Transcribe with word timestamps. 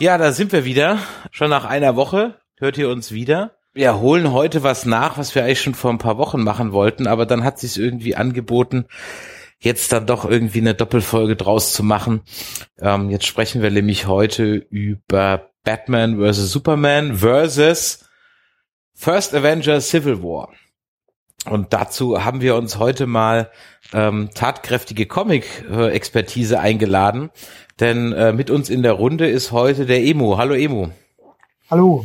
Ja, 0.00 0.16
da 0.16 0.30
sind 0.30 0.52
wir 0.52 0.64
wieder. 0.64 1.00
Schon 1.32 1.50
nach 1.50 1.64
einer 1.64 1.96
Woche 1.96 2.36
hört 2.56 2.78
ihr 2.78 2.88
uns 2.88 3.10
wieder. 3.10 3.56
Wir 3.74 3.98
holen 3.98 4.30
heute 4.30 4.62
was 4.62 4.86
nach, 4.86 5.18
was 5.18 5.34
wir 5.34 5.42
eigentlich 5.42 5.60
schon 5.60 5.74
vor 5.74 5.90
ein 5.90 5.98
paar 5.98 6.18
Wochen 6.18 6.40
machen 6.44 6.70
wollten, 6.70 7.08
aber 7.08 7.26
dann 7.26 7.42
hat 7.42 7.58
sich 7.58 7.76
irgendwie 7.76 8.14
angeboten, 8.14 8.86
jetzt 9.58 9.90
dann 9.90 10.06
doch 10.06 10.24
irgendwie 10.24 10.60
eine 10.60 10.74
Doppelfolge 10.74 11.34
draus 11.34 11.72
zu 11.72 11.82
machen. 11.82 12.22
Ähm, 12.78 13.10
jetzt 13.10 13.26
sprechen 13.26 13.60
wir 13.60 13.72
nämlich 13.72 14.06
heute 14.06 14.54
über 14.54 15.50
Batman 15.64 16.20
vs. 16.20 16.52
Superman 16.52 17.16
versus 17.16 18.04
First 18.94 19.34
Avenger 19.34 19.80
Civil 19.80 20.22
War. 20.22 20.50
Und 21.44 21.72
dazu 21.72 22.24
haben 22.24 22.40
wir 22.40 22.54
uns 22.54 22.78
heute 22.78 23.06
mal 23.06 23.50
ähm, 23.92 24.30
tatkräftige 24.32 25.06
Comic-Expertise 25.06 26.60
eingeladen, 26.60 27.30
denn 27.80 28.12
äh, 28.12 28.32
mit 28.32 28.50
uns 28.50 28.70
in 28.70 28.82
der 28.82 28.92
Runde 28.92 29.28
ist 29.28 29.52
heute 29.52 29.86
der 29.86 30.02
Emo. 30.02 30.38
Hallo 30.38 30.54
Emo. 30.54 30.90
Hallo. 31.70 32.04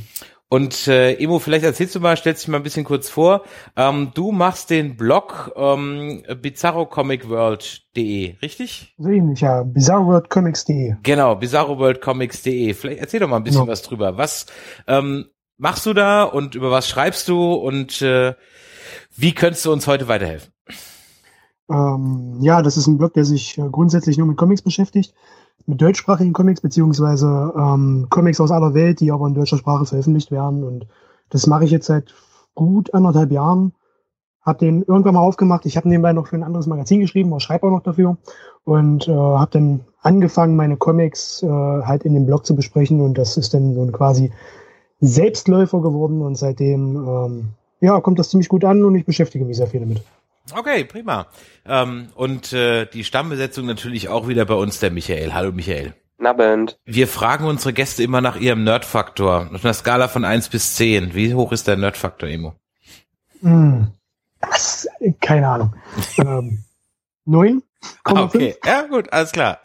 Und 0.54 0.88
äh, 0.88 1.14
Emo, 1.16 1.40
vielleicht 1.40 1.66
erzählst 1.66 1.96
du 1.96 2.00
mal, 2.00 2.16
stellst 2.16 2.44
dich 2.44 2.48
mal 2.48 2.58
ein 2.58 2.64
bisschen 2.64 2.86
kurz 2.86 3.10
vor. 3.10 3.42
Ähm, 3.76 4.12
du 4.14 4.32
machst 4.32 4.70
den 4.70 4.96
Blog 4.98 5.52
ähm, 5.56 6.22
bizarrocomicworld.de, 6.42 8.36
richtig? 8.40 8.94
So 9.00 9.10
ähnlich, 9.10 9.42
ja. 9.42 9.64
bizarroworldcomics.de. 9.64 10.98
Genau, 11.02 11.36
bizarroworldcomics.de. 11.36 12.76
Vielleicht 12.76 13.02
erzähl 13.02 13.20
doch 13.20 13.28
mal 13.28 13.38
ein 13.38 13.44
bisschen 13.44 13.66
ja. 13.66 13.68
was 13.68 13.82
drüber. 13.82 14.18
Was 14.18 14.46
ähm, 14.86 15.26
machst 15.58 15.88
du 15.88 15.94
da 15.94 16.22
und 16.24 16.54
über 16.54 16.70
was 16.70 16.88
schreibst 16.88 17.28
du 17.30 17.54
und 17.54 18.04
äh, 18.04 18.36
wie 19.16 19.34
könntest 19.34 19.66
du 19.66 19.72
uns 19.72 19.88
heute 19.88 20.08
weiterhelfen? 20.08 20.54
Ähm, 21.68 22.38
ja, 22.42 22.62
das 22.62 22.78
ist 22.78 22.86
ein 22.86 23.00
Blog, 23.00 23.14
der 23.14 23.26
sich 23.26 23.58
äh, 23.58 23.68
grundsätzlich 23.72 24.20
nur 24.20 24.28
mit 24.28 24.38
Comics 24.38 24.62
beschäftigt, 24.62 25.16
mit 25.66 25.82
deutschsprachigen 25.82 26.34
Comics, 26.34 26.62
beziehungsweise 26.62 27.54
ähm, 27.58 28.08
Comics 28.10 28.40
aus 28.40 28.52
aller 28.52 28.74
Welt, 28.74 29.00
die 29.00 29.12
aber 29.12 29.28
in 29.28 29.34
deutscher 29.34 29.58
Sprache 29.58 29.86
veröffentlicht 29.86 30.32
werden. 30.32 30.64
Und 30.64 30.88
das 31.30 31.48
mache 31.48 31.66
ich 31.66 31.72
jetzt 31.72 31.88
seit 31.88 32.14
gut 32.56 32.94
anderthalb 32.94 33.32
Jahren. 33.32 33.74
Hab 34.42 34.60
den 34.60 34.84
irgendwann 34.84 35.14
mal 35.14 35.22
aufgemacht. 35.22 35.66
Ich 35.66 35.78
habe 35.78 35.88
nebenbei 35.88 36.12
noch 36.12 36.28
für 36.28 36.36
ein 36.36 36.44
anderes 36.44 36.68
Magazin 36.68 37.00
geschrieben, 37.00 37.32
aber 37.32 37.40
schreibe 37.40 37.68
auch 37.68 37.72
noch 37.72 37.84
dafür. 37.84 38.18
Und 38.66 39.08
äh, 39.08 39.14
habe 39.14 39.52
dann 39.52 39.80
angefangen, 40.02 40.56
meine 40.56 40.76
Comics 40.76 41.44
äh, 41.44 41.48
halt 41.48 42.04
in 42.04 42.14
dem 42.14 42.26
Blog 42.26 42.46
zu 42.46 42.56
besprechen. 42.56 43.00
Und 43.00 43.18
das 43.18 43.38
ist 43.38 43.54
dann 43.54 43.74
so 43.74 43.82
ein 43.82 43.94
quasi 43.94 44.32
Selbstläufer 45.00 45.82
geworden. 45.82 46.22
Und 46.22 46.36
seitdem 46.36 47.08
ähm, 47.08 47.50
ja, 47.80 48.00
kommt 48.02 48.20
das 48.20 48.30
ziemlich 48.30 48.50
gut 48.50 48.66
an 48.66 48.84
und 48.84 48.96
ich 48.96 49.06
beschäftige 49.06 49.46
mich 49.46 49.58
sehr 49.58 49.68
viel 49.68 49.82
damit. 49.82 50.02
Okay, 50.52 50.84
prima. 50.84 51.28
Ähm, 51.66 52.10
und 52.16 52.52
äh, 52.52 52.86
die 52.86 53.04
Stammbesetzung 53.04 53.66
natürlich 53.66 54.10
auch 54.10 54.28
wieder 54.28 54.46
bei 54.46 54.56
uns 54.56 54.80
der 54.80 54.92
Michael. 54.92 55.34
Hallo 55.34 55.52
Michael. 55.52 55.94
Abend. 56.20 56.80
Wir 56.86 57.08
fragen 57.08 57.46
unsere 57.46 57.74
Gäste 57.74 58.04
immer 58.04 58.22
nach 58.22 58.38
ihrem 58.38 58.64
Nerdfaktor. 58.64 59.50
Auf 59.54 59.64
einer 59.64 59.74
Skala 59.74 60.08
von 60.08 60.26
eins 60.26 60.50
bis 60.50 60.76
zehn. 60.76 61.14
Wie 61.14 61.34
hoch 61.34 61.52
ist 61.52 61.68
der 61.68 61.76
Nerdfaktor, 61.76 62.30
Emo? 62.30 62.54
Hm, 63.42 63.88
das, 64.40 64.88
keine 65.20 65.48
Ahnung. 65.48 65.76
ähm, 66.18 66.64
9? 67.26 67.62
Ah, 68.06 68.24
okay, 68.24 68.56
ja 68.66 68.82
gut, 68.84 69.12
alles 69.12 69.32
klar. 69.32 69.60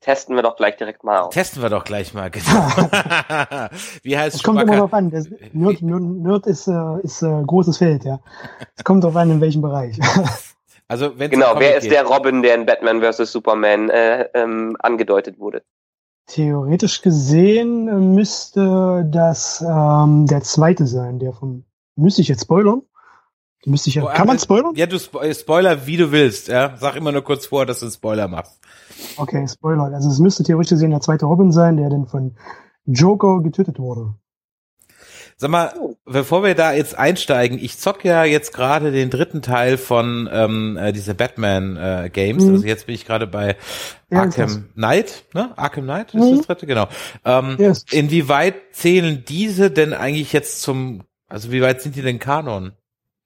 Testen 0.00 0.36
wir 0.36 0.42
doch 0.42 0.56
gleich 0.56 0.76
direkt 0.76 1.04
mal 1.04 1.20
aus. 1.20 1.34
Testen 1.34 1.62
wir 1.62 1.70
doch 1.70 1.84
gleich 1.84 2.14
mal, 2.14 2.30
genau. 2.30 2.44
Wie 4.02 4.16
heißt 4.18 4.36
es? 4.36 4.42
kommt 4.42 4.60
immer 4.60 4.74
darauf 4.74 4.92
an. 4.92 5.10
Das 5.10 5.28
Nerd, 5.52 5.82
Nerd 5.82 6.46
ist, 6.46 6.66
äh, 6.68 7.00
ist 7.02 7.22
äh, 7.22 7.42
großes 7.46 7.78
Feld, 7.78 8.04
ja. 8.04 8.20
Es 8.76 8.84
kommt 8.84 9.04
darauf 9.04 9.16
an, 9.16 9.30
in 9.30 9.40
welchem 9.40 9.62
Bereich. 9.62 9.98
also 10.88 11.18
wenn 11.18 11.30
Genau, 11.30 11.54
wer 11.58 11.76
ist 11.76 11.84
geht. 11.84 11.92
der 11.92 12.04
Robin, 12.04 12.42
der 12.42 12.54
in 12.54 12.66
Batman 12.66 13.00
vs. 13.00 13.30
Superman 13.32 13.90
äh, 13.90 14.28
ähm, 14.34 14.76
angedeutet 14.80 15.38
wurde? 15.38 15.62
Theoretisch 16.26 17.02
gesehen 17.02 18.14
müsste 18.14 19.06
das 19.10 19.60
ähm, 19.60 20.26
der 20.26 20.40
zweite 20.42 20.86
sein, 20.86 21.18
der 21.18 21.32
vom. 21.32 21.64
Müsste 21.96 22.22
ich 22.22 22.28
jetzt 22.28 22.42
spoilern? 22.42 22.82
Müsste 23.66 23.88
ich 23.88 23.94
ja, 23.96 24.04
kann 24.06 24.26
man 24.26 24.38
spoilern? 24.38 24.74
Ja, 24.76 24.86
du 24.86 24.96
äh, 25.20 25.34
Spoiler, 25.34 25.86
wie 25.86 25.96
du 25.96 26.12
willst, 26.12 26.48
ja. 26.48 26.76
Sag 26.78 26.96
immer 26.96 27.12
nur 27.12 27.22
kurz 27.22 27.46
vor, 27.46 27.64
dass 27.66 27.80
du 27.80 27.86
einen 27.86 27.92
Spoiler 27.92 28.28
machst. 28.28 28.60
Okay, 29.16 29.46
Spoiler. 29.48 29.84
Also 29.84 30.10
es 30.10 30.18
müsste 30.18 30.42
theoretisch 30.42 30.70
gesehen 30.70 30.90
der 30.90 31.00
zweite 31.00 31.26
Robin 31.26 31.52
sein, 31.52 31.76
der 31.76 31.88
dann 31.88 32.06
von 32.06 32.36
Joker 32.86 33.40
getötet 33.42 33.78
wurde. 33.78 34.14
Sag 35.36 35.50
mal, 35.50 35.72
bevor 36.04 36.44
wir 36.44 36.54
da 36.54 36.72
jetzt 36.72 36.96
einsteigen, 36.96 37.58
ich 37.58 37.78
zock 37.78 38.04
ja 38.04 38.24
jetzt 38.24 38.52
gerade 38.52 38.92
den 38.92 39.10
dritten 39.10 39.42
Teil 39.42 39.78
von 39.78 40.28
ähm, 40.32 40.76
äh, 40.76 40.92
dieser 40.92 41.14
Batman 41.14 41.76
äh, 41.76 42.10
Games. 42.12 42.44
Mhm. 42.44 42.54
Also 42.54 42.66
jetzt 42.66 42.86
bin 42.86 42.94
ich 42.94 43.04
gerade 43.04 43.26
bei 43.26 43.56
ja, 44.10 44.20
Arkham 44.20 44.68
Knight, 44.74 45.24
ne? 45.34 45.52
Arkham 45.56 45.84
Knight 45.84 46.14
ist 46.14 46.22
mhm. 46.22 46.36
das 46.36 46.46
dritte, 46.46 46.66
genau. 46.66 46.86
Ähm, 47.24 47.56
yes. 47.58 47.84
Inwieweit 47.90 48.54
zählen 48.72 49.24
diese 49.26 49.72
denn 49.72 49.92
eigentlich 49.92 50.32
jetzt 50.32 50.62
zum, 50.62 51.02
also 51.26 51.50
wie 51.50 51.62
weit 51.62 51.82
sind 51.82 51.96
die 51.96 52.02
denn 52.02 52.20
Kanon? 52.20 52.72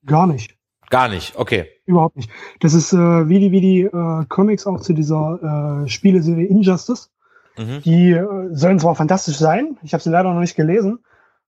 Gar 0.09 0.27
nicht. 0.27 0.57
Gar 0.91 1.09
nicht, 1.09 1.37
okay. 1.37 1.67
Überhaupt 1.85 2.17
nicht. 2.17 2.31
Das 2.61 2.75
ist 2.75 2.93
äh, 2.93 3.29
wie 3.29 3.39
die, 3.39 3.53
wie 3.53 3.61
die 3.61 3.83
äh, 3.83 4.25
Comics 4.29 4.67
auch 4.67 4.81
zu 4.81 4.95
dieser 4.95 5.85
äh, 5.85 5.89
Spieleserie 5.89 6.47
Injustice. 6.47 7.11
Mhm. 7.59 7.83
Die 7.83 8.13
äh, 8.13 8.49
sollen 8.53 8.79
zwar 8.79 8.95
fantastisch 8.95 9.37
sein, 9.37 9.77
ich 9.83 9.93
habe 9.93 10.03
sie 10.03 10.11
leider 10.11 10.33
noch 10.33 10.41
nicht 10.41 10.57
gelesen, 10.57 11.01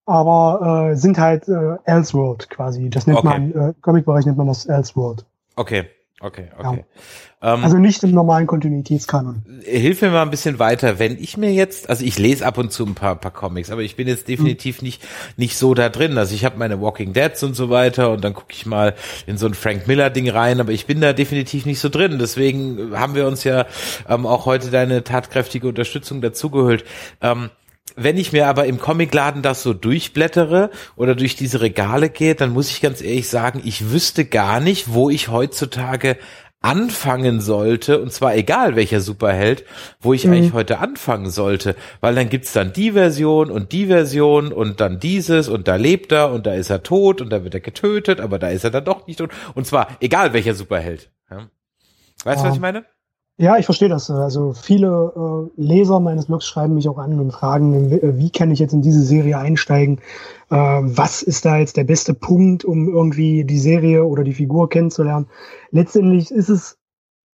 aber 0.05 0.91
äh, 0.91 0.97
sind 0.97 1.19
halt 1.19 1.49
äh, 1.49 1.77
Elseworld 1.85 2.51
quasi. 2.51 2.91
Das 2.91 3.07
nennt 3.07 3.19
okay. 3.19 3.29
man, 3.29 3.53
äh, 3.53 3.75
Comic-Bereich 3.81 4.27
nennt 4.27 4.39
man 4.39 4.49
das 4.49 4.67
Elseworld. 4.67 5.25
Okay. 5.57 5.89
Okay, 6.23 6.49
okay. 6.59 6.85
Ja. 7.41 7.55
Ähm, 7.55 7.65
also 7.65 7.79
nicht 7.79 8.03
im 8.03 8.11
normalen 8.11 8.47
Kontinuitätskanon. 8.47 9.43
Hilf 9.65 10.03
mir 10.03 10.11
mal 10.11 10.21
ein 10.21 10.31
bisschen 10.31 10.59
weiter. 10.59 10.99
Wenn 10.99 11.17
ich 11.19 11.39
mir 11.39 11.51
jetzt, 11.51 11.89
also 11.89 12.05
ich 12.05 12.19
lese 12.19 12.45
ab 12.45 12.59
und 12.59 12.71
zu 12.73 12.85
ein 12.85 12.95
paar, 12.95 13.17
paar 13.17 13.31
Comics, 13.31 13.71
aber 13.71 13.81
ich 13.81 13.97
bin 13.97 14.07
jetzt 14.07 14.29
definitiv 14.29 14.83
mhm. 14.83 14.87
nicht 14.87 15.03
nicht 15.39 15.57
so 15.57 15.73
da 15.73 15.89
drin. 15.89 16.19
Also 16.19 16.35
ich 16.35 16.45
habe 16.45 16.59
meine 16.59 16.79
Walking 16.79 17.15
Deads 17.15 17.43
und 17.43 17.57
so 17.57 17.71
weiter 17.71 18.11
und 18.11 18.23
dann 18.23 18.35
gucke 18.35 18.53
ich 18.53 18.67
mal 18.67 18.95
in 19.27 19.39
so 19.39 19.47
ein 19.47 19.55
Frank 19.55 19.87
Miller 19.87 20.11
Ding 20.11 20.29
rein, 20.29 20.61
aber 20.61 20.73
ich 20.73 20.85
bin 20.85 21.01
da 21.01 21.15
definitiv 21.15 21.65
nicht 21.65 21.81
so 21.81 21.89
drin. 21.89 22.19
Deswegen 22.19 22.99
haben 22.99 23.15
wir 23.15 23.27
uns 23.27 23.43
ja 23.45 23.65
ähm, 24.07 24.27
auch 24.27 24.45
heute 24.45 24.71
deine 24.71 25.03
tatkräftige 25.03 25.69
Unterstützung 25.69 26.21
dazugeholt. 26.21 26.85
Ähm, 27.23 27.49
wenn 28.03 28.17
ich 28.17 28.33
mir 28.33 28.47
aber 28.47 28.67
im 28.67 28.79
Comicladen 28.79 29.43
das 29.43 29.63
so 29.63 29.73
durchblättere 29.73 30.71
oder 30.97 31.15
durch 31.15 31.37
diese 31.37 31.61
Regale 31.61 32.11
gehe, 32.11 32.35
dann 32.35 32.53
muss 32.53 32.71
ich 32.71 32.81
ganz 32.81 33.03
ehrlich 33.03 33.29
sagen, 33.29 33.63
ich 33.65 33.91
wüsste 33.91 34.25
gar 34.25 34.61
nicht, 34.61 34.93
wo 34.93 35.11
ich 35.11 35.29
heutzutage 35.29 36.17
anfangen 36.63 37.41
sollte, 37.41 38.01
und 38.01 38.13
zwar 38.13 38.37
egal 38.37 38.77
welcher 38.77 39.01
Superheld, 39.01 39.65
wo 40.01 40.13
ich 40.13 40.27
mhm. 40.27 40.35
eigentlich 40.35 40.53
heute 40.53 40.79
anfangen 40.79 41.31
sollte, 41.31 41.75
weil 42.01 42.15
dann 42.15 42.29
gibt's 42.29 42.53
dann 42.53 42.73
die 42.73 42.93
Version 42.93 43.51
und 43.51 43.73
die 43.73 43.87
Version 43.87 44.53
und 44.53 44.81
dann 44.81 45.01
dieses 45.01 45.49
und 45.49 45.69
da 45.69 45.77
lebt 45.77 46.13
er 46.13 46.31
und 46.31 46.47
da 46.47 46.53
ist 46.53 46.69
er 46.69 46.83
tot 46.83 47.23
und 47.23 47.31
da 47.31 47.45
wird 47.45 47.55
er 47.55 47.61
getötet, 47.61 48.21
aber 48.21 48.39
da 48.39 48.49
ist 48.49 48.65
er 48.65 48.71
dann 48.71 48.85
doch 48.85 49.07
nicht 49.07 49.19
tot, 49.19 49.31
und 49.55 49.67
zwar 49.67 49.89
egal 50.01 50.35
welcher 50.35 50.55
Superheld. 50.55 51.11
Ja. 51.31 51.49
Weißt 52.25 52.43
du, 52.43 52.49
was 52.49 52.55
ich 52.55 52.61
meine? 52.61 52.85
Ja, 53.41 53.57
ich 53.57 53.65
verstehe 53.65 53.89
das. 53.89 54.11
Also 54.11 54.53
viele 54.53 55.51
äh, 55.57 55.63
Leser 55.63 55.99
meines 55.99 56.27
Blogs 56.27 56.45
schreiben 56.45 56.75
mich 56.75 56.91
auch 56.91 56.99
an 56.99 57.19
und 57.19 57.31
fragen, 57.31 57.91
wie 58.19 58.29
kann 58.29 58.51
ich 58.51 58.59
jetzt 58.59 58.75
in 58.75 58.83
diese 58.83 59.01
Serie 59.01 59.39
einsteigen? 59.39 59.99
Äh, 60.51 60.57
was 60.57 61.23
ist 61.23 61.47
da 61.47 61.57
jetzt 61.57 61.79
der 61.79 61.85
beste 61.85 62.13
Punkt, 62.13 62.67
um 62.67 62.91
irgendwie 62.91 63.45
die 63.45 63.59
Serie 63.59 64.05
oder 64.05 64.25
die 64.25 64.35
Figur 64.35 64.69
kennenzulernen? 64.69 65.27
Letztendlich 65.71 66.31
ist 66.31 66.51
es, 66.51 66.77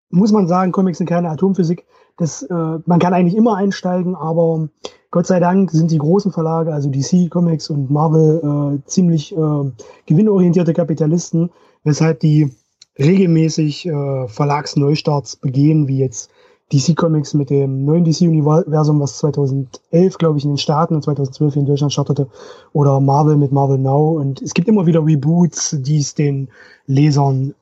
muss 0.09 0.33
man 0.33 0.45
sagen, 0.49 0.73
Comics 0.73 0.97
sind 0.97 1.07
keine 1.07 1.29
Atomphysik. 1.29 1.85
Das, 2.17 2.43
äh, 2.43 2.53
man 2.53 2.99
kann 2.99 3.13
eigentlich 3.13 3.37
immer 3.37 3.55
einsteigen, 3.55 4.13
aber 4.13 4.67
Gott 5.09 5.27
sei 5.27 5.39
Dank 5.39 5.71
sind 5.71 5.89
die 5.89 5.99
großen 5.99 6.33
Verlage, 6.33 6.73
also 6.73 6.89
DC 6.89 7.29
Comics 7.29 7.69
und 7.69 7.89
Marvel, 7.89 8.81
äh, 8.83 8.89
ziemlich 8.89 9.31
äh, 9.31 9.71
gewinnorientierte 10.05 10.73
Kapitalisten, 10.73 11.49
weshalb 11.85 12.19
die 12.19 12.51
regelmäßig 12.97 13.87
äh, 13.87 14.27
Verlagsneustarts 14.27 15.37
begehen, 15.37 15.87
wie 15.87 15.99
jetzt 15.99 16.31
DC 16.71 16.95
Comics 16.95 17.33
mit 17.33 17.49
dem 17.49 17.85
neuen 17.85 18.03
DC-Universum, 18.03 18.99
was 18.99 19.17
2011, 19.19 20.17
glaube 20.17 20.37
ich, 20.37 20.43
in 20.43 20.51
den 20.51 20.57
Staaten 20.57 20.95
und 20.95 21.03
2012 21.03 21.55
in 21.55 21.65
Deutschland 21.65 21.93
startete, 21.93 22.27
oder 22.71 22.99
Marvel 22.99 23.37
mit 23.37 23.51
Marvel 23.51 23.77
Now. 23.77 24.19
Und 24.19 24.41
es 24.41 24.53
gibt 24.53 24.67
immer 24.67 24.85
wieder 24.85 25.05
Reboots, 25.05 25.77
die 25.79 25.99
es 25.99 26.15
den 26.15 26.49
Lesern 26.87 27.53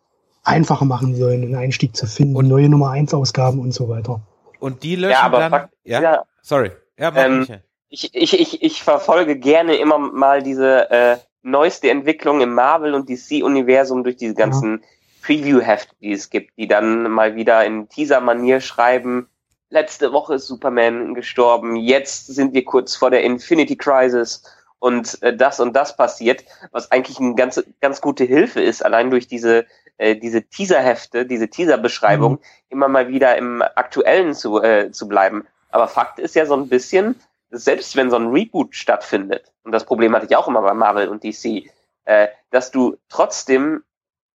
einfacher 0.43 0.85
machen 0.85 1.15
sollen, 1.15 1.43
einen 1.43 1.55
Einstieg 1.55 1.95
zu 1.95 2.07
finden 2.07 2.35
und 2.35 2.47
neue 2.47 2.69
Nummer 2.69 2.91
1 2.91 3.13
Ausgaben 3.13 3.59
und 3.59 3.73
so 3.73 3.89
weiter. 3.89 4.21
Und 4.59 4.83
die 4.83 4.95
löschen 4.95 5.11
ja, 5.11 5.21
aber 5.23 5.39
dann, 5.39 5.51
Fakt, 5.51 5.73
ja? 5.83 6.01
ja, 6.01 6.23
sorry. 6.41 6.71
Ja, 6.97 7.13
ähm, 7.15 7.47
ich, 7.89 8.13
ich, 8.13 8.39
ich, 8.39 8.63
ich 8.63 8.83
verfolge 8.83 9.37
gerne 9.37 9.75
immer 9.75 9.97
mal 9.97 10.41
diese 10.41 10.89
äh, 10.89 11.17
neueste 11.41 11.89
Entwicklung 11.89 12.41
im 12.41 12.53
Marvel 12.53 12.93
und 12.93 13.09
DC-Universum 13.09 14.03
durch 14.03 14.15
diese 14.15 14.35
ganzen 14.35 14.79
ja 14.81 14.87
Preview-Heft, 15.21 15.95
die 16.01 16.11
es 16.11 16.29
gibt, 16.29 16.57
die 16.57 16.67
dann 16.67 17.09
mal 17.09 17.35
wieder 17.35 17.63
in 17.65 17.87
Teaser-Manier 17.89 18.61
schreiben, 18.61 19.27
letzte 19.69 20.11
Woche 20.13 20.35
ist 20.35 20.47
Superman 20.47 21.15
gestorben, 21.15 21.75
jetzt 21.75 22.27
sind 22.27 22.53
wir 22.53 22.65
kurz 22.65 22.95
vor 22.95 23.09
der 23.09 23.23
Infinity 23.23 23.75
Crisis 23.75 24.43
und 24.79 25.21
äh, 25.23 25.35
das 25.35 25.59
und 25.59 25.75
das 25.75 25.95
passiert, 25.95 26.43
was 26.71 26.91
eigentlich 26.91 27.19
eine 27.19 27.35
ganz, 27.35 27.63
ganz 27.79 28.01
gute 28.01 28.25
Hilfe 28.25 28.61
ist, 28.61 28.83
allein 28.83 29.09
durch 29.09 29.27
diese, 29.27 29.65
äh, 29.97 30.15
diese 30.15 30.43
Teaser-Hefte, 30.43 31.25
diese 31.25 31.49
Teaser-Beschreibung, 31.49 32.33
mhm. 32.33 32.39
immer 32.69 32.87
mal 32.87 33.07
wieder 33.07 33.37
im 33.37 33.61
Aktuellen 33.61 34.33
zu, 34.33 34.61
äh, 34.61 34.91
zu 34.91 35.07
bleiben. 35.07 35.47
Aber 35.69 35.87
Fakt 35.87 36.19
ist 36.19 36.35
ja 36.35 36.45
so 36.45 36.55
ein 36.55 36.67
bisschen, 36.67 37.15
selbst 37.49 37.95
wenn 37.95 38.09
so 38.09 38.17
ein 38.17 38.27
Reboot 38.27 38.75
stattfindet, 38.75 39.51
und 39.63 39.71
das 39.71 39.85
Problem 39.85 40.15
hatte 40.15 40.25
ich 40.29 40.35
auch 40.35 40.47
immer 40.47 40.61
bei 40.61 40.73
Marvel 40.73 41.07
und 41.07 41.23
DC, 41.23 41.69
äh, 42.05 42.27
dass 42.49 42.71
du 42.71 42.97
trotzdem 43.07 43.83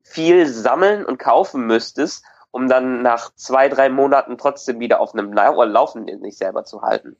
viel 0.08 0.46
sammeln 0.46 1.04
und 1.04 1.18
kaufen 1.18 1.66
müsstest, 1.66 2.24
um 2.50 2.68
dann 2.68 3.02
nach 3.02 3.34
zwei, 3.34 3.68
drei 3.68 3.88
Monaten 3.88 4.38
trotzdem 4.38 4.80
wieder 4.80 5.00
auf 5.00 5.14
einem 5.14 5.32
Laufen 5.32 6.04
nicht 6.04 6.38
selber 6.38 6.64
zu 6.64 6.82
halten. 6.82 7.16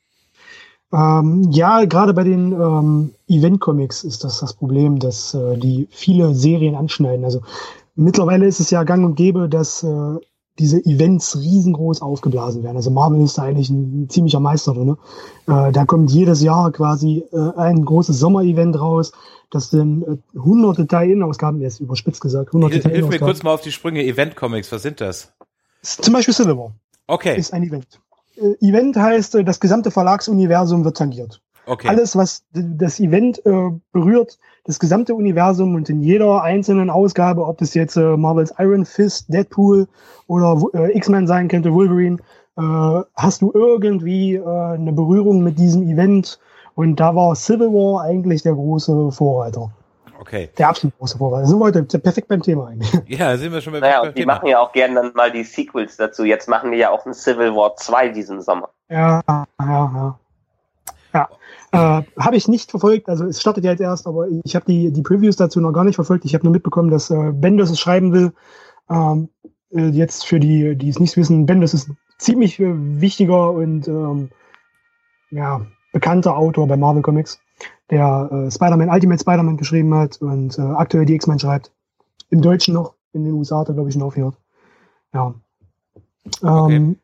Ähm, 0.93 1.49
ja, 1.51 1.85
gerade 1.85 2.15
bei 2.15 2.25
den 2.25 2.53
ähm, 2.53 3.15
Event-Comics 3.29 4.05
ist 4.05 4.25
das 4.25 4.41
das 4.41 4.55
Problem, 4.55 4.99
dass 4.99 5.35
äh, 5.35 5.59
die 5.59 5.89
viele 5.91 6.33
Serien 6.35 6.77
anschneiden. 6.77 7.25
Also 7.25 7.43
mittlerweile 7.97 8.47
ist 8.47 8.61
es 8.61 8.71
ja 8.71 8.85
gang 8.85 9.05
und 9.05 9.17
gäbe, 9.17 9.49
dass 9.49 9.83
äh, 9.83 10.17
diese 10.59 10.85
Events 10.85 11.39
riesengroß 11.39 12.03
aufgeblasen 12.03 12.63
werden. 12.63 12.77
Also 12.77 12.91
Marvel 12.91 13.23
ist 13.23 13.39
da 13.39 13.43
eigentlich 13.43 13.71
ein, 13.71 14.05
ein 14.05 14.09
ziemlicher 14.09 14.41
Meister 14.41 14.75
drin. 14.75 14.97
Äh, 15.47 15.73
da 15.73 15.85
kommt 15.85 16.11
jedes 16.11 16.43
Jahr 16.43 16.73
quasi 16.73 17.25
äh, 17.33 17.53
ein 17.57 17.85
großes 17.85 18.19
Sommer-Event 18.19 18.81
raus, 18.81 19.13
das 19.51 19.71
sind 19.71 20.03
äh, 20.03 20.39
hunderte 20.39 20.87
Tie-In-Ausgaben, 20.87 21.61
jetzt 21.61 21.81
überspitzt 21.81 22.21
gesagt, 22.21 22.53
hunderte 22.53 22.81
Hilf, 22.81 22.93
hilf 22.93 23.09
mir 23.09 23.19
kurz 23.19 23.43
mal 23.43 23.55
auf 23.55 23.61
die 23.61 23.73
Sprünge, 23.73 24.05
Event-Comics, 24.05 24.73
was 24.73 24.83
sind 24.83 25.01
das? 25.01 25.33
Zum 25.83 26.13
Beispiel 26.13 26.35
Civil 26.35 26.57
War. 26.57 26.73
Okay. 27.07 27.39
Ist 27.39 27.53
ein 27.53 27.63
Event. 27.63 28.01
Äh, 28.37 28.67
Event 28.67 28.97
heißt, 28.97 29.37
äh, 29.37 29.45
das 29.45 29.61
gesamte 29.61 29.91
Verlagsuniversum 29.91 30.85
wird 30.85 30.97
tangiert. 30.97 31.41
Okay. 31.67 31.89
Alles, 31.89 32.17
was 32.17 32.45
das 32.53 33.01
Event 33.01 33.45
äh, 33.45 33.71
berührt, 33.93 34.39
das 34.67 34.79
gesamte 34.81 35.15
Universum 35.15 35.75
und 35.75 35.89
in 35.89 36.03
jeder 36.03 36.43
einzelnen 36.43 36.91
Ausgabe, 36.91 37.47
ob 37.47 37.59
das 37.59 37.75
jetzt 37.75 37.97
äh, 37.97 38.17
Marvels 38.17 38.53
Iron 38.59 38.85
Fist, 38.85 39.33
Deadpool 39.33 39.87
oder 40.27 40.61
äh, 40.75 40.97
X-Men 40.97 41.27
sein 41.27 41.49
könnte, 41.49 41.73
Wolverine, 41.73 42.19
äh, 42.59 43.03
hast 43.15 43.43
du 43.43 43.53
irgendwie 43.55 44.35
äh, 44.35 44.45
eine 44.45 44.93
Berührung 44.93 45.43
mit 45.43 45.59
diesem 45.59 45.83
Event. 45.89 46.39
Und 46.75 46.97
da 46.97 47.15
war 47.15 47.35
Civil 47.37 47.69
War 47.69 48.03
eigentlich 48.03 48.43
der 48.43 48.55
große 48.55 49.13
Vorreiter. 49.13 49.71
Okay. 50.19 50.51
Der 50.59 50.69
absolut 50.69 50.99
große 50.99 51.19
Vorreiter. 51.19 51.47
Sind 51.47 51.59
wir 51.59 51.65
heute 51.65 51.83
perfekt 51.85 52.29
beim 52.29 52.43
Thema 52.43 52.67
eigentlich. 52.69 52.93
Ja, 53.07 53.37
sind 53.37 53.53
wir 53.53 53.61
schon 53.61 53.73
beim 53.73 53.83
Naja, 53.83 54.01
und 54.03 54.17
die 54.17 54.23
Thema. 54.23 54.35
machen 54.35 54.49
ja 54.49 54.59
auch 54.59 54.73
gerne 54.73 54.97
dann 54.97 55.13
mal 55.15 55.31
die 55.31 55.45
Sequels 55.45 55.97
dazu. 55.97 56.25
Jetzt 56.25 56.49
machen 56.49 56.73
die 56.73 56.79
ja 56.79 56.91
auch 56.91 57.07
ein 57.07 57.15
Civil 57.15 57.55
War 57.55 57.77
2 57.77 58.09
diesen 58.09 58.43
Sommer. 58.43 58.71
Ja, 58.89 59.23
ja, 59.29 59.47
ja. 59.61 60.19
Ja, 61.15 61.29
äh, 61.73 62.03
habe 62.19 62.37
ich 62.37 62.49
nicht 62.49 62.71
verfolgt. 62.71 63.09
Also 63.09 63.25
es 63.25 63.41
startet 63.41 63.65
ja 63.65 63.73
jetzt 63.73 63.81
erst, 63.81 64.07
aber 64.07 64.27
ich 64.45 64.55
habe 64.55 64.67
die, 64.67 64.93
die 64.93 65.03
Previews 65.03 65.37
dazu 65.37 65.61
noch 65.61 65.73
gar 65.73 65.85
nicht 65.85 65.97
verfolgt. 65.97 66.25
Ich 66.25 66.35
habe 66.35 66.45
nur 66.45 66.53
mitbekommen, 66.53 66.91
dass 66.91 67.11
äh, 67.11 67.33
Bendis 67.33 67.71
es 67.71 67.81
schreiben 67.81 68.13
will. 68.13 68.33
Ähm, 68.89 69.29
äh, 69.71 69.89
jetzt 69.89 70.27
für 70.27 70.41
die, 70.41 70.77
die 70.77 70.89
es 70.89 71.01
nicht 71.01 71.17
wissen, 71.17 71.47
Bendis 71.47 71.75
ist 71.75 71.89
ein 71.89 71.99
ziemlich 72.19 72.61
äh, 72.61 72.73
wichtiger 73.01 73.53
und 73.53 73.89
ähm, 73.89 74.31
ja, 75.31 75.67
bekannter 75.93 76.37
Autor 76.37 76.69
bei 76.69 76.77
Marvel 76.77 77.03
Comics, 77.03 77.41
der 77.91 78.29
äh, 78.31 78.51
Spider-Man, 78.51 78.91
Ultimate 78.91 79.21
Spider-Man 79.21 79.57
geschrieben 79.57 79.95
hat 79.95 80.21
und 80.21 80.59
äh, 80.59 80.63
aktuell 80.63 81.05
die 81.05 81.15
X-Men 81.15 81.39
schreibt. 81.39 81.73
Im 82.31 82.43
Deutschen 82.43 82.75
noch, 82.75 82.95
in 83.13 83.25
den 83.25 83.35
USA 83.35 83.61
hat 83.61 83.69
er, 83.69 83.75
glaube 83.75 83.89
ich, 83.89 83.95
schon 83.95 84.03
aufgehört. 84.03 84.37
Ja. 85.13 85.35
Ähm, 86.43 86.99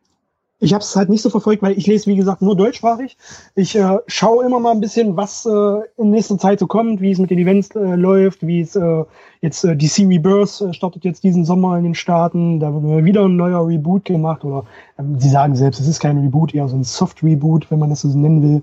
Ich 0.62 0.72
habe 0.72 0.82
es 0.82 0.94
halt 0.94 1.08
nicht 1.08 1.22
so 1.22 1.28
verfolgt, 1.28 1.60
weil 1.60 1.76
ich 1.76 1.88
lese, 1.88 2.06
wie 2.06 2.14
gesagt, 2.14 2.40
nur 2.40 2.54
deutschsprachig. 2.54 3.16
Ich 3.56 3.74
äh, 3.74 3.98
schaue 4.06 4.44
immer 4.46 4.60
mal 4.60 4.70
ein 4.70 4.80
bisschen, 4.80 5.16
was 5.16 5.44
äh, 5.44 5.80
in 5.96 6.10
nächster 6.10 6.38
Zeit 6.38 6.60
so 6.60 6.68
kommt, 6.68 7.00
wie 7.00 7.10
es 7.10 7.18
mit 7.18 7.30
den 7.30 7.38
Events 7.40 7.74
äh, 7.74 7.96
läuft, 7.96 8.46
wie 8.46 8.60
es 8.60 8.76
äh, 8.76 9.04
jetzt 9.40 9.64
äh, 9.64 9.76
DC 9.76 10.06
Rebirth 10.08 10.60
äh, 10.60 10.72
startet 10.72 11.04
jetzt 11.04 11.24
diesen 11.24 11.44
Sommer 11.44 11.76
in 11.78 11.82
den 11.82 11.96
Staaten. 11.96 12.60
Da 12.60 12.72
wird 12.72 13.04
wieder 13.04 13.24
ein 13.24 13.34
neuer 13.34 13.66
Reboot 13.66 14.04
gemacht 14.04 14.44
oder 14.44 14.64
ähm, 15.00 15.18
sie 15.18 15.30
sagen 15.30 15.56
selbst, 15.56 15.80
es 15.80 15.88
ist 15.88 15.98
kein 15.98 16.18
Reboot, 16.18 16.54
eher 16.54 16.68
so 16.68 16.76
ein 16.76 16.84
Soft 16.84 17.24
Reboot, 17.24 17.68
wenn 17.72 17.80
man 17.80 17.90
das 17.90 18.02
so 18.02 18.08
nennen 18.16 18.42
will. 18.42 18.62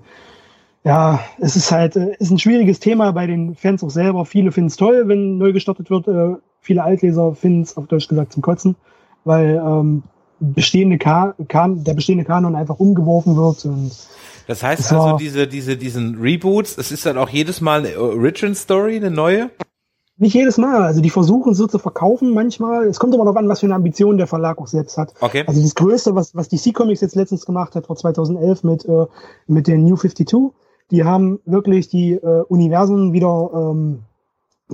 Ja, 0.85 1.19
es 1.39 1.57
ist 1.57 1.69
halt 1.69 1.97
äh, 1.97 2.15
ist 2.17 2.31
ein 2.31 2.39
schwieriges 2.39 2.79
Thema 2.79 3.11
bei 3.11 3.27
den 3.27 3.55
Fans 3.55 3.83
auch 3.83 3.89
selber. 3.89 4.23
Viele 4.23 4.53
finden 4.53 4.69
es 4.69 4.77
toll, 4.77 5.09
wenn 5.09 5.37
neu 5.37 5.51
gestartet 5.51 5.89
wird. 5.89 6.07
Äh, 6.07 6.37
viele 6.61 6.81
Altleser 6.81 7.35
finden 7.35 7.63
es 7.63 7.75
auf 7.75 7.87
Deutsch 7.87 8.07
gesagt 8.07 8.31
zum 8.31 8.41
Kotzen, 8.41 8.77
weil 9.25 9.61
ähm, 9.61 10.03
bestehende 10.39 10.97
Ka 10.97 11.35
kan 11.47 11.83
der 11.83 11.93
bestehende 11.93 12.25
Kanon 12.25 12.55
einfach 12.55 12.79
umgeworfen 12.79 13.35
wird 13.35 13.65
und 13.65 13.91
Das 14.47 14.63
heißt 14.63 14.91
war- 14.91 15.05
also, 15.05 15.17
diese, 15.17 15.47
diese, 15.47 15.77
diesen 15.77 16.19
Reboots, 16.19 16.77
es 16.77 16.91
ist 16.91 17.05
dann 17.05 17.17
auch 17.17 17.29
jedes 17.29 17.61
Mal 17.61 17.79
eine 17.85 17.99
Origin 17.99 18.55
Story, 18.55 18.95
eine 18.97 19.11
neue? 19.11 19.49
nicht 20.21 20.33
jedes 20.33 20.57
Mal. 20.57 20.81
Also 20.83 20.99
die 20.99 21.09
versuchen 21.09 21.53
so 21.53 21.65
zu 21.65 21.79
verkaufen 21.79 22.33
manchmal. 22.33 22.87
Es 22.87 22.99
kommt 22.99 23.13
immer 23.15 23.23
darauf 23.23 23.37
an, 23.37 23.47
was 23.47 23.61
für 23.61 23.67
eine 23.67 23.75
Ambition 23.75 24.17
der 24.17 24.27
Verlag 24.27 24.57
auch 24.57 24.67
selbst 24.67 24.97
hat. 24.97 25.13
Okay. 25.21 25.45
Also 25.47 25.61
das 25.61 25.75
Größte, 25.75 26.13
was, 26.13 26.35
was 26.35 26.49
DC 26.49 26.73
Comics 26.73 26.99
jetzt 26.99 27.15
letztens 27.15 27.45
gemacht 27.45 27.73
hat, 27.75 27.85
vor 27.87 27.95
2011 27.95 28.63
mit, 28.65 28.83
äh, 28.83 29.05
mit 29.47 29.67
den 29.67 29.85
New 29.85 29.95
52, 29.95 30.51
die 30.91 31.05
haben 31.05 31.39
wirklich 31.45 31.87
die 31.87 32.15
äh, 32.15 32.43
Universen 32.49 33.13
wieder 33.13 33.49
ähm, 33.53 33.99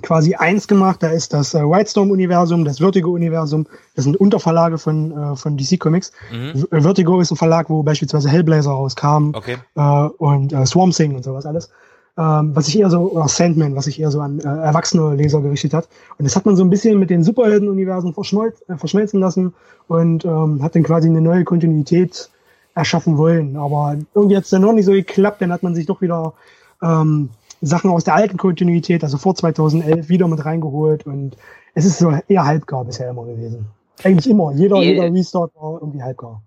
quasi 0.01 0.35
eins 0.35 0.67
gemacht. 0.67 1.01
Da 1.03 1.07
ist 1.09 1.33
das 1.33 1.53
äh, 1.53 1.61
Wildstorm-Universum, 1.61 2.65
das 2.65 2.79
Vertigo-Universum. 2.79 3.65
Das 3.95 4.03
sind 4.05 4.17
Unterverlage 4.17 4.77
von, 4.77 5.11
äh, 5.11 5.35
von 5.35 5.57
DC 5.57 5.79
Comics. 5.79 6.11
Mhm. 6.31 6.59
V- 6.59 6.67
Vertigo 6.81 7.19
ist 7.21 7.31
ein 7.31 7.37
Verlag, 7.37 7.69
wo 7.69 7.83
beispielsweise 7.83 8.29
Hellblazer 8.29 8.71
rauskam 8.71 9.31
Okay. 9.33 9.57
äh, 9.75 9.81
und 9.81 10.53
äh, 10.53 10.65
Swarm 10.65 10.91
Thing 10.91 11.15
und 11.15 11.23
sowas 11.23 11.45
alles. 11.45 11.69
Ähm, 12.17 12.51
was 12.55 12.67
sich 12.67 12.79
eher 12.79 12.89
so, 12.89 13.11
oder 13.11 13.27
Sandman, 13.27 13.75
was 13.75 13.85
sich 13.85 13.99
eher 13.99 14.09
so 14.09 14.21
an 14.21 14.39
äh, 14.39 14.43
erwachsene 14.43 15.15
Leser 15.15 15.41
gerichtet 15.41 15.73
hat. 15.73 15.89
Und 16.17 16.23
das 16.23 16.35
hat 16.37 16.45
man 16.45 16.55
so 16.55 16.63
ein 16.63 16.69
bisschen 16.69 16.97
mit 16.97 17.09
den 17.09 17.23
Superhelden-Universen 17.25 18.11
äh, 18.11 18.77
verschmelzen 18.77 19.19
lassen 19.19 19.53
und 19.89 20.23
ähm, 20.23 20.63
hat 20.63 20.75
dann 20.75 20.83
quasi 20.83 21.09
eine 21.09 21.19
neue 21.19 21.43
Kontinuität 21.43 22.29
erschaffen 22.73 23.17
wollen. 23.17 23.57
Aber 23.57 23.97
irgendwie 24.13 24.37
hat 24.37 24.45
es 24.45 24.49
dann 24.49 24.61
noch 24.61 24.71
nicht 24.71 24.85
so 24.85 24.93
geklappt, 24.93 25.41
dann 25.41 25.51
hat 25.51 25.61
man 25.63 25.75
sich 25.75 25.87
doch 25.87 25.99
wieder 26.01 26.33
ähm, 26.81 27.29
Sachen 27.61 27.89
aus 27.91 28.03
der 28.03 28.15
alten 28.15 28.37
Kontinuität, 28.37 29.03
also 29.03 29.17
vor 29.17 29.35
2011, 29.35 30.09
wieder 30.09 30.27
mit 30.27 30.43
reingeholt 30.45 31.05
und 31.05 31.35
es 31.73 31.85
ist 31.85 31.99
so 31.99 32.11
eher 32.27 32.45
halbgar 32.45 32.85
bisher 32.85 33.09
immer 33.09 33.25
gewesen. 33.25 33.67
Eigentlich 34.03 34.29
immer. 34.29 34.51
Jeder, 34.53 34.75
Wie- 34.77 34.93
jeder 34.93 35.11
Restart 35.13 35.51
war 35.55 35.79
irgendwie 35.81 36.03
halbgar. 36.03 36.41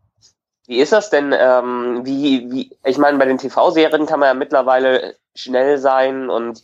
Wie 0.67 0.79
ist 0.81 0.93
das 0.93 1.09
denn, 1.09 1.35
ähm, 1.39 2.03
wie, 2.05 2.51
wie, 2.51 2.71
ich 2.85 2.99
meine, 2.99 3.17
bei 3.17 3.25
den 3.25 3.39
TV-Serien 3.39 4.05
kann 4.05 4.21
man 4.21 4.29
ja 4.29 4.35
mittlerweile 4.35 5.15
schnell 5.35 5.79
sein 5.79 6.29
und 6.29 6.63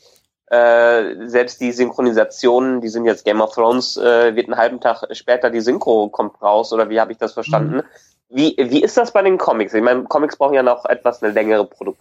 äh, 0.51 1.27
selbst 1.27 1.61
die 1.63 1.73
Synchronisationen, 1.73 2.83
die 2.83 2.89
sind 2.89 3.07
jetzt 3.07 3.25
Game 3.25 3.41
of 3.41 3.55
Thrones, 3.55 3.97
äh, 3.97 4.37
wird 4.37 4.47
einen 4.49 4.59
halben 4.59 4.81
Tag 4.81 5.05
später 5.13 5.49
die 5.51 5.63
Synchro 5.63 6.11
kommt 6.11 6.41
raus, 6.43 6.71
oder 6.75 6.91
wie 6.91 7.01
habe 7.01 7.13
ich 7.13 7.19
das 7.19 7.33
verstanden? 7.33 7.81
Wie, 8.29 8.55
wie 8.59 8.83
ist 8.83 8.97
das 8.99 9.11
bei 9.13 9.23
den 9.23 9.39
Comics? 9.39 9.73
Ich 9.73 9.83
meine, 9.83 10.03
Comics 10.05 10.37
brauchen 10.37 10.55
ja 10.55 10.63
noch 10.63 10.85
etwas 10.85 11.23
eine 11.23 11.33
längere 11.33 11.65
Produ 11.65 11.95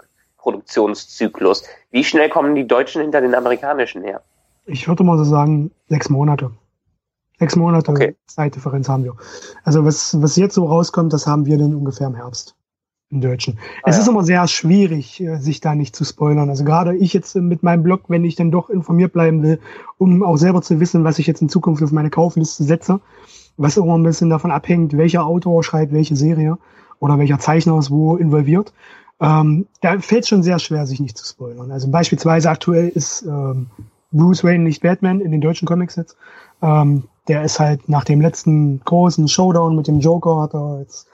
Produktionszyklus. 0.43 1.63
Wie 1.91 2.03
schnell 2.03 2.29
kommen 2.29 2.53
die 2.53 2.67
Deutschen 2.67 3.01
hinter 3.01 3.21
den 3.21 3.33
amerikanischen 3.33 4.03
her? 4.03 4.21
Ich 4.65 4.87
würde 4.87 5.03
mal 5.03 5.17
so 5.17 5.23
sagen, 5.23 5.71
sechs 5.87 6.09
Monate. 6.09 6.51
Sechs 7.39 7.55
Monate 7.55 7.91
Okay. 7.91 8.15
Zeitdifferenz 8.27 8.87
haben 8.87 9.03
wir. 9.05 9.15
Also 9.63 9.85
was, 9.85 10.21
was 10.21 10.35
jetzt 10.35 10.55
so 10.55 10.65
rauskommt, 10.65 11.13
das 11.13 11.27
haben 11.27 11.45
wir 11.45 11.57
dann 11.57 11.73
ungefähr 11.73 12.07
im 12.07 12.15
Herbst. 12.15 12.55
Im 13.09 13.21
Deutschen. 13.21 13.57
Ah, 13.83 13.89
es 13.89 13.95
ja. 13.95 14.01
ist 14.01 14.07
immer 14.07 14.23
sehr 14.23 14.47
schwierig, 14.47 15.21
äh, 15.21 15.37
sich 15.37 15.61
da 15.61 15.75
nicht 15.75 15.95
zu 15.95 16.03
spoilern. 16.03 16.49
Also 16.49 16.63
gerade 16.63 16.95
ich 16.95 17.13
jetzt 17.13 17.35
äh, 17.35 17.41
mit 17.41 17.63
meinem 17.63 17.83
Blog, 17.83 18.03
wenn 18.07 18.25
ich 18.25 18.35
dann 18.35 18.51
doch 18.51 18.69
informiert 18.69 19.13
bleiben 19.13 19.43
will, 19.43 19.59
um 19.97 20.23
auch 20.23 20.37
selber 20.37 20.61
zu 20.61 20.79
wissen, 20.79 21.03
was 21.03 21.19
ich 21.19 21.27
jetzt 21.27 21.41
in 21.41 21.49
Zukunft 21.49 21.83
auf 21.83 21.91
meine 21.91 22.09
Kaufliste 22.09 22.63
setze, 22.63 23.01
was 23.55 23.77
immer 23.77 23.97
ein 23.97 24.03
bisschen 24.03 24.29
davon 24.29 24.51
abhängt, 24.51 24.97
welcher 24.97 25.25
Autor 25.25 25.63
schreibt 25.63 25.93
welche 25.93 26.15
Serie 26.15 26.57
oder 26.99 27.19
welcher 27.19 27.39
Zeichner 27.39 27.77
ist 27.77 27.91
wo 27.91 28.15
involviert. 28.15 28.73
Ähm, 29.21 29.67
da 29.81 29.99
fällt 29.99 30.23
es 30.23 30.29
schon 30.29 30.43
sehr 30.43 30.59
schwer, 30.59 30.85
sich 30.85 30.99
nicht 30.99 31.17
zu 31.17 31.25
spoilern. 31.25 31.71
Also 31.71 31.89
beispielsweise 31.89 32.49
aktuell 32.49 32.89
ist 32.89 33.23
ähm, 33.23 33.67
Bruce 34.11 34.43
Wayne 34.43 34.63
nicht 34.63 34.81
Batman 34.81 35.21
in 35.21 35.31
den 35.31 35.41
deutschen 35.41 35.67
Comics 35.67 35.95
jetzt. 35.95 36.17
Ähm, 36.61 37.03
der 37.27 37.43
ist 37.43 37.59
halt 37.59 37.87
nach 37.87 38.03
dem 38.03 38.21
letzten 38.21 38.81
großen 38.81 39.27
Showdown 39.27 39.75
mit 39.75 39.87
dem 39.87 39.99
Joker 39.99 40.41
hat 40.41 40.53
er 40.53 40.79
jetzt 40.81 41.07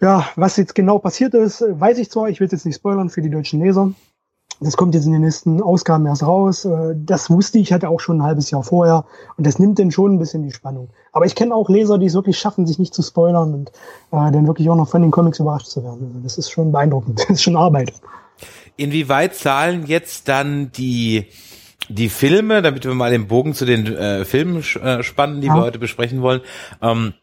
ja, 0.00 0.26
was 0.36 0.56
jetzt 0.56 0.74
genau 0.74 0.98
passiert 0.98 1.34
ist, 1.34 1.64
weiß 1.66 1.98
ich 1.98 2.10
zwar, 2.10 2.28
ich 2.28 2.40
will 2.40 2.46
es 2.46 2.52
jetzt 2.52 2.66
nicht 2.66 2.76
spoilern 2.76 3.08
für 3.08 3.22
die 3.22 3.30
deutschen 3.30 3.62
Leser. 3.62 3.92
Das 4.60 4.76
kommt 4.76 4.94
jetzt 4.94 5.04
in 5.06 5.12
den 5.12 5.20
nächsten 5.22 5.62
Ausgaben 5.62 6.06
erst 6.06 6.22
raus. 6.22 6.64
Äh, 6.64 6.94
Das 6.96 7.28
wusste 7.30 7.58
ich 7.58 7.72
hatte 7.72 7.88
auch 7.88 8.00
schon 8.00 8.18
ein 8.18 8.22
halbes 8.22 8.50
Jahr 8.50 8.62
vorher 8.62 9.04
und 9.36 9.46
das 9.46 9.58
nimmt 9.58 9.78
dann 9.78 9.90
schon 9.90 10.14
ein 10.14 10.18
bisschen 10.18 10.42
die 10.42 10.52
Spannung. 10.52 10.88
Aber 11.12 11.26
ich 11.26 11.34
kenne 11.34 11.54
auch 11.54 11.68
Leser, 11.68 11.98
die 11.98 12.06
es 12.06 12.14
wirklich 12.14 12.38
schaffen, 12.38 12.66
sich 12.66 12.78
nicht 12.78 12.94
zu 12.94 13.02
spoilern 13.02 13.52
und 13.54 13.68
äh, 14.12 14.30
dann 14.32 14.46
wirklich 14.46 14.68
auch 14.70 14.76
noch 14.76 14.88
von 14.88 15.02
den 15.02 15.10
Comics 15.10 15.38
überrascht 15.40 15.66
zu 15.68 15.82
werden. 15.84 16.06
Also 16.08 16.20
das 16.22 16.38
ist 16.38 16.50
schon 16.50 16.72
beeindruckend. 16.72 17.18
Das 17.28 17.30
ist 17.30 17.42
schon 17.42 17.56
Arbeit. 17.56 17.92
Inwieweit 18.76 19.34
zahlen 19.34 19.84
jetzt 19.86 20.28
dann 20.28 20.70
die 20.72 21.26
die 21.88 22.08
Filme, 22.08 22.62
damit 22.62 22.84
wir 22.84 22.92
mal 22.94 23.12
den 23.12 23.28
Bogen 23.28 23.54
zu 23.54 23.64
den 23.64 23.86
äh, 23.86 24.24
Filmen 24.24 24.56
äh, 24.82 25.02
spannen, 25.04 25.40
die 25.40 25.46
Ja. 25.46 25.54
wir 25.54 25.62
heute 25.62 25.78
besprechen 25.78 26.20
wollen, 26.20 26.40
ähm, 26.82 27.14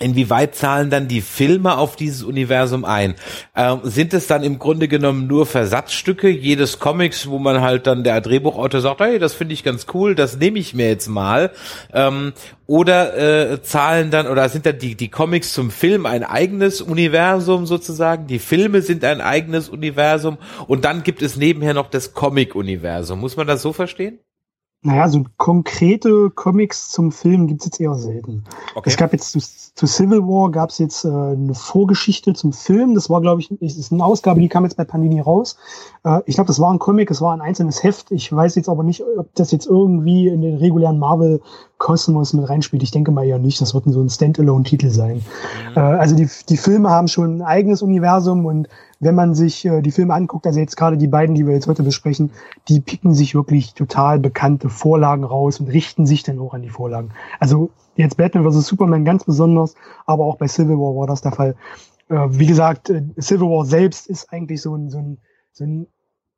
Inwieweit 0.00 0.54
zahlen 0.54 0.90
dann 0.90 1.08
die 1.08 1.20
Filme 1.20 1.76
auf 1.76 1.96
dieses 1.96 2.22
Universum 2.22 2.84
ein? 2.84 3.14
Ähm, 3.56 3.80
sind 3.82 4.14
es 4.14 4.26
dann 4.26 4.42
im 4.42 4.58
Grunde 4.58 4.88
genommen 4.88 5.26
nur 5.26 5.46
Versatzstücke 5.46 6.28
jedes 6.28 6.78
Comics, 6.78 7.28
wo 7.28 7.38
man 7.38 7.60
halt 7.60 7.86
dann 7.86 8.04
der 8.04 8.20
Drehbuchautor 8.20 8.80
sagt, 8.80 9.00
hey, 9.00 9.18
das 9.18 9.34
finde 9.34 9.54
ich 9.54 9.64
ganz 9.64 9.86
cool, 9.94 10.14
das 10.14 10.38
nehme 10.38 10.58
ich 10.58 10.74
mir 10.74 10.88
jetzt 10.88 11.08
mal? 11.08 11.50
Ähm, 11.92 12.32
oder 12.66 13.16
äh, 13.16 13.62
zahlen 13.62 14.10
dann 14.10 14.26
oder 14.26 14.48
sind 14.50 14.66
dann 14.66 14.78
die 14.78 14.94
die 14.94 15.08
Comics 15.08 15.54
zum 15.54 15.70
Film 15.70 16.04
ein 16.04 16.22
eigenes 16.22 16.82
Universum 16.82 17.64
sozusagen? 17.66 18.26
Die 18.26 18.38
Filme 18.38 18.82
sind 18.82 19.04
ein 19.04 19.20
eigenes 19.20 19.68
Universum 19.68 20.36
und 20.66 20.84
dann 20.84 21.02
gibt 21.02 21.22
es 21.22 21.36
nebenher 21.36 21.74
noch 21.74 21.88
das 21.88 22.12
Comic-Universum. 22.12 23.20
Muss 23.20 23.36
man 23.36 23.46
das 23.46 23.62
so 23.62 23.72
verstehen? 23.72 24.18
Naja, 24.80 25.08
so 25.08 25.24
konkrete 25.38 26.30
Comics 26.30 26.90
zum 26.90 27.10
Film 27.10 27.48
gibt's 27.48 27.64
jetzt 27.64 27.80
eher 27.80 27.94
selten. 27.94 28.44
Okay. 28.76 28.88
Es 28.88 28.96
gab 28.96 29.12
jetzt 29.12 29.32
zu, 29.32 29.40
zu 29.40 29.86
Civil 29.88 30.20
War 30.20 30.52
gab's 30.52 30.78
jetzt 30.78 31.04
äh, 31.04 31.08
eine 31.08 31.54
Vorgeschichte 31.54 32.32
zum 32.32 32.52
Film. 32.52 32.94
Das 32.94 33.10
war, 33.10 33.20
glaube 33.20 33.40
ich, 33.40 33.50
ist 33.60 33.92
eine 33.92 34.04
Ausgabe, 34.04 34.40
die 34.40 34.48
kam 34.48 34.62
jetzt 34.62 34.76
bei 34.76 34.84
Panini 34.84 35.20
raus. 35.20 35.56
Äh, 36.04 36.20
ich 36.26 36.36
glaube, 36.36 36.46
das 36.46 36.60
war 36.60 36.72
ein 36.72 36.78
Comic, 36.78 37.10
es 37.10 37.20
war 37.20 37.34
ein 37.34 37.40
einzelnes 37.40 37.82
Heft. 37.82 38.12
Ich 38.12 38.32
weiß 38.32 38.54
jetzt 38.54 38.68
aber 38.68 38.84
nicht, 38.84 39.02
ob 39.18 39.34
das 39.34 39.50
jetzt 39.50 39.66
irgendwie 39.66 40.28
in 40.28 40.42
den 40.42 40.58
regulären 40.58 41.00
Marvel-Kosmos 41.00 42.32
mit 42.34 42.48
reinspielt. 42.48 42.84
Ich 42.84 42.92
denke 42.92 43.10
mal 43.10 43.24
ja 43.24 43.38
nicht. 43.38 43.60
Das 43.60 43.74
wird 43.74 43.82
so 43.86 44.00
ein 44.00 44.08
Standalone-Titel 44.08 44.90
sein. 44.90 45.16
Mhm. 45.70 45.76
Äh, 45.76 45.80
also 45.80 46.14
die, 46.14 46.28
die 46.48 46.56
Filme 46.56 46.88
haben 46.90 47.08
schon 47.08 47.38
ein 47.38 47.42
eigenes 47.42 47.82
Universum 47.82 48.46
und 48.46 48.68
wenn 49.00 49.14
man 49.14 49.34
sich 49.34 49.64
äh, 49.64 49.80
die 49.80 49.90
Filme 49.90 50.14
anguckt, 50.14 50.46
also 50.46 50.58
jetzt 50.58 50.76
gerade 50.76 50.96
die 50.96 51.06
beiden, 51.06 51.34
die 51.34 51.46
wir 51.46 51.54
jetzt 51.54 51.68
heute 51.68 51.82
besprechen, 51.82 52.30
die 52.68 52.80
picken 52.80 53.14
sich 53.14 53.34
wirklich 53.34 53.74
total 53.74 54.18
bekannte 54.18 54.68
Vorlagen 54.68 55.24
raus 55.24 55.60
und 55.60 55.68
richten 55.68 56.06
sich 56.06 56.22
dann 56.22 56.38
auch 56.38 56.54
an 56.54 56.62
die 56.62 56.68
Vorlagen. 56.68 57.10
Also 57.38 57.70
jetzt 57.96 58.16
Batman 58.16 58.50
vs. 58.50 58.66
Superman 58.66 59.04
ganz 59.04 59.24
besonders, 59.24 59.74
aber 60.06 60.24
auch 60.24 60.36
bei 60.36 60.48
Civil 60.48 60.76
War 60.76 60.96
war 60.96 61.06
das 61.06 61.20
der 61.20 61.32
Fall. 61.32 61.54
Äh, 62.08 62.26
wie 62.30 62.46
gesagt, 62.46 62.90
äh, 62.90 63.02
Civil 63.20 63.48
War 63.48 63.64
selbst 63.64 64.06
ist 64.08 64.32
eigentlich 64.32 64.62
so 64.62 64.74
ein, 64.74 64.90
so 64.90 64.98
ein, 64.98 65.18
so 65.52 65.64
ein 65.64 65.86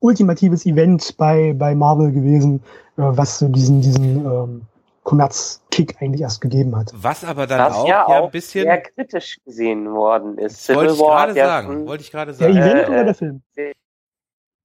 ultimatives 0.01 0.67
Event 0.67 1.17
bei, 1.17 1.55
bei 1.55 1.75
Marvel 1.75 2.13
gewesen, 2.13 2.63
äh, 2.97 3.03
was 3.03 3.39
so 3.39 3.49
diesen, 3.49 3.81
diesen 3.81 4.25
ähm, 4.25 4.63
Kommerzkick 5.03 5.97
eigentlich 6.01 6.21
erst 6.21 6.41
gegeben 6.41 6.77
hat. 6.77 6.93
Was 6.95 7.25
aber 7.25 7.47
dann 7.47 7.59
das 7.59 7.77
auch, 7.77 7.89
ja, 7.89 8.07
auch 8.07 8.27
ein 8.27 8.31
bisschen 8.31 8.65
sehr 8.65 8.83
kritisch 8.83 9.39
gesehen 9.45 9.93
worden 9.93 10.39
ist. 10.39 10.69
wollte 10.69 10.93
ich 10.93 10.99
Civil 10.99 11.07
War 11.09 11.27
gerade 11.27 11.35
sagen, 11.35 11.87
wollte 11.87 12.03
ich 12.05 12.11
gerade 12.11 12.33
Der 12.33 12.53
sagen. 12.53 12.57
Event 12.57 12.89
äh, 12.89 12.91
oder 12.91 13.05
der 13.05 13.15
Film? 13.15 13.43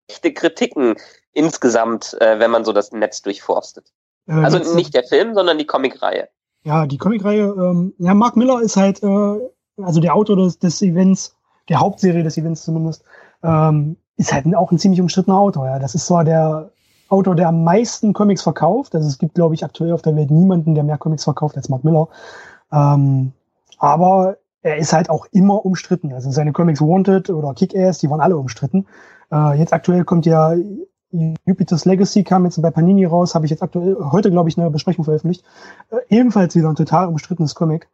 echte 0.07 0.33
Kritiken 0.33 0.95
insgesamt, 1.33 2.15
äh, 2.21 2.39
wenn 2.39 2.51
man 2.51 2.63
so 2.65 2.73
das 2.73 2.91
Netz 2.91 3.21
durchforstet. 3.21 3.91
Äh, 4.27 4.33
Also 4.33 4.75
nicht 4.75 4.93
der 4.93 5.03
Film, 5.03 5.33
sondern 5.33 5.57
die 5.57 5.65
Comicreihe. 5.65 6.29
Ja, 6.63 6.85
die 6.85 6.97
Comicreihe, 6.97 7.43
ähm, 7.43 7.93
ja, 7.97 8.13
Mark 8.13 8.35
Miller 8.35 8.61
ist 8.61 8.75
halt, 8.75 9.03
äh, 9.03 9.37
also 9.81 9.99
der 9.99 10.15
Autor 10.15 10.35
des, 10.37 10.59
des 10.59 10.81
Events, 10.81 11.35
der 11.69 11.79
Hauptserie 11.79 12.23
des 12.23 12.37
Events 12.37 12.63
zumindest, 12.63 13.03
ähm, 13.43 13.97
ist 14.17 14.31
halt 14.33 14.45
auch 14.55 14.71
ein 14.71 14.79
ziemlich 14.79 15.01
umstrittener 15.01 15.37
Autor. 15.37 15.65
Ja. 15.65 15.79
Das 15.79 15.95
ist 15.95 16.07
zwar 16.07 16.23
der 16.23 16.71
Autor, 17.09 17.35
der 17.35 17.49
am 17.49 17.63
meisten 17.63 18.13
Comics 18.13 18.41
verkauft. 18.41 18.95
Also 18.95 19.07
es 19.07 19.17
gibt, 19.17 19.35
glaube 19.35 19.55
ich, 19.55 19.63
aktuell 19.63 19.93
auf 19.93 20.01
der 20.01 20.15
Welt 20.15 20.31
niemanden, 20.31 20.75
der 20.75 20.83
mehr 20.83 20.97
Comics 20.97 21.23
verkauft 21.23 21.55
als 21.57 21.69
Mark 21.69 21.83
Miller. 21.83 22.07
Ähm, 22.71 23.31
aber 23.77 24.37
er 24.61 24.77
ist 24.77 24.93
halt 24.93 25.09
auch 25.09 25.27
immer 25.31 25.65
umstritten. 25.65 26.13
Also 26.13 26.31
seine 26.31 26.51
Comics 26.51 26.81
Wanted 26.81 27.29
oder 27.29 27.53
Kick-Ass, 27.53 27.99
die 27.99 28.09
waren 28.09 28.21
alle 28.21 28.37
umstritten. 28.37 28.87
Äh, 29.31 29.59
jetzt 29.59 29.73
aktuell 29.73 30.03
kommt 30.03 30.25
ja 30.25 30.55
Jupiter's 31.45 31.85
Legacy 31.85 32.23
kam 32.23 32.45
jetzt 32.45 32.61
bei 32.61 32.71
Panini 32.71 33.05
raus, 33.05 33.35
habe 33.35 33.45
ich 33.45 33.51
jetzt 33.51 33.63
aktuell 33.63 33.95
heute, 34.11 34.31
glaube 34.31 34.49
ich, 34.49 34.57
eine 34.57 34.69
Besprechung 34.69 35.05
veröffentlicht. 35.05 35.45
Äh, 35.89 35.97
ebenfalls 36.09 36.55
wieder 36.55 36.69
ein 36.69 36.75
total 36.75 37.07
umstrittenes 37.07 37.55
Comic. 37.55 37.87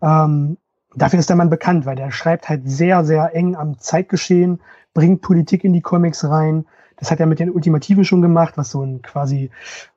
Ähm, 0.00 0.58
dafür 0.94 1.18
ist 1.18 1.28
der 1.28 1.36
Mann 1.36 1.50
bekannt, 1.50 1.86
weil 1.86 1.96
der 1.96 2.10
schreibt 2.10 2.48
halt 2.48 2.68
sehr, 2.68 3.04
sehr 3.04 3.34
eng 3.34 3.56
am 3.56 3.78
Zeitgeschehen, 3.78 4.60
bringt 4.94 5.22
Politik 5.22 5.64
in 5.64 5.72
die 5.72 5.80
Comics 5.80 6.24
rein. 6.24 6.66
Das 6.98 7.10
hat 7.10 7.20
er 7.20 7.26
mit 7.26 7.38
den 7.38 7.50
Ultimativen 7.50 8.04
schon 8.04 8.22
gemacht, 8.22 8.54
was 8.56 8.70
so 8.70 8.82
ein 8.82 9.02
quasi 9.02 9.50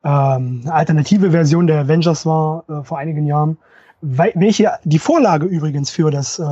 ähm, 0.04 0.64
alternative 0.68 1.32
Version 1.32 1.68
der 1.68 1.80
Avengers 1.82 2.26
war 2.26 2.64
äh, 2.70 2.84
vor 2.84 2.98
einigen 2.98 3.26
Jahren. 3.26 3.58
Wei- 4.02 4.34
welche 4.36 4.72
die 4.84 5.00
Vorlage 5.00 5.46
übrigens 5.46 5.90
für 5.90 6.12
das 6.12 6.40
äh, 6.40 6.44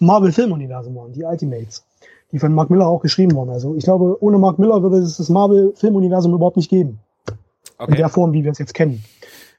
Marvel-Filmuniversum 0.00 0.94
waren, 0.96 1.12
die 1.12 1.24
Ultimates 1.24 1.84
die 2.32 2.40
von 2.40 2.52
Mark 2.52 2.70
Miller 2.70 2.88
auch 2.88 3.00
geschrieben 3.02 3.36
wurden. 3.36 3.50
Also 3.50 3.76
ich 3.76 3.84
glaube, 3.84 4.16
ohne 4.20 4.36
Mark 4.36 4.58
Miller 4.58 4.82
würde 4.82 4.98
es 4.98 5.16
das 5.16 5.28
Marvel-Filmuniversum 5.28 6.34
überhaupt 6.34 6.56
nicht 6.56 6.68
geben. 6.68 6.98
In 7.28 7.36
Okay. 7.78 7.96
der 7.96 8.08
Form, 8.08 8.32
wie 8.32 8.42
wir 8.42 8.50
es 8.50 8.58
jetzt 8.58 8.74
kennen. 8.74 9.04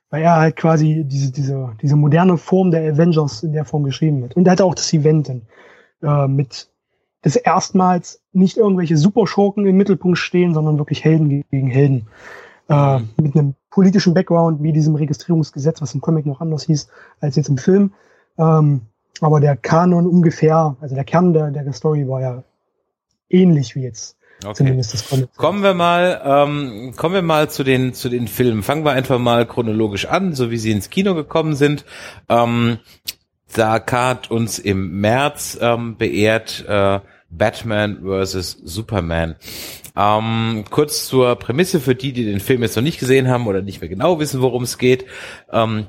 Weil 0.09 0.24
er 0.24 0.36
halt 0.36 0.55
quasi 0.57 1.03
diese, 1.05 1.31
diese, 1.31 1.69
diese 1.81 1.95
moderne 1.95 2.38
Form 2.38 2.71
der 2.71 2.81
Avengers 2.91 3.43
in 3.43 3.53
der 3.53 3.63
Form 3.63 3.83
geschrieben 3.83 4.21
hat. 4.24 4.36
Und 4.36 4.47
er 4.47 4.51
hatte 4.51 4.65
auch 4.65 4.75
das 4.75 4.91
Event 4.91 5.29
dann, 5.29 5.41
äh, 6.01 6.27
mit 6.27 6.67
das 7.27 7.36
erstmals 7.36 8.22
nicht 8.31 8.55
irgendwelche 8.55 8.96
Superschurken 8.96 9.65
im 9.65 9.75
Mittelpunkt 9.75 10.17
stehen, 10.17 10.53
sondern 10.53 10.77
wirklich 10.77 11.03
Helden 11.03 11.27
ge- 11.27 11.43
gegen 11.51 11.67
Helden. 11.67 12.07
Äh, 12.69 13.00
mit 13.22 13.36
einem 13.36 13.55
politischen 13.69 14.13
Background 14.13 14.63
wie 14.63 14.72
diesem 14.72 14.96
Registrierungsgesetz, 14.96 15.81
was 15.81 15.93
im 15.93 16.01
Comic 16.01 16.25
noch 16.25 16.41
anders 16.41 16.63
hieß 16.63 16.88
als 17.19 17.36
jetzt 17.36 17.50
im 17.50 17.57
Film. 17.57 17.93
Ähm, 18.38 18.81
aber 19.19 19.39
der 19.39 19.57
Kanon 19.57 20.07
ungefähr, 20.07 20.75
also 20.79 20.96
der 20.96 21.03
Kern 21.03 21.34
der, 21.34 21.51
der 21.51 21.74
Story 21.74 22.07
war 22.07 22.22
ja 22.22 22.43
ähnlich 23.29 23.75
wie 23.75 23.84
jetzt 23.84 24.15
okay. 24.43 24.53
zumindest 24.55 24.93
das 24.93 25.10
Comic. 25.10 25.36
Kommen 25.36 25.63
wir 25.63 25.74
mal, 25.74 26.22
ähm, 26.24 26.93
kommen 26.96 27.15
wir 27.15 27.22
mal 27.22 27.50
zu 27.50 27.63
den 27.63 27.93
zu 27.93 28.10
den 28.10 28.27
Filmen. 28.27 28.63
Fangen 28.63 28.86
wir 28.86 28.91
einfach 28.91 29.19
mal 29.19 29.46
chronologisch 29.46 30.05
an, 30.05 30.34
so 30.34 30.50
wie 30.50 30.57
sie 30.57 30.72
ins 30.72 30.89
Kino 30.89 31.13
gekommen 31.15 31.55
sind. 31.55 31.84
Ähm, 32.29 32.77
da 33.53 33.84
hat 33.91 34.29
uns 34.29 34.60
im 34.60 35.00
März 35.00 35.57
ähm, 35.62 35.98
beehrt 35.98 36.65
äh, 36.67 37.00
Batman 37.29 38.03
vs. 38.03 38.57
Superman. 38.63 39.36
Ähm, 39.96 40.65
kurz 40.69 41.07
zur 41.07 41.36
Prämisse 41.36 41.79
für 41.79 41.96
die, 41.96 42.13
die 42.13 42.25
den 42.25 42.39
Film 42.39 42.62
jetzt 42.62 42.75
noch 42.75 42.84
nicht 42.84 43.00
gesehen 43.00 43.27
haben 43.27 43.48
oder 43.48 43.62
nicht 43.62 43.81
mehr 43.81 43.89
genau 43.89 44.19
wissen, 44.19 44.41
worum 44.41 44.63
es 44.63 44.77
geht. 44.77 45.05
Ähm, 45.51 45.88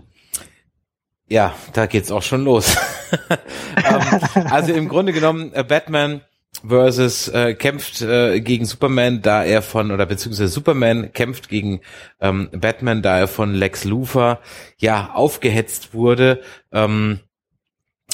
ja, 1.29 1.55
da 1.75 1.87
geht's 1.87 2.11
auch 2.11 2.23
schon 2.23 2.45
los. 2.45 2.77
ähm, 3.31 4.47
also 4.51 4.73
im 4.73 4.89
Grunde 4.89 5.13
genommen, 5.13 5.53
äh, 5.53 5.63
Batman 5.63 6.23
versus 6.67 7.29
äh, 7.29 7.55
kämpft 7.55 8.01
äh, 8.01 8.41
gegen 8.41 8.65
Superman, 8.65 9.23
da 9.23 9.45
er 9.45 9.63
von 9.63 9.91
oder 9.91 10.07
beziehungsweise 10.07 10.49
Superman 10.49 11.13
kämpft 11.13 11.49
gegen 11.49 11.81
ähm, 12.21 12.49
Batman, 12.53 13.03
da 13.03 13.19
er 13.19 13.29
von 13.29 13.55
Lex 13.55 13.85
Luthor 13.85 14.41
ja 14.79 15.11
aufgehetzt 15.13 15.95
wurde, 15.95 16.41
ähm, 16.73 17.21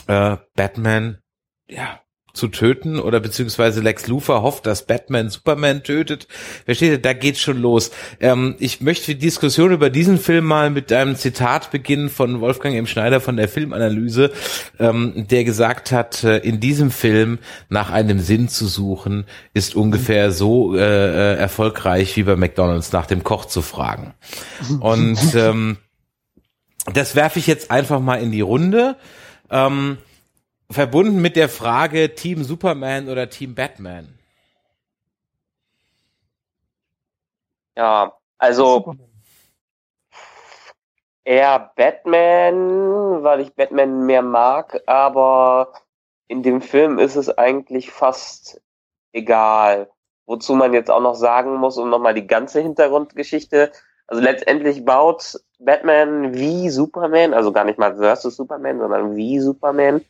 äh, 0.09 0.37
Batman 0.55 1.19
ja 1.69 2.01
zu 2.35 2.49
töten 2.49 2.99
oder 2.99 3.21
beziehungsweise 3.21 3.81
Lex 3.81 4.09
Luthor 4.09 4.43
hofft, 4.43 4.67
dass 4.67 4.87
Batman 4.87 5.31
Superman 5.31 5.85
tötet. 5.85 6.27
Versteht 6.65 6.91
ihr, 6.91 7.01
da 7.01 7.13
geht's 7.13 7.41
schon 7.41 7.63
los. 7.63 7.93
Ähm, 8.21 8.57
ich 8.59 8.81
möchte 8.81 9.15
die 9.15 9.19
Diskussion 9.19 9.73
über 9.73 9.89
diesen 9.89 10.19
Film 10.19 10.45
mal 10.45 10.69
mit 10.71 10.93
einem 10.93 11.15
Zitat 11.17 11.71
beginnen 11.71 12.11
von 12.11 12.41
Wolfgang 12.41 12.77
M. 12.77 12.87
Schneider 12.87 13.21
von 13.21 13.37
der 13.37 13.49
Filmanalyse, 13.49 14.33
ähm, 14.81 15.27
der 15.31 15.45
gesagt 15.45 15.93
hat, 15.93 16.25
äh, 16.25 16.39
in 16.39 16.59
diesem 16.59 16.91
Film 16.91 17.39
nach 17.69 17.91
einem 17.91 18.19
Sinn 18.19 18.49
zu 18.49 18.67
suchen, 18.67 19.25
ist 19.55 19.77
ungefähr 19.77 20.33
so 20.33 20.75
äh, 20.77 20.81
äh, 20.81 21.37
erfolgreich 21.37 22.17
wie 22.17 22.25
bei 22.25 22.35
McDonalds 22.35 22.93
nach 22.93 23.07
dem 23.07 23.23
Koch 23.23 23.45
zu 23.45 23.63
fragen. 23.63 24.15
Und 24.81 25.19
ähm, 25.37 25.77
das 26.93 27.15
werfe 27.15 27.39
ich 27.39 27.47
jetzt 27.47 27.71
einfach 27.71 28.01
mal 28.01 28.17
in 28.17 28.33
die 28.33 28.41
Runde. 28.41 28.97
Ähm, 29.51 29.99
verbunden 30.71 31.21
mit 31.21 31.37
der 31.37 31.49
Frage 31.49 32.15
Team 32.15 32.45
Superman 32.45 33.09
oder 33.09 33.29
Team 33.31 33.55
Batman. 33.55 34.19
Ja, 37.77 38.13
also 38.39 38.95
eher 41.25 41.73
Batman, 41.77 43.23
weil 43.23 43.41
ich 43.41 43.55
Batman 43.55 44.07
mehr 44.07 44.23
mag, 44.23 44.81
aber 44.87 45.73
in 46.29 46.43
dem 46.43 46.61
Film 46.61 46.99
ist 46.99 47.17
es 47.17 47.29
eigentlich 47.37 47.91
fast 47.91 48.61
egal. 49.13 49.91
Wozu 50.27 50.55
man 50.55 50.73
jetzt 50.73 50.91
auch 50.91 51.01
noch 51.01 51.15
sagen 51.15 51.57
muss, 51.57 51.77
um 51.77 51.91
nochmal 51.91 52.15
die 52.15 52.27
ganze 52.27 52.61
Hintergrundgeschichte, 52.61 53.73
also 54.07 54.23
letztendlich 54.23 54.85
baut 54.85 55.41
Batman 55.59 56.35
wie 56.35 56.71
Superman, 56.71 57.35
also 57.35 57.53
gar 57.53 57.65
nicht 57.65 57.79
mal 57.79 57.97
versus 57.97 58.37
Superman, 58.37 58.79
sondern 58.79 59.17
wie 59.17 59.41
Superman, 59.41 60.05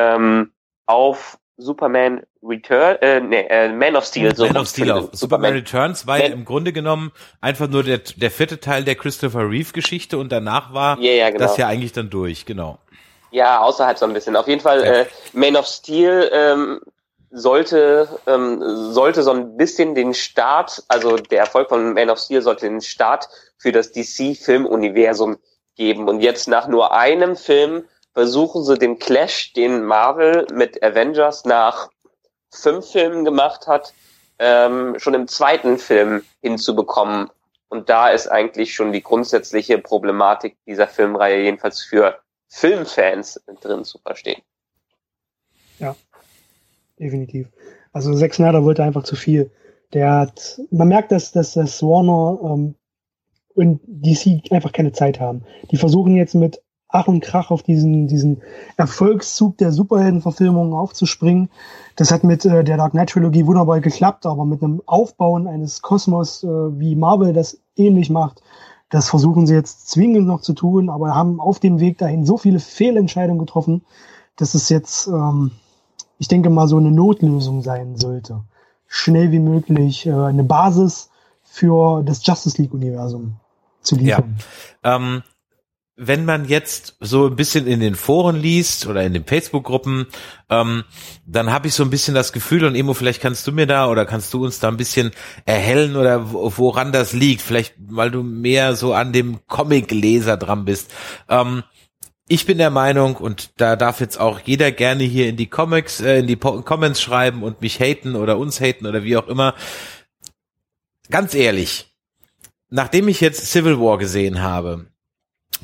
ähm, 0.00 0.52
auf 0.86 1.38
Superman 1.56 2.22
Return, 2.42 2.96
äh, 3.02 3.20
nee, 3.20 3.46
äh, 3.50 3.68
Man 3.72 3.94
of 3.96 4.04
Steel. 4.06 4.32
Man 4.38 4.56
of 4.56 4.66
Steel 4.68 4.90
auf. 4.90 4.98
Superman. 5.12 5.16
Superman 5.16 5.52
Returns 5.54 6.06
war 6.06 6.18
ja 6.18 6.26
im 6.26 6.44
Grunde 6.46 6.72
genommen 6.72 7.12
einfach 7.42 7.68
nur 7.68 7.82
der, 7.82 7.98
der 7.98 8.30
vierte 8.30 8.60
Teil 8.60 8.84
der 8.84 8.94
Christopher 8.94 9.40
Reeve 9.48 9.72
Geschichte 9.72 10.16
und 10.16 10.32
danach 10.32 10.72
war 10.72 10.98
Ja, 11.00 11.12
ja, 11.12 11.28
genau. 11.28 11.40
das 11.40 11.58
ja 11.58 11.66
eigentlich 11.66 11.92
dann 11.92 12.08
durch, 12.08 12.46
genau. 12.46 12.78
Ja, 13.30 13.60
außerhalb 13.60 13.98
so 13.98 14.06
ein 14.06 14.12
bisschen. 14.14 14.36
Auf 14.36 14.48
jeden 14.48 14.62
Fall, 14.62 14.82
Ja. 14.84 14.92
äh, 15.02 15.06
Man 15.34 15.54
of 15.56 15.66
Steel 15.66 16.30
ähm, 16.32 16.80
sollte, 17.30 18.08
ähm, 18.26 18.60
sollte 18.92 19.22
so 19.22 19.30
ein 19.32 19.56
bisschen 19.56 19.94
den 19.94 20.14
Start, 20.14 20.82
also 20.88 21.16
der 21.16 21.40
Erfolg 21.40 21.68
von 21.68 21.92
Man 21.92 22.08
of 22.10 22.18
Steel 22.18 22.40
sollte 22.42 22.66
den 22.68 22.80
Start 22.80 23.28
für 23.58 23.70
das 23.70 23.92
DC-Filmuniversum 23.92 25.36
geben. 25.76 26.08
Und 26.08 26.20
jetzt 26.20 26.48
nach 26.48 26.66
nur 26.68 26.92
einem 26.94 27.36
Film 27.36 27.84
versuchen 28.20 28.62
sie 28.64 28.76
den 28.76 28.98
Clash, 28.98 29.54
den 29.54 29.82
Marvel 29.82 30.46
mit 30.52 30.82
Avengers 30.82 31.46
nach 31.46 31.88
fünf 32.50 32.90
Filmen 32.90 33.24
gemacht 33.24 33.66
hat, 33.66 33.94
ähm, 34.38 34.98
schon 34.98 35.14
im 35.14 35.26
zweiten 35.26 35.78
Film 35.78 36.22
hinzubekommen. 36.42 37.30
Und 37.70 37.88
da 37.88 38.10
ist 38.10 38.26
eigentlich 38.26 38.74
schon 38.74 38.92
die 38.92 39.02
grundsätzliche 39.02 39.78
Problematik 39.78 40.58
dieser 40.66 40.86
Filmreihe 40.86 41.44
jedenfalls 41.44 41.80
für 41.80 42.18
Filmfans 42.48 43.40
drin 43.62 43.84
zu 43.84 43.96
verstehen. 44.00 44.42
Ja, 45.78 45.96
definitiv. 46.98 47.48
Also 47.94 48.14
Zack 48.14 48.34
Snyder 48.34 48.66
wollte 48.66 48.82
einfach 48.82 49.04
zu 49.04 49.16
viel. 49.16 49.50
Der 49.94 50.12
hat, 50.12 50.60
man 50.70 50.88
merkt, 50.88 51.10
dass, 51.10 51.32
dass, 51.32 51.54
dass 51.54 51.82
Warner 51.82 52.38
ähm, 52.44 52.74
und 53.54 53.80
DC 53.86 54.52
einfach 54.52 54.72
keine 54.72 54.92
Zeit 54.92 55.20
haben. 55.20 55.46
Die 55.70 55.78
versuchen 55.78 56.16
jetzt 56.16 56.34
mit 56.34 56.60
Ach 56.92 57.06
und 57.06 57.20
Krach 57.20 57.50
auf 57.50 57.62
diesen, 57.62 58.08
diesen 58.08 58.42
Erfolgszug 58.76 59.58
der 59.58 59.72
Superheldenverfilmungen 59.72 60.72
aufzuspringen. 60.72 61.50
Das 61.96 62.10
hat 62.10 62.24
mit 62.24 62.44
äh, 62.44 62.64
der 62.64 62.76
Dark 62.76 62.92
Knight 62.92 63.10
Trilogie 63.10 63.46
wunderbar 63.46 63.80
geklappt, 63.80 64.26
aber 64.26 64.44
mit 64.44 64.62
einem 64.62 64.82
Aufbauen 64.86 65.46
eines 65.46 65.82
Kosmos, 65.82 66.42
äh, 66.42 66.48
wie 66.48 66.96
Marvel 66.96 67.32
das 67.32 67.60
ähnlich 67.76 68.10
macht, 68.10 68.42
das 68.90 69.08
versuchen 69.08 69.46
sie 69.46 69.54
jetzt 69.54 69.88
zwingend 69.88 70.26
noch 70.26 70.40
zu 70.40 70.52
tun, 70.52 70.90
aber 70.90 71.14
haben 71.14 71.40
auf 71.40 71.60
dem 71.60 71.78
Weg 71.78 71.98
dahin 71.98 72.26
so 72.26 72.36
viele 72.36 72.58
Fehlentscheidungen 72.58 73.38
getroffen, 73.38 73.84
dass 74.36 74.54
es 74.54 74.68
jetzt, 74.68 75.06
ähm, 75.06 75.52
ich 76.18 76.26
denke 76.26 76.50
mal, 76.50 76.66
so 76.66 76.76
eine 76.76 76.90
Notlösung 76.90 77.62
sein 77.62 77.96
sollte. 77.96 78.42
Schnell 78.88 79.30
wie 79.30 79.38
möglich 79.38 80.06
äh, 80.06 80.12
eine 80.12 80.42
Basis 80.42 81.10
für 81.44 82.02
das 82.02 82.26
Justice 82.26 82.60
League-Universum 82.60 83.36
zu 83.80 83.94
liefern. 83.94 84.38
Ja. 84.84 84.96
Ähm, 84.96 85.22
wenn 86.02 86.24
man 86.24 86.46
jetzt 86.46 86.96
so 87.00 87.26
ein 87.26 87.36
bisschen 87.36 87.66
in 87.66 87.80
den 87.80 87.94
Foren 87.94 88.40
liest 88.40 88.86
oder 88.86 89.02
in 89.02 89.12
den 89.12 89.26
Facebook-Gruppen, 89.26 90.06
ähm, 90.48 90.84
dann 91.26 91.52
habe 91.52 91.68
ich 91.68 91.74
so 91.74 91.82
ein 91.82 91.90
bisschen 91.90 92.14
das 92.14 92.32
Gefühl, 92.32 92.64
und 92.64 92.74
Emo, 92.74 92.94
vielleicht 92.94 93.20
kannst 93.20 93.46
du 93.46 93.52
mir 93.52 93.66
da 93.66 93.86
oder 93.86 94.06
kannst 94.06 94.32
du 94.32 94.42
uns 94.42 94.60
da 94.60 94.68
ein 94.68 94.78
bisschen 94.78 95.10
erhellen 95.44 95.96
oder 95.96 96.32
woran 96.32 96.90
das 96.90 97.12
liegt, 97.12 97.42
vielleicht 97.42 97.74
weil 97.78 98.10
du 98.10 98.22
mehr 98.22 98.76
so 98.76 98.94
an 98.94 99.12
dem 99.12 99.46
Comic-Leser 99.46 100.38
dran 100.38 100.64
bist. 100.64 100.90
Ähm, 101.28 101.64
ich 102.28 102.46
bin 102.46 102.56
der 102.56 102.70
Meinung, 102.70 103.16
und 103.16 103.60
da 103.60 103.76
darf 103.76 104.00
jetzt 104.00 104.18
auch 104.18 104.40
jeder 104.40 104.72
gerne 104.72 105.04
hier 105.04 105.28
in 105.28 105.36
die 105.36 105.48
Comics, 105.48 106.00
äh, 106.00 106.20
in 106.20 106.26
die 106.26 106.36
Comments 106.36 106.98
schreiben 106.98 107.42
und 107.42 107.60
mich 107.60 107.78
haten 107.78 108.16
oder 108.16 108.38
uns 108.38 108.58
haten 108.58 108.86
oder 108.86 109.04
wie 109.04 109.18
auch 109.18 109.28
immer. 109.28 109.54
Ganz 111.10 111.34
ehrlich, 111.34 111.94
nachdem 112.70 113.08
ich 113.08 113.20
jetzt 113.20 113.48
Civil 113.48 113.78
War 113.78 113.98
gesehen 113.98 114.40
habe, 114.40 114.86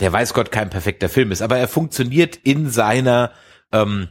der 0.00 0.12
weiß 0.12 0.34
Gott 0.34 0.52
kein 0.52 0.70
perfekter 0.70 1.08
Film 1.08 1.32
ist, 1.32 1.42
aber 1.42 1.58
er 1.58 1.68
funktioniert 1.68 2.36
in 2.36 2.70
seiner 2.70 3.32
ähm, 3.72 4.08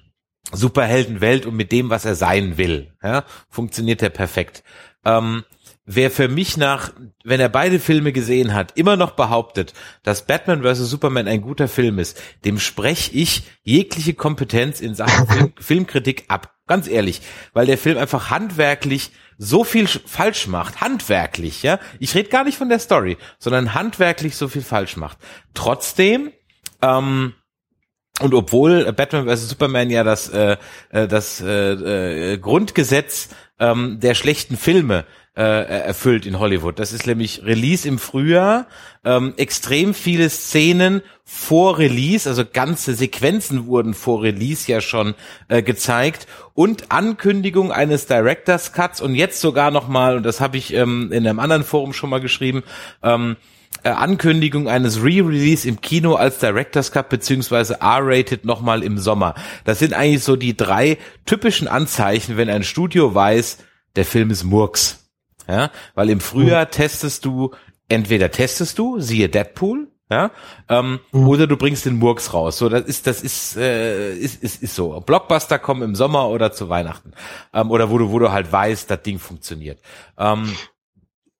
Superheldenwelt 0.51 1.45
und 1.45 1.55
mit 1.55 1.71
dem, 1.71 1.89
was 1.89 2.05
er 2.05 2.15
sein 2.15 2.57
will. 2.57 2.93
Ja, 3.01 3.25
funktioniert 3.49 4.01
er 4.01 4.09
perfekt. 4.09 4.63
Ähm, 5.03 5.43
wer 5.85 6.11
für 6.11 6.27
mich 6.27 6.57
nach, 6.57 6.91
wenn 7.23 7.39
er 7.39 7.49
beide 7.49 7.79
Filme 7.79 8.11
gesehen 8.11 8.53
hat, 8.53 8.77
immer 8.77 8.95
noch 8.95 9.11
behauptet, 9.11 9.73
dass 10.03 10.25
Batman 10.25 10.63
vs. 10.63 10.89
Superman 10.89 11.27
ein 11.27 11.41
guter 11.41 11.67
Film 11.67 11.99
ist, 11.99 12.21
dem 12.43 12.59
spreche 12.59 13.11
ich 13.13 13.43
jegliche 13.63 14.13
Kompetenz 14.13 14.81
in 14.81 14.95
Sachen 14.95 15.27
Film, 15.35 15.53
Filmkritik 15.57 16.25
ab. 16.27 16.53
Ganz 16.67 16.87
ehrlich, 16.87 17.21
weil 17.53 17.67
der 17.67 17.77
Film 17.77 17.97
einfach 17.97 18.31
handwerklich 18.31 19.11
so 19.37 19.63
viel 19.63 19.87
falsch 19.87 20.47
macht, 20.47 20.81
handwerklich, 20.81 21.63
ja. 21.63 21.79
Ich 21.99 22.15
rede 22.15 22.29
gar 22.29 22.43
nicht 22.43 22.57
von 22.57 22.69
der 22.69 22.79
Story, 22.79 23.17
sondern 23.39 23.73
handwerklich 23.73 24.35
so 24.35 24.47
viel 24.47 24.61
falsch 24.61 24.97
macht. 24.97 25.17
Trotzdem, 25.53 26.31
ähm, 26.81 27.33
und 28.21 28.33
obwohl 28.33 28.91
Batman 28.93 29.27
vs. 29.27 29.49
Superman 29.49 29.89
ja 29.89 30.03
das, 30.03 30.29
äh, 30.29 30.57
äh 30.89 31.07
das 31.07 31.41
äh, 31.41 32.33
äh, 32.33 32.37
Grundgesetz 32.37 33.29
ähm, 33.59 33.99
der 33.99 34.15
schlechten 34.15 34.55
Filme 34.55 35.05
äh, 35.35 35.41
erfüllt 35.41 36.25
in 36.25 36.39
Hollywood. 36.39 36.79
Das 36.79 36.93
ist 36.93 37.07
nämlich 37.07 37.43
Release 37.43 37.87
im 37.87 37.99
Frühjahr, 37.99 38.67
ähm, 39.03 39.33
extrem 39.37 39.93
viele 39.93 40.29
Szenen 40.29 41.01
vor 41.25 41.77
Release, 41.77 42.29
also 42.29 42.43
ganze 42.45 42.93
Sequenzen 42.93 43.65
wurden 43.67 43.93
vor 43.93 44.23
Release 44.23 44.71
ja 44.71 44.79
schon 44.79 45.15
äh, 45.47 45.61
gezeigt 45.61 46.27
und 46.53 46.91
Ankündigung 46.91 47.71
eines 47.71 48.05
Directors 48.05 48.71
Cuts 48.73 49.01
und 49.01 49.15
jetzt 49.15 49.41
sogar 49.41 49.71
noch 49.71 49.87
mal 49.87 50.17
und 50.17 50.23
das 50.23 50.39
habe 50.39 50.57
ich 50.57 50.73
ähm, 50.73 51.11
in 51.11 51.27
einem 51.27 51.39
anderen 51.39 51.63
Forum 51.63 51.93
schon 51.93 52.09
mal 52.09 52.21
geschrieben. 52.21 52.63
Ähm, 53.03 53.35
äh, 53.83 53.89
Ankündigung 53.89 54.69
eines 54.69 55.03
Re-Release 55.03 55.67
im 55.67 55.81
Kino 55.81 56.15
als 56.15 56.39
Director's 56.39 56.91
Cut 56.91 57.09
beziehungsweise 57.09 57.81
R-Rated 57.81 58.45
nochmal 58.45 58.83
im 58.83 58.97
Sommer. 58.97 59.35
Das 59.65 59.79
sind 59.79 59.93
eigentlich 59.93 60.23
so 60.23 60.35
die 60.37 60.55
drei 60.55 60.97
typischen 61.25 61.67
Anzeichen, 61.67 62.37
wenn 62.37 62.49
ein 62.49 62.63
Studio 62.63 63.13
weiß, 63.13 63.57
der 63.95 64.05
Film 64.05 64.29
ist 64.29 64.43
Murks. 64.43 65.04
Ja, 65.47 65.71
weil 65.93 66.09
im 66.09 66.19
Frühjahr 66.19 66.65
mhm. 66.65 66.71
testest 66.71 67.25
du, 67.25 67.51
entweder 67.87 68.31
testest 68.31 68.79
du, 68.79 68.99
siehe 68.99 69.29
Deadpool, 69.29 69.87
ja, 70.09 70.31
ähm, 70.69 70.99
mhm. 71.11 71.27
oder 71.27 71.47
du 71.47 71.57
bringst 71.57 71.85
den 71.85 71.97
Murks 71.97 72.33
raus. 72.33 72.57
So, 72.57 72.69
das 72.69 72.85
ist, 72.85 73.07
das 73.07 73.21
ist, 73.21 73.57
äh, 73.57 74.15
ist, 74.15 74.43
ist, 74.43 74.61
ist 74.61 74.75
so. 74.75 74.99
Blockbuster 74.99 75.57
kommen 75.57 75.81
im 75.81 75.95
Sommer 75.95 76.29
oder 76.29 76.51
zu 76.51 76.69
Weihnachten, 76.69 77.11
ähm, 77.53 77.71
oder 77.71 77.89
wo 77.89 77.97
du, 77.97 78.11
wo 78.11 78.19
du 78.19 78.31
halt 78.31 78.51
weißt, 78.51 78.89
das 78.89 79.01
Ding 79.01 79.19
funktioniert. 79.19 79.79
Ähm, 80.17 80.53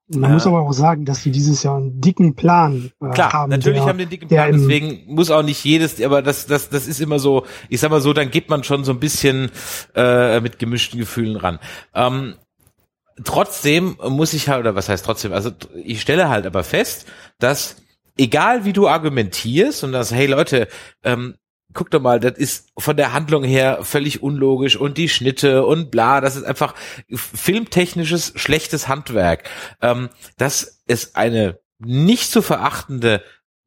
man 0.08 0.32
äh, 0.32 0.34
muss 0.34 0.46
aber 0.46 0.62
auch 0.62 0.72
sagen, 0.72 1.06
dass 1.06 1.24
sie 1.24 1.32
dieses 1.32 1.64
Jahr 1.64 1.78
einen 1.78 2.00
dicken 2.00 2.36
Plan 2.36 2.92
äh, 3.02 3.10
klar, 3.10 3.34
haben. 3.34 3.50
Natürlich 3.50 3.80
der, 3.80 3.88
haben 3.88 3.98
den 3.98 4.10
dicken 4.10 4.28
Plan, 4.28 4.52
deswegen 4.52 5.14
muss 5.14 5.32
auch 5.32 5.44
nicht 5.44 5.64
jedes, 5.64 6.02
aber 6.02 6.22
das, 6.22 6.46
das, 6.46 6.70
das 6.70 6.88
ist 6.88 7.02
immer 7.02 7.20
so, 7.20 7.46
ich 7.70 7.80
sag 7.80 7.90
mal 7.90 8.02
so, 8.02 8.14
dann 8.14 8.30
geht 8.30 8.50
man 8.50 8.64
schon 8.64 8.84
so 8.84 8.92
ein 8.92 9.00
bisschen 9.00 9.50
äh, 9.96 10.40
mit 10.42 10.60
gemischten 10.60 11.00
Gefühlen 11.00 11.38
ran. 11.38 11.60
Ähm, 11.94 12.36
trotzdem 13.24 13.98
muss 14.08 14.34
ich 14.34 14.50
halt, 14.50 14.60
oder 14.62 14.76
was 14.76 14.90
heißt 14.90 15.06
trotzdem, 15.06 15.34
also 15.34 15.52
ich 15.84 16.02
stelle 16.02 16.30
halt 16.30 16.46
aber 16.46 16.64
fest, 16.64 17.08
dass 17.40 17.78
egal 18.18 18.66
wie 18.66 18.74
du 18.74 18.88
argumentierst 18.88 19.84
und 19.84 19.92
das, 19.92 20.12
hey 20.12 20.28
Leute, 20.28 20.68
ähm, 21.04 21.36
guck 21.74 21.92
doch 21.92 22.02
mal, 22.02 22.20
das 22.20 22.38
ist 22.38 22.70
von 22.78 22.96
der 22.96 23.14
Handlung 23.14 23.44
her 23.44 23.80
völlig 23.84 24.24
unlogisch 24.24 24.78
und 24.78 24.98
die 24.98 25.10
Schnitte 25.10 25.66
und 25.66 25.92
bla, 25.92 26.22
das 26.22 26.36
ist 26.36 26.44
einfach 26.44 26.74
filmtechnisches 27.14 28.34
schlechtes 28.36 28.88
Handwerk. 28.88 29.50
Ähm, 29.82 30.10
dass 30.38 30.82
es 30.88 31.16
eine 31.16 31.60
nicht 31.80 32.32
zu 32.32 32.42
verachtende 32.42 33.22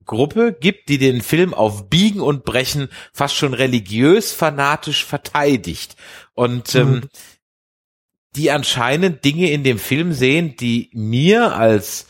Gruppe 0.07 0.57
gibt, 0.59 0.89
die 0.89 0.97
den 0.97 1.21
Film 1.21 1.53
auf 1.53 1.91
Biegen 1.91 2.23
und 2.23 2.45
Brechen 2.45 2.89
fast 3.13 3.35
schon 3.35 3.53
religiös 3.53 4.33
fanatisch 4.33 5.05
verteidigt. 5.05 5.97
Und 6.33 6.75
ähm, 6.75 6.91
mhm 6.91 7.09
die 8.39 8.53
anscheinend 8.53 9.25
Dinge 9.25 9.51
in 9.51 9.65
dem 9.65 9.79
Film 9.79 10.13
sehen, 10.13 10.55
die 10.57 10.91
mir 10.95 11.57
als 11.57 12.07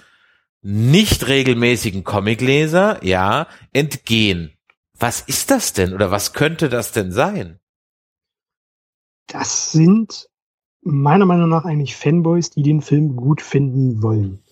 nicht 0.61 1.27
regelmäßigen 1.27 2.05
Comicleser, 2.05 3.03
ja, 3.03 3.47
entgehen. 3.73 4.53
Was 4.99 5.23
ist 5.23 5.51
das 5.51 5.73
denn 5.73 5.95
oder 5.95 6.11
was 6.11 6.35
könnte 6.35 6.69
das 6.69 6.93
denn 6.93 7.13
sein? 7.13 7.61
Das 9.27 9.73
sind 9.73 10.29
meiner 10.83 11.25
Meinung 11.25 11.49
nach 11.49 11.65
eigentlich 11.65 11.97
Fanboys, 11.97 12.51
die 12.51 12.63
den 12.63 12.83
Film 12.83 13.17
gut 13.17 13.41
finden 13.41 14.03
wollen. 14.03 14.43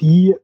Die 0.00 0.36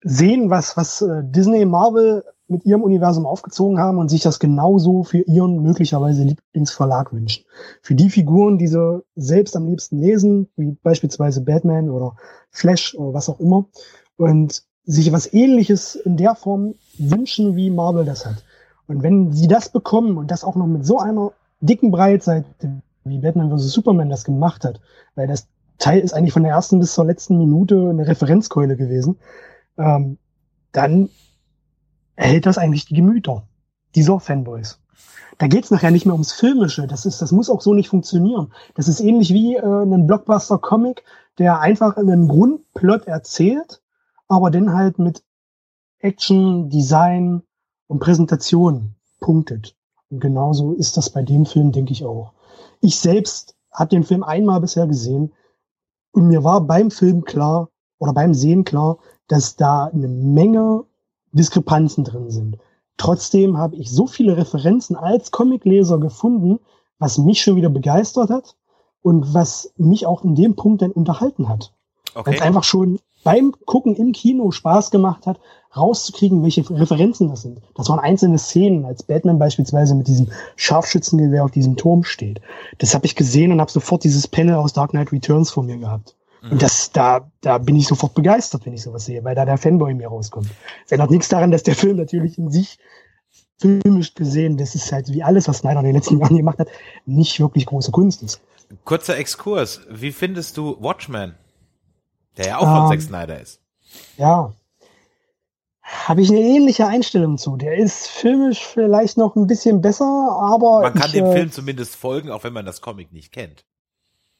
sehen, 0.00 0.48
was, 0.48 0.76
was 0.76 1.02
äh, 1.02 1.22
Disney 1.24 1.64
Marvel 1.66 2.24
mit 2.52 2.64
ihrem 2.64 2.82
Universum 2.82 3.26
aufgezogen 3.26 3.80
haben 3.80 3.98
und 3.98 4.08
sich 4.08 4.22
das 4.22 4.38
genauso 4.38 5.02
für 5.02 5.18
ihren 5.18 5.62
möglicherweise 5.62 6.22
Lieblingsverlag 6.22 7.12
wünschen. 7.12 7.44
Für 7.82 7.94
die 7.96 8.10
Figuren, 8.10 8.58
die 8.58 8.68
sie 8.68 9.02
selbst 9.16 9.56
am 9.56 9.66
liebsten 9.66 9.98
lesen, 9.98 10.48
wie 10.56 10.76
beispielsweise 10.82 11.40
Batman 11.40 11.90
oder 11.90 12.16
Flash 12.50 12.94
oder 12.94 13.14
was 13.14 13.28
auch 13.28 13.40
immer, 13.40 13.66
und 14.16 14.62
sich 14.84 15.12
was 15.12 15.32
ähnliches 15.32 15.96
in 15.96 16.16
der 16.16 16.34
Form 16.34 16.74
wünschen, 16.98 17.56
wie 17.56 17.70
Marvel 17.70 18.04
das 18.04 18.26
hat. 18.26 18.44
Und 18.86 19.02
wenn 19.02 19.32
sie 19.32 19.48
das 19.48 19.68
bekommen 19.68 20.16
und 20.16 20.30
das 20.30 20.44
auch 20.44 20.54
noch 20.54 20.66
mit 20.66 20.84
so 20.84 20.98
einer 20.98 21.32
dicken 21.60 21.90
Breitseite, 21.90 22.46
wie 23.04 23.18
Batman 23.18 23.56
vs. 23.56 23.72
Superman 23.72 24.10
das 24.10 24.24
gemacht 24.24 24.64
hat, 24.64 24.80
weil 25.14 25.26
das 25.26 25.46
Teil 25.78 26.00
ist 26.00 26.12
eigentlich 26.12 26.32
von 26.32 26.42
der 26.42 26.52
ersten 26.52 26.78
bis 26.78 26.94
zur 26.94 27.04
letzten 27.04 27.38
Minute 27.38 27.88
eine 27.88 28.06
Referenzkeule 28.06 28.76
gewesen, 28.76 29.18
ähm, 29.78 30.18
dann 30.72 31.10
erhält 32.16 32.46
das 32.46 32.58
eigentlich 32.58 32.86
die 32.86 32.94
Gemüter 32.94 33.46
dieser 33.94 34.20
Fanboys. 34.20 34.78
Da 35.38 35.46
geht's 35.46 35.70
nachher 35.70 35.90
nicht 35.90 36.06
mehr 36.06 36.14
ums 36.14 36.32
Filmische. 36.32 36.86
Das 36.86 37.06
ist, 37.06 37.20
das 37.22 37.32
muss 37.32 37.50
auch 37.50 37.60
so 37.62 37.74
nicht 37.74 37.88
funktionieren. 37.88 38.52
Das 38.74 38.88
ist 38.88 39.00
ähnlich 39.00 39.32
wie 39.32 39.56
äh, 39.56 39.82
ein 39.82 40.06
Blockbuster-Comic, 40.06 41.04
der 41.38 41.60
einfach 41.60 41.96
einen 41.96 42.28
Grundplot 42.28 43.06
erzählt, 43.06 43.82
aber 44.28 44.50
dann 44.50 44.72
halt 44.72 44.98
mit 44.98 45.24
Action, 45.98 46.68
Design 46.68 47.42
und 47.86 48.00
Präsentation 48.00 48.94
punktet. 49.20 49.74
Und 50.10 50.20
genauso 50.20 50.74
ist 50.74 50.96
das 50.96 51.10
bei 51.10 51.22
dem 51.22 51.46
Film, 51.46 51.72
denke 51.72 51.92
ich 51.92 52.04
auch. 52.04 52.32
Ich 52.80 52.98
selbst 52.98 53.56
habe 53.72 53.90
den 53.90 54.04
Film 54.04 54.22
einmal 54.22 54.60
bisher 54.60 54.86
gesehen 54.86 55.32
und 56.12 56.28
mir 56.28 56.44
war 56.44 56.60
beim 56.60 56.90
Film 56.90 57.24
klar 57.24 57.70
oder 57.98 58.12
beim 58.12 58.34
Sehen 58.34 58.64
klar, 58.64 58.98
dass 59.28 59.56
da 59.56 59.86
eine 59.86 60.08
Menge 60.08 60.84
Diskrepanzen 61.32 62.04
drin 62.04 62.30
sind. 62.30 62.58
Trotzdem 62.96 63.56
habe 63.56 63.76
ich 63.76 63.90
so 63.90 64.06
viele 64.06 64.36
Referenzen 64.36 64.96
als 64.96 65.30
Comicleser 65.30 65.98
gefunden, 65.98 66.60
was 66.98 67.18
mich 67.18 67.42
schon 67.42 67.56
wieder 67.56 67.70
begeistert 67.70 68.30
hat 68.30 68.56
und 69.02 69.34
was 69.34 69.72
mich 69.76 70.06
auch 70.06 70.22
in 70.24 70.34
dem 70.34 70.54
Punkt 70.54 70.82
dann 70.82 70.92
unterhalten 70.92 71.48
hat. 71.48 71.72
Okay. 72.14 72.26
Weil 72.26 72.34
es 72.34 72.42
einfach 72.42 72.64
schon 72.64 73.00
beim 73.24 73.54
Gucken 73.64 73.96
im 73.96 74.12
Kino 74.12 74.50
Spaß 74.50 74.90
gemacht 74.90 75.26
hat, 75.26 75.38
rauszukriegen, 75.76 76.42
welche 76.42 76.68
Referenzen 76.68 77.28
das 77.28 77.42
sind. 77.42 77.60
Das 77.74 77.88
waren 77.88 77.98
einzelne 77.98 78.38
Szenen, 78.38 78.84
als 78.84 79.02
Batman 79.02 79.38
beispielsweise 79.38 79.94
mit 79.94 80.08
diesem 80.08 80.28
Scharfschützengewehr 80.56 81.44
auf 81.44 81.50
diesem 81.50 81.76
Turm 81.76 82.04
steht. 82.04 82.40
Das 82.78 82.94
habe 82.94 83.06
ich 83.06 83.16
gesehen 83.16 83.52
und 83.52 83.60
habe 83.60 83.70
sofort 83.70 84.04
dieses 84.04 84.28
Panel 84.28 84.56
aus 84.56 84.72
Dark 84.72 84.90
Knight 84.90 85.12
Returns 85.12 85.50
vor 85.50 85.62
mir 85.62 85.78
gehabt. 85.78 86.16
Und 86.50 86.60
das, 86.60 86.90
da, 86.90 87.30
da 87.40 87.58
bin 87.58 87.76
ich 87.76 87.86
sofort 87.86 88.14
begeistert, 88.14 88.66
wenn 88.66 88.72
ich 88.72 88.82
sowas 88.82 89.04
sehe, 89.04 89.22
weil 89.22 89.34
da 89.34 89.44
der 89.44 89.58
Fanboy 89.58 89.94
mir 89.94 90.08
rauskommt. 90.08 90.48
Es 90.84 90.92
ändert 90.92 91.10
nichts 91.10 91.28
daran, 91.28 91.52
dass 91.52 91.62
der 91.62 91.76
Film 91.76 91.96
natürlich 91.96 92.36
in 92.36 92.50
sich 92.50 92.78
filmisch 93.60 94.14
gesehen, 94.14 94.56
das 94.56 94.74
ist 94.74 94.90
halt 94.90 95.08
wie 95.08 95.22
alles, 95.22 95.46
was 95.46 95.58
Snyder 95.58 95.80
in 95.80 95.86
den 95.86 95.94
letzten 95.94 96.18
Jahren 96.18 96.36
gemacht 96.36 96.58
hat, 96.58 96.68
nicht 97.06 97.38
wirklich 97.38 97.66
große 97.66 97.92
Kunst 97.92 98.22
ist. 98.22 98.40
Kurzer 98.84 99.16
Exkurs. 99.16 99.82
Wie 99.88 100.10
findest 100.10 100.56
du 100.56 100.76
Watchmen? 100.80 101.36
Der 102.36 102.46
ja 102.46 102.58
auch 102.58 102.62
von 102.62 102.84
ähm, 102.84 102.88
Zack 102.88 103.02
Snyder 103.02 103.40
ist. 103.40 103.60
Ja. 104.16 104.52
Habe 105.82 106.22
ich 106.22 106.30
eine 106.30 106.40
ähnliche 106.40 106.86
Einstellung 106.86 107.38
zu. 107.38 107.56
Der 107.56 107.76
ist 107.76 108.06
filmisch 108.06 108.64
vielleicht 108.64 109.18
noch 109.18 109.36
ein 109.36 109.46
bisschen 109.46 109.80
besser, 109.82 110.04
aber. 110.04 110.80
Man 110.80 110.94
kann 110.94 111.06
ich, 111.08 111.12
dem 111.12 111.26
äh, 111.26 111.32
Film 111.32 111.52
zumindest 111.52 111.96
folgen, 111.96 112.30
auch 112.30 112.44
wenn 112.44 112.52
man 112.52 112.64
das 112.64 112.80
Comic 112.80 113.12
nicht 113.12 113.30
kennt. 113.32 113.64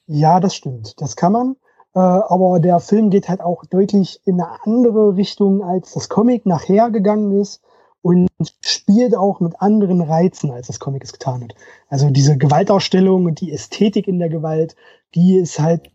Ja, 0.06 0.40
das 0.40 0.54
stimmt. 0.56 1.00
Das 1.00 1.14
kann 1.14 1.32
man. 1.32 1.56
Äh, 1.94 1.98
aber 1.98 2.60
der 2.60 2.80
Film 2.80 3.10
geht 3.10 3.28
halt 3.28 3.40
auch 3.40 3.64
deutlich 3.66 4.20
in 4.24 4.40
eine 4.40 4.62
andere 4.64 5.16
Richtung, 5.16 5.62
als 5.62 5.92
das 5.92 6.08
Comic 6.08 6.46
nachher 6.46 6.90
gegangen 6.90 7.40
ist 7.40 7.62
und 8.02 8.28
spielt 8.64 9.16
auch 9.16 9.40
mit 9.40 9.60
anderen 9.60 10.00
Reizen, 10.00 10.50
als 10.50 10.66
das 10.66 10.80
Comic 10.80 11.04
es 11.04 11.12
getan 11.12 11.44
hat. 11.44 11.54
Also 11.88 12.10
diese 12.10 12.36
Gewaltausstellung 12.36 13.26
und 13.26 13.40
die 13.40 13.52
Ästhetik 13.52 14.08
in 14.08 14.18
der 14.18 14.28
Gewalt, 14.28 14.74
die 15.14 15.36
ist 15.36 15.60
halt 15.60 15.90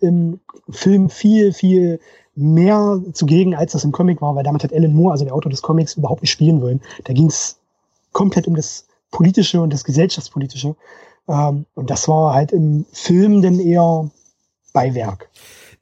im 0.00 0.40
Film 0.70 1.10
viel, 1.10 1.52
viel 1.52 1.98
mehr 2.34 3.00
zugegen, 3.12 3.54
als 3.54 3.72
das 3.72 3.84
im 3.84 3.92
Comic 3.92 4.22
war, 4.22 4.34
weil 4.36 4.44
damit 4.44 4.62
hat 4.62 4.72
Alan 4.72 4.94
Moore, 4.94 5.12
also 5.12 5.24
der 5.24 5.34
Autor 5.34 5.50
des 5.50 5.62
Comics, 5.62 5.96
überhaupt 5.96 6.22
nicht 6.22 6.30
spielen 6.30 6.62
wollen. 6.62 6.80
Da 7.04 7.12
ging 7.12 7.26
es 7.26 7.58
komplett 8.12 8.46
um 8.46 8.54
das 8.54 8.86
Politische 9.10 9.60
und 9.60 9.72
das 9.72 9.84
Gesellschaftspolitische. 9.84 10.76
Ähm, 11.28 11.66
und 11.74 11.90
das 11.90 12.08
war 12.08 12.34
halt 12.34 12.52
im 12.52 12.86
Film 12.92 13.42
dann 13.42 13.58
eher 13.58 14.10
Beiwerk. 14.72 15.28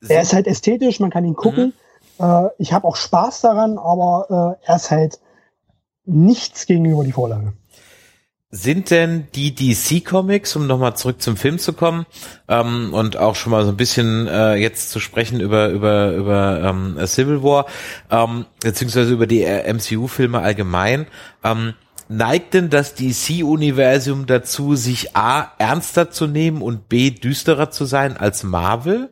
So. 0.01 0.13
Er 0.13 0.23
ist 0.23 0.33
halt 0.33 0.47
ästhetisch, 0.47 1.01
man 1.01 1.11
kann 1.11 1.25
ihn 1.25 1.37
gucken. 1.37 1.75
Mhm. 2.19 2.25
Äh, 2.25 2.49
ich 2.59 2.73
habe 2.73 2.87
auch 2.87 2.97
Spaß 2.97 3.43
daran, 3.43 3.79
aber 3.79 4.59
äh, 4.63 4.67
er 4.67 4.77
ist 4.77 4.91
halt 4.91 5.19
nichts 6.05 6.67
gegenüber 6.67 7.05
die 7.05 7.13
Vorlage. 7.13 7.53
Sind 8.53 8.91
denn 8.91 9.29
die 9.37 9.55
DC-Comics, 9.55 10.57
um 10.57 10.67
nochmal 10.67 10.97
zurück 10.97 11.23
zum 11.23 11.37
Film 11.37 11.61
zu 11.61 11.73
kommen 11.73 12.05
ähm, 12.49 12.93
und 12.93 13.17
auch 13.17 13.37
schon 13.37 13.53
mal 13.53 13.63
so 13.65 13.71
ein 13.71 13.77
bisschen 13.77 14.27
äh, 14.27 14.57
jetzt 14.57 14.91
zu 14.91 14.99
sprechen 14.99 15.39
über 15.39 15.69
über 15.69 16.11
über 16.15 16.61
ähm, 16.65 16.99
Civil 17.07 17.45
War 17.45 17.67
ähm, 18.11 18.47
beziehungsweise 18.61 19.13
über 19.13 19.29
die 19.29 19.43
äh, 19.43 19.73
MCU-Filme 19.73 20.41
allgemein, 20.41 21.07
ähm, 21.45 21.75
neigt 22.11 22.55
denn 22.55 22.71
das 22.71 22.95
DC-Universum 22.95 24.27
dazu, 24.27 24.75
sich 24.75 25.17
A 25.17 25.53
ernster 25.59 26.11
zu 26.11 26.27
nehmen 26.27 26.61
und 26.61 26.89
B 26.89 27.11
düsterer 27.11 27.71
zu 27.71 27.85
sein 27.85 28.17
als 28.17 28.43
Marvel? 28.43 29.11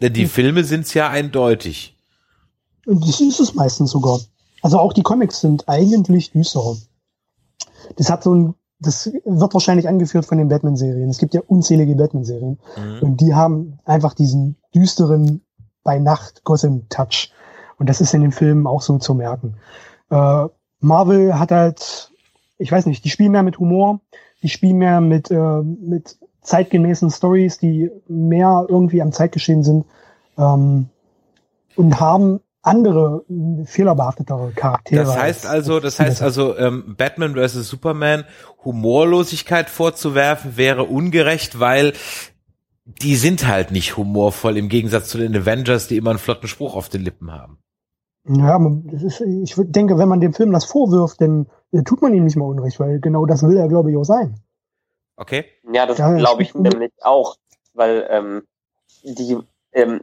Denn 0.00 0.14
die 0.14 0.22
hm. 0.22 0.30
Filme 0.30 0.64
sind's 0.64 0.94
ja 0.94 1.10
eindeutig. 1.10 1.96
Und 2.86 3.06
das 3.06 3.20
ist 3.20 3.38
es 3.38 3.54
meistens 3.54 3.90
sogar. 3.90 4.18
Also 4.62 4.78
auch 4.78 4.92
die 4.92 5.02
Comics 5.02 5.40
sind 5.40 5.68
eigentlich 5.68 6.32
düsterer. 6.32 6.76
Das 7.96 8.10
hat 8.10 8.24
so 8.24 8.34
ein, 8.34 8.54
das 8.80 9.12
wird 9.24 9.54
wahrscheinlich 9.54 9.86
angeführt 9.86 10.24
von 10.24 10.38
den 10.38 10.48
Batman-Serien. 10.48 11.10
Es 11.10 11.18
gibt 11.18 11.34
ja 11.34 11.42
unzählige 11.46 11.94
Batman-Serien. 11.94 12.58
Mhm. 12.76 12.98
Und 13.02 13.20
die 13.20 13.34
haben 13.34 13.78
einfach 13.84 14.14
diesen 14.14 14.56
düsteren 14.74 15.42
bei 15.84 15.98
Nacht 15.98 16.44
Gotham-Touch. 16.44 17.30
Und 17.78 17.88
das 17.88 18.00
ist 18.00 18.14
in 18.14 18.22
den 18.22 18.32
Filmen 18.32 18.66
auch 18.66 18.82
so 18.82 18.98
zu 18.98 19.14
merken. 19.14 19.56
Äh, 20.10 20.46
Marvel 20.80 21.38
hat 21.38 21.50
halt 21.50 22.11
ich 22.62 22.72
weiß 22.72 22.86
nicht, 22.86 23.04
die 23.04 23.10
spielen 23.10 23.32
mehr 23.32 23.42
mit 23.42 23.58
Humor, 23.58 24.00
die 24.42 24.48
spielen 24.48 24.78
mehr 24.78 25.00
mit, 25.00 25.30
äh, 25.30 25.62
mit 25.62 26.16
zeitgemäßen 26.40 27.10
Stories, 27.10 27.58
die 27.58 27.90
mehr 28.08 28.66
irgendwie 28.68 29.02
am 29.02 29.12
Zeitgeschehen 29.12 29.62
sind 29.62 29.84
ähm, 30.38 30.88
und 31.76 32.00
haben 32.00 32.40
andere 32.62 33.24
fehlerbehaftetere 33.64 34.52
Charaktere. 34.52 35.04
Das 35.04 35.18
heißt 35.18 35.46
also, 35.46 35.80
das 35.80 35.98
heißt 35.98 36.22
also, 36.22 36.56
ähm, 36.56 36.94
Batman 36.96 37.34
vs. 37.34 37.68
Superman 37.68 38.24
Humorlosigkeit 38.64 39.68
vorzuwerfen 39.68 40.56
wäre 40.56 40.84
ungerecht, 40.84 41.58
weil 41.58 41.92
die 42.84 43.16
sind 43.16 43.48
halt 43.48 43.72
nicht 43.72 43.96
humorvoll 43.96 44.56
im 44.56 44.68
Gegensatz 44.68 45.08
zu 45.08 45.18
den 45.18 45.36
Avengers, 45.36 45.88
die 45.88 45.96
immer 45.96 46.10
einen 46.10 46.18
flotten 46.20 46.48
Spruch 46.48 46.76
auf 46.76 46.88
den 46.88 47.02
Lippen 47.02 47.32
haben. 47.32 47.58
Ja, 48.28 48.60
ist, 48.92 49.20
ich 49.20 49.56
denke, 49.56 49.98
wenn 49.98 50.08
man 50.08 50.20
dem 50.20 50.32
Film 50.32 50.52
das 50.52 50.64
vorwirft, 50.64 51.20
dann 51.20 51.46
tut 51.84 52.02
man 52.02 52.14
ihm 52.14 52.24
nicht 52.24 52.36
mal 52.36 52.44
Unrecht, 52.44 52.78
weil 52.80 53.00
genau 53.00 53.26
das 53.26 53.42
will 53.42 53.56
er, 53.56 53.68
glaube 53.68 53.90
ich, 53.90 53.96
auch 53.96 54.04
sein. 54.04 54.34
Okay. 55.16 55.44
Ja, 55.72 55.86
das 55.86 55.98
ja, 55.98 56.14
glaube 56.16 56.42
ich 56.42 56.54
nämlich 56.54 56.92
auch, 57.00 57.36
weil 57.74 58.06
ähm, 58.10 58.42
die 59.02 59.38
ähm, 59.72 60.02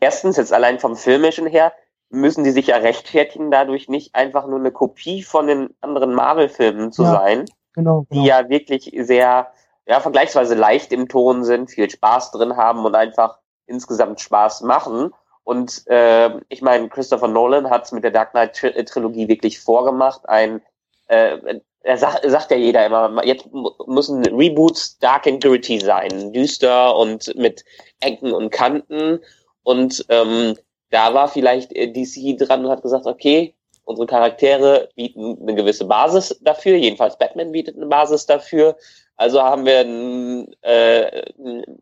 erstens 0.00 0.36
jetzt 0.36 0.52
allein 0.52 0.78
vom 0.78 0.96
filmischen 0.96 1.46
her 1.46 1.72
müssen 2.10 2.44
die 2.44 2.50
sich 2.50 2.68
ja 2.68 2.76
rechtfertigen, 2.76 3.50
dadurch 3.50 3.88
nicht 3.88 4.14
einfach 4.14 4.46
nur 4.46 4.58
eine 4.58 4.70
Kopie 4.70 5.22
von 5.22 5.46
den 5.46 5.74
anderen 5.80 6.14
Marvel-Filmen 6.14 6.92
zu 6.92 7.02
ja, 7.02 7.12
sein, 7.12 7.44
genau, 7.74 8.06
genau. 8.08 8.22
die 8.22 8.28
ja 8.28 8.48
wirklich 8.48 8.92
sehr, 9.00 9.52
ja, 9.86 10.00
vergleichsweise 10.00 10.54
leicht 10.54 10.92
im 10.92 11.08
Ton 11.08 11.44
sind, 11.44 11.70
viel 11.70 11.90
Spaß 11.90 12.30
drin 12.30 12.56
haben 12.56 12.84
und 12.84 12.94
einfach 12.94 13.38
insgesamt 13.66 14.20
Spaß 14.20 14.62
machen. 14.62 15.12
Und 15.46 15.86
äh, 15.86 16.30
ich 16.48 16.60
meine, 16.60 16.88
Christopher 16.88 17.28
Nolan 17.28 17.70
hat 17.70 17.84
es 17.84 17.92
mit 17.92 18.02
der 18.02 18.10
Dark 18.10 18.32
Knight 18.32 18.64
äh, 18.64 18.84
Trilogie 18.84 19.28
wirklich 19.28 19.60
vorgemacht. 19.60 20.28
Ein, 20.28 20.60
äh, 21.06 21.60
er 21.82 21.98
sagt, 21.98 22.28
sagt 22.28 22.50
ja 22.50 22.56
jeder 22.56 22.84
immer, 22.84 23.24
jetzt 23.24 23.46
müssen 23.86 24.26
Reboots 24.26 24.98
dark 24.98 25.28
and 25.28 25.40
gritty 25.40 25.78
sein, 25.78 26.32
düster 26.32 26.96
und 26.96 27.32
mit 27.36 27.64
Ecken 28.00 28.32
und 28.32 28.50
Kanten. 28.50 29.20
Und 29.62 30.04
ähm, 30.08 30.56
da 30.90 31.14
war 31.14 31.28
vielleicht 31.28 31.72
äh, 31.76 31.92
DC 31.92 32.36
dran 32.38 32.64
und 32.64 32.70
hat 32.72 32.82
gesagt, 32.82 33.06
okay, 33.06 33.54
unsere 33.84 34.08
Charaktere 34.08 34.88
bieten 34.96 35.38
eine 35.40 35.54
gewisse 35.54 35.84
Basis 35.84 36.36
dafür, 36.42 36.74
jedenfalls 36.74 37.16
Batman 37.18 37.52
bietet 37.52 37.76
eine 37.76 37.86
Basis 37.86 38.26
dafür. 38.26 38.76
Also 39.14 39.40
haben 39.40 39.64
wir 39.64 39.78
einen, 39.78 40.52
äh, 40.62 41.22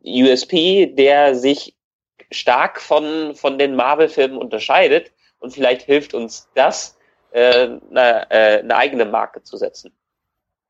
USP, 0.04 0.84
der 0.84 1.34
sich 1.34 1.74
stark 2.34 2.80
von, 2.80 3.34
von 3.34 3.58
den 3.58 3.76
Marvel-Filmen 3.76 4.36
unterscheidet. 4.36 5.12
Und 5.38 5.52
vielleicht 5.52 5.82
hilft 5.82 6.14
uns 6.14 6.48
das, 6.54 6.96
äh, 7.32 7.78
eine, 7.90 8.30
äh, 8.30 8.60
eine 8.60 8.76
eigene 8.76 9.04
Marke 9.04 9.42
zu 9.42 9.56
setzen. 9.56 9.92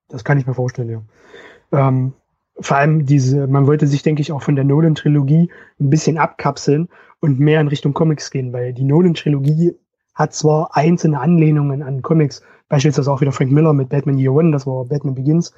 Das 0.09 0.24
kann 0.24 0.38
ich 0.38 0.46
mir 0.46 0.55
vorstellen, 0.55 0.90
ja. 0.90 1.88
Ähm, 1.88 2.14
vor 2.61 2.77
allem 2.77 3.05
diese, 3.05 3.46
man 3.46 3.66
wollte 3.66 3.87
sich, 3.87 4.03
denke 4.03 4.22
ich, 4.22 4.33
auch 4.33 4.42
von 4.42 4.55
der 4.57 4.64
Nolan-Trilogie 4.64 5.50
ein 5.81 5.90
bisschen 5.90 6.18
abkapseln 6.18 6.88
und 7.20 7.40
mehr 7.40 7.61
in 7.61 7.68
Richtung 7.68 7.94
Comics 7.94 8.31
gehen, 8.31 8.53
weil 8.53 8.72
die 8.72 8.85
Nolan-Trilogie 8.85 9.77
hat 10.14 10.35
zwar 10.35 10.77
einzelne 10.77 11.18
Anlehnungen 11.20 11.83
an 11.83 12.03
Comics, 12.03 12.42
beispielsweise 12.68 13.11
auch 13.11 13.20
wieder 13.20 13.33
Frank 13.33 13.50
Miller 13.50 13.72
mit 13.72 13.88
Batman 13.88 14.18
Year 14.18 14.33
One, 14.33 14.53
das 14.53 14.66
war 14.66 14.85
Batman 14.85 15.14
Begins, 15.14 15.53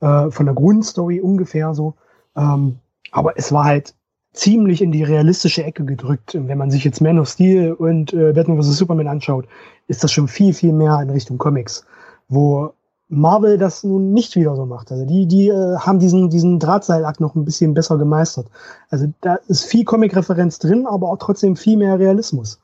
äh, 0.00 0.30
von 0.30 0.46
der 0.46 0.54
Grundstory 0.54 1.20
ungefähr 1.20 1.74
so. 1.74 1.94
Ähm, 2.36 2.78
aber 3.10 3.36
es 3.36 3.50
war 3.52 3.64
halt 3.64 3.94
ziemlich 4.36 4.82
in 4.82 4.92
die 4.92 5.02
realistische 5.02 5.64
Ecke 5.64 5.84
gedrückt. 5.84 6.34
Und 6.34 6.48
wenn 6.48 6.58
man 6.58 6.70
sich 6.70 6.84
jetzt 6.84 7.00
Man 7.00 7.18
of 7.18 7.28
Steel 7.28 7.72
und 7.72 8.12
äh, 8.12 8.32
Batman 8.32 8.62
vs. 8.62 8.76
Superman 8.76 9.08
anschaut, 9.08 9.46
ist 9.88 10.04
das 10.04 10.12
schon 10.12 10.28
viel, 10.28 10.52
viel 10.52 10.72
mehr 10.72 11.00
in 11.00 11.10
Richtung 11.10 11.38
Comics, 11.38 11.84
wo 12.28 12.72
Marvel 13.08 13.56
das 13.56 13.84
nun 13.84 14.12
nicht 14.12 14.34
wieder 14.34 14.56
so 14.56 14.66
macht. 14.66 14.90
Also 14.90 15.04
die, 15.04 15.26
die 15.26 15.48
äh, 15.48 15.76
haben 15.78 15.98
diesen, 15.98 16.28
diesen 16.28 16.58
Drahtseilakt 16.58 17.20
noch 17.20 17.34
ein 17.34 17.44
bisschen 17.44 17.74
besser 17.74 17.98
gemeistert. 17.98 18.48
Also 18.90 19.06
da 19.20 19.36
ist 19.46 19.64
viel 19.64 19.84
Comic-Referenz 19.84 20.58
drin, 20.58 20.86
aber 20.86 21.10
auch 21.10 21.18
trotzdem 21.18 21.56
viel 21.56 21.76
mehr 21.76 21.98
Realismus. 21.98 22.60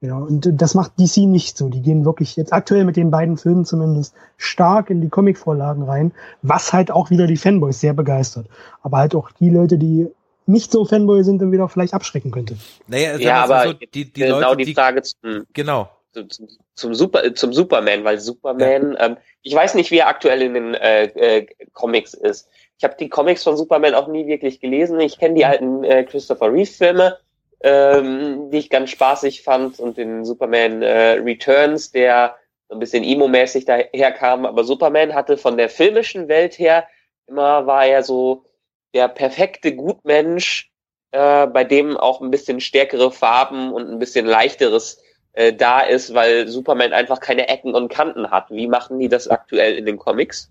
Ja, 0.00 0.16
und 0.16 0.50
das 0.60 0.74
macht 0.74 0.98
DC 0.98 1.18
nicht 1.28 1.56
so. 1.56 1.68
Die 1.68 1.80
gehen 1.80 2.04
wirklich 2.04 2.34
jetzt 2.34 2.52
aktuell 2.52 2.84
mit 2.84 2.96
den 2.96 3.12
beiden 3.12 3.36
Filmen 3.36 3.64
zumindest 3.64 4.14
stark 4.36 4.90
in 4.90 5.00
die 5.00 5.08
Comic-Vorlagen 5.08 5.84
rein, 5.84 6.10
was 6.42 6.72
halt 6.72 6.90
auch 6.90 7.10
wieder 7.10 7.28
die 7.28 7.36
Fanboys 7.36 7.78
sehr 7.78 7.92
begeistert. 7.92 8.48
Aber 8.82 8.98
halt 8.98 9.14
auch 9.14 9.30
die 9.30 9.50
Leute, 9.50 9.78
die 9.78 10.08
nicht 10.46 10.72
so 10.72 10.84
Fanboy 10.84 11.22
sind 11.24 11.42
und 11.42 11.52
wieder 11.52 11.68
vielleicht 11.68 11.94
abschrecken 11.94 12.30
könnte. 12.30 12.56
Naja, 12.86 13.16
ja, 13.16 13.44
aber 13.44 13.68
so, 13.68 13.72
die, 13.72 14.12
die 14.12 14.20
genau 14.20 14.40
Leute, 14.40 14.56
die, 14.58 14.64
die 14.66 14.74
Frage 14.74 15.02
zum, 15.02 15.46
genau. 15.52 15.88
Zum, 16.12 16.28
zum, 16.74 16.94
Super, 16.94 17.34
zum 17.34 17.52
Superman, 17.52 18.04
weil 18.04 18.20
Superman, 18.20 18.92
ja. 18.92 19.06
ähm, 19.06 19.16
ich 19.42 19.54
weiß 19.54 19.74
nicht, 19.74 19.90
wie 19.90 19.98
er 19.98 20.08
aktuell 20.08 20.42
in 20.42 20.54
den 20.54 20.74
äh, 20.74 21.04
äh, 21.04 21.46
Comics 21.72 22.12
ist. 22.14 22.48
Ich 22.76 22.84
habe 22.84 22.96
die 22.98 23.08
Comics 23.08 23.44
von 23.44 23.56
Superman 23.56 23.94
auch 23.94 24.08
nie 24.08 24.26
wirklich 24.26 24.60
gelesen. 24.60 25.00
Ich 25.00 25.18
kenne 25.18 25.34
die 25.34 25.44
alten 25.44 25.84
äh, 25.84 26.04
Christopher 26.04 26.52
Reeve-Filme, 26.52 27.16
ähm, 27.60 28.50
die 28.50 28.58
ich 28.58 28.70
ganz 28.70 28.90
spaßig 28.90 29.42
fand 29.42 29.78
und 29.78 29.96
den 29.96 30.24
Superman 30.24 30.82
äh, 30.82 31.12
Returns, 31.12 31.92
der 31.92 32.36
so 32.68 32.74
ein 32.74 32.80
bisschen 32.80 33.04
Emo-mäßig 33.04 33.64
daherkam. 33.64 34.44
Aber 34.44 34.64
Superman 34.64 35.14
hatte 35.14 35.36
von 35.36 35.56
der 35.56 35.68
filmischen 35.68 36.28
Welt 36.28 36.58
her 36.58 36.86
immer 37.26 37.66
war 37.66 37.86
er 37.86 38.02
so 38.02 38.44
der 38.94 39.08
perfekte 39.08 39.74
Gutmensch, 39.74 40.70
äh, 41.12 41.46
bei 41.46 41.64
dem 41.64 41.96
auch 41.96 42.20
ein 42.20 42.30
bisschen 42.30 42.60
stärkere 42.60 43.10
Farben 43.10 43.72
und 43.72 43.88
ein 43.88 43.98
bisschen 43.98 44.26
leichteres 44.26 44.98
äh, 45.32 45.52
da 45.52 45.80
ist, 45.80 46.14
weil 46.14 46.48
Superman 46.48 46.92
einfach 46.92 47.20
keine 47.20 47.48
Ecken 47.48 47.74
und 47.74 47.88
Kanten 47.88 48.30
hat. 48.30 48.50
Wie 48.50 48.66
machen 48.66 48.98
die 48.98 49.08
das 49.08 49.28
aktuell 49.28 49.76
in 49.76 49.86
den 49.86 49.98
Comics? 49.98 50.50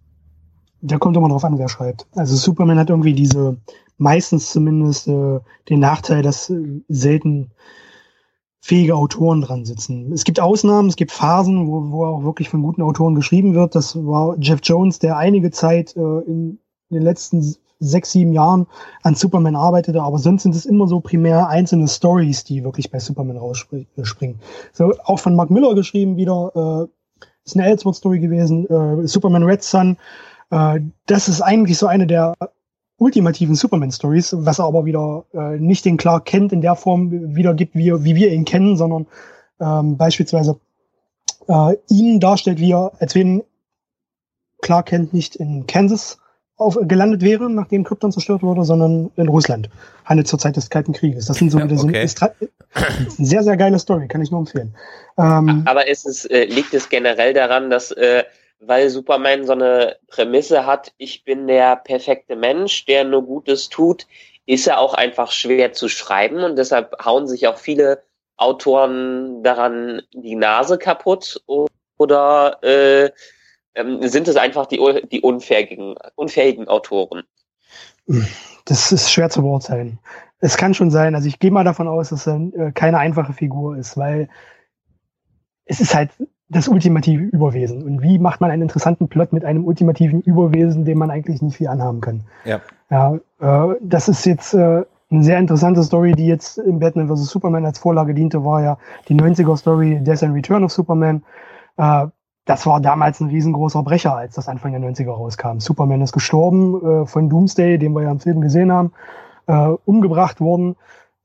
Da 0.82 0.98
kommt 0.98 1.16
immer 1.16 1.30
drauf 1.30 1.44
an, 1.44 1.60
wer 1.60 1.70
schreibt. 1.70 2.08
Also 2.16 2.36
Superman 2.36 2.80
hat 2.80 2.90
irgendwie 2.90 3.14
diese, 3.14 3.58
meistens 3.98 4.52
zumindest, 4.52 5.08
äh, 5.08 5.40
den 5.70 5.80
Nachteil, 5.80 6.24
dass 6.24 6.50
äh, 6.50 6.82
selten 6.88 7.52
fähige 8.62 8.96
Autoren 8.96 9.42
dran 9.42 9.66
sitzen. 9.66 10.12
Es 10.12 10.24
gibt 10.24 10.40
Ausnahmen, 10.40 10.90
es 10.90 10.96
gibt 10.96 11.12
Phasen, 11.12 11.68
wo, 11.68 11.92
wo 11.92 12.06
auch 12.06 12.24
wirklich 12.24 12.50
von 12.50 12.62
guten 12.62 12.84
Autoren 12.84 13.16
geschrieben 13.16 13.56
wird. 13.56 13.74
Das 13.76 13.96
war 13.96 14.36
Jeff 14.40 14.60
Jones, 14.64 15.00
der 15.00 15.18
einige 15.18 15.52
Zeit 15.52 15.96
äh, 15.96 16.00
in, 16.00 16.60
in 16.90 16.98
den 16.98 17.02
letzten 17.02 17.56
sechs, 17.82 18.12
sieben 18.12 18.32
Jahren 18.32 18.67
an 19.04 19.15
Superman 19.15 19.56
arbeitete, 19.56 20.02
aber 20.02 20.20
sonst 20.20 20.44
sind 20.44 20.56
es 20.56 20.65
immer 20.65 20.88
so 20.88 21.02
primär 21.02 21.48
einzelne 21.50 21.88
Stories, 21.88 22.44
die 22.44 22.63
wirklich 22.63 22.91
bei 22.91 23.00
Superman 23.00 23.38
rausspringen. 23.38 24.39
So, 24.72 24.94
auch 25.04 25.20
von 25.20 25.36
Mark 25.36 25.50
Miller 25.50 25.76
geschrieben 25.76 26.15
wieder, 26.15 26.88
äh, 26.88 27.26
ist 27.44 27.58
eine 27.58 27.65
Ellsworth-Story 27.65 28.20
gewesen, 28.20 28.67
äh, 28.70 29.08
Superman 29.08 29.44
Red 29.44 29.63
Sun. 29.63 29.98
Äh, 30.52 30.82
das 31.08 31.28
ist 31.28 31.41
eigentlich 31.41 31.78
so 31.78 31.88
eine 31.88 32.08
der 32.08 32.36
ultimativen 32.98 33.56
Superman-Stories, 33.56 34.36
was 34.38 34.60
er 34.60 34.65
aber 34.65 34.86
wieder 34.86 35.26
äh, 35.34 35.58
nicht 35.58 35.86
den 35.86 35.98
Clark 35.98 36.26
Kent 36.26 36.54
in 36.54 36.62
der 36.62 36.76
Form 36.76 37.36
wiedergibt, 37.36 37.74
wie, 37.74 37.91
wie 38.04 38.15
wir 38.15 38.32
ihn 38.32 38.46
kennen, 38.46 38.78
sondern 38.78 39.08
ähm, 39.60 39.98
beispielsweise 39.98 40.60
äh, 41.48 41.76
ihn 41.89 42.20
darstellt, 42.20 42.60
wie 42.60 42.74
er, 42.74 42.91
als 43.00 43.15
wenn 43.15 43.44
Clark 44.62 44.88
Kent 44.88 45.13
nicht 45.13 45.36
in 45.36 45.65
Kansas 45.65 46.20
auf, 46.62 46.78
gelandet 46.82 47.21
wäre, 47.21 47.50
nachdem 47.50 47.84
Krypton 47.84 48.12
zerstört 48.12 48.43
wurde, 48.43 48.63
sondern 48.63 49.12
in 49.15 49.28
Russland. 49.28 49.69
Handelt 50.06 50.28
zur 50.28 50.39
Zeit 50.39 50.56
des 50.56 50.69
Kalten 50.69 50.93
Krieges. 50.93 51.26
Das 51.26 51.38
sind 51.38 51.52
so, 51.52 51.58
wieder 51.58 51.82
okay. 51.82 52.08
so 52.08 52.26
ein, 52.26 53.08
sehr, 53.17 53.43
sehr 53.43 53.58
geile 53.58 53.80
Story, 53.80 54.08
kann 54.08 54.21
ich 54.21 54.32
nur 54.32 54.39
empfehlen. 54.39 54.76
Ähm, 55.17 55.63
Aber 55.65 55.88
ist 55.88 56.06
es, 56.06 56.26
äh, 56.26 56.45
liegt 56.45 56.74
es 56.74 56.89
generell 56.89 57.34
daran, 57.34 57.69
dass 57.69 57.91
äh, 57.91 58.24
weil 58.62 58.89
Superman 58.89 59.45
so 59.45 59.54
eine 59.54 59.97
Prämisse 60.08 60.65
hat, 60.65 60.93
ich 60.97 61.24
bin 61.24 61.47
der 61.47 61.76
perfekte 61.78 62.36
Mensch, 62.36 62.86
der 62.86 63.04
nur 63.04 63.26
Gutes 63.26 63.69
tut, 63.69 64.06
ist 64.45 64.67
er 64.67 64.80
auch 64.80 64.93
einfach 64.93 65.32
schwer 65.32 65.74
zu 65.74 65.89
schreiben 65.89 66.43
und 66.43 66.58
deshalb 66.58 66.95
hauen 67.04 67.28
sich 67.28 67.47
auch 67.47 67.58
viele 67.58 68.04
Autoren 68.38 69.43
daran 69.43 70.02
die 70.13 70.36
Nase 70.36 70.78
kaputt 70.78 71.41
oder 71.97 72.63
äh, 72.63 73.10
ähm, 73.76 74.08
sind 74.08 74.28
es 74.28 74.36
einfach 74.36 74.66
die, 74.66 74.80
die 75.12 75.22
unfähigen, 75.22 75.96
unfähigen 76.16 76.68
Autoren? 76.68 77.24
Das 78.66 78.92
ist 78.92 79.12
schwer 79.12 79.30
zu 79.30 79.42
beurteilen. 79.42 80.00
Es 80.40 80.58
kann 80.58 80.74
schon 80.74 80.92
sein, 80.92 81.16
also 81.16 81.28
ich 81.28 81.40
gehe 81.40 81.52
mal 81.52 81.64
davon 81.64 81.88
aus, 81.88 82.10
dass 82.10 82.28
er 82.28 82.40
äh, 82.54 82.72
keine 82.72 82.98
einfache 82.98 83.34
Figur 83.34 83.78
ist, 83.78 83.98
weil 83.98 84.28
es 85.66 85.80
ist 85.80 85.94
halt 85.94 86.12
das 86.50 86.68
ultimative 86.68 87.24
Überwesen. 87.24 87.84
Und 87.84 88.02
wie 88.02 88.20
macht 88.20 88.42
man 88.42 88.52
einen 88.52 88.64
interessanten 88.64 89.08
Plot 89.08 89.32
mit 89.32 89.46
einem 89.46 89.66
ultimativen 89.66 90.22
Überwesen, 90.22 90.84
dem 90.84 90.98
man 90.98 91.10
eigentlich 91.10 91.42
nicht 91.42 91.58
viel 91.58 91.68
anhaben 91.68 92.02
kann? 92.02 92.24
Ja. 92.44 92.60
Ja, 92.90 93.16
äh, 93.40 93.76
das 93.82 94.10
ist 94.10 94.26
jetzt 94.26 94.54
äh, 94.54 94.84
eine 95.10 95.24
sehr 95.24 95.38
interessante 95.38 95.82
Story, 95.84 96.12
die 96.12 96.28
jetzt 96.28 96.58
im 96.58 96.80
Batman 96.80 97.08
vs. 97.08 97.30
Superman 97.30 97.66
als 97.66 97.80
Vorlage 97.80 98.14
diente, 98.14 98.44
war 98.44 98.62
ja 98.62 98.78
die 99.08 99.16
90er 99.16 99.56
Story 99.58 100.00
Death 100.02 100.24
and 100.24 100.36
Return 100.36 100.64
of 100.64 100.72
Superman. 100.72 101.24
Äh, 101.78 102.08
das 102.46 102.66
war 102.66 102.82
damals 102.82 103.20
ein 103.20 103.30
riesengroßer 103.30 103.84
Brecher, 103.84 104.16
als 104.16 104.36
das 104.36 104.48
Anfang 104.48 104.72
der 104.72 104.82
90er 104.82 105.12
rauskam. 105.12 105.60
Superman 105.60 106.02
ist 106.02 106.12
gestorben 106.12 107.04
äh, 107.04 107.06
von 107.06 107.30
Doomsday, 107.30 107.78
den 107.78 107.94
wir 107.94 108.04
ja 108.04 108.12
im 108.12 108.20
Film 108.20 108.42
gesehen 108.42 108.72
haben, 108.72 108.94
äh, 109.48 109.76
umgebracht 109.86 110.42
worden 110.42 110.76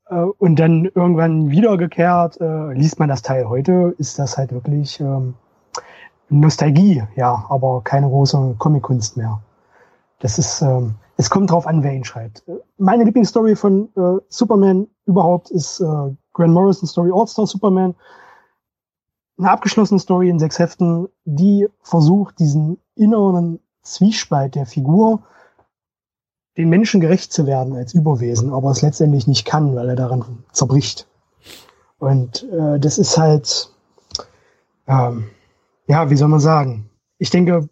äh, 0.09 0.15
und 0.15 0.57
dann 0.57 0.85
irgendwann 0.85 1.49
wiedergekehrt. 1.49 2.39
Äh, 2.39 2.73
liest 2.73 2.99
man 2.99 3.09
das 3.09 3.23
Teil 3.23 3.49
heute, 3.49 3.95
ist 3.97 4.19
das 4.19 4.37
halt 4.37 4.51
wirklich 4.51 4.99
ähm, 4.99 5.33
Nostalgie, 6.29 7.03
ja, 7.15 7.45
aber 7.49 7.81
keine 7.83 8.07
große 8.07 8.55
Comic-Kunst 8.59 9.17
mehr. 9.17 9.41
Das 10.19 10.37
ist, 10.37 10.61
ähm, 10.61 10.95
es 11.15 11.29
kommt 11.29 11.51
drauf 11.51 11.65
an, 11.65 11.83
wer 11.83 11.93
ihn 11.93 12.03
schreibt. 12.03 12.43
Meine 12.77 13.03
Lieblingsstory 13.05 13.55
von 13.55 13.89
äh, 13.95 14.21
Superman 14.29 14.87
überhaupt 15.05 15.49
ist 15.51 15.79
äh, 15.79 16.15
Grant 16.33 16.53
Morrison 16.53 16.87
Story 16.87 17.11
All-Star 17.13 17.47
Superman 17.47 17.95
eine 19.37 19.51
abgeschlossene 19.51 19.99
Story 19.99 20.29
in 20.29 20.39
sechs 20.39 20.59
Heften, 20.59 21.07
die 21.25 21.67
versucht, 21.81 22.39
diesen 22.39 22.79
inneren 22.95 23.59
Zwiespalt 23.83 24.55
der 24.55 24.65
Figur, 24.65 25.23
den 26.57 26.69
Menschen 26.69 27.01
gerecht 27.01 27.31
zu 27.31 27.45
werden 27.45 27.75
als 27.75 27.93
Überwesen, 27.93 28.51
aber 28.51 28.71
es 28.71 28.81
letztendlich 28.81 29.27
nicht 29.27 29.45
kann, 29.45 29.75
weil 29.75 29.89
er 29.89 29.95
daran 29.95 30.43
zerbricht. 30.51 31.07
Und 31.99 32.43
äh, 32.51 32.79
das 32.79 32.97
ist 32.97 33.17
halt, 33.17 33.71
ähm, 34.87 35.29
ja, 35.87 36.09
wie 36.09 36.15
soll 36.15 36.29
man 36.29 36.39
sagen? 36.39 36.89
Ich 37.19 37.29
denke, 37.29 37.69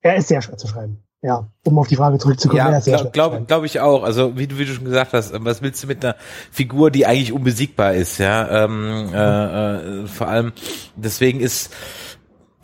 er 0.00 0.16
ist 0.16 0.28
sehr 0.28 0.42
schwer 0.42 0.56
zu 0.56 0.68
schreiben 0.68 1.02
ja, 1.22 1.46
um 1.64 1.78
auf 1.78 1.88
die 1.88 1.96
Frage 1.96 2.18
zurückzukommen. 2.18 2.58
Ja, 2.58 2.80
glaube 2.80 3.10
glaub, 3.10 3.46
glaub 3.46 3.64
ich 3.64 3.80
auch. 3.80 4.04
Also 4.04 4.38
wie 4.38 4.46
du, 4.46 4.56
wie 4.58 4.64
du 4.64 4.72
schon 4.72 4.86
gesagt 4.86 5.12
hast, 5.12 5.32
was 5.44 5.60
willst 5.60 5.82
du 5.82 5.86
mit 5.86 6.02
einer 6.04 6.16
Figur, 6.50 6.90
die 6.90 7.04
eigentlich 7.04 7.32
unbesiegbar 7.32 7.92
ist, 7.92 8.18
ja? 8.18 8.64
Ähm, 8.64 9.10
äh, 9.12 10.02
äh, 10.02 10.06
vor 10.06 10.28
allem 10.28 10.52
deswegen 10.96 11.40
ist 11.40 11.74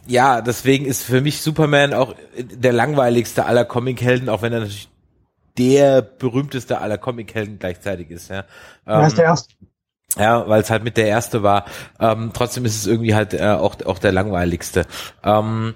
ja, 0.07 0.41
deswegen 0.41 0.87
ist 0.87 1.03
für 1.03 1.21
mich 1.21 1.43
Superman 1.43 1.93
auch 1.93 2.15
der 2.39 2.73
langweiligste 2.73 3.45
aller 3.45 3.65
Comichelden, 3.65 4.29
auch 4.29 4.41
wenn 4.41 4.53
er 4.53 4.61
natürlich 4.61 4.89
der 5.59 6.01
berühmteste 6.01 6.81
aller 6.81 6.97
Comichelden 6.97 7.59
gleichzeitig 7.59 8.11
ist. 8.11 8.31
Ja, 8.31 8.41
ähm, 8.87 9.01
er 9.01 9.07
ist 9.07 9.19
der 9.19 9.25
erste. 9.25 9.55
Ja, 10.17 10.49
weil 10.49 10.63
es 10.63 10.71
halt 10.71 10.83
mit 10.83 10.97
der 10.97 11.09
erste 11.09 11.43
war. 11.43 11.67
Ähm, 12.01 12.31
trotzdem 12.33 12.65
ist 12.65 12.77
es 12.77 12.87
irgendwie 12.87 13.15
halt 13.15 13.35
äh, 13.35 13.49
auch 13.49 13.77
auch 13.85 13.99
der 13.99 14.13
langweiligste. 14.13 14.87
Ähm, 15.23 15.75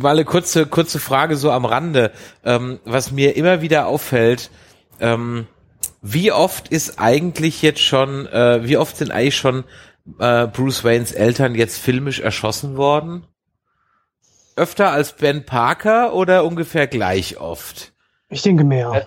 mal 0.00 0.12
eine 0.12 0.24
kurze, 0.24 0.66
kurze 0.66 0.98
Frage 0.98 1.36
so 1.36 1.50
am 1.50 1.64
Rande. 1.64 2.12
Ähm, 2.44 2.80
was 2.84 3.12
mir 3.12 3.36
immer 3.36 3.60
wieder 3.60 3.86
auffällt, 3.86 4.50
ähm, 5.00 5.46
wie 6.02 6.32
oft 6.32 6.68
ist 6.68 6.98
eigentlich 6.98 7.62
jetzt 7.62 7.80
schon, 7.80 8.26
äh, 8.26 8.66
wie 8.66 8.76
oft 8.76 8.96
sind 8.96 9.10
eigentlich 9.10 9.36
schon 9.36 9.64
äh, 10.20 10.46
Bruce 10.46 10.84
Waynes 10.84 11.12
Eltern 11.12 11.54
jetzt 11.54 11.78
filmisch 11.78 12.20
erschossen 12.20 12.76
worden? 12.76 13.26
Öfter 14.56 14.90
als 14.90 15.12
Ben 15.12 15.44
Parker 15.44 16.14
oder 16.14 16.44
ungefähr 16.44 16.86
gleich 16.86 17.38
oft? 17.38 17.92
Ich 18.28 18.42
denke 18.42 18.64
mehr. 18.64 19.06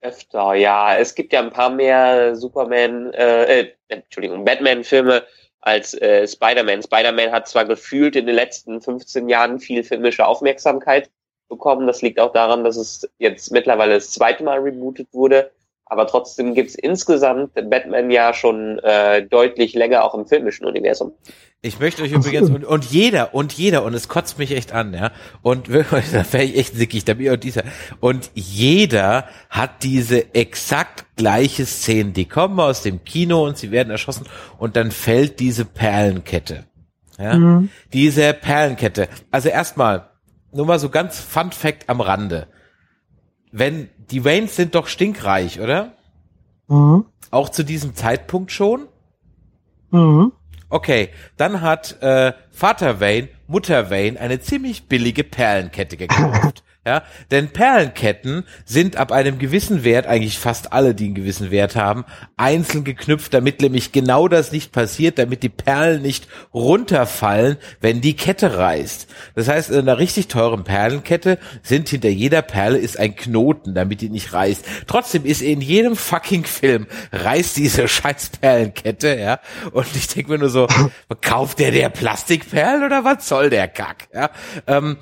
Öfter, 0.00 0.54
ja. 0.54 0.96
Es 0.96 1.14
gibt 1.14 1.32
ja 1.32 1.40
ein 1.40 1.50
paar 1.50 1.70
mehr 1.70 2.36
Superman, 2.36 3.12
äh, 3.12 3.60
äh 3.60 3.72
Entschuldigung, 3.88 4.44
Batman-Filme, 4.44 5.24
als 5.64 5.94
äh, 5.94 6.28
Spider-Man. 6.28 6.82
Spider-Man 6.82 7.32
hat 7.32 7.48
zwar 7.48 7.64
gefühlt 7.64 8.16
in 8.16 8.26
den 8.26 8.34
letzten 8.34 8.82
15 8.82 9.28
Jahren 9.28 9.58
viel 9.58 9.82
filmische 9.82 10.26
Aufmerksamkeit 10.26 11.10
bekommen. 11.48 11.86
Das 11.86 12.02
liegt 12.02 12.20
auch 12.20 12.32
daran, 12.32 12.64
dass 12.64 12.76
es 12.76 13.08
jetzt 13.18 13.50
mittlerweile 13.50 13.94
das 13.94 14.10
zweite 14.10 14.44
Mal 14.44 14.58
rebootet 14.58 15.08
wurde. 15.12 15.50
Aber 15.86 16.06
trotzdem 16.06 16.54
gibt's 16.54 16.74
insgesamt 16.74 17.54
Batman 17.54 18.10
ja 18.10 18.32
schon 18.32 18.78
äh, 18.78 19.26
deutlich 19.26 19.74
länger 19.74 20.04
auch 20.04 20.14
im 20.14 20.26
filmischen 20.26 20.66
Universum. 20.66 21.12
Ich 21.60 21.78
möchte 21.78 22.02
euch 22.02 22.12
übrigens 22.12 22.50
und, 22.50 22.64
und 22.64 22.84
jeder 22.84 23.34
und 23.34 23.52
jeder 23.52 23.84
und 23.84 23.94
es 23.94 24.08
kotzt 24.08 24.38
mich 24.38 24.52
echt 24.52 24.72
an, 24.72 24.92
ja. 24.94 25.12
Und 25.42 25.68
wirklich, 25.68 26.04
da 26.12 26.24
wäre 26.32 26.44
ich 26.44 26.56
echt 26.58 26.74
sickig, 26.74 27.04
da 27.04 27.14
bin 27.14 27.26
ich 27.26 27.32
auch 27.32 27.36
dieser. 27.36 27.64
Und 28.00 28.30
jeder 28.34 29.28
hat 29.50 29.82
diese 29.82 30.34
exakt 30.34 31.04
gleiche 31.16 31.66
Szene. 31.66 32.12
Die 32.12 32.26
kommen 32.26 32.58
aus 32.60 32.82
dem 32.82 33.04
Kino 33.04 33.44
und 33.44 33.58
sie 33.58 33.70
werden 33.70 33.90
erschossen 33.90 34.26
und 34.58 34.76
dann 34.76 34.90
fällt 34.90 35.38
diese 35.40 35.64
Perlenkette. 35.64 36.64
Ja, 37.18 37.34
mhm. 37.36 37.70
diese 37.92 38.32
Perlenkette. 38.34 39.08
Also 39.30 39.48
erstmal, 39.48 40.08
nur 40.52 40.66
mal 40.66 40.78
so 40.78 40.88
ganz 40.88 41.18
Fun 41.18 41.52
Fact 41.52 41.88
am 41.88 42.00
Rande 42.00 42.48
wenn 43.56 43.88
die 44.10 44.24
Waynes 44.24 44.56
sind 44.56 44.74
doch 44.74 44.88
stinkreich, 44.88 45.60
oder? 45.60 45.92
Mhm. 46.66 47.04
Auch 47.30 47.48
zu 47.48 47.62
diesem 47.62 47.94
Zeitpunkt 47.94 48.50
schon? 48.50 48.88
Mhm. 49.92 50.32
Okay, 50.68 51.10
dann 51.36 51.60
hat 51.60 52.02
äh, 52.02 52.32
Vater 52.50 52.98
Wayne, 52.98 53.28
Mutter 53.46 53.90
Wayne 53.90 54.18
eine 54.18 54.40
ziemlich 54.40 54.88
billige 54.88 55.22
Perlenkette 55.22 55.96
gekauft. 55.96 56.64
Ja, 56.86 57.02
denn 57.30 57.48
Perlenketten 57.48 58.44
sind 58.66 58.96
ab 58.96 59.10
einem 59.10 59.38
gewissen 59.38 59.84
Wert, 59.84 60.06
eigentlich 60.06 60.38
fast 60.38 60.74
alle, 60.74 60.94
die 60.94 61.06
einen 61.06 61.14
gewissen 61.14 61.50
Wert 61.50 61.76
haben, 61.76 62.04
einzeln 62.36 62.84
geknüpft, 62.84 63.32
damit 63.32 63.62
nämlich 63.62 63.90
genau 63.92 64.28
das 64.28 64.52
nicht 64.52 64.70
passiert, 64.70 65.18
damit 65.18 65.42
die 65.42 65.48
Perlen 65.48 66.02
nicht 66.02 66.28
runterfallen, 66.52 67.56
wenn 67.80 68.02
die 68.02 68.16
Kette 68.16 68.58
reißt. 68.58 69.06
Das 69.34 69.48
heißt, 69.48 69.70
in 69.70 69.78
einer 69.78 69.98
richtig 69.98 70.28
teuren 70.28 70.64
Perlenkette 70.64 71.38
sind 71.62 71.88
hinter 71.88 72.10
jeder 72.10 72.42
Perle 72.42 72.76
ist 72.76 72.98
ein 72.98 73.16
Knoten, 73.16 73.74
damit 73.74 74.02
die 74.02 74.10
nicht 74.10 74.34
reißt. 74.34 74.66
Trotzdem 74.86 75.24
ist 75.24 75.40
in 75.40 75.62
jedem 75.62 75.96
fucking 75.96 76.44
Film 76.44 76.86
reißt 77.12 77.56
diese 77.56 77.88
scheiß 77.88 78.32
Perlenkette, 78.40 79.18
ja. 79.18 79.40
Und 79.72 79.86
ich 79.96 80.08
denke 80.08 80.32
mir 80.32 80.38
nur 80.38 80.50
so, 80.50 80.66
kauft 81.22 81.60
der 81.60 81.70
der 81.70 81.88
Plastikperlen 81.88 82.84
oder 82.84 83.04
was 83.04 83.26
soll 83.26 83.48
der 83.48 83.68
Kack, 83.68 84.08
ja. 84.12 84.28
Ähm, 84.66 84.98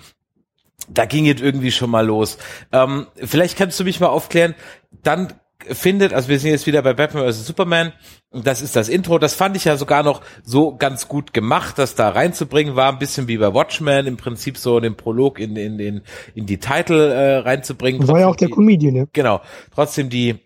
da 0.89 1.05
ging 1.05 1.29
es 1.29 1.41
irgendwie 1.41 1.71
schon 1.71 1.91
mal 1.91 2.07
los. 2.07 2.39
Ähm, 2.73 3.07
vielleicht 3.17 3.57
kannst 3.57 3.79
du 3.81 3.85
mich 3.85 4.01
mal 4.01 4.09
aufklären. 4.09 4.55
Dann 5.03 5.33
findet, 5.71 6.13
also 6.13 6.29
wir 6.29 6.39
sind 6.39 6.51
jetzt 6.51 6.67
wieder 6.67 6.83
bei 6.83 6.93
Batman 6.93 7.31
vs. 7.31 7.47
Superman. 7.47 7.93
Das 8.33 8.63
ist 8.63 8.77
das 8.77 8.89
Intro. 8.89 9.19
Das 9.19 9.35
fand 9.35 9.57
ich 9.57 9.65
ja 9.65 9.77
sogar 9.77 10.03
noch 10.03 10.23
so 10.43 10.77
ganz 10.77 11.09
gut 11.09 11.33
gemacht, 11.33 11.79
das 11.79 11.95
da 11.95 12.09
reinzubringen 12.09 12.77
war, 12.77 12.93
ein 12.93 12.99
bisschen 12.99 13.29
wie 13.29 13.39
bei 13.39 13.53
Watchmen, 13.53 14.07
im 14.07 14.17
Prinzip 14.17 14.57
so 14.57 14.81
den 14.81 14.97
Prolog 14.97 15.39
in, 15.39 15.57
in, 15.57 15.79
in, 15.79 16.03
in 16.35 16.47
die 16.47 16.59
Title 16.59 17.13
äh, 17.13 17.37
reinzubringen. 17.39 18.07
War 18.09 18.21
ja 18.21 18.29
auch 18.29 18.37
der 18.37 18.49
Comedian, 18.49 18.95
ne? 18.95 19.09
Genau. 19.13 19.41
Trotzdem 19.75 20.09
die 20.09 20.41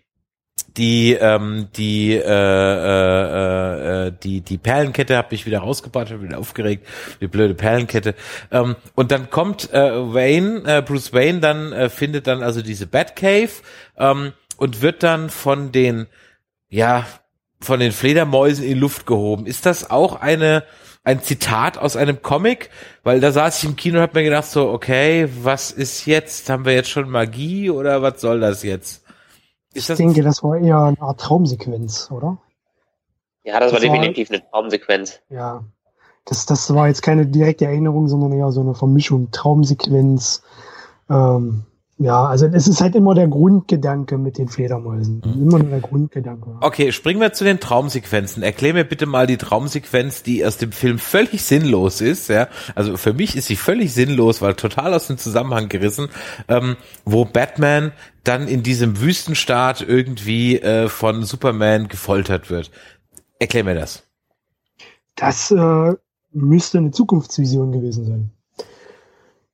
die 0.77 1.13
ähm, 1.13 1.67
die 1.75 2.13
äh, 2.13 2.21
äh, 2.21 4.07
äh, 4.07 4.13
die 4.23 4.41
die 4.41 4.57
Perlenkette 4.57 5.17
habe 5.17 5.33
ich 5.33 5.45
wieder 5.45 5.59
rausgebracht, 5.59 6.11
habe 6.11 6.23
wieder 6.23 6.37
aufgeregt, 6.37 6.87
die 7.19 7.27
blöde 7.27 7.55
Perlenkette. 7.55 8.15
Ähm, 8.51 8.75
und 8.95 9.11
dann 9.11 9.29
kommt 9.29 9.73
äh, 9.73 10.13
Wayne, 10.13 10.63
äh, 10.65 10.81
Bruce 10.81 11.13
Wayne, 11.13 11.39
dann 11.39 11.73
äh, 11.73 11.89
findet 11.89 12.27
dann 12.27 12.43
also 12.43 12.61
diese 12.61 12.87
Batcave 12.87 13.51
ähm, 13.97 14.33
und 14.57 14.81
wird 14.81 15.03
dann 15.03 15.29
von 15.29 15.71
den 15.71 16.07
ja 16.69 17.05
von 17.59 17.79
den 17.79 17.91
Fledermäusen 17.91 18.63
in 18.63 18.79
Luft 18.79 19.07
gehoben. 19.07 19.47
Ist 19.47 19.65
das 19.65 19.89
auch 19.89 20.21
eine 20.21 20.63
ein 21.03 21.23
Zitat 21.23 21.77
aus 21.77 21.95
einem 21.95 22.21
Comic? 22.21 22.69
Weil 23.03 23.19
da 23.19 23.31
saß 23.31 23.57
ich 23.57 23.69
im 23.69 23.75
Kino 23.75 23.97
und 23.97 24.03
habe 24.03 24.19
mir 24.19 24.25
gedacht 24.25 24.45
so, 24.45 24.69
okay, 24.69 25.27
was 25.41 25.71
ist 25.71 26.05
jetzt? 26.05 26.49
Haben 26.49 26.65
wir 26.65 26.73
jetzt 26.73 26.89
schon 26.89 27.09
Magie 27.09 27.71
oder 27.71 28.01
was 28.01 28.21
soll 28.21 28.41
das 28.41 28.61
jetzt? 28.61 29.06
Ich 29.77 29.87
denke, 29.87 30.23
das 30.23 30.43
war 30.43 30.57
eher 30.57 30.79
eine 30.79 31.01
Art 31.01 31.19
Traumsequenz, 31.19 32.09
oder? 32.11 32.37
Ja, 33.43 33.59
das, 33.59 33.71
das 33.71 33.81
war 33.81 33.89
definitiv 33.89 34.29
war, 34.29 34.37
eine 34.37 34.49
Traumsequenz. 34.49 35.21
Ja. 35.29 35.63
Das, 36.25 36.45
das 36.45 36.73
war 36.73 36.87
jetzt 36.87 37.01
keine 37.01 37.25
direkte 37.25 37.65
Erinnerung, 37.65 38.09
sondern 38.09 38.33
eher 38.33 38.51
so 38.51 38.61
eine 38.61 38.75
Vermischung. 38.75 39.31
Traumsequenz, 39.31 40.43
ähm, 41.09 41.65
ja, 41.99 42.25
also 42.25 42.45
es 42.45 42.67
ist 42.67 42.79
halt 42.79 42.95
immer 42.95 43.15
der 43.15 43.27
Grundgedanke 43.27 44.19
mit 44.19 44.37
den 44.37 44.47
Fledermäusen. 44.47 45.23
Mhm. 45.25 45.41
Immer 45.41 45.59
nur 45.59 45.69
der 45.69 45.79
Grundgedanke. 45.79 46.57
Okay, 46.61 46.91
springen 46.91 47.19
wir 47.19 47.33
zu 47.33 47.43
den 47.43 47.59
Traumsequenzen. 47.59 48.43
Erklär 48.43 48.75
mir 48.75 48.83
bitte 48.83 49.07
mal 49.07 49.25
die 49.25 49.37
Traumsequenz, 49.37 50.21
die 50.21 50.45
aus 50.45 50.57
dem 50.57 50.71
Film 50.71 50.99
völlig 50.99 51.41
sinnlos 51.43 52.01
ist. 52.01 52.29
Ja, 52.29 52.49
also 52.75 52.97
für 52.97 53.13
mich 53.13 53.35
ist 53.35 53.47
sie 53.47 53.55
völlig 53.55 53.95
sinnlos, 53.95 54.43
weil 54.43 54.53
total 54.53 54.93
aus 54.93 55.07
dem 55.07 55.17
Zusammenhang 55.17 55.69
gerissen, 55.69 56.09
ähm, 56.47 56.75
wo 57.03 57.25
Batman 57.25 57.93
dann 58.23 58.47
in 58.47 58.61
diesem 58.61 59.01
Wüstenstaat 59.01 59.81
irgendwie 59.81 60.59
äh, 60.59 60.89
von 60.89 61.23
Superman 61.23 61.87
gefoltert 61.87 62.51
wird. 62.51 62.69
Erklär 63.39 63.63
mir 63.63 63.75
das. 63.75 64.03
Das 65.15 65.49
äh, 65.49 65.93
müsste 66.31 66.77
eine 66.77 66.91
Zukunftsvision 66.91 67.71
gewesen 67.71 68.05
sein. 68.05 68.31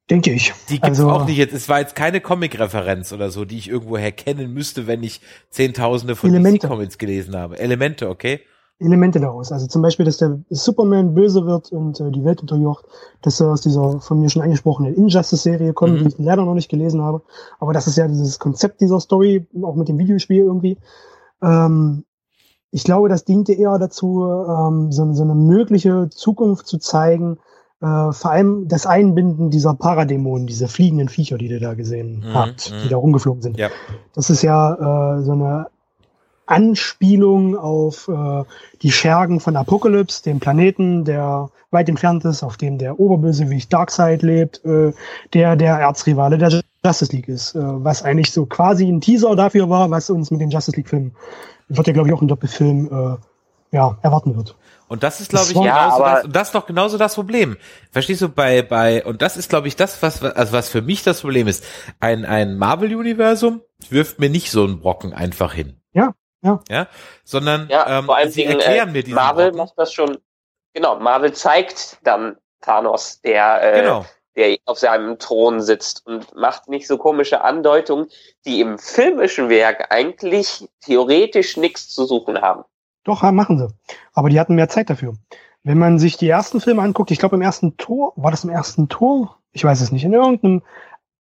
Denke 0.10 0.32
ich. 0.32 0.54
Die 0.70 0.82
gibt's 0.82 1.00
also, 1.00 1.10
auch 1.10 1.26
nicht 1.26 1.38
jetzt. 1.38 1.54
Es 1.54 1.70
war 1.70 1.80
jetzt 1.80 1.96
keine 1.96 2.20
Comic-Referenz 2.20 3.14
oder 3.14 3.32
so, 3.32 3.46
die 3.46 3.58
ich 3.58 3.70
irgendwoher 3.70 4.12
kennen 4.12 4.54
müsste, 4.54 4.86
wenn 4.86 5.02
ich 5.02 5.22
Zehntausende 5.50 6.16
von 6.16 6.32
DC-Comics 6.32 6.98
gelesen 6.98 7.36
habe. 7.38 7.58
Elemente, 7.58 8.10
okay? 8.10 8.42
Elemente 8.80 9.20
daraus. 9.22 9.52
Also 9.52 9.68
zum 9.68 9.82
Beispiel, 9.82 10.06
dass 10.06 10.18
der 10.18 10.40
Superman 10.50 11.14
böse 11.14 11.46
wird 11.46 11.72
und 11.72 12.02
äh, 12.02 12.12
die 12.12 12.26
Welt 12.26 12.42
unterjocht, 12.42 12.86
dass 13.22 13.40
er 13.40 13.52
aus 13.52 13.62
dieser 13.62 14.02
von 14.02 14.20
mir 14.20 14.30
schon 14.30 14.42
angesprochenen 14.42 14.94
Injustice-Serie 14.94 15.74
kommt, 15.74 15.94
mhm. 15.94 16.00
die 16.00 16.08
ich 16.10 16.18
leider 16.18 16.44
noch 16.44 16.56
nicht 16.56 16.70
gelesen 16.70 17.02
habe. 17.02 17.22
Aber 17.60 17.72
das 17.72 17.88
ist 17.88 17.98
ja 17.98 18.08
dieses 18.08 18.40
Konzept 18.40 18.82
dieser 18.82 19.00
Story, 19.00 19.48
auch 19.62 19.76
mit 19.76 19.88
dem 19.88 19.98
Videospiel 19.98 20.44
irgendwie. 20.44 20.78
Ähm, 21.42 22.04
ich 22.72 22.84
glaube, 22.84 23.08
das 23.08 23.24
diente 23.24 23.54
eher 23.54 23.78
dazu, 23.78 24.26
ähm, 24.26 24.92
so, 24.92 25.14
so 25.14 25.24
eine 25.24 25.36
mögliche 25.36 26.10
Zukunft 26.10 26.68
zu 26.68 26.78
zeigen, 26.80 27.38
äh, 27.84 28.14
vor 28.14 28.32
allem 28.32 28.70
das 28.70 28.86
Einbinden 28.86 29.50
dieser 29.50 29.74
Paradämonen, 29.74 30.48
diese 30.48 30.70
fliegenden 30.70 31.10
Viecher, 31.10 31.38
die 31.38 31.48
ihr 31.48 31.60
da 31.60 31.74
gesehen 31.74 32.24
mhm, 32.26 32.34
habt, 32.34 32.70
die 32.70 32.86
mhm. 32.86 32.90
da 32.90 32.98
rumgeflogen 32.98 33.42
sind. 33.42 33.58
Ja. 33.58 33.70
Das 34.16 34.30
ist 34.30 34.42
ja 34.42 35.18
äh, 35.18 35.24
so 35.24 35.34
eine 35.34 35.68
Anspielung 36.46 37.58
auf 37.58 38.08
äh, 38.08 38.44
die 38.82 38.92
Schergen 38.92 39.42
von 39.42 39.58
Apocalypse, 39.58 40.24
dem 40.24 40.40
Planeten, 40.40 41.04
der 41.04 41.50
weit 41.72 41.90
entfernt 41.90 42.24
ist, 42.24 42.44
auf 42.44 42.56
dem 42.56 42.78
der 42.78 43.00
Oberbösewicht 43.00 43.72
Darkseid 43.74 44.22
lebt, 44.22 44.64
äh, 44.64 44.94
der 45.34 45.58
der 45.58 45.80
Erzrivale 45.80 46.38
der 46.38 46.62
Justice 46.86 47.12
League 47.12 47.28
ist, 47.28 47.54
äh, 47.56 47.60
was 47.62 48.04
eigentlich 48.04 48.32
so 48.32 48.46
quasi 48.46 48.88
ein 48.88 49.02
Teaser 49.02 49.36
dafür 49.36 49.70
war, 49.70 49.92
was 49.92 50.10
uns 50.10 50.32
mit 50.32 50.40
den 50.40 50.52
Justice 50.52 50.78
League 50.78 50.90
Filmen, 50.90 51.16
wird 51.68 51.88
ja 51.88 51.94
glaube 51.94 52.08
ich 52.08 52.14
auch 52.14 52.22
ein 52.22 52.28
Doppelfilm, 52.30 52.88
äh, 52.88 53.18
ja, 53.74 53.98
erwarten 54.02 54.36
wird. 54.38 54.56
Und 54.88 55.02
das 55.02 55.20
ist, 55.20 55.30
glaube 55.30 55.48
ich, 55.48 55.56
ja, 55.56 55.62
genauso 55.62 56.04
das, 56.04 56.24
und 56.24 56.36
das 56.36 56.48
ist 56.50 56.56
doch 56.56 56.66
genauso 56.68 56.98
das 57.00 57.16
Problem. 57.16 57.58
Verstehst 57.92 58.22
du, 58.22 58.30
bei, 58.30 58.62
bei, 58.62 59.04
und 59.04 59.24
das 59.24 59.36
ist, 59.38 59.50
glaube 59.50 59.68
ich, 59.68 59.76
das, 59.76 60.02
was, 60.04 60.22
also 60.22 60.54
was 60.54 60.70
für 60.70 60.84
mich 60.84 61.02
das 61.04 61.22
Problem 61.22 61.48
ist. 61.48 61.66
Ein, 62.00 62.26
ein 62.26 62.58
Marvel-Universum 62.58 63.62
wirft 63.90 64.20
mir 64.20 64.30
nicht 64.30 64.52
so 64.52 64.64
einen 64.64 64.80
Brocken 64.80 65.12
einfach 65.14 65.54
hin. 65.54 65.82
Ja, 65.94 66.14
ja. 66.44 66.60
Ja, 66.70 66.88
sondern, 67.24 67.68
ja, 67.70 68.00
ähm, 68.00 68.06
vor 68.06 68.18
allem 68.18 68.30
sie 68.30 68.46
erklären 68.46 68.90
äh, 68.90 68.92
mir 68.92 69.04
diesen 69.04 69.16
Marvel 69.16 69.46
Brocken. 69.46 69.58
macht 69.58 69.74
das 69.78 69.92
schon, 69.92 70.20
genau, 70.74 71.00
Marvel 71.00 71.34
zeigt 71.34 71.98
dann 72.04 72.38
Thanos, 72.62 73.22
der, 73.22 73.64
äh, 73.64 73.82
genau. 73.82 74.06
der 74.36 74.58
auf 74.66 74.78
seinem 74.78 75.18
Thron 75.18 75.60
sitzt 75.60 76.06
und 76.06 76.36
macht 76.36 76.70
nicht 76.70 76.86
so 76.86 77.00
komische 77.00 77.42
Andeutungen, 77.42 78.10
die 78.46 78.62
im 78.62 78.78
filmischen 78.78 79.50
Werk 79.50 79.88
eigentlich 79.92 80.68
theoretisch 80.82 81.58
nichts 81.58 81.90
zu 81.90 82.06
suchen 82.06 82.40
haben. 82.42 82.64
Doch, 83.04 83.30
machen 83.32 83.58
sie. 83.58 83.68
Aber 84.14 84.30
die 84.30 84.40
hatten 84.40 84.56
mehr 84.56 84.70
Zeit 84.70 84.90
dafür. 84.90 85.14
Wenn 85.64 85.78
man 85.78 86.00
sich 86.00 86.18
die 86.18 86.30
ersten 86.30 86.60
Filme 86.60 86.82
anguckt, 86.82 87.12
ich 87.12 87.20
glaube 87.20 87.36
im 87.36 87.42
ersten 87.42 87.78
Tor, 87.78 88.14
war 88.16 88.32
das 88.32 88.44
im 88.44 88.50
ersten 88.50 88.90
Tor? 88.90 89.38
Ich 89.52 89.64
weiß 89.64 89.82
es 89.82 89.92
nicht. 89.92 90.04
In 90.04 90.14
irgendeinem 90.14 90.62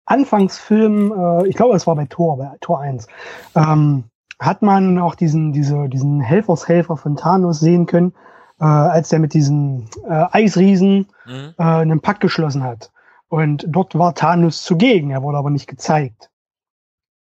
Anfangsfilm, 0.05 1.13
äh, 1.13 1.49
ich 1.49 1.57
glaube, 1.57 1.77
es 1.77 1.87
war 1.87 1.95
bei 1.95 2.07
Tor, 2.07 2.39
bei 2.39 2.51
Tor 2.61 2.81
1, 2.81 3.07
ähm, 3.55 4.05
hat 4.41 4.63
man 4.63 4.99
auch 4.99 5.15
diesen, 5.15 5.53
diese, 5.53 5.89
diesen 5.89 6.21
Helfershelfer 6.21 6.97
von 6.97 7.17
Thanos 7.17 7.61
sehen 7.61 7.87
können, 7.87 8.13
äh, 8.61 8.65
als 8.65 9.11
der 9.11 9.21
mit 9.21 9.35
diesen 9.35 9.89
äh, 10.09 10.27
Eisriesen 10.33 11.07
mhm. 11.27 11.55
äh, 11.59 11.63
einen 11.63 12.01
Pakt 12.01 12.21
geschlossen 12.21 12.65
hat. 12.65 12.91
Und 13.29 13.65
dort 13.69 13.97
war 13.97 14.15
Thanos 14.15 14.65
zugegen, 14.65 15.11
er 15.11 15.23
wurde 15.23 15.39
aber 15.39 15.51
nicht 15.51 15.69
gezeigt. 15.69 16.31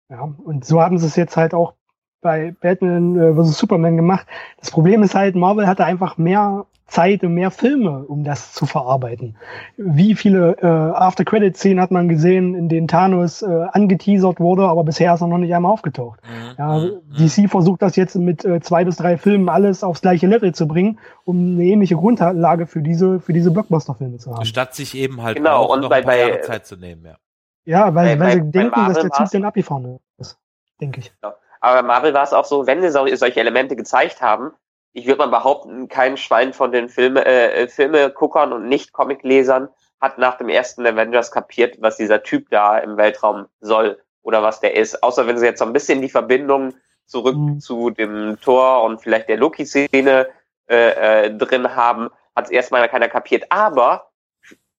Ja, 0.09 0.23
und 0.23 0.65
so 0.65 0.83
haben 0.83 0.99
sie 0.99 1.07
es 1.07 1.17
jetzt 1.17 1.37
halt 1.37 1.55
auch 1.55 1.75
bei 2.21 2.55
Batman 2.61 3.19
äh, 3.19 3.35
vs. 3.35 3.59
Superman 3.59 3.97
gemacht. 3.97 4.27
Das 4.59 4.71
Problem 4.71 5.03
ist 5.03 5.15
halt, 5.15 5.35
Marvel 5.37 5.67
hatte 5.67 5.85
einfach 5.85 6.19
mehr 6.19 6.67
Zeit 6.91 7.23
und 7.23 7.35
mehr 7.35 7.51
Filme, 7.51 8.05
um 8.07 8.25
das 8.25 8.53
zu 8.53 8.67
verarbeiten. 8.67 9.37
Wie 9.77 10.17
viele 10.17 10.57
äh, 10.61 10.67
After-Credit-Szenen 10.67 11.81
hat 11.81 11.93
man 11.93 12.09
gesehen, 12.09 12.55
in 12.55 12.69
denen 12.69 12.89
Thanos 12.89 13.43
äh, 13.43 13.47
angeteasert 13.47 14.41
wurde, 14.41 14.65
aber 14.65 14.83
bisher 14.83 15.15
ist 15.15 15.21
er 15.21 15.29
noch 15.29 15.39
nicht 15.39 15.55
einmal 15.55 15.73
aufgetaucht. 15.73 16.21
Mhm. 16.25 16.55
Ja, 16.59 16.79
mhm. 16.79 17.01
DC 17.17 17.49
versucht 17.49 17.81
das 17.83 17.95
jetzt 17.95 18.17
mit 18.17 18.45
äh, 18.45 18.61
zwei 18.61 18.85
bis 18.85 18.97
drei 18.97 19.17
Filmen 19.17 19.49
alles 19.49 19.85
aufs 19.85 20.01
gleiche 20.01 20.27
Level 20.27 20.53
zu 20.53 20.67
bringen, 20.67 20.99
um 21.25 21.55
eine 21.55 21.65
ähnliche 21.65 21.95
Grundlage 21.95 22.67
für 22.67 22.83
diese 22.83 23.21
für 23.21 23.33
diese 23.33 23.53
Blockbuster-Filme 23.53 24.19
zu 24.19 24.35
haben. 24.35 24.45
Statt 24.45 24.75
sich 24.75 24.97
eben 24.97 25.23
halt 25.23 25.37
genau, 25.37 25.59
auch 25.59 25.75
und 25.75 25.83
noch 25.83 25.91
bei, 25.91 25.99
ein 25.99 26.05
paar 26.05 26.17
Jahre 26.17 26.41
Zeit 26.41 26.67
zu 26.67 26.77
nehmen, 26.77 27.05
ja. 27.05 27.17
Ja, 27.65 27.95
weil, 27.95 28.17
bei, 28.17 28.25
weil 28.25 28.33
sie 28.33 28.41
bei, 28.41 28.51
denken, 28.51 28.73
bei 28.75 28.89
dass 28.89 29.01
der 29.01 29.11
Zug 29.11 29.31
dann 29.31 29.45
abgefahren 29.45 30.01
ist, 30.19 30.39
denke 30.81 31.01
ich. 31.01 31.13
Ja. 31.23 31.35
Aber 31.61 31.83
Marvel 31.83 32.15
war 32.15 32.25
es 32.25 32.33
auch 32.33 32.45
so, 32.45 32.67
wenn 32.67 32.83
sie 32.83 32.91
solche 32.91 33.41
Elemente 33.41 33.77
gezeigt 33.77 34.21
haben, 34.21 34.53
ich 34.93 35.07
würde 35.07 35.19
mal 35.19 35.39
behaupten, 35.39 35.89
kein 35.89 36.17
Schwein 36.17 36.53
von 36.53 36.73
den 36.73 36.89
Filme, 36.89 37.25
äh, 37.25 37.69
Filmeguckern 37.69 38.53
und 38.53 38.69
Nicht-Comic-Lesern 38.69 39.69
hat 40.01 40.19
nach 40.19 40.39
dem 40.39 40.49
ersten 40.49 40.87
Avengers 40.87 41.31
kapiert, 41.31 41.77
was 41.81 41.97
dieser 41.97 42.23
Typ 42.23 42.49
da 42.51 42.79
im 42.79 42.97
Weltraum 42.97 43.47
soll 43.61 44.01
oder 44.23 44.43
was 44.43 44.61
der 44.61 44.75
ist. 44.75 45.03
Außer 45.03 45.27
wenn 45.27 45.39
sie 45.39 45.47
jetzt 45.47 45.59
so 45.59 45.65
ein 45.65 45.73
bisschen 45.73 46.01
die 46.01 46.09
Verbindung 46.09 46.75
zurück 47.07 47.37
mhm. 47.37 47.61
zu 47.61 47.91
dem 47.91 48.39
Tor 48.41 48.83
und 48.83 49.01
vielleicht 49.01 49.29
der 49.29 49.37
Loki-Szene 49.37 50.29
äh, 50.69 51.27
äh, 51.27 51.37
drin 51.37 51.77
haben, 51.77 52.09
hat 52.35 52.47
es 52.47 52.51
erstmal 52.51 52.89
keiner 52.89 53.09
kapiert. 53.09 53.45
Aber 53.51 54.11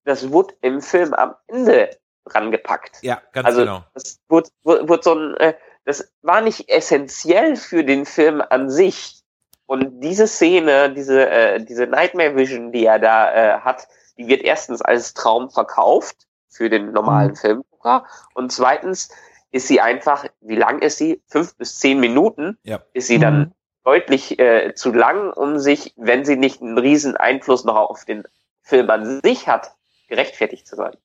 das 0.03 0.31
wurde 0.31 0.55
im 0.61 0.81
Film 0.81 1.13
am 1.13 1.35
Ende 1.47 1.89
rangepackt. 2.25 2.99
Ja, 3.01 3.21
ganz 3.33 3.47
also, 3.47 3.61
genau. 3.61 3.83
Das 3.93 4.19
wurde, 4.27 4.49
wurde 4.63 5.03
so 5.03 5.13
ein, 5.13 5.37
äh, 5.37 5.53
das 5.85 6.11
war 6.21 6.41
nicht 6.41 6.69
essentiell 6.69 7.55
für 7.55 7.83
den 7.83 8.05
Film 8.05 8.41
an 8.49 8.69
sich. 8.69 9.21
Und 9.65 10.01
diese 10.01 10.27
Szene, 10.27 10.93
diese, 10.93 11.29
äh, 11.29 11.63
diese 11.63 11.87
Nightmare 11.87 12.35
Vision, 12.35 12.71
die 12.71 12.85
er 12.85 12.99
da 12.99 13.33
äh, 13.33 13.59
hat, 13.61 13.87
die 14.17 14.27
wird 14.27 14.41
erstens 14.41 14.81
als 14.81 15.13
Traum 15.13 15.49
verkauft 15.49 16.27
für 16.49 16.69
den 16.69 16.91
normalen 16.91 17.31
mhm. 17.31 17.35
Film. 17.35 17.63
Oprah. 17.71 18.05
Und 18.33 18.51
zweitens 18.51 19.09
ist 19.51 19.67
sie 19.67 19.81
einfach, 19.81 20.25
wie 20.41 20.55
lang 20.55 20.81
ist 20.81 20.97
sie? 20.97 21.21
Fünf 21.27 21.55
bis 21.55 21.79
zehn 21.79 21.99
Minuten. 21.99 22.57
Ja. 22.63 22.81
Ist 22.93 23.07
sie 23.07 23.19
dann 23.19 23.39
mhm. 23.39 23.51
deutlich 23.83 24.39
äh, 24.39 24.73
zu 24.75 24.91
lang, 24.91 25.31
um 25.31 25.59
sich, 25.59 25.93
wenn 25.97 26.25
sie 26.25 26.35
nicht 26.35 26.61
einen 26.61 26.77
riesen 26.77 27.17
Einfluss 27.17 27.63
noch 27.63 27.75
auf 27.75 28.05
den 28.05 28.23
Film 28.61 28.89
an 28.89 29.21
sich 29.23 29.47
hat, 29.47 29.75
gerechtfertigt 30.07 30.67
zu 30.67 30.75
sein. 30.75 30.95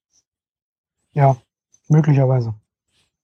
Ja, 1.12 1.36
möglicherweise. 1.88 2.54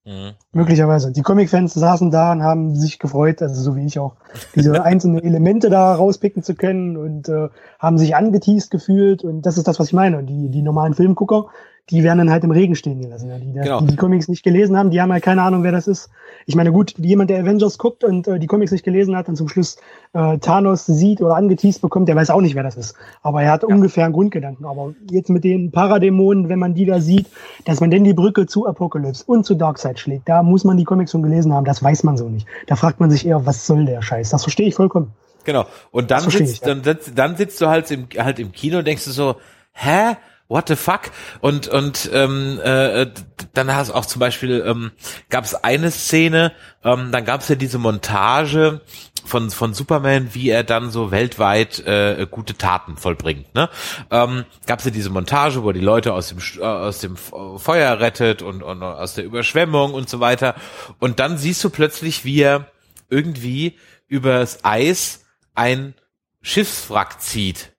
Mhm. 0.05 0.33
Möglicherweise. 0.51 1.13
Die 1.13 1.21
Comic-Fans 1.21 1.73
saßen 1.73 2.11
da 2.11 2.33
und 2.33 2.43
haben 2.43 2.75
sich 2.75 2.99
gefreut, 2.99 3.41
also 3.41 3.61
so 3.61 3.75
wie 3.77 3.85
ich 3.85 3.99
auch, 3.99 4.15
diese 4.53 4.83
einzelnen 4.83 5.23
Elemente 5.23 5.69
da 5.69 5.95
rauspicken 5.95 6.43
zu 6.43 6.55
können 6.55 6.97
und 6.97 7.29
äh, 7.29 7.47
haben 7.79 7.97
sich 7.97 8.15
angeteased 8.15 8.69
gefühlt 8.69 9.23
und 9.23 9.43
das 9.45 9.57
ist 9.57 9.67
das, 9.67 9.79
was 9.79 9.87
ich 9.87 9.93
meine. 9.93 10.17
Und 10.17 10.25
die, 10.25 10.49
die 10.49 10.61
normalen 10.61 10.93
Filmgucker, 10.93 11.45
die 11.89 12.01
werden 12.03 12.19
dann 12.19 12.31
halt 12.31 12.43
im 12.43 12.51
Regen 12.51 12.75
stehen 12.75 13.01
gelassen. 13.01 13.29
Ja. 13.29 13.37
Die, 13.37 13.51
genau. 13.51 13.81
die 13.81 13.87
die 13.87 13.95
Comics 13.95 14.29
nicht 14.29 14.43
gelesen 14.43 14.77
haben, 14.77 14.89
die 14.89 15.01
haben 15.01 15.11
halt 15.11 15.23
keine 15.23 15.41
Ahnung, 15.41 15.63
wer 15.63 15.73
das 15.73 15.87
ist. 15.87 16.09
Ich 16.45 16.55
meine, 16.55 16.71
gut, 16.71 16.93
jemand, 16.97 17.29
der 17.29 17.41
Avengers 17.41 17.77
guckt 17.77 18.03
und 18.03 18.27
äh, 18.27 18.39
die 18.39 18.47
Comics 18.47 18.71
nicht 18.71 18.85
gelesen 18.85 19.15
hat 19.15 19.27
und 19.27 19.35
zum 19.35 19.49
Schluss 19.49 19.77
äh, 20.13 20.37
Thanos 20.37 20.85
sieht 20.85 21.21
oder 21.21 21.35
angeteased 21.35 21.81
bekommt, 21.81 22.07
der 22.07 22.15
weiß 22.15 22.29
auch 22.29 22.41
nicht, 22.41 22.55
wer 22.55 22.63
das 22.63 22.77
ist. 22.77 22.95
Aber 23.21 23.43
er 23.43 23.51
hat 23.51 23.63
ja. 23.63 23.69
ungefähr 23.69 24.05
einen 24.05 24.13
Grundgedanken. 24.13 24.65
Aber 24.65 24.93
jetzt 25.09 25.29
mit 25.29 25.43
den 25.43 25.71
Paradämonen, 25.71 26.47
wenn 26.47 26.59
man 26.59 26.73
die 26.73 26.85
da 26.85 27.01
sieht, 27.01 27.27
dass 27.65 27.81
man 27.81 27.91
denn 27.91 28.05
die 28.05 28.13
Brücke 28.13 28.45
zu 28.45 28.65
Apocalypse 28.65 29.23
und 29.25 29.45
zu 29.45 29.55
Darkseid 29.55 29.99
schlägt, 29.99 30.29
da 30.29 30.41
muss 30.41 30.63
man 30.63 30.77
die 30.77 30.85
Comics 30.85 31.11
schon 31.11 31.23
gelesen 31.23 31.53
haben, 31.53 31.65
das 31.65 31.83
weiß 31.83 32.03
man 32.03 32.15
so 32.17 32.29
nicht. 32.29 32.47
Da 32.67 32.75
fragt 32.75 33.01
man 33.01 33.11
sich 33.11 33.25
eher, 33.25 33.45
was 33.45 33.67
soll 33.67 33.85
der 33.85 34.01
Scheiß? 34.01 34.29
Das 34.29 34.43
verstehe 34.43 34.67
ich 34.67 34.75
vollkommen. 34.75 35.11
Genau. 35.43 35.65
Und 35.91 36.11
dann 36.11 36.29
sitzt, 36.29 36.41
ich, 36.41 36.61
ja. 36.61 36.73
dann, 36.73 36.97
dann 37.15 37.35
sitzt 37.35 37.59
du 37.59 37.67
halt 37.67 37.91
im, 37.91 38.07
halt 38.17 38.39
im 38.39 38.53
Kino 38.53 38.77
und 38.77 38.87
denkst 38.87 39.03
du 39.03 39.11
so, 39.11 39.35
hä? 39.73 40.15
What 40.47 40.67
the 40.67 40.75
fuck? 40.75 41.11
Und 41.41 41.67
und 41.67 42.09
ähm, 42.13 42.59
äh, 42.63 43.07
dann 43.53 43.73
hast 43.73 43.91
auch 43.91 44.05
zum 44.05 44.19
Beispiel 44.19 44.63
ähm, 44.65 44.91
gab 45.29 45.43
es 45.45 45.55
eine 45.55 45.91
Szene, 45.91 46.53
ähm, 46.83 47.11
dann 47.11 47.25
gab 47.25 47.41
es 47.41 47.49
ja 47.49 47.55
diese 47.55 47.79
Montage 47.79 48.81
von 49.25 49.49
von 49.51 49.73
Superman, 49.73 50.33
wie 50.33 50.49
er 50.49 50.63
dann 50.63 50.91
so 50.91 51.11
weltweit 51.11 51.79
äh, 51.85 52.27
gute 52.29 52.57
Taten 52.57 52.97
vollbringt. 52.97 53.53
Ne? 53.55 53.69
Ähm, 54.11 54.45
gab 54.67 54.79
es 54.79 54.85
ja 54.85 54.91
diese 54.91 55.09
Montage, 55.09 55.63
wo 55.63 55.69
er 55.69 55.73
die 55.73 55.79
Leute 55.79 56.13
aus 56.13 56.29
dem 56.29 56.39
äh, 56.59 56.63
aus 56.63 56.99
dem 56.99 57.15
Feuer 57.17 57.99
rettet 57.99 58.41
und, 58.41 58.63
und 58.63 58.83
aus 58.83 59.15
der 59.15 59.25
Überschwemmung 59.25 59.93
und 59.93 60.09
so 60.09 60.19
weiter. 60.19 60.55
Und 60.99 61.19
dann 61.19 61.37
siehst 61.37 61.63
du 61.63 61.69
plötzlich, 61.69 62.25
wie 62.25 62.41
er 62.41 62.67
irgendwie 63.09 63.77
übers 64.07 64.63
Eis 64.63 65.25
ein 65.55 65.95
Schiffswrack 66.41 67.21
zieht 67.21 67.72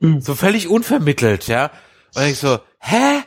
Mhm. 0.00 0.20
So 0.20 0.34
völlig 0.34 0.68
unvermittelt, 0.68 1.46
ja. 1.48 1.70
Und 2.14 2.24
ich 2.24 2.38
so, 2.38 2.58
hä? 2.78 3.22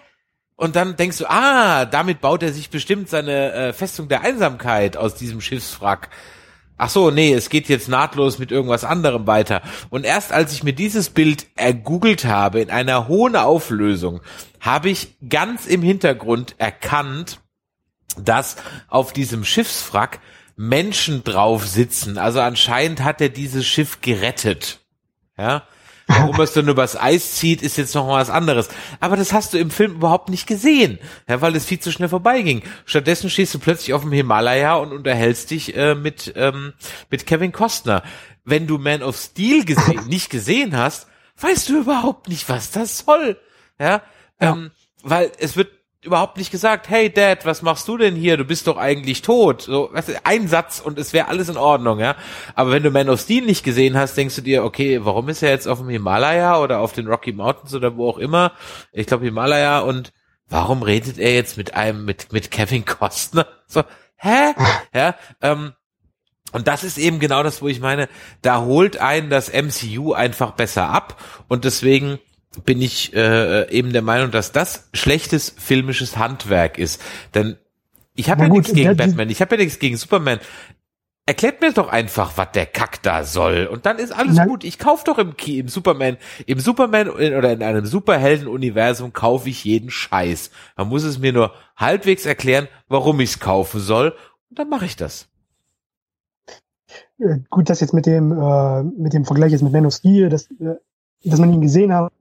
Und 0.56 0.76
dann 0.76 0.98
denkst 0.98 1.20
du, 1.20 1.30
ah, 1.30 1.86
damit 1.86 2.22
baut 2.22 2.44
er 2.44 2.52
sich 2.52 2.70
bestimmt 2.70 3.10
seine 3.10 3.54
äh, 3.54 3.74
Festung 3.74 4.10
der 4.10 4.22
Einsamkeit 4.22 4.98
aus 4.98 5.16
diesem 5.16 5.40
Schiffswrack. 5.40 6.10
Ach 6.78 6.90
so, 6.90 7.12
nee, 7.12 7.34
es 7.34 7.50
geht 7.50 7.70
jetzt 7.70 7.88
nahtlos 7.90 8.40
mit 8.40 8.52
irgendwas 8.52 8.84
anderem 8.84 9.28
weiter. 9.28 9.62
Und 9.90 10.06
erst 10.06 10.32
als 10.32 10.54
ich 10.54 10.64
mir 10.64 10.74
dieses 10.74 11.10
Bild 11.10 11.48
ergoogelt 11.56 12.26
habe 12.26 12.62
in 12.62 12.70
einer 12.70 13.08
hohen 13.08 13.36
Auflösung, 13.36 14.22
habe 14.60 14.90
ich 14.90 15.16
ganz 15.28 15.66
im 15.66 15.82
Hintergrund 15.82 16.56
erkannt, 16.58 17.40
dass 18.18 18.58
auf 18.88 19.14
diesem 19.14 19.46
Schiffswrack 19.46 20.20
Menschen 20.56 21.24
drauf 21.24 21.68
sitzen. 21.68 22.18
Also 22.18 22.42
anscheinend 22.42 23.04
hat 23.04 23.22
er 23.22 23.30
dieses 23.30 23.66
Schiff 23.66 24.02
gerettet. 24.02 24.80
Ja. 25.38 25.64
Warum 26.12 26.39
es 26.41 26.53
dann 26.53 26.68
übers 26.68 26.99
Eis 26.99 27.36
zieht, 27.36 27.62
ist 27.62 27.78
jetzt 27.78 27.93
noch 27.93 28.07
mal 28.07 28.20
was 28.20 28.32
anderes. 28.32 28.68
Aber 28.99 29.16
das 29.16 29.32
hast 29.32 29.53
du 29.53 29.60
im 29.60 29.70
Film 29.70 29.93
überhaupt 29.93 30.30
nicht 30.30 30.47
gesehen, 30.47 30.97
ja, 31.28 31.39
weil 31.39 31.55
es 31.55 31.66
viel 31.66 31.80
zu 31.80 31.91
schnell 31.91 32.10
vorbeiging. 32.10 32.64
Stattdessen 32.86 33.30
stehst 33.30 33.53
du 33.53 33.60
plötzlich 33.60 33.93
auf 33.93 34.01
dem 34.01 34.12
Himalaya 34.12 34.76
und 34.76 34.91
unterhältst 34.91 35.51
dich 35.51 35.78
äh, 35.78 35.93
mit, 35.93 36.34
ähm, 36.36 36.74
mit 37.12 37.28
Kevin 37.28 37.51
Costner. 37.51 38.01
Wenn 38.43 38.66
du 38.66 38.80
Man 38.80 39.03
of 39.03 39.18
Steel 39.18 39.66
gesehen, 39.66 40.03
nicht 40.07 40.32
gesehen 40.32 40.76
hast, 40.76 41.07
weißt 41.38 41.70
du 41.70 41.82
überhaupt 41.82 42.28
nicht, 42.28 42.49
was 42.49 42.72
das 42.72 42.97
soll. 42.97 43.39
Ja, 43.80 44.01
ja. 44.41 44.53
Ähm, 44.53 44.72
weil 45.03 45.32
es 45.38 45.55
wird 45.55 45.70
überhaupt 46.02 46.38
nicht 46.38 46.52
gesagt, 46.52 46.89
hey 46.89 47.12
Dad, 47.12 47.45
was 47.45 47.62
machst 47.62 47.88
du 47.88 47.97
denn 47.97 48.16
hier? 48.16 48.38
Du 48.38 48.45
bist 48.45 48.68
doch 48.68 48.78
eigentlich 48.78 49.22
tot. 49.22 49.64
So, 49.64 49.89
weißt 49.91 50.10
du, 50.10 50.26
ein 50.26 50.47
Satz 50.47 50.80
und 50.80 50.97
es 50.97 51.12
wäre 51.12 51.28
alles 51.28 51.50
in 51.50 51.58
Ordnung, 51.58 52.00
ja. 52.00 52.16
Aber 52.56 52.72
wenn 52.72 52.84
du 52.84 52.91
Man 52.91 53.10
of 53.10 53.20
Steel 53.20 53.45
nicht 53.45 53.64
gesehen 53.64 53.97
hast, 53.97 54.16
denkst 54.16 54.36
du 54.38 54.41
dir, 54.41 54.64
okay, 54.64 55.04
warum 55.04 55.28
ist 55.28 55.43
er 55.43 55.50
jetzt 55.50 55.68
auf 55.68 55.80
dem 55.80 55.89
Himalaya 55.89 56.60
oder 56.60 56.80
auf 56.80 56.93
den 56.93 57.08
Rocky 57.08 57.34
Mountains 57.34 57.74
oder 57.74 57.97
wo 57.97 58.10
auch 58.10 58.18
immer? 58.18 58.54
Ich 58.93 59.08
glaube 59.08 59.26
Himalaya 59.26 59.80
und 59.80 60.14
warum 60.47 60.84
redet 60.84 61.18
er 61.18 61.34
jetzt 61.34 61.58
mit 61.58 61.74
einem, 61.74 62.06
mit, 62.06 62.32
mit 62.32 62.50
Kevin 62.52 62.86
Costner? 62.86 63.47
So, 63.68 63.84
hä? 64.16 64.54
Ja, 64.93 65.16
ähm, 65.41 65.74
und 66.52 66.68
das 66.68 66.84
ist 66.84 66.97
eben 66.97 67.20
genau 67.20 67.43
das, 67.43 67.62
wo 67.62 67.68
ich 67.68 67.80
meine, 67.80 68.10
da 68.41 68.62
holt 68.62 68.97
einen 68.97 69.30
das 69.30 69.52
MCU 69.54 70.14
einfach 70.14 70.52
besser 70.52 70.89
ab 70.89 71.22
und 71.47 71.66
deswegen 71.66 72.18
bin 72.66 72.82
ich 72.82 73.14
äh, 73.14 73.70
eben 73.72 73.93
der 73.93 74.02
Meinung, 74.02 74.32
dass 74.32 74.52
das 74.52 74.89
schlechtes 74.93 75.54
filmisches 75.58 76.18
Handwerk 76.18 76.78
ist. 76.78 77.02
Denn 77.36 77.58
ich 78.16 78.30
habe 78.30 78.43
ja 78.43 78.50
nichts 78.50 78.74
gegen 78.74 78.97
Batman, 78.97 79.30
ich 79.30 79.41
habe 79.41 79.56
ja 79.56 79.64
nichts 79.64 79.80
gegen 79.80 79.97
Superman. 79.97 80.39
Erklärt 81.26 81.62
mir 81.62 81.72
doch 81.72 81.89
einfach, 81.89 82.38
was 82.38 82.52
der 82.54 82.66
Kack 82.66 83.04
da 83.04 83.24
soll. 83.24 83.68
Und 83.68 83.86
dann 83.86 84.00
ist 84.00 84.12
alles 84.12 84.38
Na, 84.38 84.45
gut. 84.45 84.64
Ich 84.64 84.80
kauf 84.80 85.04
doch 85.04 85.20
im, 85.20 85.36
im 85.45 85.68
Superman, 85.68 86.18
im 86.47 86.60
Superman 86.60 87.08
oder 87.08 87.54
in 87.54 87.62
einem 87.62 87.86
Superhelden-Universum 87.86 89.14
kaufe 89.14 89.47
ich 89.47 89.64
jeden 89.64 89.91
Scheiß. 89.91 90.50
Man 90.76 90.89
muss 90.89 91.04
es 91.04 91.20
mir 91.20 91.32
nur 91.32 91.54
halbwegs 91.78 92.26
erklären, 92.26 92.68
warum 92.88 93.20
ich 93.20 93.30
es 93.30 93.39
kaufen 93.39 93.80
soll. 93.80 94.16
Und 94.50 94.58
dann 94.58 94.70
mache 94.70 94.86
ich 94.86 94.95
das. 94.95 95.28
Gut, 97.52 97.70
das 97.70 97.80
jetzt 97.82 97.93
mit 97.93 98.08
dem, 98.08 98.32
äh, 98.32 98.84
mit 98.84 99.14
dem 99.14 99.26
Vergleich 99.26 99.52
jetzt 99.52 99.62
mit 99.62 99.72
Man 99.72 99.86
of 99.86 99.93
Steel, 99.93 100.30
dass, 100.30 100.50
äh, 100.60 100.76
dass 101.24 101.39
man 101.39 101.54
ihn 101.54 101.62
gesehen 101.62 101.93
hat, 101.93 102.12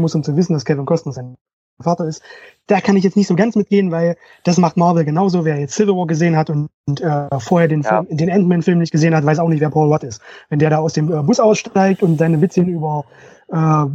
muss, 0.00 0.14
um 0.14 0.22
zu 0.22 0.36
wissen, 0.36 0.54
dass 0.54 0.64
Kevin 0.64 0.86
Costner 0.86 1.12
sein 1.12 1.36
Vater 1.80 2.06
ist. 2.06 2.22
Da 2.66 2.80
kann 2.80 2.96
ich 2.96 3.04
jetzt 3.04 3.16
nicht 3.16 3.26
so 3.26 3.34
ganz 3.34 3.56
mitgehen, 3.56 3.90
weil 3.90 4.16
das 4.44 4.56
macht 4.56 4.76
Marvel 4.76 5.04
genauso. 5.04 5.44
Wer 5.44 5.58
jetzt 5.58 5.74
Civil 5.74 5.96
War 5.96 6.06
gesehen 6.06 6.36
hat 6.36 6.48
und, 6.48 6.68
und 6.86 7.00
äh, 7.00 7.28
vorher 7.40 7.68
den, 7.68 7.82
ja. 7.82 8.02
Film, 8.02 8.16
den 8.16 8.30
Ant-Man-Film 8.30 8.78
nicht 8.78 8.92
gesehen 8.92 9.14
hat, 9.14 9.24
weiß 9.24 9.38
auch 9.38 9.48
nicht, 9.48 9.60
wer 9.60 9.70
Paul 9.70 9.92
Rudd 9.92 10.04
ist. 10.04 10.20
Wenn 10.48 10.58
der 10.58 10.70
da 10.70 10.78
aus 10.78 10.92
dem 10.92 11.12
äh, 11.12 11.22
Bus 11.22 11.40
aussteigt 11.40 12.02
und 12.02 12.18
seine 12.18 12.40
Witzchen 12.40 12.68
über 12.68 13.04
äh, 13.48 13.86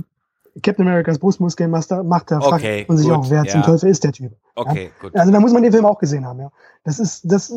Captain 0.62 0.88
Americas 0.88 1.20
Brustmuskeln 1.20 1.70
macht, 1.72 1.92
da 1.92 2.04
fragt 2.04 2.64
okay, 2.64 2.86
man 2.88 2.98
sich 2.98 3.08
gut, 3.08 3.16
auch, 3.16 3.30
wer 3.30 3.44
ja. 3.44 3.52
zum 3.52 3.64
Teufel 3.64 3.90
ist 3.90 4.04
der 4.04 4.12
Typ. 4.12 4.34
Okay, 4.56 4.86
ja? 4.86 4.90
gut. 5.02 5.16
Also 5.16 5.32
da 5.32 5.40
muss 5.40 5.54
man 5.54 5.64
den 5.64 5.72
Film 5.72 5.86
auch 5.86 6.00
gesehen 6.00 6.26
haben, 6.26 6.40
ja. 6.40 6.52
Das 6.84 7.00
ist, 7.00 7.22
das, 7.32 7.54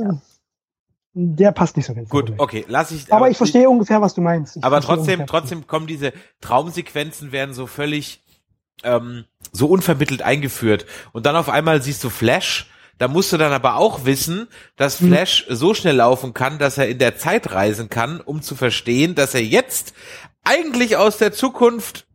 der 1.15 1.53
passt 1.53 1.77
nicht 1.77 1.87
so 1.87 1.95
ganz. 1.95 2.09
Gut, 2.09 2.35
okay, 2.39 2.65
lass 2.69 2.91
ich. 2.91 3.07
Aber, 3.07 3.17
aber 3.17 3.31
ich 3.31 3.37
verstehe 3.37 3.69
ungefähr, 3.69 4.01
was 4.01 4.15
du 4.15 4.21
meinst. 4.21 4.57
Ich 4.57 4.65
aber 4.65 4.81
trotzdem, 4.81 5.27
trotzdem 5.27 5.67
kommen 5.67 5.87
diese 5.87 6.13
Traumsequenzen 6.41 7.33
werden 7.33 7.55
so 7.55 7.67
völlig 7.67 8.23
ähm, 8.83 9.25
so 9.53 9.67
unvermittelt 9.67 10.23
eingeführt. 10.23 10.87
Und 11.13 11.27
dann 11.27 11.37
auf 11.37 11.49
einmal 11.49 11.83
siehst 11.83 12.05
du 12.05 12.11
Flash, 12.11 12.67
da 12.99 13.09
musst 13.09 13.33
du 13.33 13.39
dann 13.39 13.53
aber 13.53 13.77
auch 13.77 14.05
wissen, 14.05 14.47
dass 14.77 15.01
mhm. 15.01 15.09
Flash 15.09 15.47
mhm. 15.49 15.55
so 15.55 15.75
schnell 15.75 15.97
laufen 15.97 16.35
kann, 16.35 16.59
dass 16.59 16.77
er 16.77 16.89
in 16.89 16.99
der 16.99 17.17
Zeit 17.17 17.53
reisen 17.53 17.89
kann, 17.89 18.21
um 18.21 18.43
zu 18.43 18.55
verstehen, 18.55 19.15
dass 19.15 19.35
er 19.35 19.43
jetzt 19.43 19.95
eigentlich 20.45 20.97
aus 20.97 21.17
der 21.17 21.33
Zukunft 21.33 22.07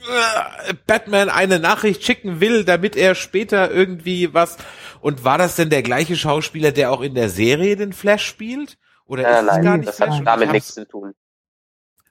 äh, 0.00 0.74
Batman 0.86 1.28
eine 1.28 1.58
Nachricht 1.58 2.04
schicken 2.04 2.40
will, 2.40 2.64
damit 2.64 2.96
er 2.96 3.14
später 3.14 3.70
irgendwie 3.70 4.34
was. 4.34 4.56
Und 5.00 5.24
war 5.24 5.38
das 5.38 5.56
denn 5.56 5.70
der 5.70 5.82
gleiche 5.82 6.16
Schauspieler, 6.16 6.72
der 6.72 6.90
auch 6.90 7.02
in 7.02 7.14
der 7.14 7.28
Serie 7.28 7.76
den 7.76 7.92
Flash 7.92 8.26
spielt? 8.26 8.78
Oder 9.04 9.22
ja, 9.22 9.38
ist 9.38 9.46
nein, 9.46 9.62
gar 9.62 9.76
nicht 9.76 9.88
das 9.88 9.96
Flash? 9.96 10.18
hat 10.18 10.26
damit 10.26 10.52
nichts 10.52 10.74
zu 10.74 10.86
tun. 10.88 11.14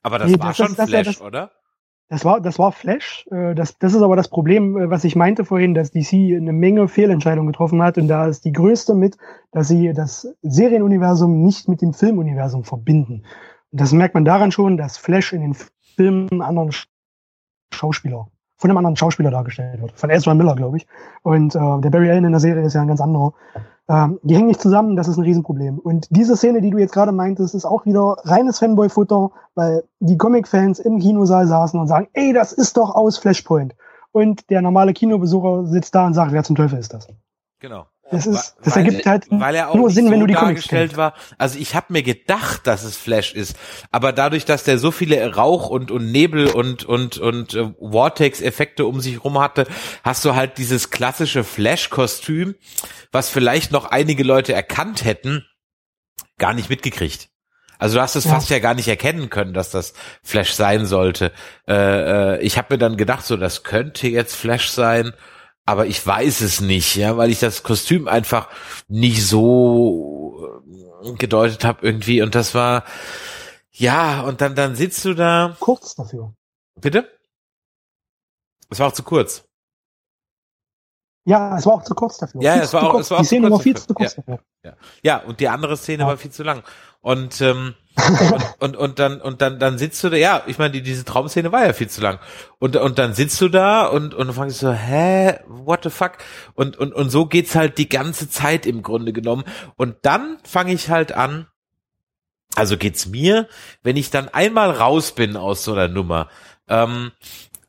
Aber 0.01 0.19
das 0.19 0.31
nee, 0.31 0.39
war 0.39 0.47
das, 0.47 0.57
schon 0.57 0.75
das, 0.75 0.89
Flash, 0.89 1.07
das, 1.07 1.21
oder? 1.21 1.51
Das 2.07 2.23
war, 2.23 2.39
das 2.39 2.59
war 2.59 2.71
Flash. 2.71 3.27
Äh, 3.31 3.55
das, 3.55 3.77
das 3.79 3.93
ist 3.93 4.01
aber 4.01 4.15
das 4.15 4.27
Problem, 4.27 4.77
äh, 4.77 4.89
was 4.89 5.03
ich 5.03 5.15
meinte 5.15 5.43
vorhin, 5.43 5.73
dass 5.73 5.91
DC 5.91 6.13
eine 6.13 6.53
Menge 6.53 6.87
Fehlentscheidungen 6.87 7.51
getroffen 7.51 7.81
hat. 7.81 7.97
Und 7.97 8.07
da 8.07 8.27
ist 8.27 8.45
die 8.45 8.51
größte 8.51 8.93
mit, 8.93 9.17
dass 9.51 9.67
sie 9.67 9.91
das 9.93 10.27
Serienuniversum 10.43 11.41
nicht 11.43 11.67
mit 11.67 11.81
dem 11.81 11.93
Filmuniversum 11.93 12.63
verbinden. 12.63 13.23
Und 13.71 13.81
das 13.81 13.91
merkt 13.91 14.13
man 14.13 14.25
daran 14.25 14.51
schon, 14.51 14.77
dass 14.77 14.97
Flash 14.97 15.33
in 15.33 15.41
den 15.41 15.55
Filmen 15.95 16.29
einen 16.31 16.41
anderen 16.41 16.71
Schauspieler, 17.73 18.27
von 18.57 18.69
einem 18.69 18.77
anderen 18.77 18.95
Schauspieler 18.95 19.31
dargestellt 19.31 19.81
wird. 19.81 19.91
Von 19.95 20.09
Ezra 20.09 20.33
Miller, 20.33 20.55
glaube 20.55 20.77
ich. 20.77 20.87
Und 21.23 21.55
äh, 21.55 21.59
der 21.81 21.89
Barry 21.89 22.09
Allen 22.09 22.25
in 22.25 22.31
der 22.31 22.39
Serie 22.39 22.63
ist 22.65 22.73
ja 22.73 22.81
ein 22.81 22.87
ganz 22.87 23.01
anderer. 23.01 23.33
Ähm, 23.87 24.19
die 24.23 24.35
hängen 24.35 24.47
nicht 24.47 24.61
zusammen, 24.61 24.95
das 24.95 25.07
ist 25.07 25.17
ein 25.17 25.23
Riesenproblem. 25.23 25.77
Und 25.79 26.07
diese 26.09 26.35
Szene, 26.35 26.61
die 26.61 26.71
du 26.71 26.77
jetzt 26.77 26.93
gerade 26.93 27.11
meintest, 27.11 27.53
ist 27.53 27.65
auch 27.65 27.85
wieder 27.85 28.17
reines 28.23 28.59
Fanboy-Futter, 28.59 29.31
weil 29.53 29.83
die 29.99 30.17
Comic-Fans 30.17 30.79
im 30.79 30.99
Kinosaal 30.99 31.47
saßen 31.47 31.79
und 31.79 31.87
sagen, 31.87 32.07
ey, 32.13 32.33
das 32.33 32.53
ist 32.53 32.77
doch 32.77 32.95
aus 32.95 33.17
Flashpoint. 33.17 33.75
Und 34.11 34.49
der 34.49 34.61
normale 34.61 34.93
Kinobesucher 34.93 35.65
sitzt 35.65 35.93
da 35.93 36.07
und 36.07 36.13
sagt, 36.13 36.31
wer 36.31 36.43
zum 36.43 36.55
Teufel 36.55 36.79
ist 36.79 36.93
das? 36.93 37.07
Genau. 37.59 37.85
Das, 38.11 38.27
ist, 38.27 38.55
das 38.63 38.75
weil, 38.75 38.85
ergibt 38.85 39.05
halt 39.07 39.25
weil 39.31 39.55
er 39.55 39.69
auch 39.69 39.75
nur 39.75 39.89
Sinn, 39.89 40.05
so 40.05 40.11
wenn 40.11 40.19
du 40.19 40.27
die 40.27 40.35
dargestellt 40.35 40.95
war. 40.95 41.15
Also 41.39 41.57
ich 41.57 41.73
habe 41.73 41.87
mir 41.89 42.03
gedacht, 42.03 42.67
dass 42.67 42.83
es 42.83 42.97
Flash 42.97 43.33
ist, 43.33 43.57
aber 43.91 44.13
dadurch, 44.13 44.45
dass 44.45 44.63
der 44.63 44.77
so 44.77 44.91
viele 44.91 45.35
Rauch 45.35 45.69
und 45.69 45.89
und 45.89 46.11
Nebel 46.11 46.47
und 46.47 46.85
und 46.85 47.17
und 47.17 47.55
äh, 47.55 47.73
Vortex-Effekte 47.79 48.85
um 48.85 49.01
sich 49.01 49.23
rum 49.23 49.39
hatte, 49.39 49.65
hast 50.03 50.23
du 50.23 50.35
halt 50.35 50.59
dieses 50.59 50.91
klassische 50.91 51.43
Flash-Kostüm, 51.43 52.53
was 53.11 53.29
vielleicht 53.29 53.71
noch 53.71 53.85
einige 53.85 54.23
Leute 54.23 54.53
erkannt 54.53 55.03
hätten, 55.03 55.43
gar 56.37 56.53
nicht 56.53 56.69
mitgekriegt. 56.69 57.29
Also 57.79 57.97
du 57.97 58.01
hast 58.01 58.15
es 58.15 58.25
ja. 58.25 58.31
fast 58.31 58.49
ja 58.51 58.59
gar 58.59 58.75
nicht 58.75 58.87
erkennen 58.87 59.29
können, 59.29 59.53
dass 59.53 59.71
das 59.71 59.93
Flash 60.23 60.53
sein 60.53 60.85
sollte. 60.85 61.31
Äh, 61.67 62.35
äh, 62.35 62.41
ich 62.41 62.57
habe 62.57 62.75
mir 62.75 62.77
dann 62.77 62.97
gedacht, 62.97 63.25
so 63.25 63.35
das 63.35 63.63
könnte 63.63 64.07
jetzt 64.07 64.35
Flash 64.35 64.69
sein 64.69 65.13
aber 65.65 65.87
ich 65.87 66.05
weiß 66.05 66.41
es 66.41 66.61
nicht, 66.61 66.95
ja, 66.95 67.17
weil 67.17 67.31
ich 67.31 67.39
das 67.39 67.63
Kostüm 67.63 68.07
einfach 68.07 68.49
nicht 68.87 69.25
so 69.25 70.61
äh, 71.03 71.13
gedeutet 71.13 71.65
habe 71.65 71.85
irgendwie 71.85 72.21
und 72.21 72.35
das 72.35 72.53
war 72.53 72.83
ja 73.71 74.21
und 74.21 74.41
dann 74.41 74.55
dann 74.55 74.75
sitzt 74.75 75.03
du 75.05 75.13
da 75.13 75.55
kurz 75.59 75.95
dafür. 75.95 76.33
Bitte? 76.79 77.09
Es 78.69 78.79
war 78.79 78.87
auch 78.87 78.93
zu 78.93 79.03
kurz. 79.03 79.47
Ja, 81.25 81.57
es 81.57 81.65
war 81.65 81.73
auch 81.73 81.83
zu 81.83 81.95
kurz 81.95 82.17
dafür. 82.17 82.41
Ja, 82.41 82.57
es 82.57 82.71
war 82.71 82.83
auch, 82.83 82.99
es 82.99 83.09
war 83.09 83.17
auch 83.17 83.21
die 83.21 83.27
Szene 83.27 83.49
war 83.49 83.59
viel 83.59 83.75
zu 83.75 83.93
kurz 83.93 84.15
ja. 84.15 84.21
dafür. 84.21 84.45
Ja. 84.63 84.73
ja, 85.01 85.17
und 85.17 85.39
die 85.39 85.49
andere 85.49 85.75
Szene 85.75 86.03
ja. 86.03 86.07
war 86.07 86.17
viel 86.17 86.31
zu 86.31 86.43
lang. 86.43 86.63
Und 87.01 87.41
ähm, 87.41 87.73
und, 88.59 88.59
und, 88.59 88.75
und 88.75 88.99
dann 88.99 89.21
und 89.21 89.41
dann 89.41 89.59
dann 89.59 89.77
sitzt 89.77 90.03
du 90.03 90.09
da 90.09 90.17
ja 90.17 90.43
ich 90.47 90.57
meine 90.57 90.71
die, 90.71 90.81
diese 90.81 91.05
Traumszene 91.05 91.51
war 91.51 91.65
ja 91.65 91.73
viel 91.73 91.89
zu 91.89 92.01
lang. 92.01 92.19
Und 92.59 92.75
und 92.75 92.99
dann 92.99 93.13
sitzt 93.13 93.39
du 93.41 93.49
da 93.49 93.85
und 93.85 94.13
und 94.13 94.33
fragst 94.33 94.59
so 94.59 94.71
hä 94.71 95.39
what 95.47 95.83
the 95.83 95.89
fuck? 95.89 96.13
Und 96.53 96.77
und 96.77 96.93
und 96.93 97.09
so 97.09 97.25
geht's 97.25 97.55
halt 97.55 97.77
die 97.77 97.89
ganze 97.89 98.29
Zeit 98.29 98.65
im 98.65 98.83
Grunde 98.83 99.13
genommen. 99.13 99.43
Und 99.75 99.95
dann 100.01 100.37
fange 100.43 100.73
ich 100.73 100.89
halt 100.89 101.13
an 101.13 101.47
also 102.55 102.77
geht's 102.77 103.05
mir 103.05 103.47
wenn 103.83 103.97
ich 103.97 104.09
dann 104.09 104.29
einmal 104.29 104.71
raus 104.71 105.13
bin 105.13 105.37
aus 105.37 105.63
so 105.63 105.73
einer 105.73 105.87
Nummer. 105.87 106.29
Ähm, 106.67 107.11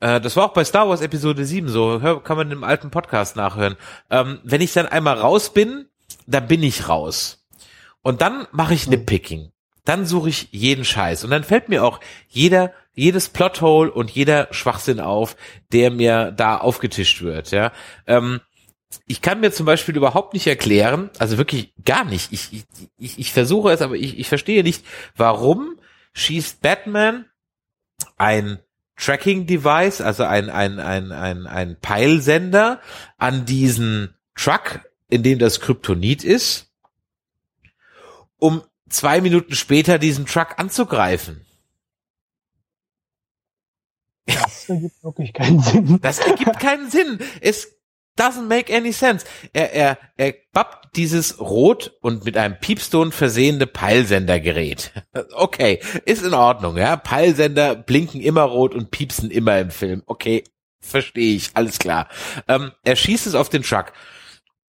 äh, 0.00 0.20
das 0.20 0.36
war 0.36 0.46
auch 0.46 0.54
bei 0.54 0.64
Star 0.64 0.88
Wars 0.88 1.02
Episode 1.02 1.44
7 1.44 1.68
so 1.68 2.00
hör, 2.00 2.22
kann 2.22 2.36
man 2.36 2.50
im 2.50 2.64
alten 2.64 2.90
Podcast 2.90 3.36
nachhören. 3.36 3.76
Ähm, 4.10 4.40
wenn 4.42 4.60
ich 4.60 4.72
dann 4.72 4.86
einmal 4.86 5.18
raus 5.18 5.52
bin 5.52 5.86
dann 6.26 6.48
bin 6.48 6.62
ich 6.62 6.88
raus. 6.88 7.46
Und 8.02 8.22
dann 8.22 8.46
mache 8.52 8.74
ich 8.74 8.86
eine 8.86 8.98
Picking 8.98 9.52
dann 9.86 10.04
suche 10.04 10.28
ich 10.28 10.48
jeden 10.50 10.84
Scheiß. 10.84 11.24
Und 11.24 11.30
dann 11.30 11.44
fällt 11.44 11.68
mir 11.68 11.84
auch 11.84 12.00
jeder, 12.28 12.72
jedes 12.92 13.28
Plothole 13.28 13.90
und 13.90 14.10
jeder 14.10 14.48
Schwachsinn 14.50 15.00
auf, 15.00 15.36
der 15.72 15.90
mir 15.90 16.32
da 16.32 16.58
aufgetischt 16.58 17.22
wird, 17.22 17.50
ja. 17.52 17.72
Ähm, 18.06 18.40
ich 19.06 19.20
kann 19.20 19.40
mir 19.40 19.52
zum 19.52 19.66
Beispiel 19.66 19.96
überhaupt 19.96 20.32
nicht 20.32 20.46
erklären, 20.46 21.10
also 21.18 21.38
wirklich 21.38 21.72
gar 21.84 22.04
nicht. 22.04 22.32
Ich, 22.32 22.52
ich, 22.52 22.64
ich, 22.98 23.18
ich 23.18 23.32
versuche 23.32 23.70
es, 23.72 23.82
aber 23.82 23.94
ich, 23.94 24.18
ich 24.18 24.28
verstehe 24.28 24.62
nicht, 24.62 24.84
warum 25.16 25.78
schießt 26.12 26.62
Batman 26.62 27.26
ein 28.16 28.58
Tracking-Device, 28.96 30.00
also 30.00 30.24
ein, 30.24 30.48
ein, 30.50 30.78
ein, 30.78 31.12
ein, 31.12 31.46
ein 31.46 31.76
Peilsender 31.80 32.80
an 33.18 33.44
diesen 33.44 34.14
Truck, 34.34 34.80
in 35.08 35.22
dem 35.22 35.38
das 35.38 35.60
Kryptonit 35.60 36.24
ist, 36.24 36.72
um 38.38 38.62
zwei 38.88 39.20
Minuten 39.20 39.54
später 39.54 39.98
diesen 39.98 40.26
Truck 40.26 40.58
anzugreifen. 40.58 41.44
Das 44.26 44.68
ergibt 44.68 45.04
wirklich 45.04 45.32
keinen 45.32 45.60
Sinn. 45.60 46.00
Das 46.02 46.18
ergibt 46.18 46.58
keinen 46.58 46.90
Sinn. 46.90 47.18
Es 47.40 47.76
doesn't 48.18 48.48
make 48.48 48.74
any 48.74 48.92
sense. 48.92 49.24
Er, 49.52 49.72
er, 49.72 49.98
er 50.16 50.34
bappt 50.52 50.96
dieses 50.96 51.38
rot 51.38 51.96
und 52.00 52.24
mit 52.24 52.36
einem 52.36 52.58
Piepstone 52.58 53.12
versehene 53.12 53.66
Peilsendergerät. 53.66 54.92
Okay, 55.32 55.80
ist 56.04 56.24
in 56.24 56.34
Ordnung, 56.34 56.76
ja. 56.76 56.96
Peilsender 56.96 57.74
blinken 57.74 58.20
immer 58.20 58.42
rot 58.42 58.74
und 58.74 58.90
piepsen 58.90 59.30
immer 59.30 59.58
im 59.60 59.70
Film. 59.70 60.02
Okay, 60.06 60.44
verstehe 60.80 61.36
ich, 61.36 61.50
alles 61.54 61.78
klar. 61.78 62.08
Ähm, 62.48 62.72
er 62.82 62.96
schießt 62.96 63.26
es 63.26 63.34
auf 63.34 63.48
den 63.48 63.62
Truck. 63.62 63.92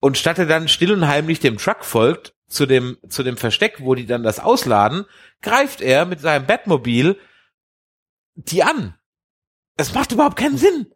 Und 0.00 0.16
statt 0.16 0.38
er 0.38 0.46
dann 0.46 0.68
still 0.68 0.92
und 0.92 1.08
heimlich 1.08 1.40
dem 1.40 1.58
Truck 1.58 1.84
folgt, 1.84 2.34
zu 2.48 2.66
dem, 2.66 2.98
zu 3.08 3.22
dem 3.22 3.36
Versteck, 3.36 3.80
wo 3.80 3.94
die 3.94 4.06
dann 4.06 4.22
das 4.22 4.40
ausladen, 4.40 5.04
greift 5.42 5.80
er 5.80 6.06
mit 6.06 6.20
seinem 6.20 6.46
Batmobil 6.46 7.18
die 8.34 8.62
an. 8.62 8.94
Es 9.76 9.94
macht 9.94 10.12
überhaupt 10.12 10.36
keinen 10.36 10.56
Sinn. 10.56 10.92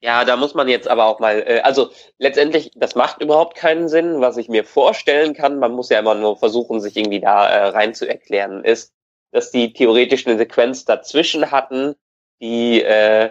Ja, 0.00 0.24
da 0.24 0.36
muss 0.36 0.54
man 0.54 0.68
jetzt 0.68 0.88
aber 0.88 1.04
auch 1.06 1.20
mal, 1.20 1.44
äh, 1.46 1.60
also 1.60 1.90
letztendlich, 2.18 2.72
das 2.74 2.96
macht 2.96 3.22
überhaupt 3.22 3.56
keinen 3.56 3.88
Sinn. 3.88 4.20
Was 4.20 4.36
ich 4.36 4.48
mir 4.48 4.64
vorstellen 4.64 5.32
kann, 5.32 5.60
man 5.60 5.72
muss 5.72 5.90
ja 5.90 6.00
immer 6.00 6.16
nur 6.16 6.36
versuchen, 6.36 6.80
sich 6.80 6.96
irgendwie 6.96 7.20
da 7.20 7.48
äh, 7.48 7.68
rein 7.68 7.94
zu 7.94 8.08
erklären, 8.08 8.64
ist, 8.64 8.92
dass 9.30 9.52
die 9.52 9.72
theoretisch 9.72 10.26
eine 10.26 10.36
Sequenz 10.36 10.84
dazwischen 10.84 11.52
hatten, 11.52 11.94
die, 12.40 12.82
äh, 12.82 13.30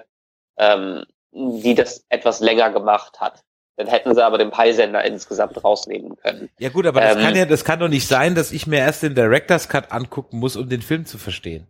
ähm, 0.58 1.06
die 1.34 1.76
das 1.76 2.06
etwas 2.08 2.40
länger 2.40 2.72
gemacht 2.72 3.20
hat. 3.20 3.44
Dann 3.82 3.92
hätten 3.92 4.14
sie 4.14 4.24
aber 4.24 4.38
den 4.38 4.52
Peilsender 4.52 5.04
insgesamt 5.04 5.64
rausnehmen 5.64 6.16
können. 6.18 6.50
Ja 6.60 6.70
gut, 6.70 6.86
aber 6.86 7.02
das 7.02 7.16
ähm, 7.16 7.24
kann 7.24 7.36
ja, 7.36 7.46
das 7.46 7.66
kann 7.66 7.80
doch 7.80 7.88
nicht 7.88 8.08
sein, 8.08 8.36
dass 8.36 8.52
ich 8.52 8.68
mir 8.68 8.78
erst 8.78 9.02
den 9.02 9.16
Director's 9.16 9.70
Cut 9.70 9.92
angucken 9.92 10.38
muss, 10.38 10.56
um 10.56 10.70
den 10.70 10.84
Film 10.84 11.06
zu 11.06 11.18
verstehen. 11.18 11.66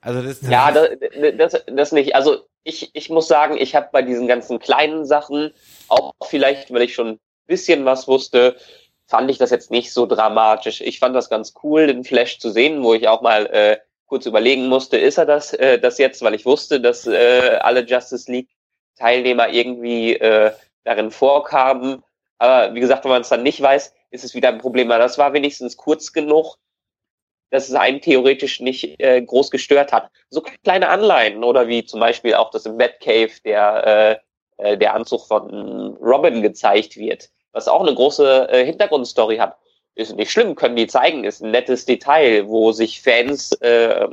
Also 0.00 0.22
das, 0.22 0.40
das 0.40 0.50
ja, 0.50 0.72
das, 0.72 0.88
das, 1.36 1.64
das 1.66 1.92
nicht. 1.92 2.14
Also 2.14 2.46
ich, 2.64 2.90
ich 2.94 3.10
muss 3.10 3.28
sagen, 3.28 3.58
ich 3.58 3.74
habe 3.74 3.88
bei 3.92 4.00
diesen 4.00 4.26
ganzen 4.26 4.58
kleinen 4.58 5.04
Sachen, 5.04 5.52
auch 5.88 6.14
vielleicht, 6.24 6.72
weil 6.72 6.82
ich 6.82 6.94
schon 6.94 7.08
ein 7.08 7.20
bisschen 7.46 7.84
was 7.84 8.08
wusste, 8.08 8.56
fand 9.06 9.30
ich 9.30 9.36
das 9.36 9.50
jetzt 9.50 9.70
nicht 9.70 9.92
so 9.92 10.06
dramatisch. 10.06 10.80
Ich 10.80 10.98
fand 10.98 11.14
das 11.14 11.28
ganz 11.28 11.52
cool, 11.62 11.86
den 11.86 12.02
Flash 12.02 12.38
zu 12.38 12.50
sehen, 12.50 12.82
wo 12.82 12.94
ich 12.94 13.08
auch 13.08 13.20
mal 13.20 13.46
äh, 13.46 13.76
kurz 14.06 14.24
überlegen 14.24 14.68
musste, 14.68 14.96
ist 14.96 15.18
er 15.18 15.26
das, 15.26 15.52
äh, 15.52 15.78
das 15.78 15.98
jetzt, 15.98 16.22
weil 16.22 16.34
ich 16.34 16.46
wusste, 16.46 16.80
dass 16.80 17.06
äh, 17.06 17.58
alle 17.60 17.84
Justice 17.84 18.30
League 18.30 18.48
Teilnehmer 18.96 19.50
irgendwie 19.50 20.14
äh, 20.14 20.52
darin 20.86 21.10
vorkamen. 21.10 22.02
Aber 22.38 22.74
wie 22.74 22.80
gesagt, 22.80 23.04
wenn 23.04 23.10
man 23.10 23.22
es 23.22 23.28
dann 23.28 23.42
nicht 23.42 23.60
weiß, 23.60 23.94
ist 24.10 24.24
es 24.24 24.34
wieder 24.34 24.48
ein 24.48 24.58
Problem. 24.58 24.90
Aber 24.90 25.02
das 25.02 25.18
war 25.18 25.32
wenigstens 25.32 25.76
kurz 25.76 26.12
genug, 26.12 26.56
dass 27.50 27.68
es 27.68 27.74
einen 27.74 28.00
theoretisch 28.00 28.60
nicht 28.60 28.98
äh, 29.00 29.22
groß 29.22 29.50
gestört 29.50 29.92
hat. 29.92 30.10
So 30.30 30.42
kleine 30.64 30.88
Anleihen 30.88 31.44
oder 31.44 31.68
wie 31.68 31.84
zum 31.84 32.00
Beispiel 32.00 32.34
auch 32.34 32.50
das 32.50 32.66
im 32.66 32.76
Batcave 32.76 33.30
der, 33.44 34.20
äh, 34.58 34.72
äh, 34.72 34.78
der 34.78 34.94
Anzug 34.94 35.26
von 35.26 35.96
Robin 36.00 36.42
gezeigt 36.42 36.96
wird, 36.96 37.30
was 37.52 37.68
auch 37.68 37.82
eine 37.82 37.94
große 37.94 38.48
äh, 38.50 38.64
Hintergrundstory 38.64 39.36
hat. 39.36 39.56
Ist 39.94 40.14
nicht 40.14 40.30
schlimm, 40.30 40.56
können 40.56 40.76
die 40.76 40.88
zeigen, 40.88 41.24
ist 41.24 41.42
ein 41.42 41.52
nettes 41.52 41.86
Detail, 41.86 42.48
wo 42.48 42.72
sich 42.72 43.00
Fans 43.00 43.52
äh, 43.62 44.06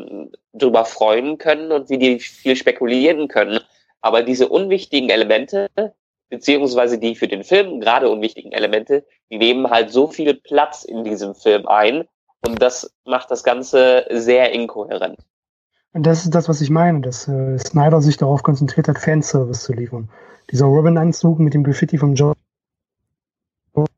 drüber 0.53 0.85
freuen 0.85 1.37
können 1.37 1.73
und 1.73 1.89
wie 1.89 1.97
die 1.97 2.19
viel 2.19 2.55
spekulieren 2.55 3.27
können. 3.27 3.59
Aber 3.99 4.21
diese 4.21 4.47
unwichtigen 4.47 5.09
Elemente, 5.09 5.67
beziehungsweise 6.33 6.97
die 6.97 7.13
für 7.13 7.27
den 7.27 7.43
Film 7.43 7.79
gerade 7.79 8.09
unwichtigen 8.09 8.51
Elemente, 8.51 9.05
die 9.29 9.37
nehmen 9.37 9.69
halt 9.69 9.91
so 9.91 10.07
viel 10.07 10.33
Platz 10.33 10.83
in 10.83 11.03
diesem 11.03 11.35
Film 11.35 11.67
ein 11.67 12.05
und 12.43 12.59
das 12.59 12.91
macht 13.05 13.29
das 13.29 13.43
Ganze 13.43 14.05
sehr 14.09 14.51
inkohärent. 14.51 15.19
Und 15.93 16.07
das 16.07 16.23
ist 16.23 16.33
das, 16.33 16.49
was 16.49 16.59
ich 16.61 16.71
meine, 16.71 17.01
dass 17.01 17.27
äh, 17.27 17.59
Snyder 17.59 18.01
sich 18.01 18.17
darauf 18.17 18.41
konzentriert 18.41 18.87
hat, 18.87 18.97
Fanservice 18.97 19.63
zu 19.63 19.73
liefern. 19.73 20.09
Dieser 20.49 20.65
Robin-Anzug 20.65 21.37
mit 21.37 21.53
dem 21.53 21.63
Graffiti 21.63 21.99
von 21.99 22.15
Joe 22.15 22.33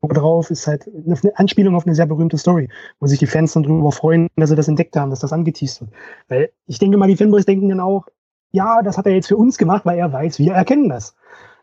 drauf 0.02 0.50
ist 0.50 0.66
halt 0.66 0.86
eine 0.86 1.16
Anspielung 1.36 1.74
auf 1.74 1.86
eine 1.86 1.94
sehr 1.94 2.06
berühmte 2.06 2.36
Story, 2.36 2.68
wo 3.00 3.06
sich 3.06 3.18
die 3.18 3.26
Fans 3.26 3.54
dann 3.54 3.62
darüber 3.62 3.92
freuen, 3.92 4.28
dass 4.36 4.50
sie 4.50 4.56
das 4.56 4.68
entdeckt 4.68 4.94
haben, 4.94 5.08
dass 5.08 5.20
das 5.20 5.32
angeteased 5.32 5.80
wird. 5.80 5.90
Weil 6.28 6.50
ich 6.66 6.78
denke 6.78 6.98
mal, 6.98 7.08
die 7.08 7.16
Fanboys 7.16 7.46
denken 7.46 7.70
dann 7.70 7.80
auch, 7.80 8.06
ja, 8.52 8.82
das 8.82 8.98
hat 8.98 9.06
er 9.06 9.12
jetzt 9.12 9.28
für 9.28 9.38
uns 9.38 9.56
gemacht, 9.56 9.86
weil 9.86 9.98
er 9.98 10.12
weiß, 10.12 10.38
wir 10.38 10.52
erkennen 10.52 10.90
das. 10.90 11.16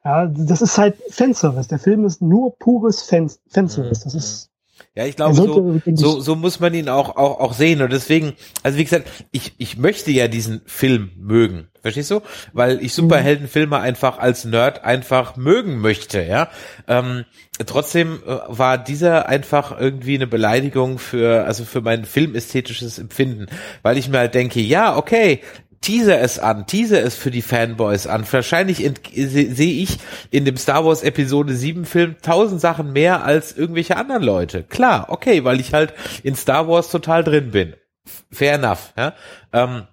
Ja, 0.03 0.25
das 0.25 0.61
ist 0.61 0.77
halt 0.77 0.95
Fanservice. 1.09 1.69
Der 1.69 1.79
Film 1.79 2.05
ist 2.05 2.21
nur 2.21 2.57
pures 2.57 3.03
Fans 3.03 3.39
Fanservice. 3.49 4.03
Das 4.03 4.13
ist 4.13 4.53
ja, 4.95 5.05
ich 5.05 5.15
glaube, 5.15 5.33
so, 5.33 5.79
so, 5.95 6.19
so 6.19 6.35
muss 6.35 6.59
man 6.59 6.73
ihn 6.73 6.87
auch, 6.87 7.15
auch, 7.15 7.39
auch 7.39 7.53
sehen. 7.53 7.81
Und 7.81 7.91
deswegen, 7.91 8.33
also 8.61 8.77
wie 8.77 8.83
gesagt, 8.83 9.09
ich, 9.31 9.53
ich 9.57 9.77
möchte 9.77 10.11
ja 10.11 10.27
diesen 10.27 10.61
Film 10.65 11.11
mögen. 11.17 11.67
Verstehst 11.81 12.11
du? 12.11 12.21
Weil 12.53 12.79
ich 12.83 12.93
Superheldenfilme 12.93 13.79
einfach 13.79 14.19
als 14.19 14.45
Nerd 14.45 14.83
einfach 14.83 15.35
mögen 15.35 15.79
möchte, 15.79 16.21
ja. 16.23 16.49
Ähm, 16.87 17.25
trotzdem 17.65 18.19
äh, 18.25 18.37
war 18.47 18.77
dieser 18.77 19.27
einfach 19.27 19.77
irgendwie 19.79 20.15
eine 20.15 20.27
Beleidigung 20.27 20.99
für, 20.99 21.43
also 21.45 21.65
für 21.65 21.81
mein 21.81 22.05
filmästhetisches 22.05 22.99
Empfinden. 22.99 23.47
Weil 23.81 23.97
ich 23.97 24.09
mir 24.09 24.19
halt 24.19 24.35
denke, 24.35 24.59
ja, 24.59 24.95
okay, 24.95 25.41
teaser 25.83 26.19
es 26.19 26.39
an, 26.39 26.65
teaser 26.65 27.03
es 27.03 27.15
für 27.15 27.29
die 27.29 27.41
Fanboys 27.43 28.07
an. 28.07 28.25
Wahrscheinlich 28.31 28.77
sehe 29.13 29.83
ich 29.83 29.99
in 30.31 30.45
dem 30.45 30.57
Star 30.57 30.85
Wars 30.85 31.03
Episode 31.03 31.53
7 31.53 31.85
Film 31.85 32.15
tausend 32.21 32.59
Sachen 32.59 32.93
mehr 32.93 33.23
als 33.23 33.55
irgendwelche 33.55 33.97
anderen 33.97 34.23
Leute. 34.23 34.63
Klar, 34.63 35.07
okay, 35.09 35.43
weil 35.43 35.59
ich 35.59 35.73
halt 35.73 35.93
in 36.23 36.35
Star 36.35 36.67
Wars 36.67 36.89
total 36.89 37.23
drin 37.23 37.51
bin. 37.51 37.75
Fair 38.31 38.55
enough, 38.55 38.93
ja. 38.97 39.13
Ähm, 39.51 39.83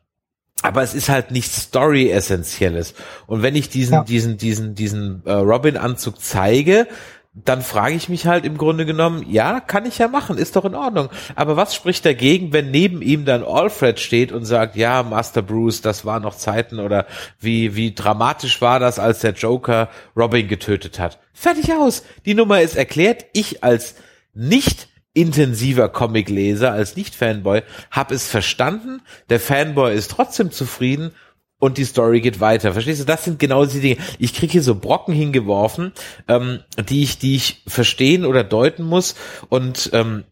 aber 0.63 0.83
es 0.83 0.95
ist 0.95 1.09
halt 1.09 1.31
nicht 1.31 1.51
Story-Essentielles. 1.51 2.95
Und 3.27 3.43
wenn 3.43 3.57
ich 3.57 3.69
diesen, 3.69 3.95
ja. 3.95 4.05
diesen, 4.05 4.37
diesen, 4.37 4.75
diesen 4.75 5.23
äh, 5.25 5.33
Robin-Anzug 5.33 6.21
zeige, 6.21 6.87
dann 7.33 7.63
frage 7.63 7.95
ich 7.95 8.09
mich 8.09 8.27
halt 8.27 8.45
im 8.45 8.59
Grunde 8.59 8.85
genommen, 8.85 9.25
ja, 9.29 9.61
kann 9.61 9.87
ich 9.87 9.99
ja 9.99 10.09
machen, 10.09 10.37
ist 10.37 10.57
doch 10.57 10.65
in 10.65 10.75
Ordnung. 10.75 11.11
Aber 11.37 11.57
was 11.57 11.77
spricht 11.77 12.05
dagegen, 12.05 12.53
wenn 12.53 12.73
neben 12.73 13.03
ihm 13.03 13.25
dann 13.25 13.45
Alfred 13.45 14.01
steht 14.01 14.33
und 14.33 14.45
sagt, 14.45 14.75
ja, 14.75 15.05
Master 15.05 15.41
Bruce, 15.41 15.81
das 15.81 16.05
war 16.05 16.19
noch 16.19 16.37
Zeiten 16.37 16.81
oder 16.81 17.07
wie, 17.39 17.77
wie 17.77 17.95
dramatisch 17.95 18.61
war 18.61 18.81
das, 18.81 18.99
als 18.99 19.21
der 19.21 19.35
Joker 19.35 19.89
Robin 20.17 20.49
getötet 20.49 20.99
hat. 20.99 21.21
Fertig 21.33 21.73
aus. 21.73 22.03
Die 22.27 22.35
Nummer 22.35 22.63
ist 22.63 22.77
erklärt. 22.77 23.27
Ich 23.33 23.63
als 23.63 23.95
nicht 24.35 24.89
intensiver 25.13 25.89
Comicleser, 25.89 26.73
als 26.73 26.97
Nicht-Fanboy, 26.97 27.63
habe 27.91 28.15
es 28.15 28.29
verstanden. 28.29 29.03
Der 29.29 29.41
Fanboy 29.41 29.95
ist 29.95 30.11
trotzdem 30.11 30.51
zufrieden 30.51 31.13
und 31.61 31.79
die 31.79 31.85
Story 31.85 32.21
geht 32.21 32.41
weiter. 32.41 32.73
Verstehst 32.73 33.01
du? 33.01 33.05
Das 33.05 33.25
sind 33.25 33.39
genau 33.39 33.65
die 33.65 33.81
Dinge. 33.81 33.97
Ich 34.19 34.35
kriege 34.35 34.53
hier 34.53 34.63
so 34.63 34.75
Brocken 34.75 35.15
hingeworfen, 35.15 35.93
ähm, 36.27 36.61
die 36.89 37.05
ich, 37.05 37.19
die 37.19 37.37
ich 37.37 37.63
verstehen 37.69 38.25
oder 38.25 38.43
deuten 38.43 38.83
muss 38.83 39.15
und 39.49 39.91
ähm, 39.93 40.25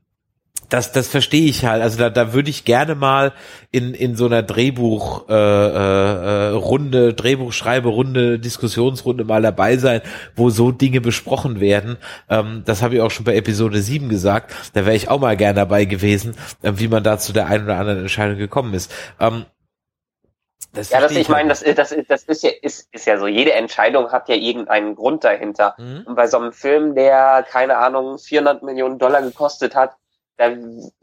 das, 0.69 0.93
das 0.93 1.09
verstehe 1.09 1.47
ich 1.47 1.65
halt. 1.65 1.83
Also 1.83 1.99
da, 1.99 2.11
da 2.11 2.33
würde 2.33 2.51
ich 2.51 2.65
gerne 2.65 2.95
mal 2.95 3.33
in, 3.71 3.95
in 3.95 4.17
so 4.17 4.27
einer 4.27 4.43
Drehbuch 4.43 5.29
äh, 5.29 5.33
äh, 5.33 6.49
Runde, 6.51 7.15
Drehbuchschreiberunde, 7.15 8.39
Diskussionsrunde 8.39 9.25
mal 9.25 9.43
dabei 9.43 9.79
sein, 9.79 10.03
wo 10.37 10.51
so 10.51 10.71
Dinge 10.71 11.01
besprochen 11.01 11.61
werden. 11.61 11.97
Ähm, 12.29 12.63
das 12.67 12.83
habe 12.83 12.97
ich 12.97 13.01
auch 13.01 13.11
schon 13.11 13.25
bei 13.25 13.37
Episode 13.37 13.81
7 13.81 14.09
gesagt. 14.09 14.55
Da 14.75 14.85
wäre 14.85 14.97
ich 14.97 15.09
auch 15.09 15.21
mal 15.21 15.37
gern 15.37 15.57
dabei 15.57 15.85
gewesen, 15.85 16.35
äh, 16.63 16.73
wie 16.77 16.89
man 16.89 17.03
da 17.03 17.19
zu 17.19 17.33
der 17.33 17.47
einen 17.47 17.65
oder 17.65 17.79
anderen 17.79 18.01
Entscheidung 18.01 18.39
gekommen 18.39 18.75
ist. 18.75 18.93
Ähm, 19.21 19.47
das 20.73 20.91
ja, 20.91 21.01
das, 21.01 21.13
ich 21.13 21.29
meine, 21.29 21.49
das, 21.49 21.63
das, 21.63 21.95
das 22.09 22.23
ist 22.25 22.43
ja, 22.43 22.51
ist, 22.63 22.89
ist 22.93 23.07
ja 23.07 23.19
so, 23.19 23.27
jede 23.27 23.53
Entscheidung 23.53 24.13
hat 24.13 24.29
ja 24.29 24.35
irgendeinen 24.35 24.95
Grund 24.95 25.25
dahinter. 25.25 25.75
Mhm. 25.79 26.05
Und 26.07 26.15
bei 26.15 26.27
so 26.27 26.39
einem 26.39 26.53
Film, 26.53 26.95
der, 26.95 27.45
keine 27.49 27.79
Ahnung, 27.79 28.19
400 28.19 28.63
Millionen 28.63 28.99
Dollar 28.99 29.23
gekostet 29.23 29.75
hat, 29.75 29.97
da 30.37 30.53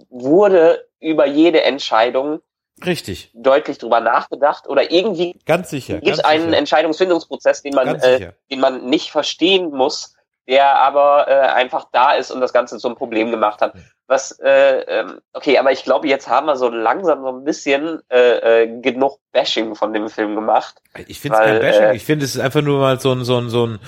wurde 0.09 0.87
über 0.99 1.25
jede 1.25 1.63
Entscheidung 1.63 2.41
richtig 2.85 3.31
deutlich 3.33 3.77
drüber 3.77 4.01
nachgedacht 4.01 4.67
oder 4.67 4.91
irgendwie 4.91 5.39
ganz 5.45 5.69
sicher 5.69 5.99
gibt 5.99 6.17
es 6.17 6.23
einen 6.23 6.45
sicher. 6.45 6.57
Entscheidungsfindungsprozess, 6.57 7.61
den 7.61 7.73
man, 7.73 7.95
äh, 8.01 8.33
den 8.51 8.59
man 8.59 8.85
nicht 8.89 9.11
verstehen 9.11 9.71
muss, 9.71 10.15
der 10.47 10.75
aber 10.75 11.27
äh, 11.27 11.33
einfach 11.33 11.87
da 11.91 12.13
ist 12.13 12.31
und 12.31 12.41
das 12.41 12.53
Ganze 12.53 12.77
zum 12.77 12.95
Problem 12.95 13.31
gemacht 13.31 13.61
hat. 13.61 13.75
Was, 14.07 14.39
äh, 14.39 14.81
ähm, 14.87 15.19
okay, 15.33 15.57
aber 15.57 15.71
ich 15.71 15.83
glaube, 15.83 16.07
jetzt 16.07 16.29
haben 16.29 16.45
wir 16.45 16.57
so 16.57 16.69
langsam 16.69 17.23
so 17.23 17.29
ein 17.29 17.43
bisschen 17.43 18.01
äh, 18.09 18.63
äh, 18.63 18.81
genug 18.81 19.19
Bashing 19.31 19.73
von 19.73 19.93
dem 19.93 20.09
Film 20.09 20.35
gemacht. 20.35 20.75
Ich 21.07 21.19
finde 21.19 21.37
es 21.39 21.43
kein 21.43 21.59
Bashing, 21.59 21.83
äh, 21.83 21.95
ich 21.95 22.03
finde 22.03 22.25
es 22.25 22.35
ist 22.35 22.41
einfach 22.41 22.61
nur 22.61 22.79
mal 22.79 22.99
so 22.99 23.11
ein, 23.11 23.23
so 23.23 23.37
ein, 23.39 23.49
so 23.49 23.65
ein 23.65 23.79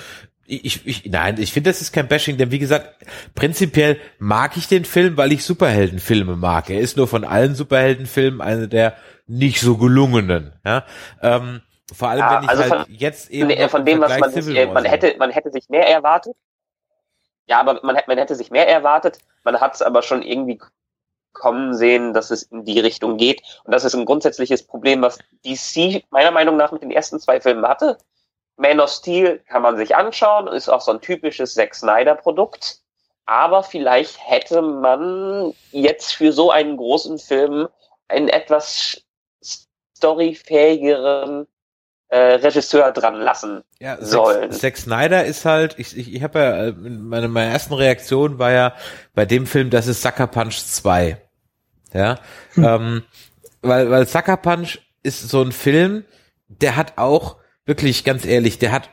ich, 0.48 0.86
ich, 0.86 1.04
nein, 1.04 1.36
ich 1.38 1.52
finde, 1.52 1.70
das 1.70 1.82
ist 1.82 1.92
kein 1.92 2.08
Bashing, 2.08 2.38
denn 2.38 2.50
wie 2.50 2.58
gesagt, 2.58 3.04
prinzipiell 3.34 3.98
mag 4.18 4.56
ich 4.56 4.66
den 4.66 4.86
Film, 4.86 5.16
weil 5.18 5.30
ich 5.30 5.44
Superheldenfilme 5.44 6.36
mag. 6.36 6.70
Er 6.70 6.80
ist 6.80 6.96
nur 6.96 7.06
von 7.06 7.24
allen 7.24 7.54
Superheldenfilmen 7.54 8.40
einer 8.40 8.66
der 8.66 8.94
nicht 9.26 9.60
so 9.60 9.76
gelungenen. 9.76 10.54
Ja? 10.64 10.84
Ähm, 11.22 11.60
vor 11.94 12.08
allem, 12.08 12.20
ja, 12.20 12.36
wenn 12.36 12.44
ich 12.44 12.48
also 12.48 12.62
halt 12.62 12.72
von, 12.72 12.84
jetzt 12.88 13.30
eben 13.30 13.68
von, 13.68 13.84
dem, 13.84 14.00
was 14.00 14.18
man 14.18 14.32
sich, 14.32 14.56
äh, 14.56 14.66
man 14.66 14.84
hätte, 14.84 15.14
man 15.18 15.30
hätte 15.30 15.50
sich 15.50 15.68
mehr 15.68 15.86
erwartet. 15.86 16.34
Ja, 17.48 17.60
aber 17.60 17.80
man, 17.82 17.98
man 18.06 18.18
hätte 18.18 18.34
sich 18.34 18.50
mehr 18.50 18.68
erwartet. 18.68 19.18
Man 19.42 19.60
hat 19.60 19.74
es 19.74 19.82
aber 19.82 20.02
schon 20.02 20.22
irgendwie 20.22 20.60
kommen 21.32 21.74
sehen, 21.74 22.12
dass 22.14 22.30
es 22.30 22.44
in 22.44 22.64
die 22.64 22.80
Richtung 22.80 23.16
geht. 23.16 23.42
Und 23.64 23.72
das 23.72 23.84
ist 23.84 23.94
ein 23.94 24.04
grundsätzliches 24.04 24.66
Problem, 24.66 25.02
was 25.02 25.18
DC 25.44 26.04
meiner 26.10 26.30
Meinung 26.30 26.56
nach 26.56 26.72
mit 26.72 26.82
den 26.82 26.90
ersten 26.90 27.20
zwei 27.20 27.40
Filmen 27.40 27.66
hatte. 27.66 27.98
Man 28.56 28.80
of 28.80 28.90
Steel 28.90 29.38
kann 29.48 29.62
man 29.62 29.76
sich 29.76 29.94
anschauen, 29.94 30.48
ist 30.48 30.68
auch 30.68 30.80
so 30.80 30.90
ein 30.90 31.00
typisches 31.00 31.54
Zack 31.54 31.74
Snyder 31.74 32.16
Produkt. 32.16 32.80
Aber 33.24 33.62
vielleicht 33.62 34.18
hätte 34.26 34.62
man 34.62 35.54
jetzt 35.70 36.14
für 36.14 36.32
so 36.32 36.50
einen 36.50 36.76
großen 36.76 37.18
Film 37.18 37.68
einen 38.08 38.28
etwas 38.28 39.02
storyfähigeren 39.96 41.46
äh, 42.08 42.16
Regisseur 42.16 42.92
dran 42.92 43.16
lassen 43.16 43.62
ja, 43.78 44.02
sollen. 44.02 44.50
Zack, 44.50 44.60
Zack 44.60 44.76
Snyder 44.78 45.24
ist 45.24 45.44
halt, 45.44 45.74
ich, 45.78 45.96
ich, 45.96 46.14
ich 46.14 46.22
habe 46.22 46.38
ja, 46.38 46.66
äh, 46.66 46.72
meine, 46.72 47.28
meine 47.28 47.52
ersten 47.52 47.74
Reaktion 47.74 48.38
war 48.38 48.50
ja 48.50 48.74
bei 49.14 49.26
dem 49.26 49.46
Film, 49.46 49.70
das 49.70 49.86
ist 49.86 50.02
Sucker 50.02 50.26
Punch 50.26 50.56
2. 50.56 51.20
Ja, 51.92 52.18
hm. 52.54 52.64
ähm, 52.64 53.02
weil, 53.62 53.90
weil 53.90 54.06
Sucker 54.06 54.36
Punch 54.36 54.78
ist 55.02 55.28
so 55.28 55.42
ein 55.42 55.52
Film, 55.52 56.04
der 56.48 56.76
hat 56.76 56.94
auch, 56.96 57.36
wirklich 57.64 58.04
ganz 58.04 58.24
ehrlich, 58.24 58.58
der 58.58 58.72
hat, 58.72 58.90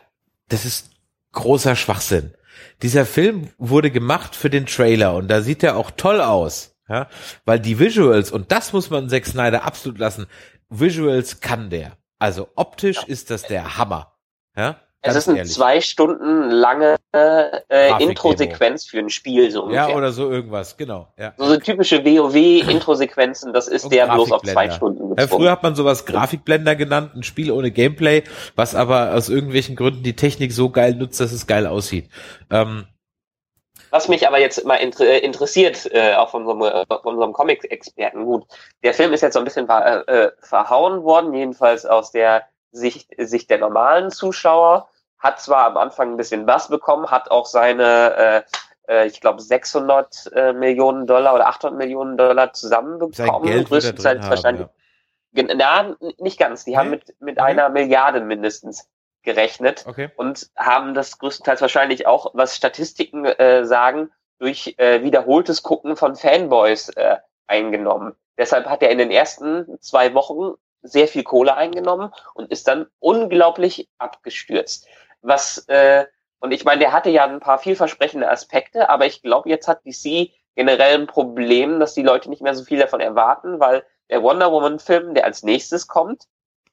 das 0.50 0.66
ist 0.66 0.92
großer 1.32 1.76
Schwachsinn. 1.76 2.34
Dieser 2.82 3.06
Film 3.06 3.50
wurde 3.58 3.92
gemacht 3.92 4.36
für 4.36 4.50
den 4.50 4.66
Trailer 4.66 5.16
und 5.16 5.30
da 5.30 5.42
sieht 5.42 5.64
er 5.64 5.78
auch 5.78 5.92
toll 5.92 6.22
aus. 6.22 6.74
Ja, 6.88 7.08
weil 7.46 7.60
die 7.60 7.80
Visuals, 7.80 8.32
und 8.32 8.52
das 8.52 8.72
muss 8.72 8.92
man 8.92 9.10
Zack 9.10 9.26
Snyder 9.26 9.64
absolut 9.64 9.98
lassen, 9.98 10.28
Visuals 10.70 11.40
kann 11.42 11.72
der. 11.72 11.98
Also 12.26 12.48
optisch 12.56 12.98
ja. 12.98 13.04
ist 13.06 13.30
das 13.30 13.44
der 13.44 13.78
Hammer. 13.78 14.12
Ja? 14.58 14.78
es 15.04 15.16
ist 15.16 15.30
eine 15.30 15.38
ehrlich. 15.38 15.54
zwei 15.54 15.80
Stunden 15.80 16.50
lange 16.50 16.96
äh, 17.14 18.04
Intro-Sequenz 18.04 18.88
für 18.88 18.98
ein 18.98 19.12
Spiel 19.12 19.52
so 19.52 19.62
ungefähr. 19.62 19.90
Ja, 19.90 19.96
oder 19.96 20.12
so 20.12 20.32
irgendwas, 20.32 20.76
genau. 20.76 21.14
Ja. 21.20 21.36
So, 21.38 21.46
so 21.46 21.58
typische 21.58 22.04
WoW-Intro-Sequenzen, 22.04 23.54
das 23.54 23.68
ist 23.68 23.84
Und 23.84 23.94
der 23.94 24.08
bloß 24.08 24.32
auf 24.32 24.42
zwei 24.42 24.72
Stunden 24.72 25.14
Ja, 25.16 25.28
früher 25.28 25.52
hat 25.52 25.62
man 25.62 25.76
sowas 25.76 26.08
Grafikblender 26.08 26.76
genannt, 26.76 27.12
ein 27.14 27.22
Spiel 27.22 27.52
ohne 27.52 27.70
Gameplay, 27.70 28.24
was 28.56 28.74
aber 28.74 29.14
aus 29.14 29.30
irgendwelchen 29.30 29.76
Gründen 29.76 30.02
die 30.02 30.16
Technik 30.16 30.52
so 30.52 30.72
geil 30.72 30.96
nutzt, 30.96 31.20
dass 31.20 31.32
es 31.32 31.46
geil 31.46 31.68
aussieht. 31.68 32.10
Ähm, 32.50 32.88
was 33.96 34.10
mich 34.10 34.28
aber 34.28 34.40
jetzt 34.40 34.66
mal 34.66 34.76
inter 34.76 35.06
äh, 35.06 35.20
interessiert, 35.20 35.90
äh, 35.94 36.16
auch 36.16 36.30
von, 36.30 36.46
so 36.46 36.52
einem, 36.52 36.64
äh, 36.64 36.96
unserem 37.04 37.32
Comic-Experten, 37.32 38.26
gut, 38.26 38.44
der 38.84 38.94
Film 38.94 39.14
ist 39.14 39.22
jetzt 39.22 39.36
so 39.36 39.40
ein 39.40 39.46
bisschen 39.46 39.68
ver 39.68 40.06
äh, 40.08 40.32
verhauen 40.42 41.04
worden, 41.04 41.34
jedenfalls 41.34 41.86
aus 41.86 42.12
der 42.12 42.44
Sicht, 42.72 43.10
Sicht 43.18 43.50
der 43.50 43.60
normalen 43.60 44.12
Zuschauer, 44.12 44.90
hat 45.18 45.40
zwar 45.40 45.68
am 45.68 45.78
Anfang 45.78 46.12
ein 46.12 46.18
bisschen 46.18 46.46
was 46.46 46.68
bekommen, 46.68 47.10
hat 47.10 47.32
auch 47.32 47.46
seine, 47.46 48.44
äh, 48.90 48.94
äh, 48.94 49.08
ich 49.08 49.22
glaube, 49.22 49.42
600 49.42 50.30
äh, 50.36 50.52
Millionen 50.52 51.08
Dollar 51.08 51.34
oder 51.34 51.48
800 51.48 51.78
Millionen 51.78 52.18
Dollar 52.18 52.52
zusammenbekommen, 52.52 53.64
größtenteils 53.64 54.30
wahrscheinlich. 54.30 54.68
Ja. 55.32 55.56
Na, 55.56 55.96
nicht 56.18 56.38
ganz, 56.38 56.66
die 56.66 56.78
haben 56.78 56.90
mit, 56.90 57.16
mit 57.22 57.38
okay. 57.38 57.50
einer 57.50 57.70
Milliarde 57.70 58.20
mindestens 58.20 58.90
gerechnet 59.26 59.86
okay. 59.88 60.10
und 60.16 60.50
haben 60.56 60.94
das 60.94 61.18
größtenteils 61.20 61.62
wahrscheinlich 61.62 62.08
auch, 62.08 62.32
was 62.34 62.56
Statistiken 62.56 63.26
äh, 63.26 63.66
sagen, 63.66 64.12
durch 64.40 64.76
äh, 64.78 65.02
wiederholtes 65.04 65.64
Gucken 65.64 65.98
von 65.98 66.16
Fanboys 66.16 66.90
äh, 66.90 67.18
eingenommen. 67.48 68.16
Deshalb 68.38 68.68
hat 68.68 68.84
er 68.84 68.90
in 68.90 68.98
den 68.98 69.12
ersten 69.12 69.80
zwei 69.82 70.14
Wochen 70.14 70.54
sehr 70.82 71.08
viel 71.08 71.24
Kohle 71.24 71.56
eingenommen 71.56 72.14
und 72.34 72.52
ist 72.52 72.68
dann 72.68 72.88
unglaublich 73.00 73.90
abgestürzt. 73.98 74.88
Was 75.22 75.68
äh, 75.68 76.06
und 76.40 76.52
ich 76.52 76.64
meine, 76.64 76.80
der 76.80 76.92
hatte 76.92 77.10
ja 77.10 77.26
ein 77.26 77.40
paar 77.40 77.58
vielversprechende 77.58 78.30
Aspekte, 78.30 78.90
aber 78.90 79.08
ich 79.08 79.24
glaube, 79.24 79.50
jetzt 79.50 79.68
hat 79.68 79.86
DC 79.86 80.30
generell 80.56 80.96
ein 81.00 81.08
Problem, 81.08 81.80
dass 81.80 81.94
die 81.94 82.04
Leute 82.04 82.30
nicht 82.30 82.42
mehr 82.42 82.54
so 82.54 82.64
viel 82.64 82.80
davon 82.80 83.00
erwarten, 83.00 83.60
weil 83.60 83.84
der 84.10 84.22
Wonder 84.22 84.52
Woman 84.52 84.80
Film, 84.80 85.16
der 85.16 85.26
als 85.26 85.42
nächstes 85.44 85.88
kommt, 85.88 86.26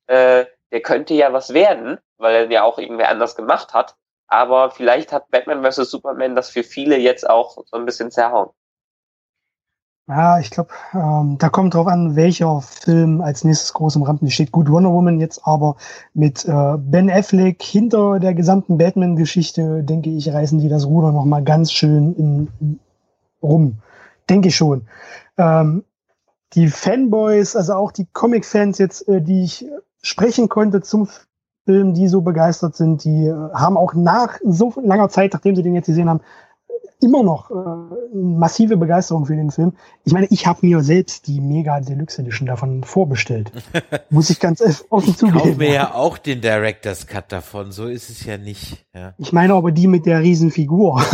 äh, 0.09 0.45
der 0.73 0.81
könnte 0.81 1.15
ja 1.15 1.33
was 1.33 1.55
werden, 1.55 1.99
weil 2.17 2.35
er 2.35 2.51
ja 2.51 2.65
auch 2.65 2.79
irgendwer 2.79 3.11
anders 3.11 3.37
gemacht 3.37 3.75
hat. 3.75 3.95
Aber 4.27 4.71
vielleicht 4.71 5.13
hat 5.13 5.31
Batman 5.31 5.63
vs. 5.63 5.91
Superman 5.91 6.35
das 6.35 6.49
für 6.49 6.65
viele 6.65 6.97
jetzt 6.99 7.29
auch 7.29 7.59
so 7.67 7.77
ein 7.77 7.85
bisschen 7.85 8.11
zerhauen. 8.11 8.49
Ja, 10.09 10.41
ich 10.41 10.51
glaube, 10.51 10.71
ähm, 10.95 11.37
da 11.39 11.49
kommt 11.49 11.75
drauf 11.75 11.87
an, 11.87 12.17
welcher 12.17 12.61
Film 12.61 13.21
als 13.21 13.45
nächstes 13.45 13.73
groß 13.73 13.97
im 13.97 14.03
Rampen 14.03 14.31
steht. 14.31 14.51
Gut, 14.51 14.69
Wonder 14.69 14.91
Woman 14.91 15.21
jetzt 15.21 15.47
aber 15.47 15.77
mit 16.13 16.45
äh, 16.45 16.77
Ben 16.79 17.09
Affleck 17.09 17.63
hinter 17.63 18.19
der 18.19 18.35
gesamten 18.35 18.79
Batman-Geschichte, 18.79 19.85
denke 19.85 20.11
ich, 20.11 20.33
reißen 20.33 20.59
die 20.59 20.69
das 20.69 20.87
Ruder 20.87 21.13
nochmal 21.13 21.45
ganz 21.45 21.71
schön 21.71 22.15
in, 22.17 22.81
rum. 23.43 23.79
Denke 24.29 24.49
ich 24.49 24.57
schon. 24.57 24.89
Ähm, 25.39 25.85
die 26.55 26.69
Fanboys, 26.69 27.55
also 27.55 27.75
auch 27.75 27.93
die 27.93 28.07
Comic-Fans 28.13 28.79
jetzt, 28.79 29.09
äh, 29.09 29.23
die 29.23 29.45
ich 29.45 29.67
sprechen 30.03 30.49
konnte 30.49 30.83
zum 30.83 31.09
Film, 31.65 31.95
die 31.95 32.09
so 32.09 32.23
begeistert 32.23 32.77
sind, 32.77 33.05
die 33.05 33.27
äh, 33.27 33.53
haben 33.55 33.77
auch 33.77 33.95
nach 33.95 34.39
so 34.45 34.75
langer 34.83 35.09
Zeit, 35.09 35.33
nachdem 35.33 35.55
sie 35.55 35.63
den 35.63 35.75
jetzt 35.75 35.87
gesehen 35.87 36.09
haben, 36.09 36.21
immer 37.01 37.23
noch 37.23 37.51
äh, 37.51 38.15
massive 38.15 38.77
Begeisterung 38.77 39.27
für 39.27 39.37
den 39.37 39.51
Film. 39.51 39.75
Ich 40.05 40.13
meine, 40.13 40.27
ich 40.31 40.47
habe 40.47 40.61
mir 40.63 40.83
selbst 40.83 41.27
die 41.27 41.41
Mega 41.41 41.81
Deluxe 41.81 42.23
Edition 42.23 42.47
davon 42.47 42.85
vorbestellt. 42.85 43.51
Muss 44.11 44.31
ich 44.31 44.41
ganz 44.41 44.63
offen 44.89 45.17
zugeben. 45.17 45.51
Ich 45.51 45.57
mir 45.57 45.73
ja 45.73 45.95
auch 45.95 46.19
den 46.19 46.41
Director's 46.41 47.07
Cut 47.07 47.33
davon, 47.33 47.73
so 47.73 47.87
ist 47.87 48.11
es 48.11 48.25
ja 48.25 48.39
nicht. 48.39 48.87
Ja. 48.95 49.15
Ich 49.19 49.33
meine 49.33 49.55
aber 49.55 49.73
die 49.73 49.89
mit 49.89 50.07
der 50.07 50.21
Riesenfigur. 50.21 51.03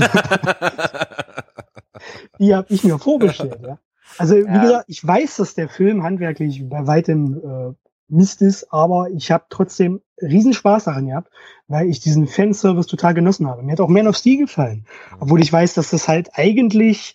die 2.39 2.55
habe 2.55 2.67
ich 2.71 2.85
mir 2.85 2.99
vorbestellt, 2.99 3.61
ja. 3.63 3.79
Also 4.19 4.35
wie 4.35 4.47
ja. 4.47 4.63
gesagt, 4.63 4.85
ich 4.89 5.07
weiß, 5.07 5.37
dass 5.37 5.55
der 5.55 5.69
Film 5.69 6.03
handwerklich 6.03 6.69
bei 6.69 6.87
weitem 6.87 7.35
äh, 7.35 7.75
Mist 8.09 8.43
ist, 8.43 8.73
aber 8.73 9.11
ich 9.11 9.31
habe 9.31 9.45
trotzdem 9.51 10.01
riesen 10.21 10.55
Spaß 10.55 10.85
daran 10.85 11.07
gehabt, 11.07 11.31
weil 11.67 11.89
ich 11.89 12.01
diesen 12.01 12.27
Fanservice 12.27 12.87
total 12.87 13.15
genossen 13.15 13.47
habe. 13.47 13.63
Mir 13.63 13.73
hat 13.73 13.81
auch 13.81 13.89
Man 13.89 14.09
of 14.09 14.17
Steel 14.17 14.39
gefallen, 14.39 14.87
obwohl 15.21 15.41
ich 15.41 15.53
weiß, 15.53 15.75
dass 15.75 15.91
das 15.91 16.09
halt 16.09 16.31
eigentlich 16.35 17.15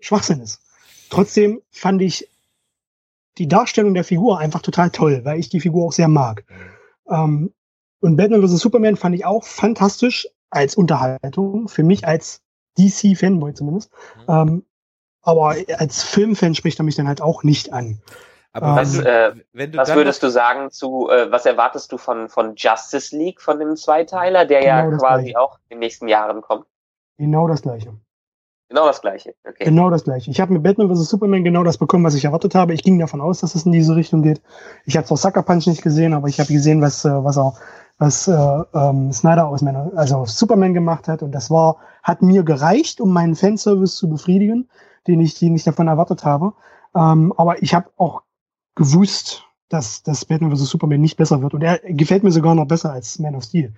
Schwachsinn 0.00 0.40
ist. 0.40 0.60
Trotzdem 1.10 1.60
fand 1.70 2.02
ich 2.02 2.28
die 3.38 3.48
Darstellung 3.48 3.94
der 3.94 4.04
Figur 4.04 4.38
einfach 4.38 4.62
total 4.62 4.90
toll, 4.90 5.20
weil 5.24 5.38
ich 5.38 5.48
die 5.48 5.60
Figur 5.60 5.86
auch 5.86 5.92
sehr 5.92 6.08
mag. 6.08 6.44
Ähm, 7.08 7.52
und 8.00 8.16
Batman 8.16 8.46
vs. 8.46 8.58
Superman 8.58 8.96
fand 8.96 9.14
ich 9.14 9.24
auch 9.24 9.44
fantastisch 9.44 10.28
als 10.50 10.74
Unterhaltung, 10.74 11.68
für 11.68 11.82
mich 11.82 12.06
als 12.06 12.40
DC-Fanboy 12.78 13.54
zumindest. 13.54 13.90
Mhm. 14.16 14.22
Ähm, 14.28 14.64
aber 15.22 15.56
als 15.78 16.04
Filmfan 16.04 16.54
spricht 16.54 16.78
er 16.78 16.84
mich 16.84 16.94
dann 16.94 17.08
halt 17.08 17.20
auch 17.20 17.42
nicht 17.42 17.72
an. 17.72 18.00
Aber 18.56 18.76
was, 18.76 18.98
äh, 18.98 19.32
was 19.74 19.94
würdest 19.94 20.22
du 20.22 20.30
sagen 20.30 20.70
zu, 20.70 21.10
äh, 21.10 21.30
was 21.30 21.44
erwartest 21.44 21.92
du 21.92 21.98
von, 21.98 22.28
von 22.28 22.54
Justice 22.56 23.14
League, 23.14 23.42
von 23.42 23.58
dem 23.58 23.76
Zweiteiler, 23.76 24.46
der 24.46 24.60
genau 24.60 24.90
ja 24.90 24.96
quasi 24.96 25.24
gleiche. 25.24 25.40
auch 25.40 25.58
in 25.68 25.76
den 25.76 25.78
nächsten 25.80 26.08
Jahren 26.08 26.40
kommt? 26.40 26.64
Genau 27.18 27.46
das 27.48 27.60
gleiche. 27.62 27.92
Genau 28.68 28.86
das 28.86 29.00
gleiche. 29.00 29.34
Okay. 29.46 29.64
Genau 29.64 29.90
das 29.90 30.04
gleiche. 30.04 30.30
Ich 30.30 30.40
habe 30.40 30.54
mit 30.54 30.62
Batman 30.62 30.88
vs. 30.88 31.08
Superman 31.08 31.44
genau 31.44 31.62
das 31.64 31.78
bekommen, 31.78 32.04
was 32.04 32.14
ich 32.14 32.24
erwartet 32.24 32.54
habe. 32.54 32.72
Ich 32.72 32.82
ging 32.82 32.98
davon 32.98 33.20
aus, 33.20 33.40
dass 33.40 33.54
es 33.54 33.64
in 33.64 33.72
diese 33.72 33.94
Richtung 33.94 34.22
geht. 34.22 34.40
Ich 34.86 34.96
habe 34.96 35.06
zwar 35.06 35.18
Sucker 35.18 35.42
Punch 35.42 35.66
nicht 35.66 35.82
gesehen, 35.82 36.14
aber 36.14 36.28
ich 36.28 36.40
habe 36.40 36.52
gesehen, 36.52 36.80
was, 36.82 37.04
äh, 37.04 37.10
was 37.10 37.38
auch 37.38 37.58
was 37.98 38.28
äh, 38.28 38.62
ähm, 38.74 39.12
Snyder 39.12 39.48
aus 39.48 39.62
meiner, 39.62 39.90
also 39.96 40.24
Superman 40.26 40.74
gemacht 40.74 41.08
hat. 41.08 41.22
Und 41.22 41.32
das 41.32 41.50
war, 41.50 41.76
hat 42.02 42.22
mir 42.22 42.42
gereicht, 42.42 43.00
um 43.00 43.12
meinen 43.12 43.34
Fanservice 43.34 43.96
zu 43.96 44.08
befriedigen, 44.08 44.68
den 45.06 45.20
ich, 45.20 45.38
den 45.38 45.54
ich 45.54 45.64
davon 45.64 45.88
erwartet 45.88 46.24
habe. 46.24 46.52
Ähm, 46.94 47.32
aber 47.36 47.62
ich 47.62 47.74
habe 47.74 47.90
auch 47.96 48.22
gewusst, 48.76 49.44
dass, 49.68 50.04
dass 50.04 50.24
Batman 50.24 50.54
vs. 50.54 50.70
Superman 50.70 51.00
nicht 51.00 51.16
besser 51.16 51.42
wird. 51.42 51.54
Und 51.54 51.62
er 51.62 51.78
gefällt 51.78 52.22
mir 52.22 52.30
sogar 52.30 52.54
noch 52.54 52.66
besser 52.66 52.92
als 52.92 53.18
Man 53.18 53.34
of 53.34 53.42
Steel. 53.42 53.74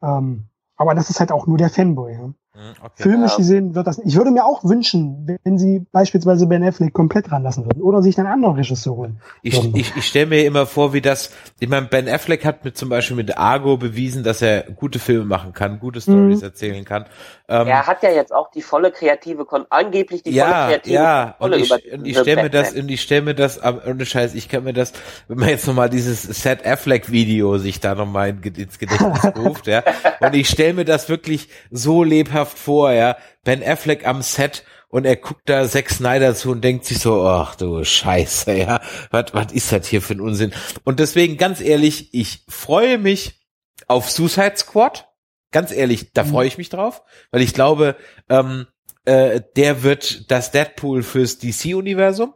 Ähm, 0.00 0.44
aber 0.76 0.94
das 0.94 1.10
ist 1.10 1.18
halt 1.18 1.32
auch 1.32 1.46
nur 1.46 1.58
der 1.58 1.70
Fanboy. 1.70 2.12
Ja. 2.12 2.32
Hm, 2.54 2.74
okay. 2.82 3.02
Filmisch 3.04 3.36
gesehen 3.36 3.74
wird 3.74 3.86
das. 3.86 3.98
Ich 4.04 4.14
würde 4.14 4.30
mir 4.30 4.44
auch 4.44 4.62
wünschen, 4.62 5.38
wenn 5.42 5.56
sie 5.56 5.86
beispielsweise 5.90 6.46
Ben 6.46 6.62
Affleck 6.62 6.92
komplett 6.92 7.32
ranlassen 7.32 7.64
würden 7.64 7.80
oder 7.80 8.02
sich 8.02 8.18
einen 8.18 8.26
anderen 8.26 8.56
Regisseur 8.56 8.94
holen. 8.94 9.20
Ich, 9.40 9.74
ich, 9.74 9.96
ich 9.96 10.06
stelle 10.06 10.26
mir 10.26 10.44
immer 10.44 10.66
vor, 10.66 10.92
wie 10.92 11.00
das. 11.00 11.30
Ich 11.60 11.70
meine, 11.70 11.86
Ben 11.86 12.06
Affleck 12.10 12.44
hat 12.44 12.62
mit 12.62 12.76
zum 12.76 12.90
Beispiel 12.90 13.16
mit 13.16 13.38
Argo 13.38 13.78
bewiesen, 13.78 14.22
dass 14.22 14.42
er 14.42 14.64
gute 14.64 14.98
Filme 14.98 15.24
machen 15.24 15.54
kann, 15.54 15.80
gute 15.80 16.02
Stories 16.02 16.40
mhm. 16.40 16.44
erzählen 16.44 16.84
kann. 16.84 17.06
Ähm, 17.48 17.68
er 17.68 17.86
hat 17.86 18.02
ja 18.02 18.10
jetzt 18.10 18.34
auch 18.34 18.50
die 18.50 18.60
volle 18.60 18.90
kreative, 18.90 19.46
angeblich 19.70 20.22
die 20.22 20.32
ja, 20.32 20.44
volle 20.44 20.66
kreative 20.66 20.94
ja, 20.94 21.34
Kontrolle 21.38 21.56
und 21.56 21.62
ich, 21.62 21.92
und 21.92 22.06
ich 22.06 22.18
stelle 22.18 22.42
mir 22.42 22.50
das, 22.50 22.72
und 22.74 22.90
ich 22.90 23.00
stelle 23.00 23.22
mir 23.22 23.34
das, 23.34 23.60
ohne 23.64 24.04
Scheiß, 24.04 24.34
ich 24.34 24.50
kann 24.50 24.64
mir 24.64 24.74
das, 24.74 24.92
wenn 25.26 25.38
man 25.38 25.48
jetzt 25.48 25.66
nochmal 25.66 25.88
dieses 25.88 26.22
Set 26.22 26.66
Affleck 26.66 27.10
Video 27.10 27.56
sich 27.56 27.80
da 27.80 27.94
nochmal 27.94 28.28
ins 28.28 28.78
Gedächtnis 28.78 29.24
ruft, 29.36 29.66
ja, 29.68 29.82
und 30.20 30.34
ich 30.34 30.50
stelle 30.50 30.74
mir 30.74 30.84
das 30.84 31.08
wirklich 31.08 31.48
so 31.70 32.02
lebhaft 32.04 32.41
vor, 32.50 32.92
ja, 32.92 33.16
Ben 33.44 33.62
Affleck 33.62 34.06
am 34.06 34.22
Set 34.22 34.64
und 34.88 35.06
er 35.06 35.16
guckt 35.16 35.48
da 35.48 35.66
Zack 35.66 35.90
Snyder 35.90 36.34
zu 36.34 36.50
und 36.50 36.62
denkt 36.62 36.84
sich 36.84 36.98
so, 36.98 37.26
ach 37.26 37.54
du 37.54 37.82
Scheiße, 37.82 38.52
ja, 38.52 38.80
was 39.10 39.32
was 39.32 39.52
ist 39.52 39.72
das 39.72 39.86
hier 39.86 40.02
für 40.02 40.14
ein 40.14 40.20
Unsinn? 40.20 40.52
Und 40.84 41.00
deswegen 41.00 41.36
ganz 41.38 41.60
ehrlich, 41.60 42.12
ich 42.12 42.44
freue 42.48 42.98
mich 42.98 43.40
auf 43.88 44.10
Suicide 44.10 44.56
Squad. 44.56 45.08
Ganz 45.50 45.72
ehrlich, 45.72 46.12
da 46.12 46.24
mhm. 46.24 46.28
freue 46.28 46.46
ich 46.46 46.58
mich 46.58 46.68
drauf, 46.68 47.02
weil 47.30 47.42
ich 47.42 47.52
glaube, 47.52 47.96
ähm, 48.28 48.66
äh, 49.04 49.40
der 49.56 49.82
wird 49.82 50.30
das 50.30 50.50
Deadpool 50.50 51.02
fürs 51.02 51.38
DC-Universum. 51.38 52.34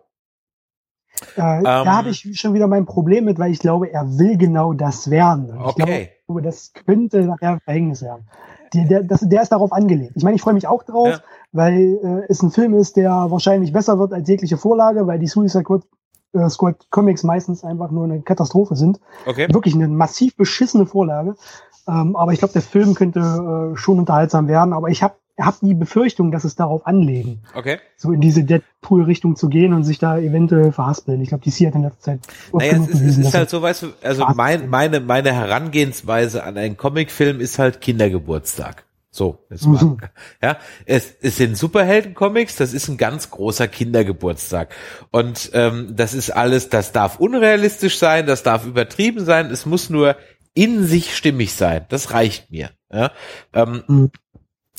Äh, 1.37 1.59
ähm, 1.59 1.65
da 1.65 1.85
habe 1.85 2.11
ich 2.11 2.39
schon 2.39 2.55
wieder 2.55 2.67
mein 2.67 2.85
Problem 2.85 3.25
mit, 3.25 3.39
weil 3.39 3.53
ich 3.53 3.59
glaube, 3.59 3.91
er 3.91 4.19
will 4.19 4.37
genau 4.37 4.73
das 4.73 5.11
werden. 5.11 5.51
Und 5.51 5.61
okay. 5.61 6.11
Ich 6.21 6.27
glaube, 6.27 6.43
das 6.43 6.73
könnte 6.73 7.23
nachher 7.23 7.61
Verhängnis 7.65 8.03
werden. 8.03 8.29
Der, 8.75 9.03
das, 9.03 9.21
der 9.21 9.43
ist 9.43 9.53
darauf 9.53 9.73
angelegt. 9.73 10.13
Ich 10.15 10.25
meine, 10.25 10.37
ich 10.37 10.43
freue 10.43 10.55
mich 10.55 10.67
auch 10.67 10.83
drauf, 10.83 11.09
ja. 11.09 11.21
weil 11.53 11.99
äh, 12.03 12.27
es 12.29 12.43
ein 12.43 12.51
Film 12.51 12.75
ist, 12.75 12.97
der 12.97 13.11
wahrscheinlich 13.11 13.73
besser 13.73 13.99
wird 13.99 14.13
als 14.13 14.29
jegliche 14.29 14.57
Vorlage, 14.57 15.07
weil 15.07 15.19
die 15.19 15.27
Suicide 15.27 15.63
Squad, 15.65 15.83
äh, 16.33 16.49
Squad 16.49 16.87
Comics 16.91 17.23
meistens 17.23 17.65
einfach 17.65 17.91
nur 17.91 18.05
eine 18.05 18.23
Katastrophe 18.23 18.77
sind. 18.77 19.01
Okay. 19.27 19.49
Wirklich 19.53 19.75
eine 19.75 19.89
massiv 19.89 20.37
beschissene 20.37 20.87
Vorlage. 20.87 21.37
Ähm, 21.89 22.17
aber 22.17 22.33
ich 22.33 22.41
glaube, 22.41 22.53
der 22.53 22.63
Film 22.63 22.95
könnte 22.95 23.21
äh, 23.21 23.77
schon 23.77 23.99
unterhaltsam 23.99 24.49
werden. 24.49 24.73
Aber 24.73 24.89
ich 24.89 25.03
habe 25.03 25.15
hab 25.39 25.61
die 25.61 25.75
Befürchtung, 25.75 26.31
dass 26.31 26.45
es 26.45 26.57
darauf 26.57 26.87
anlegen. 26.87 27.43
Okay. 27.55 27.79
So 27.97 28.13
in 28.13 28.21
diese 28.21 28.45
Deadpool-Richtung 28.45 29.37
zu 29.37 29.49
gehen 29.49 29.73
und 29.73 29.85
sich 29.85 29.99
da 29.99 30.19
eventuell 30.19 30.73
verhaspeln. 30.73 31.21
Ich 31.21 31.29
glaube, 31.29 31.45
die 31.45 31.51
C 31.51 31.67
hat 31.67 31.75
in 31.75 31.83
letzter 31.83 32.01
Zeit. 32.01 32.21
Naja, 32.53 32.79
es 32.83 32.89
ist, 32.89 33.01
es 33.03 33.19
ist 33.19 33.35
halt 33.35 33.51
so, 33.51 33.61
weißt 33.61 33.83
du, 33.83 33.87
also 34.03 34.25
mein, 34.35 34.69
meine, 34.71 35.01
meine 35.01 35.33
Herangehensweise 35.33 36.43
an 36.43 36.57
einen 36.57 36.77
Comicfilm 36.77 37.41
ist 37.41 37.59
halt 37.59 37.81
Kindergeburtstag. 37.81 38.85
So, 39.11 39.39
jetzt 39.51 39.67
mal. 39.67 39.83
Mhm. 39.83 39.99
Ja, 40.43 40.59
es, 40.85 41.15
es 41.23 41.37
sind 41.37 41.57
Superhelden-Comics, 41.57 42.57
das 42.57 42.75
ist 42.75 42.89
ein 42.89 42.99
ganz 42.99 43.31
großer 43.31 43.67
Kindergeburtstag. 43.67 44.75
Und 45.11 45.51
ähm, 45.55 45.95
das 45.97 46.13
ist 46.13 46.31
alles, 46.31 46.69
das 46.69 46.93
darf 46.93 47.19
unrealistisch 47.19 47.99
sein, 47.99 48.27
das 48.27 48.43
darf 48.43 48.67
übertrieben 48.67 49.25
sein, 49.25 49.51
es 49.51 49.65
muss 49.65 49.91
nur 49.91 50.17
in 50.53 50.85
sich 50.85 51.17
stimmig 51.17 51.55
sein. 51.55 51.87
Das 51.89 52.13
reicht 52.13 52.51
mir. 52.51 52.71
Ja? 52.93 53.13
Ähm, 53.55 53.85
mhm. 53.87 54.11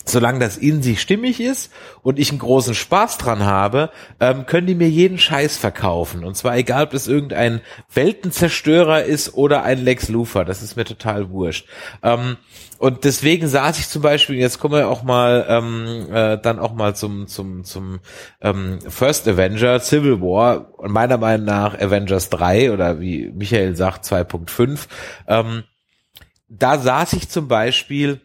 Solange 0.10 0.39
das 0.39 0.58
in 0.58 0.82
sich 0.82 1.01
stimmig 1.01 1.39
ist 1.39 1.72
und 2.01 2.20
ich 2.20 2.30
einen 2.30 2.39
großen 2.39 2.76
Spaß 2.76 3.18
dran 3.18 3.43
habe, 3.43 3.91
ähm, 4.20 4.45
können 4.45 4.68
die 4.68 4.76
mir 4.76 4.89
jeden 4.89 5.18
Scheiß 5.18 5.58
verkaufen. 5.58 6.24
Und 6.24 6.36
zwar 6.36 6.58
egal, 6.58 6.86
ob 6.86 6.93
es 6.93 7.08
irgendein 7.08 7.62
Weltenzerstörer 7.93 9.03
ist 9.03 9.34
oder 9.34 9.64
ein 9.64 9.84
Lex 9.84 10.10
Luthor. 10.10 10.45
Das 10.45 10.62
ist 10.62 10.76
mir 10.76 10.86
total 10.86 11.30
wurscht. 11.30 11.68
Ähm, 12.03 12.38
und 12.80 13.03
deswegen 13.03 13.47
saß 13.47 13.80
ich 13.80 13.89
zum 13.89 14.01
Beispiel, 14.01 14.36
jetzt 14.36 14.60
kommen 14.60 14.76
wir 14.76 14.88
auch 14.88 15.03
mal 15.03 15.45
ähm, 15.49 16.08
äh, 16.14 16.38
dann 16.38 16.60
auch 16.60 16.74
mal 16.74 16.95
zum 16.95 17.28
zum 17.28 17.64
zum 17.64 17.99
ähm, 18.41 18.80
First 18.88 19.28
Avenger 19.28 19.80
Civil 19.80 20.22
War 20.22 20.78
und 20.78 20.91
meiner 20.91 21.18
Meinung 21.18 21.45
nach 21.45 21.80
Avengers 21.80 22.30
3 22.30 22.72
oder 22.72 22.99
wie 22.99 23.32
Michael 23.36 23.76
sagt 23.76 24.05
2.5. 24.05 24.88
Ähm, 25.28 25.64
da 26.49 26.78
saß 26.78 27.14
ich 27.14 27.30
zum 27.30 27.47
Beispiel 27.47 28.22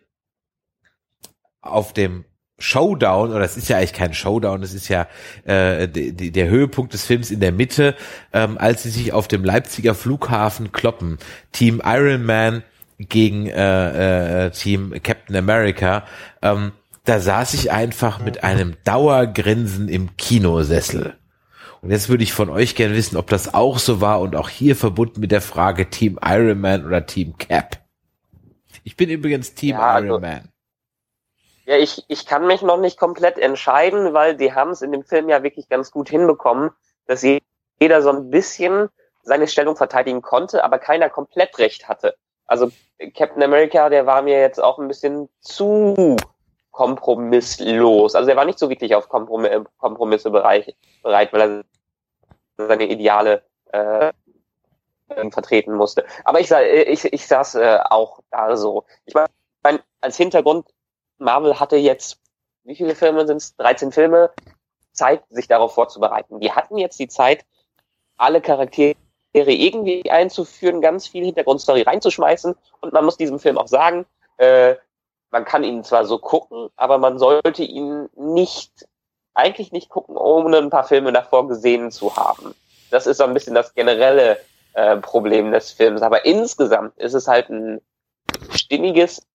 auf 1.63 1.93
dem 1.93 2.25
Showdown, 2.59 3.31
oder 3.33 3.45
es 3.45 3.57
ist 3.57 3.69
ja 3.69 3.79
eigentlich 3.79 3.93
kein 3.93 4.15
Showdown, 4.15 4.63
es 4.63 4.73
ist 4.73 4.89
ja 4.89 5.09
äh, 5.45 5.89
die, 5.89 6.13
die, 6.13 6.31
der 6.31 6.49
Höhepunkt 6.49 6.93
des 6.93 7.05
Films 7.05 7.31
in 7.31 7.41
der 7.41 7.51
Mitte, 7.51 7.97
ähm, 8.33 8.57
als 8.59 8.85
sie 8.85 8.91
sich 8.91 9.13
auf 9.13 9.27
dem 9.27 9.45
Leipziger 9.45 9.95
Flughafen 9.95 10.71
kloppen. 10.71 11.19
Team 11.51 11.83
Iron 11.85 12.25
Man 12.25 12.63
gegen 12.99 13.47
äh, 13.47 14.47
äh, 14.47 14.51
Team 14.51 14.95
Captain 15.03 15.35
America. 15.35 16.05
Ähm, 16.41 16.73
da 17.05 17.19
saß 17.19 17.55
ich 17.55 17.73
einfach 17.73 18.21
mit 18.21 18.45
einem 18.45 18.77
Dauergrinsen 18.85 19.89
im 19.89 20.17
Kinosessel. 20.17 21.15
Und 21.81 21.91
jetzt 21.91 22.09
würde 22.09 22.23
ich 22.23 22.33
von 22.33 22.49
euch 22.49 22.77
gerne 22.77 22.95
wissen, 22.95 23.17
ob 23.17 23.29
das 23.29 23.55
auch 23.55 23.81
so 23.81 24.01
war 24.01 24.21
und 24.21 24.37
auch 24.37 24.49
hier 24.49 24.77
verbunden 24.77 25.21
mit 25.21 25.33
der 25.33 25.41
Frage 25.41 25.91
Team 25.91 26.17
Iron 26.25 26.61
Man 26.61 26.87
oder 26.87 27.07
Team 27.07 27.37
Cap. 27.39 27.81
Ich 28.85 28.97
bin 28.97 29.11
übrigens 29.11 29.55
Team 29.55 29.71
ja, 29.71 29.95
also, 29.95 30.07
Iron 30.07 30.21
Man. 30.21 30.52
Ja, 31.73 31.79
ich, 31.79 32.05
ich 32.09 32.27
kann 32.27 32.47
mich 32.47 32.61
noch 32.61 32.77
nicht 32.77 32.99
komplett 32.99 33.39
entscheiden, 33.39 34.13
weil 34.13 34.37
die 34.37 34.53
haben 34.53 34.73
es 34.73 34.83
in 34.83 34.93
dem 34.93 35.05
Film 35.05 35.31
ja 35.31 35.43
wirklich 35.43 35.71
ganz 35.71 35.91
gut 35.91 36.11
hinbekommen, 36.11 36.71
dass 37.07 37.23
jeder 37.23 38.03
so 38.03 38.11
ein 38.11 38.29
bisschen 38.29 38.91
seine 39.23 39.49
Stellung 39.49 39.75
verteidigen 39.75 40.21
konnte, 40.21 40.65
aber 40.65 40.79
keiner 40.79 41.09
komplett 41.09 41.59
recht 41.59 41.89
hatte. 41.89 42.15
Also 42.45 42.71
Captain 43.17 43.43
America, 43.43 43.89
der 43.89 44.05
war 44.05 44.21
mir 44.21 44.39
jetzt 44.39 44.63
auch 44.63 44.79
ein 44.79 44.87
bisschen 44.87 45.31
zu 45.41 46.19
kompromisslos. 46.73 48.15
Also 48.17 48.29
er 48.29 48.37
war 48.37 48.45
nicht 48.45 48.59
so 48.59 48.69
wirklich 48.69 48.95
auf 48.95 49.09
Kompromisse 49.09 50.31
bereit, 50.31 50.77
weil 51.01 51.41
er 51.41 51.65
seine 52.69 52.85
Ideale 52.85 53.45
äh, 53.69 54.13
vertreten 55.31 55.73
musste. 55.73 56.05
Aber 56.25 56.39
ich, 56.39 56.51
ich, 56.51 57.11
ich 57.11 57.27
saß 57.27 57.55
äh, 57.55 57.79
auch 57.89 58.21
da 58.31 58.59
so. 58.59 58.85
Ich 59.07 59.15
meine, 59.15 59.81
als 60.03 60.19
Hintergrund, 60.19 60.67
Marvel 61.23 61.59
hatte 61.59 61.77
jetzt, 61.77 62.19
wie 62.65 62.75
viele 62.75 62.95
Filme 62.95 63.27
sind 63.27 63.39
es? 63.39 63.57
13 63.57 63.93
Filme, 63.93 64.31
Zeit, 64.93 65.23
sich 65.31 65.49
darauf 65.49 65.75
vorzubereiten. 65.75 66.41
Die 66.41 66.53
hatten 66.53 66.79
jetzt 66.79 66.99
die 66.99 67.09
Zeit, 67.09 67.45
alle 68.17 68.41
Charaktere 68.41 68.97
irgendwie 69.33 70.11
einzuführen, 70.11 70.81
ganz 70.81 71.07
viel 71.07 71.25
Hintergrundstory 71.25 71.83
reinzuschmeißen. 71.83 72.55
Und 72.81 72.93
man 72.93 73.05
muss 73.05 73.17
diesem 73.17 73.39
Film 73.39 73.59
auch 73.59 73.69
sagen, 73.69 74.07
äh, 74.37 74.77
man 75.31 75.45
kann 75.45 75.65
ihn 75.65 75.83
zwar 75.83 76.05
so 76.05 76.19
gucken, 76.19 76.69
aber 76.77 76.99
man 76.99 77.19
sollte 77.19 77.63
ihn 77.63 78.09
nicht, 78.17 78.87
eigentlich 79.35 79.73
nicht 79.73 79.89
gucken, 79.89 80.17
ohne 80.17 80.59
ein 80.59 80.71
paar 80.71 80.85
Filme 80.85 81.13
davor 81.13 81.49
gesehen 81.49 81.91
zu 81.91 82.15
haben. 82.17 82.55
Das 82.91 83.07
ist 83.07 83.17
so 83.17 83.25
ein 83.25 83.33
bisschen 83.33 83.55
das 83.55 83.73
generelle 83.75 84.39
äh, 84.75 84.97
Problem 84.99 85.51
des 85.53 85.73
Films. 85.73 86.03
Aber 86.03 86.27
insgesamt 86.27 86.97
ist 86.99 87.15
es 87.15 87.27
halt 87.27 87.49
ein 87.49 87.81
stimmiges 88.51 89.27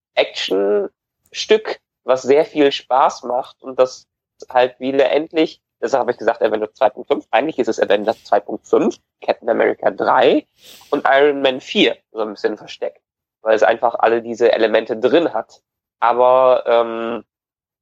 Actionstück, 1.38 1.80
was 2.04 2.24
sehr 2.24 2.46
viel 2.46 2.72
Spaß 2.72 3.24
macht 3.24 3.62
und 3.62 3.78
das 3.78 4.08
halt 4.50 4.80
wieder 4.80 5.12
endlich 5.12 5.62
Deshalb 5.80 6.02
habe 6.02 6.12
ich 6.12 6.18
gesagt 6.18 6.42
Avengers 6.42 6.72
2.5. 6.82 7.28
Eigentlich 7.30 7.60
ist 7.60 7.68
es 7.68 7.80
Avengers 7.80 8.18
2.5, 8.26 8.98
Captain 9.22 9.48
America 9.48 9.92
3 9.92 10.48
und 10.90 11.08
Iron 11.08 11.44
Man 11.44 11.62
4 11.62 11.96
so 12.12 12.22
ein 12.22 12.32
bisschen 12.32 12.58
versteckt, 12.58 13.00
weil 13.44 13.56
es 13.56 13.62
einfach 13.62 13.94
alle 13.94 14.24
diese 14.24 14.52
Elemente 14.52 14.98
drin 14.98 15.36
hat. 15.36 15.62
Aber 16.00 16.64
ähm, 16.66 17.24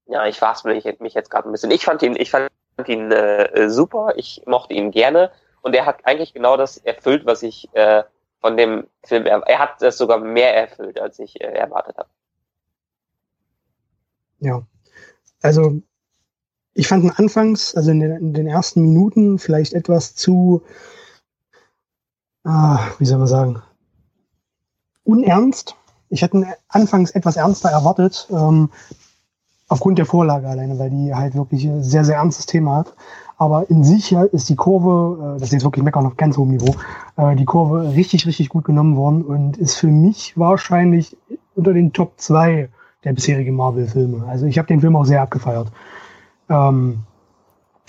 ja, 0.08 0.28
ich 0.28 0.40
fasse 0.40 0.68
mich, 0.68 0.84
mich 1.00 1.14
jetzt 1.14 1.30
gerade 1.30 1.48
ein 1.48 1.54
bisschen. 1.54 1.72
Ich 1.72 1.86
fand 1.86 2.04
ihn, 2.04 2.18
ich 2.18 2.32
fand 2.32 2.50
ihn 2.86 3.14
äh, 3.14 3.70
super, 3.70 4.12
ich 4.18 4.44
mochte 4.46 4.74
ihn 4.74 4.92
gerne 4.92 5.32
und 5.62 5.74
er 5.74 5.86
hat 5.86 6.00
eigentlich 6.04 6.34
genau 6.34 6.58
das 6.58 6.76
erfüllt, 6.76 7.26
was 7.26 7.44
ich 7.44 7.74
äh, 7.76 8.04
von 8.42 8.58
dem 8.58 8.90
Film, 9.06 9.26
er, 9.26 9.42
er 9.48 9.60
hat 9.60 9.82
das 9.82 9.98
sogar 9.98 10.18
mehr 10.18 10.54
erfüllt, 10.54 11.00
als 11.00 11.18
ich 11.20 11.40
äh, 11.40 11.46
erwartet 11.46 11.98
habe. 11.98 12.10
Ja, 14.40 14.66
also 15.42 15.82
ich 16.74 16.88
fand 16.88 17.04
ihn 17.04 17.12
anfangs, 17.12 17.74
also 17.76 17.92
in 17.92 18.02
den, 18.02 18.12
in 18.12 18.34
den 18.34 18.48
ersten 18.48 18.82
Minuten 18.82 19.40
vielleicht 19.40 19.74
etwas 19.74 20.14
zu, 20.14 20.62
ah, 22.44 22.80
wie 23.00 23.06
soll 23.06 23.18
man 23.18 23.28
sagen, 23.28 23.62
unernst. 25.04 25.76
Ich 26.10 26.22
hätte 26.22 26.38
ihn 26.38 26.46
anfangs 26.68 27.12
etwas 27.12 27.38
ernster 27.38 27.70
erwartet, 27.70 28.28
ähm, 28.30 28.70
aufgrund 29.68 29.98
der 29.98 30.06
Vorlage 30.06 30.48
alleine, 30.48 30.78
weil 30.78 30.90
die 30.90 31.16
halt 31.16 31.36
wirklich 31.36 31.66
ein 31.66 31.84
sehr, 31.84 32.06
sehr 32.06 32.18
ernstes 32.18 32.46
Thema 32.46 32.78
hat. 32.78 32.94
Aber 33.38 33.70
in 33.70 33.84
sich 33.84 34.12
ist 34.12 34.50
die 34.50 34.56
Kurve, 34.56 35.36
äh, 35.36 35.40
das 35.40 35.50
ist 35.50 35.54
jetzt 35.54 35.64
wirklich 35.64 35.84
meckern 35.84 36.06
auf 36.06 36.18
ganz 36.18 36.38
hohem 36.38 36.50
Niveau, 36.50 36.76
äh, 37.18 37.36
die 37.36 37.46
Kurve 37.46 37.94
richtig, 37.94 38.28
richtig 38.28 38.50
gut 38.50 38.66
genommen 38.66 38.96
worden 38.96 39.24
und 39.24 39.58
ist 39.58 39.76
für 39.76 39.88
mich 39.88 40.38
wahrscheinlich 40.38 41.18
unter 41.56 41.74
den 41.74 41.94
Top 41.94 42.14
2 42.18 42.70
der 43.06 43.14
bisherigen 43.14 43.56
Marvel-Filme. 43.56 44.26
Also 44.28 44.46
ich 44.48 44.58
habe 44.58 44.68
den 44.68 44.82
Film 44.82 44.96
auch 44.96 45.06
sehr 45.06 45.22
abgefeiert. 45.22 45.72
Ähm, 46.50 47.04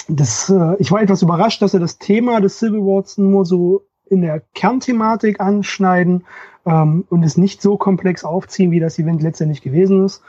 das, 0.09 0.49
äh, 0.51 0.77
ich 0.79 0.93
war 0.93 1.03
etwas 1.03 1.23
überrascht, 1.23 1.63
dass 1.63 1.75
er 1.75 1.81
das 1.81 1.99
Thema 1.99 2.41
des 2.41 2.59
Civil 2.59 2.81
Wars 2.81 3.19
nur 3.19 3.45
so 3.45 3.83
in 4.09 4.21
der 4.21 4.41
Kernthematik 4.55 5.41
anschneiden 5.41 6.25
ähm, 6.65 7.05
und 7.09 7.25
es 7.25 7.37
nicht 7.37 7.61
so 7.61 7.77
komplex 7.77 8.25
aufziehen, 8.25 8.71
wie 8.71 8.79
das 8.79 8.99
Event 8.99 9.23
letztendlich 9.23 9.63
gewesen 9.63 10.05
ist. 10.05 10.23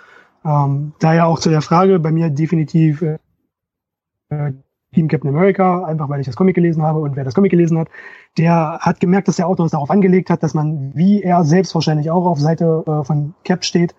Ähm, 0.43 0.93
daher 0.99 1.27
auch 1.27 1.39
zu 1.39 1.49
der 1.49 1.61
Frage, 1.61 1.99
bei 1.99 2.11
mir 2.11 2.29
definitiv 2.29 3.01
äh, 3.01 3.19
Team 4.93 5.09
Captain 5.09 5.29
America, 5.29 5.83
einfach 5.83 6.09
weil 6.09 6.21
ich 6.21 6.25
das 6.25 6.35
Comic 6.35 6.55
gelesen 6.55 6.81
habe 6.81 6.99
und 6.99 7.15
wer 7.15 7.23
das 7.23 7.35
Comic 7.35 7.51
gelesen 7.51 7.77
hat, 7.77 7.89
der 8.37 8.79
hat 8.79 8.99
gemerkt, 8.99 9.27
dass 9.27 9.35
der 9.35 9.47
Autor 9.47 9.65
es 9.65 9.73
darauf 9.73 9.91
angelegt 9.91 10.29
hat, 10.29 10.41
dass 10.41 10.53
man, 10.53 10.95
wie 10.95 11.21
er 11.21 11.43
selbst 11.43 11.75
wahrscheinlich 11.75 12.09
auch 12.09 12.25
auf 12.25 12.39
Seite 12.39 12.83
äh, 12.87 13.03
von 13.03 13.35
Cap 13.43 13.63
steht, 13.65 13.93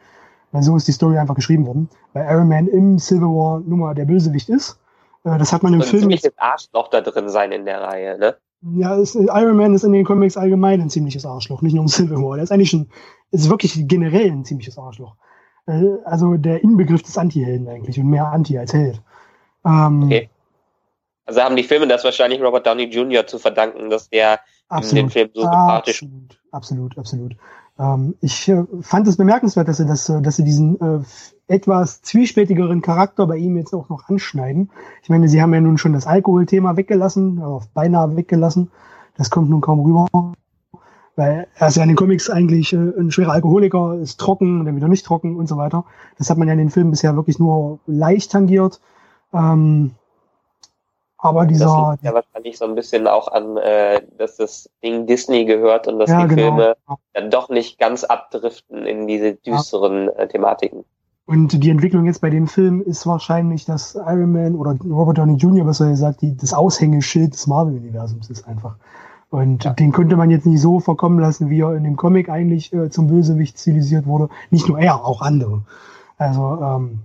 weil 0.52 0.62
so 0.62 0.76
ist 0.76 0.88
die 0.88 0.92
Story 0.92 1.18
einfach 1.18 1.34
geschrieben 1.34 1.66
worden, 1.66 1.88
weil 2.12 2.26
Iron 2.30 2.48
Man 2.48 2.66
im 2.68 2.98
Civil 2.98 3.28
War 3.28 3.60
Nummer 3.60 3.94
der 3.94 4.04
Bösewicht 4.04 4.48
ist. 4.48 4.78
Äh, 5.24 5.38
das 5.38 5.52
hat 5.52 5.62
man 5.62 5.74
im 5.74 5.80
und 5.80 5.86
Film. 5.86 5.98
Ein 5.98 6.00
ziemliches 6.02 6.32
Arschloch 6.38 6.88
da 6.88 7.00
drin 7.00 7.28
sein 7.28 7.52
in 7.52 7.64
der 7.64 7.82
Reihe, 7.82 8.18
ne? 8.18 8.36
Ja, 8.74 8.96
ist, 8.96 9.14
Iron 9.14 9.56
Man 9.56 9.74
ist 9.74 9.84
in 9.84 9.92
den 9.92 10.04
Comics 10.04 10.36
allgemein 10.36 10.80
ein 10.80 10.90
ziemliches 10.90 11.24
Arschloch, 11.24 11.62
nicht 11.62 11.74
nur 11.74 11.82
im 11.82 11.88
Civil 11.88 12.16
War. 12.16 12.36
Der 12.36 12.44
ist 12.44 12.50
eigentlich 12.50 12.70
schon, 12.70 12.88
ist 13.30 13.48
wirklich 13.48 13.86
generell 13.86 14.30
ein 14.30 14.44
ziemliches 14.44 14.78
Arschloch. 14.78 15.14
Äh, 15.66 15.96
also 16.04 16.36
der 16.36 16.62
Inbegriff 16.62 17.02
des 17.02 17.16
Anti-Helden 17.16 17.68
eigentlich 17.68 17.98
und 17.98 18.08
mehr 18.08 18.26
Anti 18.26 18.58
als 18.58 18.72
Held. 18.72 19.00
Ähm, 19.64 20.04
okay. 20.04 20.30
Also 21.26 21.42
haben 21.42 21.56
die 21.56 21.62
Filme 21.62 21.86
das 21.86 22.04
wahrscheinlich 22.04 22.40
Robert 22.40 22.66
Downey 22.66 22.84
Jr. 22.84 23.26
zu 23.26 23.38
verdanken, 23.38 23.90
dass 23.90 24.08
der 24.08 24.40
absolut, 24.68 24.98
in 24.98 25.04
den 25.04 25.10
Film 25.10 25.30
so 25.34 25.42
sympathisch. 25.42 26.02
Absolut, 26.02 26.38
absolut, 26.52 26.98
absolut. 26.98 27.36
Ähm, 27.78 28.14
ich 28.20 28.48
äh, 28.48 28.64
fand 28.80 29.06
es 29.08 29.16
bemerkenswert, 29.16 29.68
dass 29.68 29.76
sie, 29.78 29.86
das, 29.86 30.06
dass 30.06 30.36
sie 30.36 30.44
diesen 30.44 30.80
äh, 30.80 31.00
etwas 31.46 32.02
zwiespältigeren 32.02 32.82
Charakter 32.82 33.26
bei 33.26 33.36
ihm 33.36 33.56
jetzt 33.56 33.74
auch 33.74 33.88
noch 33.88 34.08
anschneiden. 34.08 34.70
Ich 35.02 35.08
meine, 35.08 35.28
sie 35.28 35.40
haben 35.40 35.54
ja 35.54 35.60
nun 35.60 35.78
schon 35.78 35.92
das 35.92 36.06
Alkoholthema 36.06 36.76
weggelassen, 36.76 37.38
äh, 37.38 37.64
beinahe 37.74 38.16
weggelassen. 38.16 38.70
Das 39.16 39.30
kommt 39.30 39.50
nun 39.50 39.60
kaum 39.60 39.80
rüber. 39.80 40.06
Weil 41.16 41.48
er 41.56 41.68
ist 41.68 41.76
ja 41.76 41.82
in 41.82 41.88
den 41.88 41.96
Comics 41.96 42.30
eigentlich 42.30 42.72
äh, 42.72 42.76
ein 42.76 43.10
schwerer 43.10 43.32
Alkoholiker, 43.32 43.98
ist 43.98 44.20
trocken, 44.20 44.64
dann 44.64 44.76
wieder 44.76 44.88
nicht 44.88 45.06
trocken 45.06 45.36
und 45.36 45.48
so 45.48 45.56
weiter. 45.56 45.84
Das 46.16 46.30
hat 46.30 46.38
man 46.38 46.48
ja 46.48 46.52
in 46.52 46.58
den 46.58 46.70
Filmen 46.70 46.90
bisher 46.90 47.16
wirklich 47.16 47.38
nur 47.38 47.80
leicht 47.86 48.30
tangiert. 48.30 48.80
Ähm, 49.32 49.92
aber 51.18 51.46
dieser. 51.46 51.66
Das 51.66 51.90
liegt 51.92 52.04
ja 52.04 52.14
wahrscheinlich 52.14 52.58
so 52.58 52.64
ein 52.64 52.74
bisschen 52.74 53.06
auch 53.06 53.28
an, 53.28 53.56
äh, 53.56 54.02
dass 54.16 54.36
das 54.36 54.70
Ding 54.82 55.06
Disney 55.06 55.44
gehört 55.44 55.88
und 55.88 55.98
dass 55.98 56.10
ja, 56.10 56.22
die 56.22 56.34
genau. 56.34 56.56
Filme 56.56 56.76
dann 57.12 57.30
doch 57.30 57.48
nicht 57.48 57.78
ganz 57.78 58.04
abdriften 58.04 58.86
in 58.86 59.06
diese 59.06 59.34
düsteren 59.34 60.08
äh, 60.10 60.28
Thematiken. 60.28 60.84
Und 61.26 61.62
die 61.62 61.68
Entwicklung 61.68 62.06
jetzt 62.06 62.22
bei 62.22 62.30
dem 62.30 62.46
Film 62.46 62.80
ist 62.80 63.06
wahrscheinlich, 63.06 63.66
dass 63.66 63.96
Iron 63.96 64.32
Man 64.32 64.54
oder 64.54 64.78
Robert 64.88 65.18
Downey 65.18 65.34
Jr., 65.34 65.66
was 65.66 65.80
er 65.80 65.94
sagt, 65.94 66.22
die, 66.22 66.34
das 66.34 66.54
Aushängeschild 66.54 67.34
des 67.34 67.46
Marvel-Universums 67.46 68.30
ist 68.30 68.48
einfach. 68.48 68.76
Und 69.28 69.64
ja. 69.64 69.74
den 69.74 69.92
könnte 69.92 70.16
man 70.16 70.30
jetzt 70.30 70.46
nicht 70.46 70.62
so 70.62 70.80
verkommen 70.80 71.18
lassen, 71.18 71.50
wie 71.50 71.60
er 71.60 71.74
in 71.74 71.84
dem 71.84 71.96
Comic 71.96 72.30
eigentlich 72.30 72.72
äh, 72.72 72.88
zum 72.88 73.08
Bösewicht 73.08 73.58
stilisiert 73.58 74.06
wurde. 74.06 74.30
Nicht 74.50 74.68
nur 74.68 74.78
er, 74.78 75.04
auch 75.04 75.20
andere. 75.20 75.64
Also 76.16 76.58
ähm, 76.62 77.00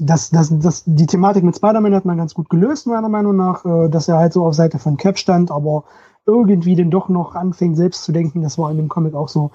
das, 0.00 0.30
das, 0.30 0.50
das, 0.58 0.82
die 0.86 1.06
Thematik 1.06 1.44
mit 1.44 1.56
Spider-Man 1.56 1.94
hat 1.94 2.04
man 2.04 2.16
ganz 2.16 2.34
gut 2.34 2.48
gelöst, 2.50 2.86
meiner 2.86 3.08
Meinung 3.08 3.36
nach, 3.36 3.64
äh, 3.64 3.88
dass 3.88 4.08
er 4.08 4.18
halt 4.18 4.32
so 4.32 4.44
auf 4.44 4.54
Seite 4.54 4.78
von 4.78 4.96
Cap 4.96 5.18
stand, 5.18 5.50
aber 5.50 5.84
irgendwie 6.26 6.76
denn 6.76 6.90
doch 6.90 7.08
noch 7.08 7.34
anfängt, 7.34 7.76
selbst 7.76 8.04
zu 8.04 8.12
denken. 8.12 8.42
Das 8.42 8.58
war 8.58 8.70
in 8.70 8.76
dem 8.76 8.88
Comic 8.88 9.14
auch 9.14 9.28
so. 9.28 9.50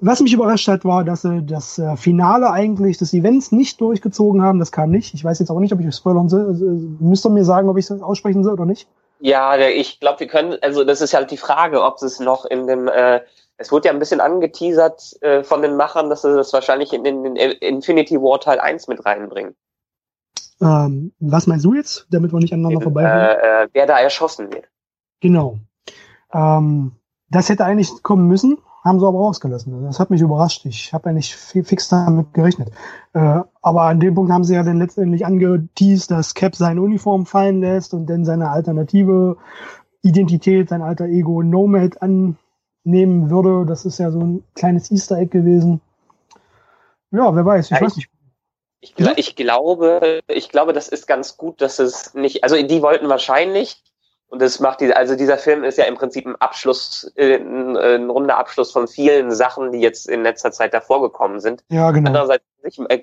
Was 0.00 0.20
mich 0.20 0.32
überrascht 0.32 0.68
hat, 0.68 0.84
war, 0.84 1.02
dass 1.02 1.22
sie 1.22 1.44
das 1.44 1.78
äh, 1.78 1.96
Finale 1.96 2.50
eigentlich 2.50 2.98
des 2.98 3.12
Events 3.12 3.50
nicht 3.50 3.80
durchgezogen 3.80 4.42
haben. 4.42 4.60
Das 4.60 4.70
kam 4.70 4.90
nicht. 4.90 5.12
Ich 5.14 5.24
weiß 5.24 5.40
jetzt 5.40 5.50
auch 5.50 5.58
nicht, 5.58 5.72
ob 5.72 5.80
ich 5.80 5.94
spoilern 5.94 6.28
soll. 6.28 6.46
Also, 6.46 6.64
müsst 7.00 7.26
ihr 7.26 7.30
mir 7.30 7.44
sagen, 7.44 7.68
ob 7.68 7.78
ich 7.78 7.86
das 7.86 8.00
aussprechen 8.00 8.44
soll 8.44 8.52
oder 8.52 8.66
nicht? 8.66 8.88
Ja, 9.20 9.58
ich 9.58 9.98
glaube, 9.98 10.20
wir 10.20 10.28
können, 10.28 10.56
also 10.62 10.84
das 10.84 11.00
ist 11.00 11.14
halt 11.14 11.32
die 11.32 11.36
Frage, 11.36 11.82
ob 11.82 12.00
es 12.00 12.20
noch 12.20 12.44
in 12.44 12.68
dem, 12.68 12.86
äh, 12.86 13.20
es 13.56 13.72
wurde 13.72 13.88
ja 13.88 13.92
ein 13.92 13.98
bisschen 13.98 14.20
angeteasert 14.20 15.20
äh, 15.22 15.42
von 15.42 15.62
den 15.62 15.76
Machern, 15.76 16.08
dass 16.08 16.22
sie 16.22 16.34
das 16.34 16.52
wahrscheinlich 16.52 16.92
in 16.92 17.02
den 17.02 17.34
Infinity 17.34 18.20
War 18.20 18.38
Teil 18.38 18.60
1 18.60 18.86
mit 18.86 19.04
reinbringen. 19.04 19.56
Ähm, 20.60 21.12
was 21.20 21.46
meinst 21.46 21.64
du 21.64 21.74
jetzt, 21.74 22.06
damit 22.10 22.32
wir 22.32 22.40
nicht 22.40 22.52
aneinander 22.52 22.80
vorbei 22.80 23.04
äh, 23.04 23.64
äh, 23.64 23.68
Wer 23.72 23.86
da 23.86 23.98
erschossen 23.98 24.52
wird. 24.52 24.68
Genau. 25.20 25.58
Ähm, 26.32 26.92
das 27.30 27.48
hätte 27.48 27.64
eigentlich 27.64 28.02
kommen 28.02 28.26
müssen, 28.26 28.58
haben 28.84 28.98
sie 28.98 29.06
aber 29.06 29.18
rausgelassen. 29.18 29.84
Das 29.84 30.00
hat 30.00 30.10
mich 30.10 30.20
überrascht. 30.20 30.64
Ich 30.64 30.92
habe 30.92 31.10
ja 31.10 31.12
nicht 31.12 31.34
fix 31.34 31.88
damit 31.88 32.32
gerechnet. 32.34 32.70
Äh, 33.12 33.40
aber 33.62 33.82
an 33.82 34.00
dem 34.00 34.14
Punkt 34.14 34.32
haben 34.32 34.44
sie 34.44 34.54
ja 34.54 34.62
dann 34.62 34.78
letztendlich 34.78 35.26
angeteased, 35.26 36.10
dass 36.10 36.34
Cap 36.34 36.56
seine 36.56 36.82
Uniform 36.82 37.26
fallen 37.26 37.60
lässt 37.60 37.94
und 37.94 38.06
dann 38.06 38.24
seine 38.24 38.50
alternative 38.50 39.36
Identität, 40.02 40.70
sein 40.70 40.82
alter 40.82 41.06
Ego 41.06 41.42
Nomad 41.42 42.00
annehmen 42.02 43.30
würde. 43.30 43.66
Das 43.66 43.84
ist 43.84 43.98
ja 43.98 44.10
so 44.10 44.20
ein 44.20 44.44
kleines 44.54 44.90
Easter 44.90 45.18
Egg 45.18 45.30
gewesen. 45.30 45.80
Ja, 47.10 47.34
wer 47.34 47.44
weiß, 47.44 47.70
ich 47.70 47.78
ja, 47.78 47.84
weiß 47.84 47.96
nicht. 47.96 48.10
Ich, 48.80 48.94
ich, 49.16 49.36
glaube, 49.36 50.20
ich 50.28 50.50
glaube, 50.50 50.72
das 50.72 50.88
ist 50.88 51.06
ganz 51.06 51.36
gut, 51.36 51.60
dass 51.60 51.78
es 51.78 52.14
nicht, 52.14 52.44
also 52.44 52.60
die 52.62 52.82
wollten 52.82 53.08
wahrscheinlich, 53.08 53.82
und 54.28 54.40
das 54.40 54.60
macht 54.60 54.80
die, 54.80 54.92
also 54.92 55.16
dieser 55.16 55.38
Film 55.38 55.64
ist 55.64 55.78
ja 55.78 55.84
im 55.84 55.96
Prinzip 55.96 56.26
ein 56.26 56.36
Abschluss, 56.36 57.10
äh, 57.16 57.36
ein, 57.36 57.76
ein 57.76 58.10
runder 58.10 58.36
Abschluss 58.36 58.70
von 58.70 58.86
vielen 58.86 59.32
Sachen, 59.32 59.72
die 59.72 59.80
jetzt 59.80 60.08
in 60.08 60.22
letzter 60.22 60.52
Zeit 60.52 60.74
davor 60.74 61.00
gekommen 61.02 61.40
sind. 61.40 61.64
Ja, 61.70 61.90
genau. 61.90 62.08
Andererseits 62.08 62.44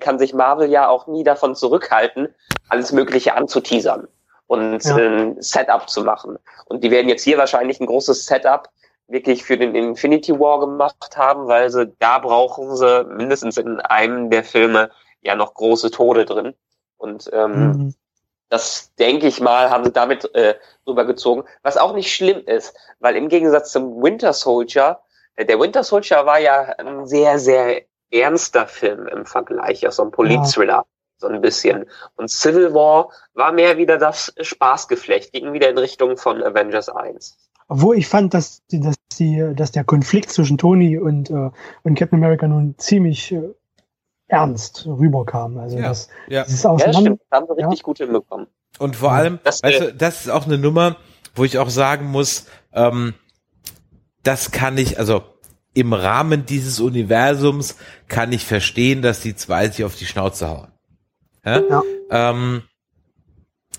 kann 0.00 0.18
sich 0.18 0.32
Marvel 0.32 0.70
ja 0.70 0.88
auch 0.88 1.08
nie 1.08 1.24
davon 1.24 1.54
zurückhalten, 1.54 2.34
alles 2.68 2.92
Mögliche 2.92 3.34
anzuteasern 3.34 4.08
und 4.46 4.84
ja. 4.84 4.96
ein 4.96 5.42
Setup 5.42 5.90
zu 5.90 6.04
machen. 6.04 6.38
Und 6.66 6.84
die 6.84 6.90
werden 6.90 7.08
jetzt 7.08 7.24
hier 7.24 7.38
wahrscheinlich 7.38 7.80
ein 7.80 7.86
großes 7.86 8.26
Setup 8.26 8.70
wirklich 9.08 9.44
für 9.44 9.56
den 9.56 9.74
Infinity 9.74 10.38
War 10.38 10.60
gemacht 10.60 11.16
haben, 11.16 11.46
weil 11.48 11.70
sie 11.70 11.92
da 11.98 12.18
brauchen 12.18 12.76
sie 12.76 13.04
mindestens 13.04 13.56
in 13.56 13.80
einem 13.80 14.30
der 14.30 14.44
Filme 14.44 14.90
ja 15.26 15.34
noch 15.34 15.54
große 15.54 15.90
Tode 15.90 16.24
drin. 16.24 16.54
Und 16.96 17.30
ähm, 17.32 17.52
mhm. 17.52 17.94
das, 18.48 18.94
denke 18.98 19.26
ich 19.26 19.40
mal, 19.40 19.70
haben 19.70 19.84
sie 19.84 19.92
damit 19.92 20.34
äh, 20.34 20.54
rübergezogen. 20.86 21.44
Was 21.62 21.76
auch 21.76 21.94
nicht 21.94 22.12
schlimm 22.14 22.42
ist, 22.46 22.74
weil 23.00 23.16
im 23.16 23.28
Gegensatz 23.28 23.72
zum 23.72 24.02
Winter 24.02 24.32
Soldier, 24.32 25.00
äh, 25.36 25.44
der 25.44 25.60
Winter 25.60 25.84
Soldier 25.84 26.24
war 26.26 26.38
ja 26.38 26.60
ein 26.78 27.06
sehr, 27.06 27.38
sehr 27.38 27.82
ernster 28.10 28.66
Film 28.66 29.06
im 29.08 29.26
Vergleich, 29.26 29.82
ja 29.82 29.90
so 29.90 30.02
ein 30.04 30.10
Politthriller. 30.10 30.72
Ja. 30.72 30.86
So 31.18 31.28
ein 31.28 31.40
bisschen. 31.40 31.86
Und 32.16 32.28
Civil 32.28 32.74
War 32.74 33.08
war 33.32 33.50
mehr 33.50 33.78
wieder 33.78 33.96
das 33.96 34.34
Spaßgeflecht, 34.38 35.32
ging 35.32 35.54
wieder 35.54 35.70
in 35.70 35.78
Richtung 35.78 36.18
von 36.18 36.42
Avengers 36.42 36.90
1. 36.90 37.38
Obwohl 37.68 37.96
ich 37.96 38.06
fand, 38.06 38.34
dass, 38.34 38.62
dass, 38.70 38.96
die, 39.18 39.52
dass 39.56 39.72
der 39.72 39.84
Konflikt 39.84 40.30
zwischen 40.30 40.58
Tony 40.58 40.98
und, 40.98 41.30
äh, 41.30 41.50
und 41.82 41.98
Captain 41.98 42.18
America 42.18 42.46
nun 42.46 42.74
ziemlich 42.78 43.32
äh, 43.32 43.54
ernst 44.28 44.86
rüberkam. 44.86 45.58
Also 45.58 45.78
ja, 45.78 45.88
das, 45.88 46.08
ja. 46.28 46.42
das 46.42 46.52
ist 46.52 46.66
auseinander. 46.66 46.98
Ja, 46.98 47.00
stimmt. 47.00 47.20
Haben 47.30 47.46
sie 47.46 47.62
richtig 47.62 47.78
ja. 47.78 47.84
gut 47.84 47.98
hinbekommen. 47.98 48.46
Und 48.78 48.96
vor 48.96 49.12
allem, 49.12 49.38
das, 49.44 49.62
weißt 49.62 49.80
du, 49.80 49.94
das 49.94 50.26
ist 50.26 50.30
auch 50.30 50.46
eine 50.46 50.58
Nummer, 50.58 50.96
wo 51.34 51.44
ich 51.44 51.58
auch 51.58 51.70
sagen 51.70 52.06
muss, 52.06 52.46
ähm, 52.72 53.14
das 54.22 54.50
kann 54.50 54.76
ich, 54.76 54.98
also 54.98 55.22
im 55.72 55.92
Rahmen 55.92 56.46
dieses 56.46 56.80
Universums 56.80 57.76
kann 58.08 58.32
ich 58.32 58.44
verstehen, 58.44 59.02
dass 59.02 59.20
die 59.20 59.36
zwei 59.36 59.68
sich 59.68 59.84
auf 59.84 59.94
die 59.94 60.06
Schnauze 60.06 60.48
hauen. 60.48 60.72
Ja? 61.44 61.62
ja. 61.68 61.82
Ähm, 62.10 62.62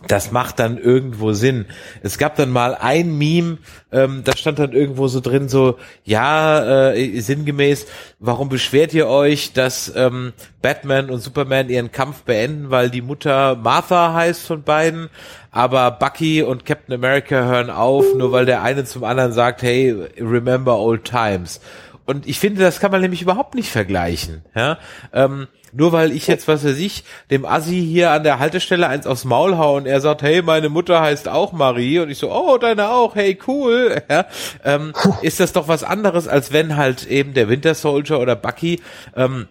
das 0.05 0.31
macht 0.31 0.59
dann 0.59 0.77
irgendwo 0.77 1.33
Sinn. 1.33 1.65
Es 2.03 2.17
gab 2.19 2.35
dann 2.35 2.51
mal 2.51 2.75
ein 2.75 3.17
Meme, 3.17 3.57
ähm, 3.91 4.21
da 4.23 4.37
stand 4.37 4.59
dann 4.59 4.73
irgendwo 4.73 5.07
so 5.07 5.21
drin, 5.21 5.49
so, 5.49 5.77
ja, 6.03 6.91
äh, 6.91 7.19
sinngemäß, 7.19 7.87
warum 8.19 8.47
beschwert 8.47 8.93
ihr 8.93 9.07
euch, 9.07 9.53
dass 9.53 9.91
ähm, 9.95 10.33
Batman 10.61 11.09
und 11.09 11.19
Superman 11.19 11.69
ihren 11.69 11.91
Kampf 11.91 12.21
beenden, 12.23 12.69
weil 12.69 12.91
die 12.91 13.01
Mutter 13.01 13.55
Martha 13.55 14.13
heißt 14.13 14.45
von 14.45 14.61
beiden, 14.61 15.09
aber 15.51 15.89
Bucky 15.89 16.43
und 16.43 16.65
Captain 16.65 16.93
America 16.93 17.45
hören 17.45 17.71
auf, 17.71 18.05
nur 18.15 18.31
weil 18.31 18.45
der 18.45 18.61
eine 18.61 18.85
zum 18.85 19.03
anderen 19.03 19.31
sagt, 19.31 19.63
hey, 19.63 19.95
remember 20.19 20.77
old 20.77 21.05
times. 21.05 21.59
Und 22.08 22.26
ich 22.26 22.39
finde, 22.39 22.62
das 22.62 22.80
kann 22.80 22.91
man 22.91 23.01
nämlich 23.01 23.22
überhaupt 23.22 23.53
nicht 23.53 23.70
vergleichen. 23.70 24.45
Ja? 24.55 24.80
Ähm, 25.14 25.47
nur 25.74 25.91
weil 25.91 26.14
ich 26.14 26.26
jetzt, 26.26 26.47
was 26.47 26.64
weiß 26.64 26.78
ich, 26.78 27.03
dem 27.30 27.45
Assi 27.45 27.86
hier 27.86 28.12
an 28.12 28.24
der 28.24 28.39
Haltestelle 28.39 28.88
eins 28.88 29.05
aufs 29.05 29.26
Maul 29.26 29.58
hau 29.58 29.76
und 29.76 29.86
er 29.86 29.99
sagt, 29.99 30.22
hey, 30.22 30.41
meine 30.41 30.70
Mutter 30.70 31.01
heißt 31.01 31.28
auch 31.28 31.51
Marie 31.51 31.99
und 31.99 32.10
ich 32.10 32.18
so, 32.18 32.32
oh, 32.32 32.58
deine 32.58 32.89
auch, 32.89 33.16
hey, 33.16 33.38
cool, 33.45 34.01
ja, 34.10 34.26
ähm, 34.64 34.93
ist 35.22 35.41
das 35.41 35.51
doch 35.51 35.68
was 35.68 35.84
anderes, 35.84 36.30
als 36.30 36.53
wenn 36.53 36.78
halt 36.78 37.05
eben 37.08 37.34
der 37.34 37.49
Winter 37.49 37.76
Soldier 37.76 38.22
oder 38.22 38.38
Bucky 38.38 38.82
ähm, 39.14 39.47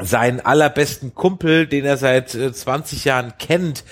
seinen 0.00 0.40
allerbesten 0.40 1.14
Kumpel, 1.14 1.68
den 1.68 1.84
er 1.84 1.96
seit 1.96 2.34
äh, 2.34 2.52
20 2.52 3.04
Jahren 3.04 3.34
kennt, 3.38 3.84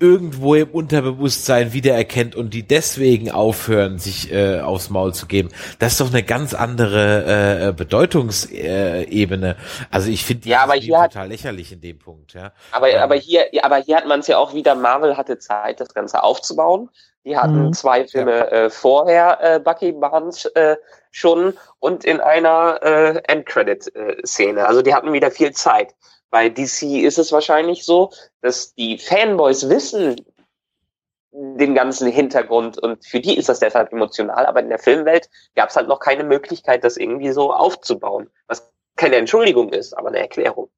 irgendwo 0.00 0.54
im 0.54 0.70
Unterbewusstsein 0.70 1.72
wiedererkennt 1.72 2.34
und 2.34 2.54
die 2.54 2.66
deswegen 2.66 3.30
aufhören, 3.30 3.98
sich 3.98 4.32
äh, 4.32 4.60
aufs 4.60 4.90
Maul 4.90 5.14
zu 5.14 5.26
geben. 5.26 5.50
Das 5.78 5.92
ist 5.92 6.00
doch 6.00 6.08
eine 6.08 6.22
ganz 6.22 6.54
andere 6.54 7.68
äh, 7.68 7.72
Bedeutungsebene. 7.72 9.56
also 9.90 10.10
ich 10.10 10.24
finde 10.24 10.42
die 10.42 10.48
ja, 10.48 10.62
aber 10.62 10.74
hier 10.74 10.94
total 10.94 11.24
hat, 11.24 11.28
lächerlich 11.28 11.72
in 11.72 11.80
dem 11.80 11.98
Punkt. 11.98 12.32
Ja. 12.32 12.52
Aber, 12.72 12.90
ähm, 12.90 13.00
aber 13.00 13.14
hier, 13.14 13.46
aber 13.62 13.76
hier 13.76 13.96
hat 13.96 14.06
man 14.06 14.20
es 14.20 14.26
ja 14.26 14.38
auch 14.38 14.54
wieder. 14.54 14.74
Marvel 14.74 15.16
hatte 15.16 15.38
Zeit, 15.38 15.80
das 15.80 15.92
Ganze 15.94 16.22
aufzubauen. 16.22 16.88
Die 17.24 17.36
hatten 17.36 17.66
mhm. 17.66 17.72
zwei 17.74 18.06
Filme 18.06 18.36
ja. 18.36 18.44
äh, 18.46 18.70
vorher 18.70 19.38
äh, 19.42 19.60
Bucky 19.60 19.92
Barnes 19.92 20.46
äh, 20.46 20.76
schon 21.10 21.54
und 21.78 22.04
in 22.04 22.20
einer 22.20 22.80
äh, 22.82 23.20
Endcredit-Szene. 23.24 24.66
Also 24.66 24.80
die 24.80 24.94
hatten 24.94 25.12
wieder 25.12 25.30
viel 25.30 25.52
Zeit. 25.52 25.94
Bei 26.30 26.48
DC 26.48 27.02
ist 27.02 27.18
es 27.18 27.32
wahrscheinlich 27.32 27.84
so, 27.84 28.10
dass 28.40 28.74
die 28.74 28.98
Fanboys 28.98 29.68
wissen 29.68 30.16
den 31.32 31.74
ganzen 31.74 32.10
Hintergrund 32.10 32.78
und 32.78 33.04
für 33.04 33.20
die 33.20 33.36
ist 33.36 33.48
das 33.48 33.60
deshalb 33.60 33.92
emotional, 33.92 34.46
aber 34.46 34.60
in 34.60 34.68
der 34.68 34.78
Filmwelt 34.78 35.28
gab 35.54 35.70
es 35.70 35.76
halt 35.76 35.88
noch 35.88 36.00
keine 36.00 36.24
Möglichkeit, 36.24 36.82
das 36.82 36.96
irgendwie 36.96 37.30
so 37.30 37.52
aufzubauen. 37.52 38.28
Was 38.48 38.72
keine 38.96 39.16
Entschuldigung 39.16 39.70
ist, 39.70 39.96
aber 39.96 40.08
eine 40.08 40.18
Erklärung. 40.18 40.68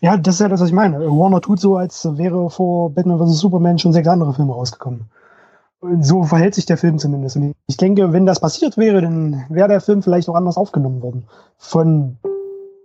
Ja, 0.00 0.16
das 0.16 0.34
ist 0.34 0.40
ja 0.40 0.48
das, 0.48 0.60
was 0.60 0.68
ich 0.68 0.74
meine. 0.74 1.00
Warner 1.00 1.40
tut 1.40 1.60
so, 1.60 1.76
als 1.76 2.06
wäre 2.16 2.50
vor 2.50 2.90
Batman 2.90 3.18
vs. 3.18 3.38
Superman 3.38 3.78
schon 3.78 3.92
sechs 3.92 4.08
andere 4.08 4.34
Filme 4.34 4.52
rausgekommen. 4.52 5.10
Und 5.80 6.04
so 6.04 6.24
verhält 6.24 6.54
sich 6.54 6.66
der 6.66 6.76
Film 6.76 6.98
zumindest. 6.98 7.36
Und 7.36 7.54
ich 7.66 7.78
denke, 7.78 8.12
wenn 8.12 8.26
das 8.26 8.40
passiert 8.40 8.76
wäre, 8.76 9.00
dann 9.00 9.46
wäre 9.48 9.68
der 9.68 9.80
Film 9.80 10.02
vielleicht 10.02 10.28
auch 10.28 10.34
anders 10.34 10.58
aufgenommen 10.58 11.00
worden. 11.02 11.26
Von 11.56 12.18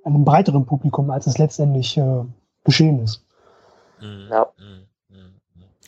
einem 0.06 0.26
breiteren 0.26 0.66
Publikum, 0.66 1.10
als 1.10 1.28
es 1.28 1.38
letztendlich 1.38 1.98
äh, 1.98 2.24
geschehen 2.64 3.04
ist. 3.04 3.24
Mhm. 4.00 4.28
Ja. 4.30 4.48
Mhm. 4.58 4.88
Mhm. 5.10 5.34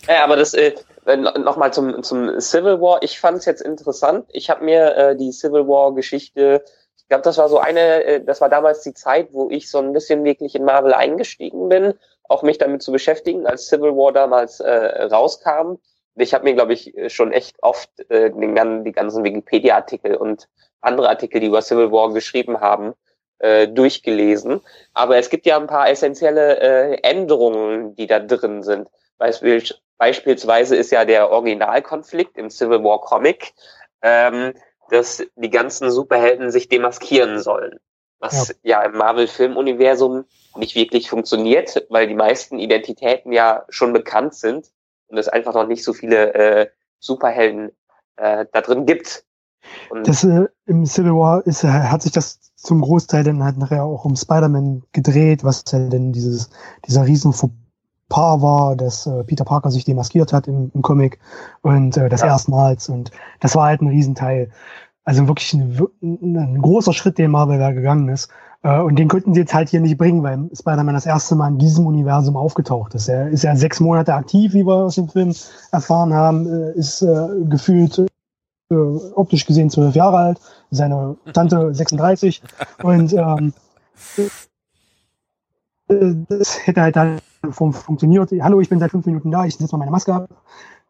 ja, 0.08 0.24
aber 0.24 0.36
das 0.36 0.54
äh, 0.54 0.74
nochmal 1.16 1.72
zum, 1.72 2.04
zum 2.04 2.40
Civil 2.40 2.82
War. 2.82 3.02
Ich 3.04 3.20
fand 3.20 3.38
es 3.38 3.46
jetzt 3.46 3.62
interessant. 3.62 4.26
Ich 4.32 4.50
habe 4.50 4.66
mir 4.66 4.96
äh, 4.96 5.16
die 5.16 5.32
Civil 5.32 5.68
War 5.68 5.94
Geschichte, 5.94 6.64
ich 6.98 7.08
glaube, 7.08 7.24
das 7.24 7.38
war 7.38 7.48
so 7.48 7.60
eine, 7.60 8.04
äh, 8.04 8.24
das 8.24 8.42
war 8.42 8.50
damals 8.50 8.82
die 8.82 8.94
Zeit, 8.94 9.30
wo 9.32 9.50
ich 9.50 9.70
so 9.70 9.78
ein 9.78 9.94
bisschen 9.94 10.24
wirklich 10.24 10.56
in 10.56 10.66
Marvel 10.66 10.94
eingestiegen 10.94 11.70
bin, 11.70 11.94
auch 12.24 12.44
mich 12.44 12.58
damit 12.58 12.82
zu 12.82 12.92
beschäftigen, 12.92 13.48
als 13.48 13.68
Civil 13.68 13.96
War 13.96 14.12
damals 14.12 14.60
äh, 14.60 15.04
rauskam. 15.04 15.76
Ich 16.16 16.34
habe 16.34 16.46
mir, 16.46 16.56
glaube 16.56 16.74
ich, 16.74 16.94
schon 17.08 17.32
echt 17.32 17.62
oft 17.62 17.90
äh, 18.10 18.32
den, 18.32 18.84
die 18.84 18.92
ganzen 18.92 19.24
Wikipedia-Artikel 19.24 20.16
und 20.16 20.50
andere 20.82 21.10
Artikel, 21.10 21.40
die 21.40 21.48
über 21.48 21.62
Civil 21.62 21.92
War 21.92 22.12
geschrieben 22.12 22.60
haben, 22.60 22.94
äh, 23.40 23.68
durchgelesen. 23.68 24.62
Aber 24.94 25.18
es 25.18 25.30
gibt 25.30 25.46
ja 25.46 25.58
ein 25.58 25.68
paar 25.68 25.90
essentielle 25.90 26.60
äh, 26.60 27.02
Änderungen, 27.02 27.96
die 27.96 28.08
da 28.08 28.20
drin 28.20 28.64
sind. 28.64 28.88
Beispiel, 29.18 29.64
beispielsweise 29.98 30.76
ist 30.76 30.92
ja 30.92 31.06
der 31.06 31.32
Originalkonflikt 31.32 32.38
im 32.38 32.50
Civil 32.50 32.84
War 32.84 33.02
Comic, 33.02 33.54
ähm, 34.02 34.54
dass 34.90 35.24
die 35.36 35.50
ganzen 35.50 35.92
Superhelden 35.92 36.52
sich 36.52 36.70
demaskieren 36.70 37.40
sollen. 37.40 37.80
Was 38.20 38.56
ja, 38.64 38.82
ja 38.82 38.84
im 38.84 38.98
Marvel-Filmuniversum 38.98 40.26
nicht 40.56 40.76
wirklich 40.76 41.10
funktioniert, 41.10 41.86
weil 41.90 42.08
die 42.08 42.16
meisten 42.16 42.58
Identitäten 42.58 43.32
ja 43.32 43.66
schon 43.70 43.94
bekannt 43.94 44.34
sind 44.34 44.72
und 45.08 45.18
es 45.18 45.28
einfach 45.28 45.54
noch 45.54 45.68
nicht 45.68 45.84
so 45.84 45.94
viele 45.94 46.34
äh, 46.34 46.70
Superhelden 47.00 47.72
äh, 48.16 48.46
da 48.52 48.62
drin 48.62 48.86
gibt. 48.86 49.24
Und 49.90 50.08
das, 50.08 50.24
äh, 50.24 50.46
Im 50.66 50.86
Civil 50.86 51.14
War 51.14 51.46
ist, 51.46 51.64
äh, 51.64 51.68
hat 51.68 52.02
sich 52.02 52.12
das 52.12 52.40
zum 52.56 52.82
Großteil 52.82 53.24
dann 53.24 53.44
halt 53.44 53.58
nachher 53.58 53.84
auch 53.84 54.06
um 54.06 54.16
Spider-Man 54.16 54.84
gedreht, 54.92 55.44
was 55.44 55.64
halt 55.72 55.94
denn 55.94 56.12
dieses, 56.12 56.50
dieser 56.86 57.06
riesen 57.06 57.34
Paar 58.10 58.42
war, 58.42 58.76
dass 58.76 59.06
äh, 59.06 59.24
Peter 59.24 59.44
Parker 59.44 59.70
sich 59.70 59.84
demaskiert 59.84 60.32
hat 60.32 60.48
im, 60.48 60.72
im 60.74 60.82
Comic 60.82 61.20
und 61.62 61.98
äh, 61.98 62.08
das 62.08 62.22
ja. 62.22 62.28
erstmals 62.28 62.88
und 62.88 63.12
das 63.42 63.56
war 63.56 63.66
halt 63.66 63.82
ein 63.82 63.90
Riesenteil. 63.90 64.50
Also 65.04 65.28
wirklich 65.28 65.54
ein, 65.54 65.78
ein 66.02 66.62
großer 66.62 66.94
Schritt, 66.94 67.18
den 67.18 67.32
Marvel 67.32 67.60
da 67.60 67.72
gegangen 67.72 68.10
ist. 68.10 68.30
Äh, 68.64 68.80
und 68.80 68.98
den 68.98 69.08
könnten 69.08 69.34
sie 69.34 69.42
jetzt 69.42 69.54
halt 69.54 69.70
hier 69.70 69.82
nicht 69.82 69.98
bringen, 69.98 70.24
weil 70.24 70.50
Spider-Man 70.54 70.96
das 70.96 71.06
erste 71.06 71.36
Mal 71.36 71.50
in 71.50 71.58
diesem 71.58 71.86
Universum 71.86 72.36
aufgetaucht 72.36 72.96
ist. 72.96 73.08
Er 73.08 73.30
ist 73.30 73.44
ja 73.44 73.56
sechs 73.56 73.80
Monate 73.80 74.14
aktiv, 74.14 74.54
wie 74.54 74.66
wir 74.66 74.76
aus 74.76 74.96
dem 74.96 75.10
Film 75.10 75.34
erfahren 75.72 76.14
haben, 76.14 76.48
äh, 76.48 76.72
ist 76.74 77.02
äh, 77.02 77.28
gefühlt 77.50 78.06
äh, 78.70 78.76
optisch 78.76 79.46
gesehen 79.46 79.70
zwölf 79.70 79.96
Jahre 79.96 80.18
alt, 80.18 80.40
seine 80.72 81.18
Tante 81.34 81.74
36 81.74 82.42
und 82.84 83.14
ähm, 83.14 83.54
äh, 85.90 86.16
das 86.28 86.66
hätte 86.66 86.82
halt 86.82 86.96
dann 86.96 87.22
funktioniert. 87.52 88.32
Hallo, 88.42 88.60
ich 88.60 88.70
bin 88.70 88.80
seit 88.80 88.92
fünf 88.92 89.06
Minuten 89.06 89.32
da, 89.32 89.46
ich 89.46 89.56
setze 89.56 89.74
mal 89.74 89.80
meine 89.80 89.92
Maske 89.92 90.14
ab. 90.14 90.30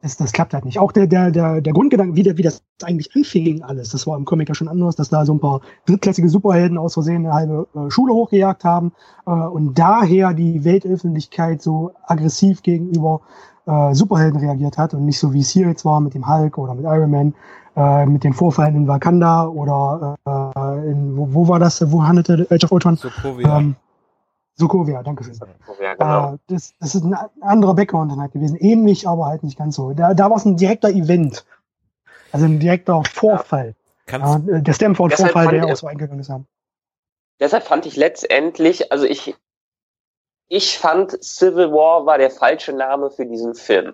Das, 0.02 0.16
das 0.16 0.32
klappt 0.32 0.54
halt 0.54 0.64
nicht. 0.64 0.78
Auch 0.78 0.92
der, 0.92 1.08
der, 1.08 1.32
der, 1.32 1.60
der 1.60 1.74
Grundgedanke, 1.74 2.16
wie, 2.16 2.22
der, 2.22 2.38
wie 2.38 2.44
das 2.44 2.62
eigentlich 2.84 3.16
anfing 3.16 3.64
alles, 3.64 3.90
das 3.90 4.06
war 4.06 4.16
im 4.16 4.26
Comic 4.26 4.48
ja 4.48 4.54
schon 4.54 4.68
anders, 4.68 4.96
dass 4.96 5.10
da 5.10 5.26
so 5.26 5.34
ein 5.34 5.40
paar 5.40 5.62
drittklassige 5.88 6.30
Superhelden 6.30 6.78
aus 6.78 6.94
Versehen 6.94 7.26
eine 7.26 7.34
halbe 7.34 7.68
äh, 7.74 7.90
Schule 7.90 8.14
hochgejagt 8.14 8.64
haben 8.64 8.92
äh, 9.26 9.32
und 9.32 9.78
daher 9.78 10.34
die 10.34 10.64
Weltöffentlichkeit 10.64 11.64
so 11.64 11.94
aggressiv 12.04 12.62
gegenüber 12.62 13.22
äh, 13.66 13.96
Superhelden 13.96 14.40
reagiert 14.40 14.78
hat 14.78 14.94
und 14.94 15.04
nicht 15.04 15.20
so 15.20 15.34
wie 15.34 15.42
es 15.42 15.50
hier 15.50 15.68
jetzt 15.68 15.84
war 15.84 16.00
mit 16.00 16.14
dem 16.14 16.28
Hulk 16.28 16.60
oder 16.60 16.76
mit 16.76 16.86
Iron 16.86 17.10
Man, 17.10 17.34
äh, 17.78 18.08
mit 18.08 18.24
den 18.24 18.34
Vorfällen 18.34 18.76
in 18.76 18.88
Wakanda 18.88 19.46
oder 19.46 20.18
äh, 20.26 20.92
in, 20.92 21.16
wo, 21.16 21.34
wo 21.34 21.48
war 21.48 21.60
das, 21.60 21.92
wo 21.92 22.04
handelte 22.04 22.48
Age 22.50 22.64
of 22.64 22.72
Ultron? 22.72 22.96
Sokovia. 22.96 23.60
Ähm, 23.60 23.76
Sokovia, 24.56 25.04
danke 25.04 25.24
schön. 25.24 25.36
Sokovia, 25.36 25.94
genau. 25.94 26.34
äh, 26.34 26.38
das, 26.48 26.74
das 26.80 26.96
ist 26.96 27.04
ein 27.04 27.16
anderer 27.42 27.76
Background 27.76 28.18
halt 28.20 28.32
gewesen. 28.32 28.58
Ähnlich, 28.58 29.08
aber 29.08 29.28
halt 29.28 29.44
nicht 29.44 29.60
ganz 29.60 29.76
so. 29.76 29.94
Da, 29.94 30.16
da 30.16 30.30
war 30.30 30.38
es 30.38 30.46
ein 30.46 30.58
direkter 30.58 30.90
Event. 30.90 31.46
Also 32.32 32.48
ein 32.48 32.60
direkter 32.60 33.04
Vorfall. 33.04 33.76
Ja. 34.10 34.38
Äh, 34.38 34.64
der 34.64 34.74
Stanford-Vorfall, 34.74 35.50
der 35.50 35.66
auch 35.66 35.76
so 35.76 35.86
eingegangen 35.86 36.20
ist. 36.20 36.32
Deshalb 37.40 37.64
fand 37.64 37.86
ich 37.86 37.96
letztendlich, 37.96 38.92
also 38.92 39.06
ich, 39.06 39.36
ich 40.48 40.80
fand 40.80 41.24
Civil 41.24 41.72
War 41.72 42.08
war 42.08 42.18
der 42.18 42.32
falsche 42.32 42.74
Name 42.74 43.12
für 43.12 43.28
diesen 43.28 43.54
Film. 43.54 43.94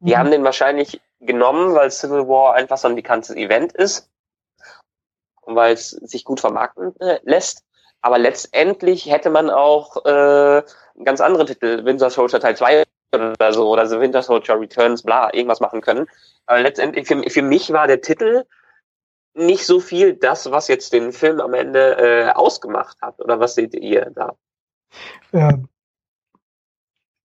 Die 0.00 0.14
mhm. 0.14 0.18
haben 0.18 0.30
den 0.32 0.42
wahrscheinlich 0.42 1.00
genommen, 1.20 1.74
weil 1.74 1.90
Civil 1.90 2.28
War 2.28 2.54
einfach 2.54 2.78
so 2.78 2.88
ein 2.88 2.96
bekanntes 2.96 3.36
Event 3.36 3.72
ist 3.72 4.10
und 5.42 5.54
weil 5.56 5.74
es 5.74 5.90
sich 5.90 6.24
gut 6.24 6.40
vermarkten 6.40 6.98
äh, 7.00 7.20
lässt. 7.22 7.64
Aber 8.02 8.18
letztendlich 8.18 9.06
hätte 9.06 9.30
man 9.30 9.50
auch 9.50 10.04
äh, 10.06 10.62
ganz 11.04 11.20
andere 11.20 11.44
Titel, 11.44 11.84
Winter 11.84 12.10
Soldier 12.10 12.40
Teil 12.40 12.56
2 12.56 12.84
oder 13.12 13.52
so, 13.52 13.68
oder 13.68 13.86
The 13.86 14.00
Winter 14.00 14.22
Soldier 14.22 14.58
Returns, 14.58 15.02
bla, 15.02 15.32
irgendwas 15.34 15.60
machen 15.60 15.80
können. 15.80 16.06
Aber 16.46 16.60
letztendlich, 16.60 17.06
für, 17.06 17.22
für 17.28 17.42
mich 17.42 17.72
war 17.72 17.86
der 17.86 18.00
Titel 18.00 18.44
nicht 19.34 19.66
so 19.66 19.80
viel 19.80 20.14
das, 20.14 20.50
was 20.50 20.68
jetzt 20.68 20.92
den 20.92 21.12
Film 21.12 21.40
am 21.40 21.54
Ende 21.54 21.96
äh, 21.98 22.30
ausgemacht 22.30 23.00
hat. 23.02 23.20
Oder 23.20 23.38
was 23.38 23.54
seht 23.54 23.74
ihr 23.74 24.10
da? 24.14 24.34
Äh, 25.32 25.58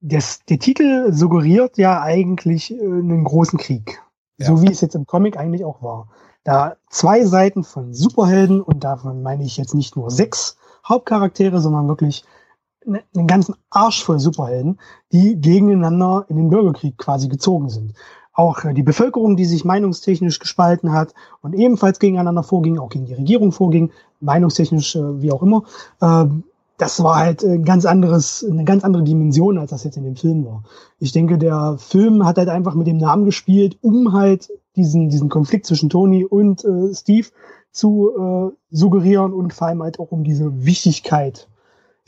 das, 0.07 0.41
der 0.47 0.59
Titel 0.59 1.11
suggeriert 1.11 1.77
ja 1.77 2.01
eigentlich 2.01 2.71
äh, 2.71 2.79
einen 2.79 3.23
großen 3.23 3.57
Krieg. 3.57 4.01
Ja. 4.37 4.47
So 4.47 4.61
wie 4.61 4.71
es 4.71 4.81
jetzt 4.81 4.95
im 4.95 5.07
Comic 5.07 5.37
eigentlich 5.37 5.65
auch 5.65 5.81
war. 5.81 6.09
Da 6.43 6.75
zwei 6.89 7.25
Seiten 7.25 7.63
von 7.63 7.93
Superhelden 7.93 8.61
und 8.61 8.83
davon 8.83 9.23
meine 9.23 9.43
ich 9.43 9.57
jetzt 9.57 9.73
nicht 9.73 9.95
nur 9.95 10.11
sechs 10.11 10.57
Hauptcharaktere, 10.87 11.59
sondern 11.59 11.87
wirklich 11.87 12.23
ne, 12.85 13.01
einen 13.15 13.27
ganzen 13.27 13.55
Arsch 13.71 14.03
voll 14.03 14.19
Superhelden, 14.19 14.79
die 15.11 15.39
gegeneinander 15.39 16.25
in 16.29 16.35
den 16.35 16.49
Bürgerkrieg 16.49 16.97
quasi 16.97 17.27
gezogen 17.27 17.69
sind. 17.69 17.93
Auch 18.31 18.63
äh, 18.63 18.73
die 18.73 18.83
Bevölkerung, 18.83 19.37
die 19.37 19.45
sich 19.45 19.65
meinungstechnisch 19.65 20.37
gespalten 20.39 20.91
hat 20.91 21.15
und 21.41 21.53
ebenfalls 21.53 21.97
gegeneinander 21.97 22.43
vorging, 22.43 22.77
auch 22.77 22.89
gegen 22.89 23.05
die 23.05 23.13
Regierung 23.13 23.51
vorging, 23.51 23.91
meinungstechnisch 24.19 24.95
äh, 24.97 25.21
wie 25.21 25.31
auch 25.31 25.41
immer. 25.41 25.63
Äh, 25.99 26.25
das 26.77 27.01
war 27.01 27.17
halt 27.17 27.43
ein 27.43 27.63
ganz 27.63 27.85
anderes, 27.85 28.45
eine 28.49 28.65
ganz 28.65 28.83
andere 28.83 29.03
Dimension, 29.03 29.57
als 29.57 29.71
das 29.71 29.83
jetzt 29.83 29.97
in 29.97 30.03
dem 30.03 30.15
Film 30.15 30.45
war. 30.45 30.63
Ich 30.99 31.11
denke, 31.11 31.37
der 31.37 31.77
Film 31.79 32.25
hat 32.25 32.37
halt 32.37 32.49
einfach 32.49 32.75
mit 32.75 32.87
dem 32.87 32.97
Namen 32.97 33.25
gespielt, 33.25 33.77
um 33.81 34.13
halt 34.13 34.49
diesen, 34.75 35.09
diesen 35.09 35.29
Konflikt 35.29 35.65
zwischen 35.65 35.89
Tony 35.89 36.25
und 36.25 36.65
äh, 36.65 36.93
Steve 36.93 37.27
zu 37.71 38.11
äh, 38.11 38.55
suggerieren 38.71 39.33
und 39.33 39.53
vor 39.53 39.67
allem 39.67 39.83
halt 39.83 39.99
auch 39.99 40.11
um 40.11 40.23
diese 40.23 40.65
Wichtigkeit. 40.65 41.47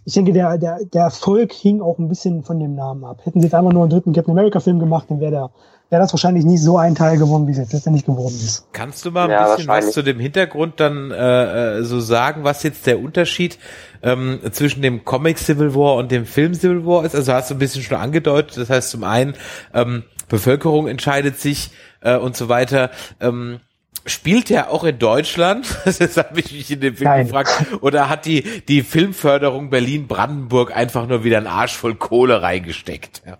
Ich 0.05 0.13
denke, 0.13 0.31
der, 0.31 0.57
der, 0.57 0.85
der 0.85 1.03
Erfolg 1.03 1.51
hing 1.51 1.81
auch 1.81 1.99
ein 1.99 2.07
bisschen 2.07 2.43
von 2.43 2.59
dem 2.59 2.75
Namen 2.75 3.03
ab. 3.03 3.21
Hätten 3.25 3.41
sie 3.41 3.47
jetzt 3.47 3.53
einfach 3.53 3.73
nur 3.73 3.83
einen 3.83 3.89
dritten 3.89 4.13
Captain 4.13 4.31
America 4.31 4.59
Film 4.59 4.79
gemacht, 4.79 5.07
dann 5.09 5.19
wäre 5.19 5.31
der 5.31 5.49
wäre 5.89 6.01
das 6.01 6.13
wahrscheinlich 6.13 6.43
nicht 6.43 6.61
so 6.61 6.77
ein 6.77 6.95
Teil 6.95 7.17
geworden, 7.17 7.47
wie 7.47 7.51
es 7.51 7.57
jetzt 7.57 7.73
letztendlich 7.73 8.05
geworden 8.05 8.35
ist. 8.35 8.67
Kannst 8.73 9.05
du 9.05 9.11
mal 9.11 9.25
ein 9.25 9.29
ja, 9.31 9.55
bisschen 9.55 9.67
was 9.67 9.91
zu 9.91 10.01
dem 10.01 10.19
Hintergrund 10.19 10.79
dann 10.79 11.11
äh, 11.11 11.77
äh, 11.77 11.83
so 11.83 11.99
sagen, 11.99 12.43
was 12.43 12.63
jetzt 12.63 12.85
der 12.87 12.99
Unterschied 12.99 13.57
ähm, 14.03 14.39
zwischen 14.51 14.81
dem 14.81 15.05
Comic 15.05 15.37
Civil 15.37 15.75
War 15.75 15.95
und 15.95 16.11
dem 16.11 16.25
Film 16.25 16.53
Civil 16.53 16.85
War 16.85 17.05
ist? 17.05 17.15
Also 17.15 17.33
hast 17.33 17.49
du 17.49 17.55
ein 17.55 17.59
bisschen 17.59 17.83
schon 17.83 17.97
angedeutet, 17.97 18.57
das 18.57 18.69
heißt 18.69 18.89
zum 18.89 19.03
einen 19.03 19.35
ähm, 19.73 20.03
Bevölkerung 20.29 20.87
entscheidet 20.87 21.39
sich 21.39 21.71
äh, 22.01 22.17
und 22.17 22.35
so 22.35 22.49
weiter. 22.49 22.91
Ähm, 23.19 23.59
Spielt 24.07 24.49
er 24.49 24.71
auch 24.71 24.85
in 24.85 24.99
Deutschland? 24.99 25.67
Das 25.85 26.15
habe 26.15 26.39
ich 26.39 26.53
mich 26.53 26.71
in 26.71 26.79
dem 26.79 26.95
Film 26.95 27.09
Nein. 27.09 27.25
gefragt. 27.25 27.65
Oder 27.81 28.07
hat 28.07 28.25
die, 28.25 28.43
die 28.67 28.81
Filmförderung 28.81 29.69
Berlin-Brandenburg 29.69 30.75
einfach 30.75 31.07
nur 31.07 31.25
wieder 31.25 31.37
einen 31.37 31.47
Arsch 31.47 31.75
voll 31.75 31.95
Kohle 31.95 32.41
reingesteckt? 32.41 33.23
Ja. 33.25 33.37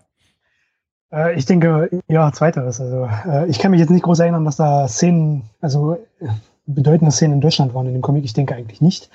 Äh, 1.10 1.38
ich 1.38 1.46
denke, 1.46 1.88
ja, 2.08 2.30
zweiteres. 2.32 2.80
Also 2.80 3.08
äh, 3.26 3.48
ich 3.48 3.58
kann 3.58 3.70
mich 3.70 3.80
jetzt 3.80 3.90
nicht 3.90 4.02
groß 4.02 4.18
erinnern, 4.20 4.44
dass 4.44 4.56
da 4.56 4.88
Szenen, 4.88 5.44
also 5.60 5.94
äh, 6.20 6.28
bedeutende 6.66 7.12
Szenen 7.12 7.34
in 7.34 7.40
Deutschland 7.40 7.72
waren 7.72 7.86
in 7.86 7.94
dem 7.94 8.02
Comic. 8.02 8.24
Ich 8.24 8.34
denke 8.34 8.54
eigentlich 8.54 8.82
nicht. 8.82 9.08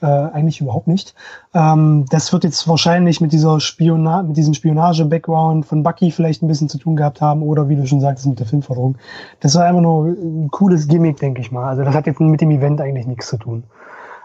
Äh, 0.00 0.06
eigentlich 0.06 0.60
überhaupt 0.60 0.86
nicht. 0.86 1.12
Ähm, 1.54 2.04
das 2.10 2.32
wird 2.32 2.44
jetzt 2.44 2.68
wahrscheinlich 2.68 3.20
mit 3.20 3.32
dieser 3.32 3.58
Spiona 3.58 4.22
mit 4.22 4.36
diesem 4.36 4.54
Spionage-Background 4.54 5.66
von 5.66 5.82
Bucky 5.82 6.12
vielleicht 6.12 6.40
ein 6.40 6.46
bisschen 6.46 6.68
zu 6.68 6.78
tun 6.78 6.94
gehabt 6.94 7.20
haben 7.20 7.42
oder 7.42 7.68
wie 7.68 7.74
du 7.74 7.84
schon 7.84 8.00
sagtest, 8.00 8.28
mit 8.28 8.38
der 8.38 8.46
Filmförderung. 8.46 8.96
Das 9.40 9.56
war 9.56 9.64
einfach 9.64 9.80
nur 9.80 10.06
ein 10.06 10.50
cooles 10.52 10.86
Gimmick, 10.86 11.18
denke 11.18 11.40
ich 11.40 11.50
mal. 11.50 11.68
Also 11.68 11.82
das 11.82 11.96
hat 11.96 12.06
jetzt 12.06 12.20
mit 12.20 12.40
dem 12.40 12.52
Event 12.52 12.80
eigentlich 12.80 13.08
nichts 13.08 13.26
zu 13.26 13.38
tun. 13.38 13.64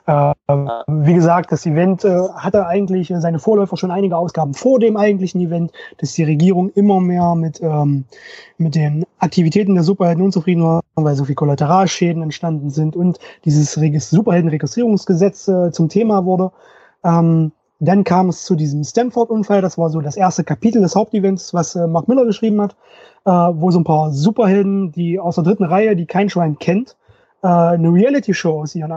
Äh, 0.05 0.33
wie 0.87 1.13
gesagt, 1.13 1.51
das 1.51 1.65
Event 1.65 2.03
äh, 2.03 2.27
hatte 2.35 2.67
eigentlich 2.67 3.13
seine 3.15 3.39
Vorläufer 3.39 3.77
schon 3.77 3.91
einige 3.91 4.17
Ausgaben 4.17 4.53
vor 4.53 4.79
dem 4.79 4.97
eigentlichen 4.97 5.39
Event, 5.39 5.71
dass 5.97 6.13
die 6.13 6.23
Regierung 6.23 6.69
immer 6.71 6.99
mehr 6.99 7.35
mit, 7.35 7.61
ähm, 7.61 8.03
mit 8.57 8.75
den 8.75 9.05
Aktivitäten 9.19 9.75
der 9.75 9.83
Superhelden 9.83 10.23
unzufrieden 10.23 10.63
war, 10.63 10.81
weil 10.95 11.15
so 11.15 11.23
viel 11.23 11.35
Kollateralschäden 11.35 12.21
entstanden 12.21 12.69
sind 12.69 12.97
und 12.97 13.19
dieses 13.45 13.71
Superheldenregistrierungsgesetz 13.71 15.47
äh, 15.47 15.71
zum 15.71 15.87
Thema 15.87 16.25
wurde. 16.25 16.51
Ähm, 17.05 17.53
dann 17.79 18.03
kam 18.03 18.29
es 18.29 18.43
zu 18.43 18.55
diesem 18.55 18.83
Stanford-Unfall, 18.83 19.61
das 19.61 19.77
war 19.77 19.89
so 19.89 20.01
das 20.01 20.17
erste 20.17 20.43
Kapitel 20.43 20.81
des 20.81 20.95
Hauptevents, 20.95 21.53
was 21.53 21.75
äh, 21.75 21.87
Mark 21.87 22.09
Miller 22.09 22.25
geschrieben 22.25 22.61
hat, 22.61 22.75
äh, 23.25 23.29
wo 23.29 23.71
so 23.71 23.79
ein 23.79 23.83
paar 23.85 24.11
Superhelden, 24.11 24.91
die 24.91 25.19
aus 25.19 25.35
der 25.35 25.45
dritten 25.45 25.63
Reihe, 25.63 25.95
die 25.95 26.05
kein 26.05 26.29
Schwein 26.29 26.59
kennt, 26.59 26.97
äh, 27.41 27.47
eine 27.47 27.89
Reality-Show 27.89 28.61
aus 28.61 28.75
ihren 28.75 28.93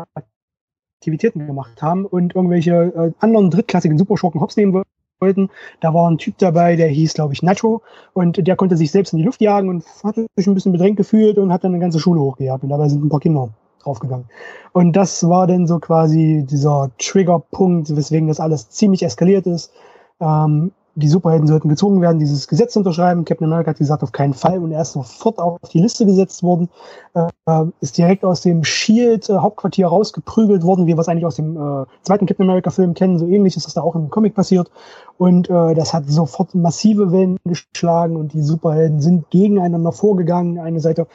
Aktivitäten 1.06 1.46
gemacht 1.46 1.80
haben 1.82 2.04
und 2.04 2.34
irgendwelche 2.34 2.72
äh, 2.72 3.12
anderen 3.20 3.50
drittklassigen 3.50 3.96
Superschurken 3.96 4.40
hops 4.40 4.56
nehmen 4.56 4.82
wollten. 5.20 5.50
Da 5.80 5.94
war 5.94 6.10
ein 6.10 6.18
Typ 6.18 6.36
dabei, 6.38 6.74
der 6.74 6.88
hieß, 6.88 7.14
glaube 7.14 7.32
ich, 7.32 7.44
Nacho 7.44 7.82
und 8.12 8.44
der 8.44 8.56
konnte 8.56 8.76
sich 8.76 8.90
selbst 8.90 9.12
in 9.12 9.20
die 9.20 9.24
Luft 9.24 9.40
jagen 9.40 9.68
und 9.68 9.84
hat 10.02 10.16
sich 10.16 10.46
ein 10.48 10.54
bisschen 10.54 10.72
bedrängt 10.72 10.96
gefühlt 10.96 11.38
und 11.38 11.52
hat 11.52 11.62
dann 11.62 11.72
eine 11.72 11.80
ganze 11.80 12.00
Schule 12.00 12.20
hochgejagt 12.20 12.64
und 12.64 12.70
dabei 12.70 12.88
sind 12.88 13.04
ein 13.04 13.08
paar 13.08 13.20
Kinder 13.20 13.50
draufgegangen. 13.84 14.26
Und 14.72 14.96
das 14.96 15.28
war 15.28 15.46
dann 15.46 15.68
so 15.68 15.78
quasi 15.78 16.44
dieser 16.50 16.90
Triggerpunkt, 16.98 17.94
weswegen 17.94 18.26
das 18.26 18.40
alles 18.40 18.68
ziemlich 18.70 19.04
eskaliert 19.04 19.46
ist. 19.46 19.72
Ähm, 20.20 20.72
die 20.96 21.08
Superhelden 21.08 21.46
sollten 21.46 21.68
gezwungen 21.68 22.00
werden, 22.00 22.18
dieses 22.18 22.48
Gesetz 22.48 22.72
zu 22.72 22.80
unterschreiben. 22.80 23.26
Captain 23.26 23.46
America 23.46 23.70
hat 23.70 23.78
gesagt, 23.78 24.02
auf 24.02 24.12
keinen 24.12 24.32
Fall. 24.32 24.58
Und 24.58 24.72
er 24.72 24.80
ist 24.80 24.92
sofort 24.92 25.38
auf 25.38 25.58
die 25.70 25.80
Liste 25.80 26.06
gesetzt 26.06 26.42
worden, 26.42 26.70
äh, 27.14 27.64
ist 27.80 27.98
direkt 27.98 28.24
aus 28.24 28.40
dem 28.40 28.64
Shield-Hauptquartier 28.64 29.84
äh, 29.84 29.88
rausgeprügelt 29.88 30.62
worden, 30.64 30.86
wie 30.86 30.96
wir 30.96 31.00
es 31.00 31.08
eigentlich 31.08 31.26
aus 31.26 31.36
dem 31.36 31.56
äh, 31.56 31.84
zweiten 32.02 32.24
Captain 32.24 32.48
America-Film 32.48 32.94
kennen. 32.94 33.18
So 33.18 33.26
ähnlich 33.26 33.56
ist 33.56 33.66
das 33.66 33.74
da 33.74 33.82
auch 33.82 33.94
im 33.94 34.08
Comic 34.08 34.34
passiert. 34.34 34.70
Und 35.18 35.50
äh, 35.50 35.74
das 35.74 35.92
hat 35.92 36.08
sofort 36.08 36.54
massive 36.54 37.12
Wellen 37.12 37.36
geschlagen 37.44 38.16
und 38.16 38.32
die 38.32 38.42
Superhelden 38.42 39.02
sind 39.02 39.28
gegeneinander 39.30 39.92
vorgegangen, 39.92 40.58
eine 40.58 40.80
Seite 40.80 41.06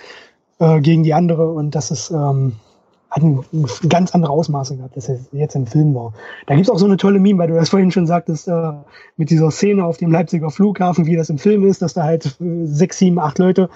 äh, 0.59 0.79
gegen 0.79 1.01
die 1.01 1.15
andere. 1.15 1.51
Und 1.51 1.73
das 1.73 1.89
ist... 1.89 2.11
Ähm, 2.11 2.53
hat 3.11 3.23
ein, 3.23 3.43
ganz 3.89 4.15
andere 4.15 4.31
Ausmaße 4.31 4.77
gehabt, 4.77 4.95
als 4.95 5.09
er 5.09 5.19
jetzt 5.33 5.55
im 5.55 5.67
Film 5.67 5.93
war. 5.93 6.13
Da 6.47 6.55
gibt's 6.55 6.69
auch 6.69 6.77
so 6.77 6.85
eine 6.85 6.97
tolle 6.97 7.19
Meme, 7.19 7.39
weil 7.39 7.49
du 7.49 7.55
das 7.55 7.69
vorhin 7.69 7.91
schon 7.91 8.07
sagtest, 8.07 8.47
äh, 8.47 8.71
mit 9.17 9.29
dieser 9.29 9.51
Szene 9.51 9.85
auf 9.85 9.97
dem 9.97 10.11
Leipziger 10.11 10.49
Flughafen, 10.49 11.05
wie 11.05 11.17
das 11.17 11.29
im 11.29 11.37
Film 11.37 11.67
ist, 11.67 11.81
dass 11.81 11.93
da 11.93 12.03
halt 12.03 12.25
äh, 12.25 12.65
sechs, 12.65 12.97
sieben, 12.97 13.19
acht 13.19 13.37
Leute 13.37 13.69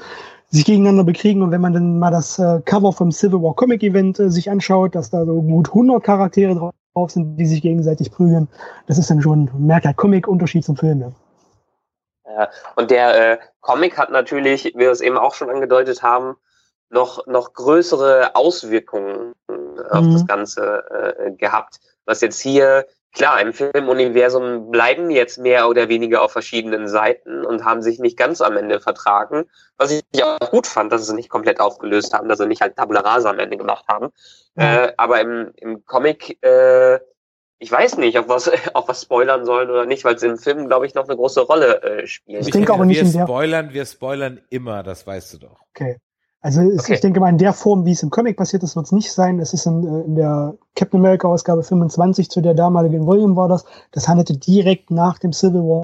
sich 0.50 0.64
gegeneinander 0.64 1.04
bekriegen 1.04 1.42
und 1.42 1.52
wenn 1.52 1.60
man 1.60 1.74
dann 1.74 2.00
mal 2.00 2.12
das 2.12 2.40
äh, 2.40 2.62
Cover 2.64 2.94
vom 2.94 3.12
Civil 3.12 3.42
War 3.42 3.56
Comic 3.56 3.84
Event 3.84 4.20
äh, 4.20 4.30
sich 4.30 4.50
anschaut, 4.50 4.96
dass 4.96 5.10
da 5.10 5.26
so 5.26 5.42
gut 5.42 5.68
100 5.70 6.02
Charaktere 6.02 6.72
drauf 6.94 7.12
sind, 7.12 7.36
die 7.36 7.46
sich 7.46 7.62
gegenseitig 7.62 8.12
prügeln, 8.12 8.48
das 8.88 8.98
ist 8.98 9.10
dann 9.10 9.22
schon, 9.22 9.50
merkt 9.58 9.86
halt 9.86 9.98
Comic-Unterschied 9.98 10.64
zum 10.64 10.78
Film, 10.78 11.02
ja. 11.02 11.12
Ja, 12.38 12.50
und 12.76 12.90
der 12.92 13.34
äh, 13.34 13.38
Comic 13.62 13.98
hat 13.98 14.12
natürlich, 14.12 14.66
wie 14.66 14.80
wir 14.80 14.92
es 14.92 15.02
eben 15.02 15.18
auch 15.18 15.36
schon 15.36 15.50
angedeutet 15.50 16.04
haben, 16.04 16.36
noch, 16.90 17.26
noch 17.28 17.54
größere 17.54 18.36
Auswirkungen 18.36 19.34
auf 19.90 20.02
mhm. 20.02 20.14
das 20.14 20.28
Ganze 20.28 21.16
äh, 21.18 21.32
gehabt. 21.32 21.80
Was 22.06 22.22
jetzt 22.22 22.40
hier, 22.40 22.86
klar, 23.14 23.42
im 23.42 23.54
Filmuniversum 23.54 24.72
bleiben 24.72 25.10
jetzt 25.10 25.38
mehr 25.38 25.68
oder 25.68 25.90
weniger 25.90 26.22
auf 26.22 26.32
verschiedenen 26.32 26.88
Seiten 26.88 27.46
und 27.46 27.66
haben 27.66 27.82
sich 27.82 28.00
nicht 28.00 28.18
ganz 28.18 28.42
am 28.42 28.58
Ende 28.58 28.80
vertragen. 28.80 29.46
Was 29.78 29.92
ich 29.92 30.04
auch 30.24 30.52
gut 30.52 30.68
fand, 30.68 30.92
dass 30.92 31.06
sie 31.06 31.16
nicht 31.16 31.30
komplett 31.30 31.60
aufgelöst 31.60 32.14
haben, 32.14 32.30
dass 32.30 32.40
sie 32.40 32.48
nicht 32.48 32.62
halt 32.62 32.76
Tabula 32.76 33.02
Rasa 33.02 33.30
am 33.30 33.40
Ende 33.40 33.58
gemacht 33.58 33.86
haben. 33.88 34.08
Mhm. 34.56 34.64
Äh, 34.64 34.94
aber 34.98 35.22
im, 35.22 35.52
im 35.58 35.86
Comic, 35.86 36.38
äh, 36.44 37.00
ich 37.58 37.72
weiß 37.72 37.98
nicht, 37.98 38.18
ob 38.20 38.28
was, 38.28 38.52
ob 38.74 38.88
was 38.88 39.02
spoilern 39.02 39.46
sollen 39.46 39.70
oder 39.70 39.86
nicht, 39.86 40.04
weil 40.04 40.16
es 40.16 40.24
im 40.24 40.38
Film, 40.38 40.68
glaube 40.68 40.86
ich, 40.86 40.94
noch 40.94 41.06
eine 41.06 41.16
große 41.16 41.42
Rolle 41.42 41.82
äh, 41.82 42.08
spielt. 42.08 42.46
Ich 42.46 42.52
denke 42.52 42.74
aber 42.74 42.86
nicht 42.86 43.02
wir 43.02 43.08
in 43.08 43.14
der 43.14 43.24
spoilern, 43.24 43.74
wir 43.74 43.86
spoilern 43.86 44.42
immer, 44.50 44.84
das 44.84 45.08
weißt 45.08 45.34
du 45.34 45.38
doch. 45.40 45.62
Okay. 45.74 45.98
Also 46.46 46.62
es, 46.62 46.82
okay. 46.82 46.93
ich 46.93 47.00
denke 47.00 47.20
mal, 47.20 47.30
in 47.30 47.39
der 47.39 47.54
Form, 47.54 47.86
wie 47.86 47.93
es 47.93 48.04
im 48.04 48.12
Comic 48.12 48.38
passiert 48.38 48.62
ist, 48.62 48.76
wird 48.76 48.86
es 48.86 48.91
nicht 48.91 49.12
sein. 49.12 49.39
Es 49.39 49.52
ist 49.56 49.66
in, 49.66 49.84
äh, 49.84 50.02
in 50.02 50.16
der 50.16 50.54
Captain 50.76 51.00
America 51.00 51.28
Ausgabe 51.28 51.64
25 51.64 52.30
zu 52.30 52.39
der 52.39 52.54
damaligen 52.54 53.08
Volume 53.08 53.36
war 53.36 53.48
das. 53.48 53.66
Das 53.89 54.08
handelte 54.08 54.38
direkt 54.38 54.91
nach 54.91 55.18
dem 55.18 55.34
Civil 55.34 55.62
War, 55.62 55.84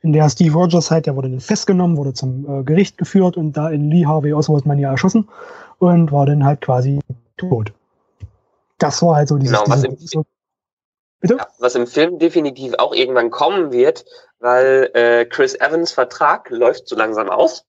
in 0.00 0.12
der 0.12 0.28
Steve 0.30 0.52
Rogers 0.52 0.90
halt, 0.90 1.06
der 1.06 1.14
wurde 1.14 1.30
dann 1.30 1.38
festgenommen, 1.38 1.96
wurde 1.96 2.12
zum 2.12 2.44
äh, 2.44 2.64
Gericht 2.64 2.98
geführt 2.98 3.36
und 3.36 3.56
da 3.56 3.70
in 3.70 3.88
Lee 3.88 4.04
Harvey 4.04 4.32
Oswald 4.32 4.66
man 4.66 4.80
ja 4.80 4.90
erschossen 4.90 5.28
und 5.78 6.10
war 6.10 6.26
dann 6.26 6.44
halt 6.44 6.60
quasi 6.60 6.98
tot. 7.36 7.72
Das 8.78 9.00
war 9.00 9.14
halt 9.14 9.28
so 9.28 9.38
dieses, 9.38 9.56
genau, 9.56 9.70
was, 9.70 9.84
im, 9.84 9.96
so, 9.96 10.24
bitte? 11.20 11.36
Ja, 11.36 11.46
was 11.60 11.76
im 11.76 11.86
Film 11.86 12.18
definitiv 12.18 12.74
auch 12.80 12.92
irgendwann 12.92 13.30
kommen 13.30 13.70
wird, 13.70 14.06
weil 14.40 14.90
äh, 14.94 15.24
Chris 15.24 15.54
Evans 15.54 15.92
Vertrag 15.92 16.50
läuft 16.50 16.88
so 16.88 16.96
langsam 16.96 17.30
aus 17.30 17.64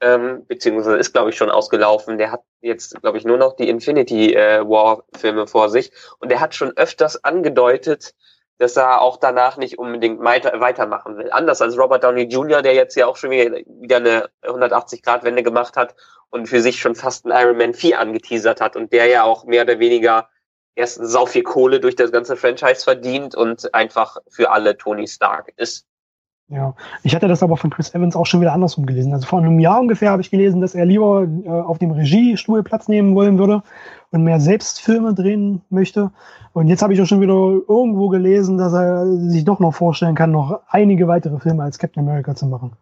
ähm, 0.00 0.46
beziehungsweise 0.46 0.96
ist, 0.96 1.12
glaube 1.12 1.30
ich, 1.30 1.36
schon 1.36 1.50
ausgelaufen. 1.50 2.18
Der 2.18 2.32
hat 2.32 2.42
jetzt, 2.60 3.00
glaube 3.00 3.18
ich, 3.18 3.24
nur 3.24 3.36
noch 3.36 3.56
die 3.56 3.68
Infinity 3.68 4.34
äh, 4.34 4.60
War-Filme 4.60 5.46
vor 5.46 5.68
sich 5.70 5.92
und 6.18 6.30
der 6.30 6.40
hat 6.40 6.54
schon 6.54 6.76
öfters 6.76 7.24
angedeutet, 7.24 8.14
dass 8.58 8.76
er 8.76 9.00
auch 9.00 9.18
danach 9.18 9.56
nicht 9.56 9.78
unbedingt 9.78 10.20
weiter, 10.20 10.60
weitermachen 10.60 11.16
will. 11.16 11.30
Anders 11.30 11.62
als 11.62 11.78
Robert 11.78 12.02
Downey 12.02 12.24
Jr., 12.24 12.62
der 12.62 12.74
jetzt 12.74 12.96
ja 12.96 13.06
auch 13.06 13.16
schon 13.16 13.30
wieder, 13.30 13.56
wieder 13.66 13.96
eine 13.96 14.30
180-Grad-Wende 14.42 15.42
gemacht 15.42 15.76
hat 15.76 15.94
und 16.30 16.46
für 16.46 16.60
sich 16.60 16.80
schon 16.80 16.94
fast 16.94 17.24
ein 17.24 17.30
Iron 17.30 17.56
Man 17.56 17.74
4 17.74 17.98
angeteasert 17.98 18.60
hat 18.60 18.76
und 18.76 18.92
der 18.92 19.06
ja 19.06 19.22
auch 19.22 19.44
mehr 19.44 19.62
oder 19.62 19.78
weniger 19.78 20.28
erst 20.74 21.00
sau 21.02 21.26
viel 21.26 21.42
Kohle 21.42 21.80
durch 21.80 21.96
das 21.96 22.12
ganze 22.12 22.36
Franchise 22.36 22.84
verdient 22.84 23.34
und 23.34 23.74
einfach 23.74 24.16
für 24.28 24.50
alle 24.50 24.76
Tony 24.76 25.08
Stark 25.08 25.52
ist. 25.56 25.87
Ja, 26.50 26.74
ich 27.02 27.14
hatte 27.14 27.28
das 27.28 27.42
aber 27.42 27.58
von 27.58 27.68
Chris 27.68 27.94
Evans 27.94 28.16
auch 28.16 28.24
schon 28.24 28.40
wieder 28.40 28.54
andersrum 28.54 28.86
gelesen. 28.86 29.12
Also 29.12 29.26
vor 29.26 29.38
einem 29.38 29.60
Jahr 29.60 29.80
ungefähr 29.80 30.10
habe 30.10 30.22
ich 30.22 30.30
gelesen, 30.30 30.62
dass 30.62 30.74
er 30.74 30.86
lieber 30.86 31.26
äh, 31.44 31.48
auf 31.48 31.78
dem 31.78 31.90
Regiestuhl 31.90 32.62
Platz 32.62 32.88
nehmen 32.88 33.14
wollen 33.14 33.38
würde 33.38 33.62
und 34.12 34.24
mehr 34.24 34.40
selbst 34.40 34.80
Filme 34.80 35.12
drehen 35.12 35.60
möchte. 35.68 36.10
Und 36.54 36.68
jetzt 36.68 36.80
habe 36.80 36.94
ich 36.94 37.02
auch 37.02 37.06
schon 37.06 37.20
wieder 37.20 37.34
irgendwo 37.34 38.08
gelesen, 38.08 38.56
dass 38.56 38.72
er 38.72 39.06
sich 39.28 39.44
doch 39.44 39.60
noch 39.60 39.74
vorstellen 39.74 40.14
kann, 40.14 40.32
noch 40.32 40.60
einige 40.68 41.06
weitere 41.06 41.38
Filme 41.38 41.64
als 41.64 41.78
Captain 41.78 42.02
America 42.02 42.34
zu 42.34 42.46
machen. 42.46 42.72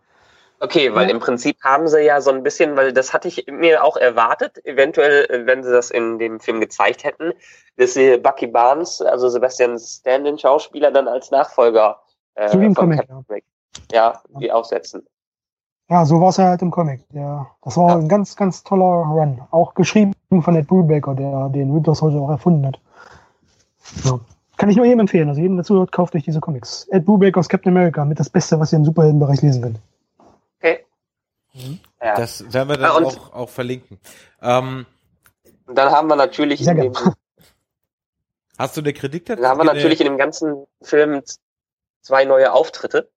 Okay, 0.60 0.94
weil 0.94 1.10
im 1.10 1.18
Prinzip 1.18 1.56
haben 1.62 1.86
sie 1.86 2.02
ja 2.02 2.20
so 2.20 2.30
ein 2.30 2.42
bisschen, 2.42 2.76
weil 2.76 2.92
das 2.92 3.12
hatte 3.12 3.28
ich 3.28 3.46
mir 3.50 3.84
auch 3.84 3.96
erwartet, 3.96 4.64
eventuell, 4.64 5.44
wenn 5.44 5.62
sie 5.62 5.70
das 5.70 5.90
in 5.90 6.18
dem 6.18 6.40
Film 6.40 6.60
gezeigt 6.60 7.04
hätten, 7.04 7.32
dass 7.76 7.92
sie 7.92 8.16
Bucky 8.16 8.46
Barnes, 8.46 9.02
also 9.02 9.28
Sebastian 9.28 9.78
Stan, 9.78 10.24
den 10.24 10.38
Schauspieler, 10.38 10.90
dann 10.92 11.08
als 11.08 11.30
Nachfolger 11.30 12.00
äh, 12.36 12.48
so 12.48 12.60
wie 12.60 12.66
im 12.66 12.74
Comic, 12.74 13.06
ja 13.06 13.22
ja, 13.92 14.20
die 14.40 14.50
aufsetzen. 14.52 15.06
Ja, 15.88 16.04
so 16.04 16.20
war 16.20 16.30
es 16.30 16.36
ja 16.36 16.46
halt 16.46 16.62
im 16.62 16.70
Comic. 16.70 17.08
Der, 17.10 17.46
das 17.62 17.76
war 17.76 17.90
ja. 17.90 17.96
ein 17.96 18.08
ganz, 18.08 18.34
ganz 18.34 18.64
toller 18.64 19.06
Run. 19.06 19.40
Auch 19.50 19.74
geschrieben 19.74 20.14
von 20.28 20.56
Ed 20.56 20.66
Brubaker, 20.66 21.14
der 21.14 21.48
den 21.50 21.72
Winter 21.74 21.94
Soldier 21.94 22.20
auch 22.20 22.30
erfunden 22.30 22.66
hat. 22.66 22.80
Ja. 24.04 24.18
Kann 24.56 24.68
ich 24.68 24.76
nur 24.76 24.86
jedem 24.86 25.00
empfehlen. 25.00 25.28
Also 25.28 25.40
jedem 25.40 25.56
dazu 25.56 25.74
hört, 25.74 25.92
kauft 25.92 26.14
euch 26.16 26.24
diese 26.24 26.40
Comics. 26.40 26.88
Ed 26.90 27.04
Brubaker 27.04 27.38
aus 27.38 27.48
Captain 27.48 27.72
America 27.72 28.04
mit 28.04 28.18
das 28.18 28.30
Beste, 28.30 28.58
was 28.58 28.72
ihr 28.72 28.78
im 28.78 28.84
Superheldenbereich 28.84 29.42
lesen 29.42 29.62
könnt. 29.62 29.80
Okay. 30.58 30.84
Mhm. 31.54 31.78
Ja. 32.02 32.16
Das 32.16 32.52
werden 32.52 32.68
wir 32.68 32.76
dann 32.78 33.04
ja, 33.04 33.08
auch, 33.08 33.32
auch 33.32 33.48
verlinken. 33.48 34.00
Ähm, 34.42 34.86
dann 35.66 35.92
haben 35.92 36.08
wir 36.08 36.16
natürlich 36.16 36.66
in 36.66 36.76
dem, 36.76 36.92
Hast 38.58 38.76
du 38.76 38.80
eine 38.80 38.92
Kritik 38.92 39.26
dazu? 39.26 39.42
Dann 39.42 39.50
haben 39.50 39.58
wir 39.58 39.64
natürlich 39.64 40.00
in 40.00 40.06
dem 40.06 40.16
ganzen 40.16 40.66
Film 40.82 41.22
zwei 42.00 42.24
neue 42.24 42.52
Auftritte. 42.52 43.10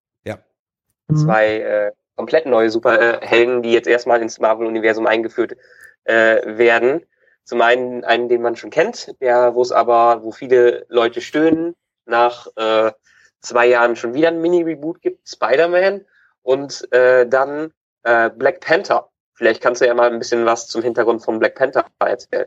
Mhm. 1.10 1.16
Zwei 1.16 1.58
äh, 1.60 1.92
komplett 2.16 2.46
neue 2.46 2.70
Superhelden, 2.70 3.62
die 3.62 3.72
jetzt 3.72 3.88
erstmal 3.88 4.20
ins 4.20 4.40
Marvel-Universum 4.40 5.06
eingeführt 5.06 5.56
äh, 6.04 6.42
werden. 6.44 7.02
Zum 7.44 7.62
einen 7.62 8.04
einen, 8.04 8.28
den 8.28 8.42
man 8.42 8.56
schon 8.56 8.70
kennt, 8.70 9.14
der, 9.20 9.54
wo 9.54 9.62
es 9.62 9.72
aber, 9.72 10.22
wo 10.22 10.30
viele 10.30 10.86
Leute 10.88 11.20
stöhnen, 11.20 11.74
nach 12.06 12.46
äh, 12.56 12.92
zwei 13.40 13.66
Jahren 13.66 13.96
schon 13.96 14.14
wieder 14.14 14.28
ein 14.28 14.40
Mini-Reboot 14.40 15.00
gibt, 15.00 15.28
Spider-Man 15.28 16.02
und 16.42 16.92
äh, 16.92 17.26
dann 17.26 17.72
äh, 18.02 18.30
Black 18.30 18.60
Panther. 18.60 19.08
Vielleicht 19.34 19.62
kannst 19.62 19.80
du 19.80 19.86
ja 19.86 19.94
mal 19.94 20.12
ein 20.12 20.18
bisschen 20.18 20.44
was 20.44 20.66
zum 20.66 20.82
Hintergrund 20.82 21.24
von 21.24 21.38
Black 21.38 21.54
Panther 21.54 21.86
erzählen. 21.98 22.46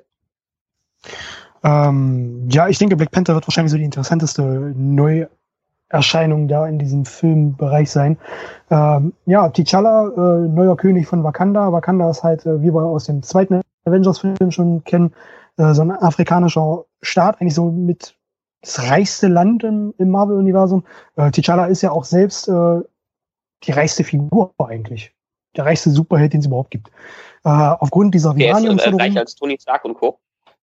Ähm, 1.64 2.48
ja, 2.52 2.68
ich 2.68 2.78
denke, 2.78 2.96
Black 2.96 3.12
Panther 3.12 3.34
wird 3.34 3.48
wahrscheinlich 3.48 3.72
so 3.72 3.78
die 3.78 3.86
interessanteste 3.86 4.44
Neuerscheinung 5.94 6.48
da 6.48 6.68
in 6.68 6.80
diesem 6.80 7.06
Filmbereich 7.06 7.92
sein. 7.92 8.18
Ähm, 8.70 9.14
ja, 9.26 9.46
T'Challa, 9.46 10.10
äh, 10.12 10.48
neuer 10.48 10.76
König 10.76 11.08
von 11.08 11.24
Wakanda. 11.24 11.72
Wakanda 11.72 12.10
ist 12.10 12.24
halt, 12.24 12.46
äh, 12.46 12.62
wie 12.62 12.74
wir 12.74 12.84
aus 12.84 13.06
dem 13.06 13.22
zweiten 13.22 13.62
Avengers-Film 13.86 14.52
schon 14.52 14.84
kennen, 14.84 15.14
äh, 15.58 15.74
so 15.74 15.84
ein 15.84 15.92
afrikanischer 15.92 16.86
Staat, 17.02 17.40
eigentlich 17.40 17.54
so 17.54 17.70
mit 17.70 18.18
das 18.62 18.90
reichste 18.90 19.28
Land 19.28 19.64
im, 19.64 19.94
im 19.98 20.10
Marvel-Universum. 20.10 20.84
Äh, 21.16 21.28
T'Challa 21.28 21.68
ist 21.68 21.84
ja 21.84 21.92
auch 21.92 22.06
selbst 22.06 22.48
äh, 22.48 22.82
die 23.64 23.72
reichste 23.72 24.04
Figur 24.04 24.54
eigentlich. 24.58 25.14
Der 25.56 25.66
reichste 25.66 25.92
Superheld, 25.92 26.34
den 26.34 26.40
es 26.40 26.48
überhaupt 26.48 26.72
gibt. 26.72 26.90
Äh, 27.44 27.50
aufgrund 27.50 28.16
dieser 28.16 28.36
Vibranium-Förderung. 28.36 29.00
Äh, 29.00 29.04
reicher 29.04 29.20
als 29.20 29.36
Tony 29.36 29.58
Stark 29.60 29.86
und 29.86 29.94
Co. 29.94 30.20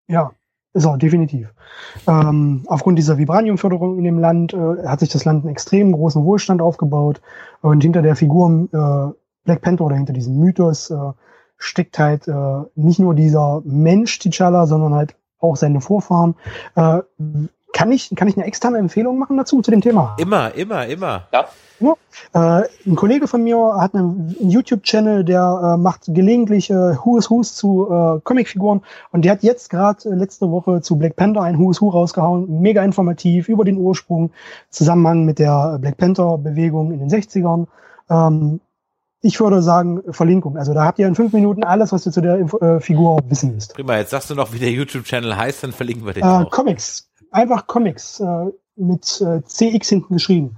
Ja, 0.09 0.33
er, 0.73 0.97
definitiv. 0.97 1.53
Ähm, 2.07 2.63
aufgrund 2.67 2.99
dieser 2.99 3.19
Vibranium-Förderung 3.19 3.99
in 3.99 4.05
dem 4.05 4.19
Land 4.19 4.55
äh, 4.55 4.87
hat 4.87 5.01
sich 5.01 5.09
das 5.09 5.25
Land 5.25 5.45
einen 5.45 5.53
extrem 5.53 5.93
großen 5.93 6.25
Wohlstand 6.25 6.63
aufgebaut. 6.63 7.21
Und 7.61 7.83
hinter 7.83 8.03
der 8.03 8.17
Figur 8.17 8.69
äh, 8.73 9.19
Black 9.45 9.63
Panther 9.63 9.85
oder 9.85 9.97
hinter 9.97 10.13
diesem 10.13 10.39
Mythos 10.39 10.91
äh, 10.91 10.97
steckt 11.57 11.99
halt 11.99 12.29
äh, 12.29 12.63
nicht 12.75 13.01
nur 13.01 13.15
dieser 13.15 13.63
Mensch 13.65 14.19
T'Challa, 14.19 14.67
sondern 14.67 14.95
halt 14.95 15.17
auch 15.41 15.57
seine 15.57 15.81
Vorfahren. 15.81 16.37
Äh, 16.77 17.01
kann 17.73 17.93
ich, 17.93 18.15
kann 18.15 18.29
ich 18.29 18.37
eine 18.37 18.47
externe 18.47 18.79
Empfehlung 18.79 19.19
machen 19.19 19.37
dazu, 19.37 19.63
zu 19.63 19.71
dem 19.71 19.81
Thema? 19.81 20.17
Immer, 20.19 20.55
immer, 20.55 20.87
immer. 20.87 21.29
Ja. 21.33 21.47
ja. 21.81 21.95
Äh, 22.33 22.69
ein 22.87 22.97
Kollege 22.97 23.29
von 23.29 23.43
mir 23.43 23.75
hat 23.79 23.95
einen 23.95 24.35
YouTube-Channel, 24.41 25.25
der 25.25 25.75
äh, 25.75 25.77
macht 25.77 26.03
gelegentlich 26.09 26.71
äh, 26.71 26.75
Who 26.75 27.19
is 27.19 27.31
Who's 27.31 27.55
zu 27.55 27.89
äh, 27.91 28.21
Comicfiguren 28.23 28.83
und 29.13 29.25
der 29.25 29.33
hat 29.33 29.43
jetzt 29.43 29.71
gerade 29.71 30.09
äh, 30.09 30.15
letzte 30.15 30.51
Woche 30.51 30.81
zu 30.83 30.97
Black 30.97 31.17
Panther 31.17 31.43
ein 31.43 31.59
Who 31.59 31.71
is 31.71 31.81
Who 31.81 31.89
rausgehauen, 31.89 32.61
mega 32.61 32.83
informativ 32.83 33.49
über 33.49 33.65
den 33.65 33.79
Ursprung, 33.79 34.33
Zusammenhang 34.71 35.25
mit 35.25 35.39
der 35.39 35.79
Black 35.81 35.97
Panther-Bewegung 35.97 36.93
in 36.93 36.99
den 36.99 37.09
60ern. 37.09 37.67
Ähm, 38.11 38.61
ich 39.23 39.39
würde 39.39 39.63
sagen, 39.63 40.03
Verlinkung. 40.13 40.57
Also 40.57 40.73
da 40.73 40.85
habt 40.85 40.99
ihr 40.99 41.07
in 41.07 41.15
fünf 41.15 41.33
Minuten 41.33 41.63
alles, 41.63 41.93
was 41.93 42.07
ihr 42.07 42.13
zu 42.13 42.23
der 42.23 42.39
äh, 42.39 42.81
Figur 42.81 43.21
wissen 43.29 43.55
müsst. 43.55 43.75
Prima, 43.75 43.97
jetzt 43.97 44.11
sagst 44.11 44.31
du 44.31 44.35
noch, 44.35 44.53
wie 44.53 44.59
der 44.59 44.71
YouTube-Channel 44.71 45.37
heißt, 45.37 45.63
dann 45.63 45.73
verlinken 45.73 46.07
wir 46.07 46.15
den 46.15 46.25
äh, 46.25 46.27
auch. 46.27 46.51
Comics. 46.51 47.10
Einfach 47.31 47.67
Comics 47.67 48.21
äh, 48.21 48.47
mit 48.77 49.21
äh, 49.21 49.43
CX 49.45 49.89
hinten 49.89 50.15
geschrieben. 50.15 50.57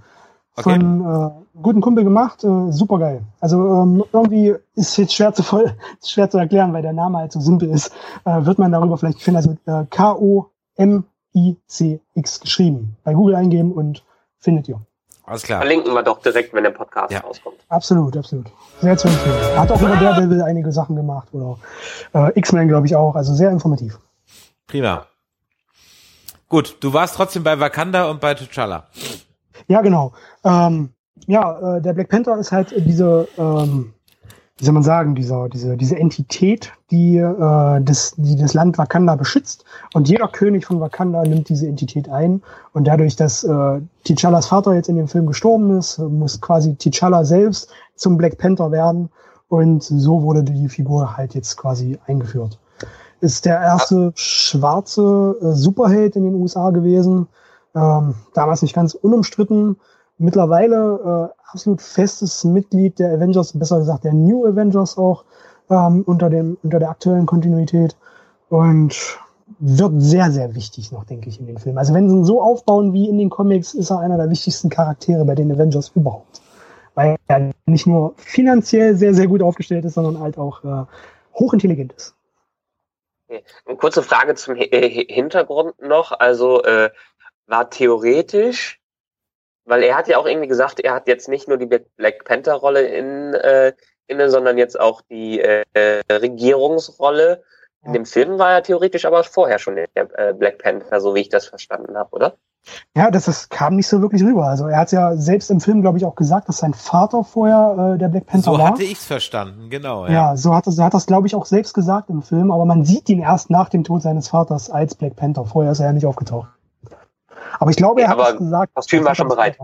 Okay. 0.54 0.78
Von 0.78 1.00
äh, 1.00 1.30
guten 1.62 1.80
Kumpel 1.80 2.04
gemacht, 2.04 2.44
äh, 2.44 2.70
super 2.72 2.98
geil. 2.98 3.22
Also 3.40 3.56
ähm, 3.56 4.04
irgendwie 4.12 4.54
ist 4.74 4.98
jetzt 4.98 5.14
schwer 5.14 5.32
zu 5.32 5.42
voll, 5.42 5.74
schwer 6.04 6.28
zu 6.28 6.36
erklären, 6.38 6.72
weil 6.74 6.82
der 6.82 6.92
Name 6.92 7.18
halt 7.18 7.32
so 7.32 7.40
simpel 7.40 7.70
ist. 7.70 7.90
Äh, 8.24 8.44
wird 8.44 8.58
man 8.58 8.70
darüber 8.70 8.98
vielleicht 8.98 9.22
finden. 9.22 9.36
Also 9.36 9.56
äh, 9.66 9.86
K-O-M-I-C-X 9.88 10.50
geschrieben. 12.40 12.96
Bei 13.04 13.14
Google 13.14 13.36
eingeben 13.36 13.72
und 13.72 14.04
findet 14.38 14.68
ihr. 14.68 14.78
Alles 15.24 15.42
klar. 15.44 15.60
Verlinken 15.60 15.94
wir 15.94 16.02
doch 16.02 16.20
direkt, 16.20 16.52
wenn 16.52 16.64
der 16.64 16.70
Podcast 16.70 17.12
ja. 17.12 17.20
rauskommt. 17.20 17.56
Absolut, 17.68 18.16
absolut. 18.16 18.50
Sehr 18.80 18.96
zu 18.96 19.08
empfehlen. 19.08 19.58
Hat 19.58 19.70
auch 19.70 19.80
über 19.80 19.96
Daredevil 19.96 20.42
einige 20.42 20.72
Sachen 20.72 20.96
gemacht 20.96 21.28
oder 21.32 21.58
äh, 22.12 22.38
X-Men, 22.38 22.68
glaube 22.68 22.86
ich, 22.86 22.96
auch. 22.96 23.14
Also 23.14 23.32
sehr 23.32 23.50
informativ. 23.50 23.98
Prima. 24.66 25.06
Gut, 26.52 26.76
du 26.80 26.92
warst 26.92 27.16
trotzdem 27.16 27.44
bei 27.44 27.58
Wakanda 27.60 28.10
und 28.10 28.20
bei 28.20 28.32
T'Challa. 28.32 28.82
Ja, 29.68 29.80
genau. 29.80 30.12
Ähm, 30.44 30.90
ja, 31.26 31.78
äh, 31.78 31.80
der 31.80 31.94
Black 31.94 32.10
Panther 32.10 32.36
ist 32.36 32.52
halt 32.52 32.74
diese, 32.76 33.26
ähm, 33.38 33.94
wie 34.58 34.64
soll 34.66 34.74
man 34.74 34.82
sagen, 34.82 35.14
dieser, 35.14 35.48
diese, 35.48 35.78
diese 35.78 35.98
Entität, 35.98 36.70
die, 36.90 37.16
äh, 37.16 37.80
das, 37.80 38.12
die 38.18 38.36
das 38.36 38.52
Land 38.52 38.76
Wakanda 38.76 39.16
beschützt. 39.16 39.64
Und 39.94 40.10
jeder 40.10 40.28
König 40.28 40.66
von 40.66 40.78
Wakanda 40.78 41.22
nimmt 41.22 41.48
diese 41.48 41.66
Entität 41.66 42.10
ein. 42.10 42.42
Und 42.74 42.86
dadurch, 42.86 43.16
dass 43.16 43.44
äh, 43.44 43.48
T'Challas 44.04 44.48
Vater 44.48 44.74
jetzt 44.74 44.90
in 44.90 44.96
dem 44.96 45.08
Film 45.08 45.26
gestorben 45.26 45.78
ist, 45.78 45.96
muss 46.00 46.42
quasi 46.42 46.72
T'Challa 46.72 47.24
selbst 47.24 47.70
zum 47.94 48.18
Black 48.18 48.36
Panther 48.36 48.70
werden. 48.70 49.08
Und 49.48 49.82
so 49.82 50.22
wurde 50.22 50.42
die 50.44 50.68
Figur 50.68 51.16
halt 51.16 51.34
jetzt 51.34 51.56
quasi 51.56 51.98
eingeführt. 52.06 52.58
Ist 53.22 53.46
der 53.46 53.58
erste 53.58 54.12
schwarze 54.16 55.36
äh, 55.40 55.52
Superheld 55.52 56.16
in 56.16 56.24
den 56.24 56.34
USA 56.34 56.70
gewesen. 56.70 57.28
Ähm, 57.74 58.14
damals 58.34 58.60
nicht 58.60 58.74
ganz 58.74 58.92
unumstritten 58.94 59.76
mittlerweile 60.18 61.30
äh, 61.32 61.40
absolut 61.50 61.82
festes 61.82 62.44
Mitglied 62.44 62.98
der 62.98 63.14
Avengers, 63.14 63.52
besser 63.58 63.78
gesagt 63.78 64.04
der 64.04 64.12
New 64.12 64.46
Avengers 64.46 64.98
auch 64.98 65.24
ähm, 65.70 66.02
unter 66.06 66.30
dem 66.30 66.56
unter 66.62 66.78
der 66.78 66.90
aktuellen 66.90 67.26
Kontinuität 67.26 67.96
und 68.48 69.18
wird 69.58 69.92
sehr 69.96 70.30
sehr 70.30 70.54
wichtig 70.54 70.92
noch, 70.92 71.04
denke 71.04 71.28
ich, 71.28 71.40
in 71.40 71.46
den 71.46 71.58
Filmen. 71.58 71.78
Also 71.78 71.94
wenn 71.94 72.08
sie 72.08 72.16
ihn 72.16 72.24
so 72.24 72.42
aufbauen 72.42 72.92
wie 72.92 73.08
in 73.08 73.18
den 73.18 73.30
Comics, 73.30 73.74
ist 73.74 73.90
er 73.90 74.00
einer 74.00 74.16
der 74.16 74.30
wichtigsten 74.30 74.68
Charaktere 74.68 75.24
bei 75.24 75.34
den 75.34 75.52
Avengers 75.52 75.92
überhaupt, 75.94 76.40
weil 76.94 77.16
er 77.28 77.52
nicht 77.66 77.86
nur 77.86 78.14
finanziell 78.16 78.96
sehr 78.96 79.14
sehr 79.14 79.28
gut 79.28 79.42
aufgestellt 79.42 79.84
ist, 79.84 79.94
sondern 79.94 80.20
halt 80.20 80.38
auch 80.38 80.64
äh, 80.64 80.84
hochintelligent 81.34 81.92
ist. 81.92 82.14
Eine 83.64 83.76
kurze 83.76 84.02
Frage 84.02 84.34
zum 84.34 84.54
Hintergrund 84.56 85.80
noch. 85.80 86.12
Also 86.12 86.62
äh, 86.62 86.90
war 87.46 87.70
theoretisch 87.70 88.82
weil 89.64 89.82
er 89.82 89.96
hat 89.96 90.08
ja 90.08 90.18
auch 90.18 90.26
irgendwie 90.26 90.48
gesagt, 90.48 90.80
er 90.80 90.94
hat 90.94 91.08
jetzt 91.08 91.28
nicht 91.28 91.48
nur 91.48 91.56
die 91.56 91.66
Black 91.66 92.24
Panther 92.24 92.54
Rolle 92.54 92.82
in 92.82 93.34
äh, 93.34 93.72
inne, 94.06 94.28
sondern 94.30 94.58
jetzt 94.58 94.78
auch 94.78 95.02
die 95.02 95.40
äh, 95.40 95.64
Regierungsrolle. 96.10 97.42
In 97.84 97.92
dem 97.92 98.06
Film 98.06 98.38
war 98.38 98.52
er 98.52 98.62
theoretisch 98.62 99.04
aber 99.04 99.24
vorher 99.24 99.58
schon 99.58 99.76
der 99.76 99.88
äh, 99.94 100.32
Black 100.34 100.58
Panther, 100.58 101.00
so 101.00 101.14
wie 101.14 101.20
ich 101.20 101.28
das 101.28 101.46
verstanden 101.46 101.96
habe, 101.96 102.10
oder? 102.12 102.36
Ja, 102.96 103.10
das, 103.10 103.24
das 103.24 103.48
kam 103.48 103.76
nicht 103.76 103.88
so 103.88 104.00
wirklich 104.00 104.22
rüber. 104.22 104.46
Also 104.46 104.68
er 104.68 104.78
hat 104.78 104.92
ja 104.92 105.16
selbst 105.16 105.50
im 105.50 105.60
Film, 105.60 105.82
glaube 105.82 105.98
ich, 105.98 106.04
auch 106.04 106.14
gesagt, 106.14 106.48
dass 106.48 106.58
sein 106.58 106.74
Vater 106.74 107.24
vorher 107.24 107.94
äh, 107.94 107.98
der 107.98 108.08
Black 108.08 108.26
Panther 108.26 108.52
so 108.52 108.58
war. 108.58 108.58
So 108.58 108.72
hatte 108.74 108.84
ich's 108.84 109.04
verstanden, 109.04 109.68
genau. 109.68 110.06
Ja, 110.06 110.12
ja 110.12 110.36
so 110.36 110.54
hat, 110.54 110.64
so 110.66 110.82
hat 110.82 110.94
das, 110.94 111.06
glaube 111.06 111.26
ich, 111.26 111.34
auch 111.34 111.46
selbst 111.46 111.74
gesagt 111.74 112.08
im 112.10 112.22
Film, 112.22 112.50
aber 112.50 112.64
man 112.64 112.84
sieht 112.84 113.08
ihn 113.08 113.20
erst 113.20 113.50
nach 113.50 113.68
dem 113.68 113.84
Tod 113.84 114.02
seines 114.02 114.28
Vaters 114.28 114.70
als 114.70 114.94
Black 114.94 115.16
Panther. 115.16 115.44
Vorher 115.44 115.72
ist 115.72 115.80
er 115.80 115.86
ja 115.86 115.92
nicht 115.92 116.06
aufgetaucht. 116.06 116.48
Aber 117.58 117.70
ich 117.70 117.76
glaube, 117.76 118.02
er 118.02 118.08
hat 118.08 118.18
es 118.18 118.38
gesagt. 118.38 118.72
Das 118.74 118.86
Film 118.86 119.04
war 119.04 119.14
schon 119.14 119.28
bereit. 119.28 119.58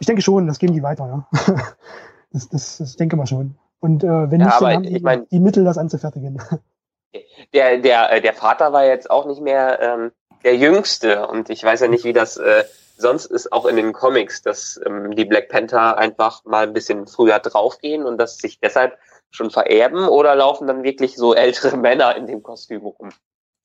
Ich 0.00 0.06
denke 0.06 0.22
schon, 0.22 0.46
das 0.46 0.58
geben 0.58 0.72
die 0.72 0.82
weiter, 0.82 1.06
ja. 1.06 1.44
das, 2.32 2.48
das, 2.48 2.78
das 2.78 2.96
denke 2.96 3.16
mal 3.16 3.26
schon. 3.26 3.56
Und 3.80 4.02
äh, 4.02 4.30
wenn 4.30 4.40
ja, 4.40 4.46
nicht, 4.46 4.60
dann 4.60 4.74
haben 4.74 4.82
die, 4.82 5.00
mein, 5.00 5.28
die 5.28 5.40
Mittel, 5.40 5.64
das 5.64 5.78
anzufertigen. 5.78 6.40
Der, 7.52 7.78
der, 7.78 8.12
äh, 8.12 8.20
der 8.20 8.32
Vater 8.32 8.72
war 8.72 8.84
jetzt 8.84 9.08
auch 9.08 9.26
nicht 9.26 9.40
mehr 9.40 9.78
ähm, 9.80 10.12
der 10.44 10.56
Jüngste 10.56 11.26
und 11.26 11.50
ich 11.50 11.64
weiß 11.64 11.80
ja 11.80 11.88
nicht, 11.88 12.04
wie 12.04 12.12
das 12.12 12.36
äh, 12.36 12.64
sonst 12.96 13.26
ist, 13.26 13.52
auch 13.52 13.66
in 13.66 13.76
den 13.76 13.92
Comics, 13.92 14.42
dass 14.42 14.80
ähm, 14.86 15.14
die 15.16 15.24
Black 15.24 15.48
Panther 15.48 15.98
einfach 15.98 16.44
mal 16.44 16.66
ein 16.66 16.72
bisschen 16.72 17.06
früher 17.06 17.38
draufgehen 17.38 18.04
und 18.04 18.18
dass 18.18 18.38
sich 18.38 18.60
deshalb 18.60 18.96
schon 19.30 19.50
vererben 19.50 20.06
oder 20.08 20.34
laufen 20.36 20.66
dann 20.66 20.82
wirklich 20.82 21.16
so 21.16 21.34
ältere 21.34 21.76
Männer 21.76 22.16
in 22.16 22.26
dem 22.26 22.42
Kostüm 22.42 22.82
rum? 22.82 23.10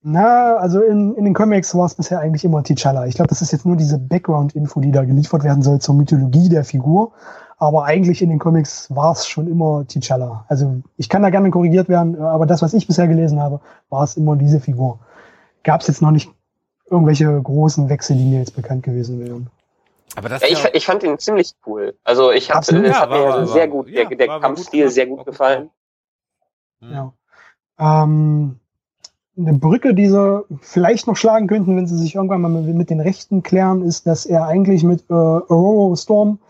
Na, 0.02 0.56
also 0.56 0.80
in, 0.80 1.14
in 1.16 1.26
den 1.26 1.34
Comics 1.34 1.74
war 1.74 1.84
es 1.84 1.94
bisher 1.94 2.20
eigentlich 2.20 2.44
immer 2.44 2.60
T'Challa. 2.60 3.06
Ich 3.06 3.16
glaube, 3.16 3.28
das 3.28 3.42
ist 3.42 3.52
jetzt 3.52 3.66
nur 3.66 3.76
diese 3.76 3.98
Background-Info, 3.98 4.80
die 4.80 4.92
da 4.92 5.04
geliefert 5.04 5.44
werden 5.44 5.62
soll 5.62 5.78
zur 5.78 5.94
Mythologie 5.94 6.48
der 6.48 6.64
Figur. 6.64 7.12
Aber 7.58 7.84
eigentlich 7.84 8.22
in 8.22 8.30
den 8.30 8.38
Comics 8.38 8.88
war 8.96 9.12
es 9.12 9.26
schon 9.26 9.46
immer 9.46 9.84
T'Challa. 9.86 10.44
Also 10.48 10.80
ich 10.96 11.10
kann 11.10 11.22
da 11.22 11.28
gerne 11.28 11.50
korrigiert 11.50 11.90
werden, 11.90 12.18
aber 12.18 12.46
das, 12.46 12.62
was 12.62 12.72
ich 12.72 12.86
bisher 12.86 13.08
gelesen 13.08 13.40
habe, 13.40 13.60
war 13.90 14.02
es 14.02 14.16
immer 14.16 14.36
diese 14.36 14.58
Figur. 14.58 15.00
Gab 15.64 15.82
es 15.82 15.88
jetzt 15.88 16.00
noch 16.00 16.10
nicht 16.10 16.30
irgendwelche 16.90 17.40
großen 17.40 17.88
Wechsel, 17.88 18.16
die 18.16 18.24
mir 18.24 18.40
jetzt 18.40 18.56
bekannt 18.56 18.82
gewesen 18.82 19.20
wären. 19.20 19.48
Aber 20.16 20.28
das 20.28 20.42
ja, 20.42 20.48
ich, 20.48 20.64
ich 20.74 20.86
fand 20.86 21.02
ihn 21.02 21.18
ziemlich 21.18 21.54
cool. 21.66 21.94
Also 22.04 22.32
ich 22.32 22.52
hatte, 22.52 22.76
es 22.78 22.88
ja, 22.88 23.00
hat 23.00 23.10
mir 23.10 23.24
war, 23.24 23.46
sehr 23.46 23.68
gut, 23.68 23.88
ja, 23.88 24.04
der, 24.04 24.16
der 24.16 24.40
Kampfstil 24.40 24.84
gut, 24.84 24.92
sehr 24.92 25.06
gut 25.06 25.24
gefallen. 25.24 25.70
Ja. 26.80 27.12
Ähm, 27.78 28.58
eine 29.38 29.54
Brücke, 29.54 29.94
die 29.94 30.08
sie 30.08 30.44
vielleicht 30.60 31.06
noch 31.06 31.16
schlagen 31.16 31.46
könnten, 31.46 31.76
wenn 31.76 31.86
sie 31.86 31.96
sich 31.96 32.14
irgendwann 32.14 32.42
mal 32.42 32.50
mit 32.50 32.90
den 32.90 33.00
Rechten 33.00 33.42
klären, 33.42 33.82
ist, 33.82 34.06
dass 34.06 34.26
er 34.26 34.46
eigentlich 34.46 34.82
mit 34.82 35.08
äh, 35.08 35.14
Aurora 35.14 35.96
Storm, 35.96 36.40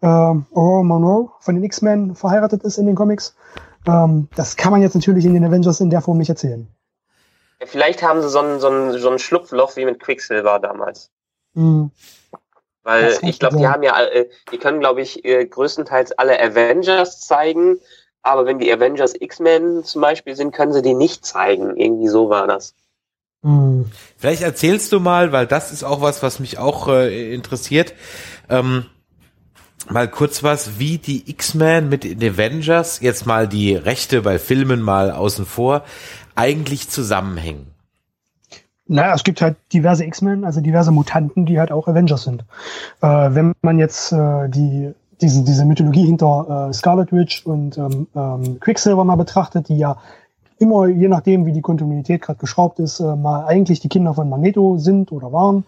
äh, 0.00 0.06
Aurora 0.06 0.82
Monroe 0.82 1.30
von 1.40 1.56
den 1.56 1.64
X-Men 1.64 2.14
verheiratet 2.14 2.62
ist 2.62 2.78
in 2.78 2.86
den 2.86 2.94
Comics. 2.94 3.36
Ähm, 3.86 4.28
das 4.36 4.56
kann 4.56 4.72
man 4.72 4.80
jetzt 4.80 4.94
natürlich 4.94 5.24
in 5.24 5.34
den 5.34 5.44
Avengers 5.44 5.80
in 5.80 5.90
der 5.90 6.00
Form 6.00 6.18
nicht 6.18 6.30
erzählen. 6.30 6.68
Vielleicht 7.64 8.02
haben 8.02 8.22
sie 8.22 8.28
so 8.28 8.38
ein, 8.38 8.60
so 8.60 8.68
ein, 8.68 8.98
so 8.98 9.10
ein 9.10 9.18
Schlupfloch 9.18 9.76
wie 9.76 9.84
mit 9.84 10.00
Quicksilver 10.00 10.58
damals. 10.58 11.10
Mhm. 11.54 11.90
Weil 12.84 13.18
ich 13.22 13.38
glaube, 13.38 13.58
die 13.58 13.66
haben 13.66 13.82
ja, 13.82 14.00
äh, 14.02 14.28
die 14.50 14.58
können, 14.58 14.80
glaube 14.80 15.02
ich, 15.02 15.24
äh, 15.24 15.44
größtenteils 15.44 16.12
alle 16.12 16.40
Avengers 16.40 17.20
zeigen, 17.20 17.78
aber 18.22 18.46
wenn 18.46 18.58
die 18.58 18.72
Avengers 18.72 19.14
X-Men 19.18 19.84
zum 19.84 20.00
Beispiel 20.00 20.36
sind, 20.36 20.52
können 20.52 20.72
sie 20.72 20.82
die 20.82 20.94
nicht 20.94 21.26
zeigen. 21.26 21.76
Irgendwie 21.76 22.08
so 22.08 22.30
war 22.30 22.46
das. 22.46 22.74
Mhm. 23.42 23.90
Vielleicht 24.16 24.42
erzählst 24.42 24.92
du 24.92 25.00
mal, 25.00 25.32
weil 25.32 25.46
das 25.46 25.72
ist 25.72 25.84
auch 25.84 26.00
was, 26.00 26.22
was 26.22 26.40
mich 26.40 26.58
auch 26.58 26.88
äh, 26.88 27.34
interessiert. 27.34 27.94
Ähm, 28.48 28.86
mal 29.88 30.08
kurz 30.08 30.42
was, 30.42 30.78
wie 30.78 30.98
die 30.98 31.30
X-Men 31.30 31.88
mit 31.88 32.04
den 32.04 32.22
Avengers, 32.22 33.00
jetzt 33.00 33.26
mal 33.26 33.46
die 33.48 33.74
Rechte 33.74 34.22
bei 34.22 34.38
Filmen 34.38 34.80
mal 34.80 35.10
außen 35.10 35.46
vor, 35.46 35.84
eigentlich 36.38 36.88
zusammenhängen. 36.88 37.66
Naja, 38.86 39.14
es 39.14 39.24
gibt 39.24 39.42
halt 39.42 39.56
diverse 39.72 40.04
X-Men, 40.04 40.44
also 40.44 40.60
diverse 40.60 40.92
Mutanten, 40.92 41.44
die 41.44 41.58
halt 41.58 41.70
auch 41.70 41.88
Avengers 41.88 42.22
sind. 42.22 42.44
Äh, 43.02 43.06
wenn 43.06 43.52
man 43.60 43.78
jetzt 43.78 44.12
äh, 44.12 44.48
die, 44.48 44.94
diese, 45.20 45.44
diese 45.44 45.66
Mythologie 45.66 46.06
hinter 46.06 46.68
äh, 46.70 46.72
Scarlet 46.72 47.12
Witch 47.12 47.44
und 47.44 47.76
ähm, 47.76 48.06
ähm, 48.14 48.60
Quicksilver 48.60 49.04
mal 49.04 49.16
betrachtet, 49.16 49.68
die 49.68 49.76
ja 49.76 49.98
immer, 50.58 50.86
je 50.86 51.08
nachdem, 51.08 51.44
wie 51.44 51.52
die 51.52 51.60
Kontinuität 51.60 52.22
gerade 52.22 52.38
geschraubt 52.38 52.78
ist, 52.78 53.00
äh, 53.00 53.14
mal 53.14 53.44
eigentlich 53.44 53.80
die 53.80 53.88
Kinder 53.88 54.14
von 54.14 54.30
Magneto 54.30 54.78
sind 54.78 55.12
oder 55.12 55.32
waren. 55.32 55.64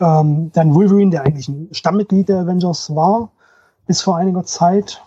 Ähm, 0.00 0.52
dann 0.52 0.74
Wolverine, 0.74 1.10
der 1.10 1.22
eigentlich 1.22 1.48
ein 1.48 1.68
Stammmitglied 1.72 2.28
der 2.28 2.40
Avengers 2.40 2.94
war, 2.94 3.30
bis 3.86 4.02
vor 4.02 4.16
einiger 4.16 4.44
Zeit. 4.44 5.02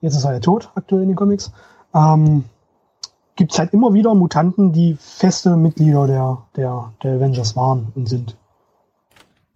Jetzt 0.00 0.16
ist 0.16 0.24
er 0.24 0.32
ja 0.32 0.40
tot, 0.40 0.70
aktuell 0.74 1.02
in 1.02 1.08
den 1.08 1.16
Comics. 1.16 1.52
Ähm, 1.94 2.44
gibt 3.36 3.52
es 3.52 3.58
halt 3.58 3.72
immer 3.72 3.94
wieder 3.94 4.14
Mutanten, 4.14 4.72
die 4.72 4.96
feste 5.00 5.56
Mitglieder 5.56 6.06
der, 6.06 6.38
der, 6.56 6.92
der 7.02 7.14
Avengers 7.14 7.56
waren 7.56 7.92
und 7.94 8.08
sind. 8.08 8.36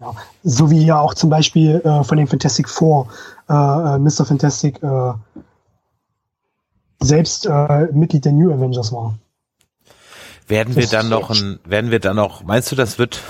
Ja, 0.00 0.14
so 0.42 0.70
wie 0.70 0.84
ja 0.84 1.00
auch 1.00 1.14
zum 1.14 1.30
Beispiel 1.30 1.80
äh, 1.84 2.04
von 2.04 2.18
den 2.18 2.26
Fantastic 2.26 2.68
Four 2.68 3.08
äh, 3.48 3.52
äh 3.52 3.98
Mr. 3.98 4.26
Fantastic 4.26 4.82
äh, 4.82 5.12
selbst 7.00 7.46
äh, 7.46 7.86
Mitglied 7.92 8.24
der 8.24 8.32
New 8.32 8.52
Avengers 8.52 8.92
war. 8.92 9.18
Werden 10.48 10.74
das 10.74 10.84
wir 10.84 10.98
dann 10.98 11.08
noch 11.08 11.30
ein, 11.30 11.58
werden 11.64 11.90
wir 11.90 11.98
dann 11.98 12.16
noch, 12.16 12.44
meinst 12.44 12.70
du, 12.70 12.76
das 12.76 12.98
wird 12.98 13.20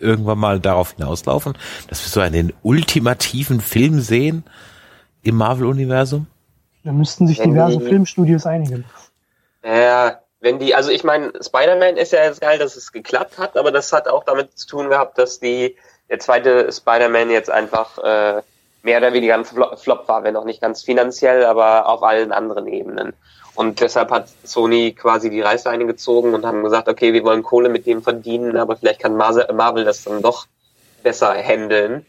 irgendwann 0.00 0.38
mal 0.38 0.60
darauf 0.60 0.94
hinauslaufen, 0.96 1.54
dass 1.88 2.04
wir 2.04 2.08
so 2.08 2.20
einen 2.20 2.52
ultimativen 2.62 3.60
Film 3.60 4.00
sehen 4.00 4.44
im 5.22 5.36
Marvel-Universum? 5.36 6.26
Da 6.84 6.92
müssten 6.92 7.26
sich 7.26 7.40
diverse 7.40 7.80
Filmstudios 7.80 8.46
einigen. 8.46 8.84
Ja, 9.64 10.20
wenn 10.40 10.58
die, 10.58 10.74
also 10.74 10.90
ich 10.90 11.04
meine, 11.04 11.32
Spider-Man 11.40 11.96
ist 11.96 12.12
ja 12.12 12.24
jetzt 12.24 12.40
geil, 12.40 12.58
dass 12.58 12.76
es 12.76 12.90
geklappt 12.90 13.38
hat, 13.38 13.56
aber 13.56 13.70
das 13.70 13.92
hat 13.92 14.08
auch 14.08 14.24
damit 14.24 14.58
zu 14.58 14.66
tun 14.66 14.90
gehabt, 14.90 15.16
dass 15.18 15.38
die 15.38 15.76
der 16.10 16.18
zweite 16.18 16.70
Spider-Man 16.70 17.30
jetzt 17.30 17.50
einfach 17.50 17.96
äh, 17.98 18.42
mehr 18.82 18.98
oder 18.98 19.12
weniger 19.12 19.34
ein 19.34 19.44
Flop 19.44 20.08
war, 20.08 20.24
wenn 20.24 20.36
auch 20.36 20.44
nicht 20.44 20.60
ganz 20.60 20.82
finanziell, 20.82 21.44
aber 21.44 21.86
auf 21.86 22.02
allen 22.02 22.32
anderen 22.32 22.66
Ebenen. 22.66 23.14
Und 23.54 23.80
deshalb 23.80 24.10
hat 24.10 24.28
Sony 24.44 24.92
quasi 24.92 25.30
die 25.30 25.42
Reißleine 25.42 25.86
gezogen 25.86 26.34
und 26.34 26.44
haben 26.44 26.64
gesagt, 26.64 26.88
okay, 26.88 27.12
wir 27.12 27.22
wollen 27.22 27.42
Kohle 27.42 27.68
mit 27.68 27.86
dem 27.86 28.02
verdienen, 28.02 28.56
aber 28.56 28.76
vielleicht 28.76 29.00
kann 29.00 29.16
Marvel 29.16 29.84
das 29.84 30.04
dann 30.04 30.22
doch 30.22 30.46
besser 31.02 31.34
handeln. 31.34 32.04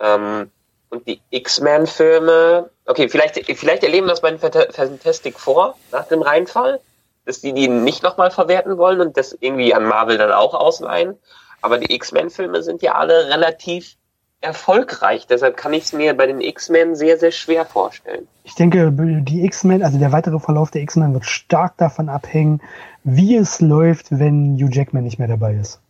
Ähm, 0.00 0.50
und 0.90 1.06
die 1.08 1.20
X-Men-Filme, 1.30 2.70
okay, 2.86 3.08
vielleicht, 3.08 3.36
vielleicht 3.58 3.82
erleben 3.82 4.06
wir 4.06 4.10
das 4.10 4.20
bei 4.20 4.30
den 4.30 4.38
Fantastic 4.38 5.38
Four 5.38 5.76
nach 5.90 6.06
dem 6.06 6.22
Reinfall 6.22 6.80
dass 7.24 7.40
die 7.40 7.52
die 7.52 7.68
nicht 7.68 8.02
nochmal 8.02 8.30
verwerten 8.30 8.78
wollen 8.78 9.00
und 9.00 9.16
das 9.16 9.36
irgendwie 9.40 9.74
an 9.74 9.84
Marvel 9.84 10.18
dann 10.18 10.32
auch 10.32 10.54
ausleihen. 10.54 11.16
Aber 11.60 11.78
die 11.78 11.94
X-Men-Filme 11.94 12.62
sind 12.62 12.82
ja 12.82 12.94
alle 12.94 13.28
relativ 13.28 13.96
erfolgreich. 14.40 15.26
Deshalb 15.28 15.56
kann 15.56 15.72
ich 15.72 15.84
es 15.84 15.92
mir 15.92 16.16
bei 16.16 16.26
den 16.26 16.40
X-Men 16.40 16.96
sehr, 16.96 17.18
sehr 17.18 17.30
schwer 17.30 17.64
vorstellen. 17.64 18.26
Ich 18.44 18.56
denke, 18.56 18.90
die 18.92 19.44
X-Men, 19.44 19.82
also 19.82 19.98
der 19.98 20.12
weitere 20.12 20.40
Verlauf 20.40 20.70
der 20.72 20.82
X-Men 20.82 21.14
wird 21.14 21.24
stark 21.24 21.76
davon 21.76 22.08
abhängen, 22.08 22.60
wie 23.04 23.36
es 23.36 23.60
läuft, 23.60 24.06
wenn 24.10 24.56
Hugh 24.56 24.70
Jackman 24.72 25.04
nicht 25.04 25.18
mehr 25.18 25.28
dabei 25.28 25.54
ist. 25.54 25.80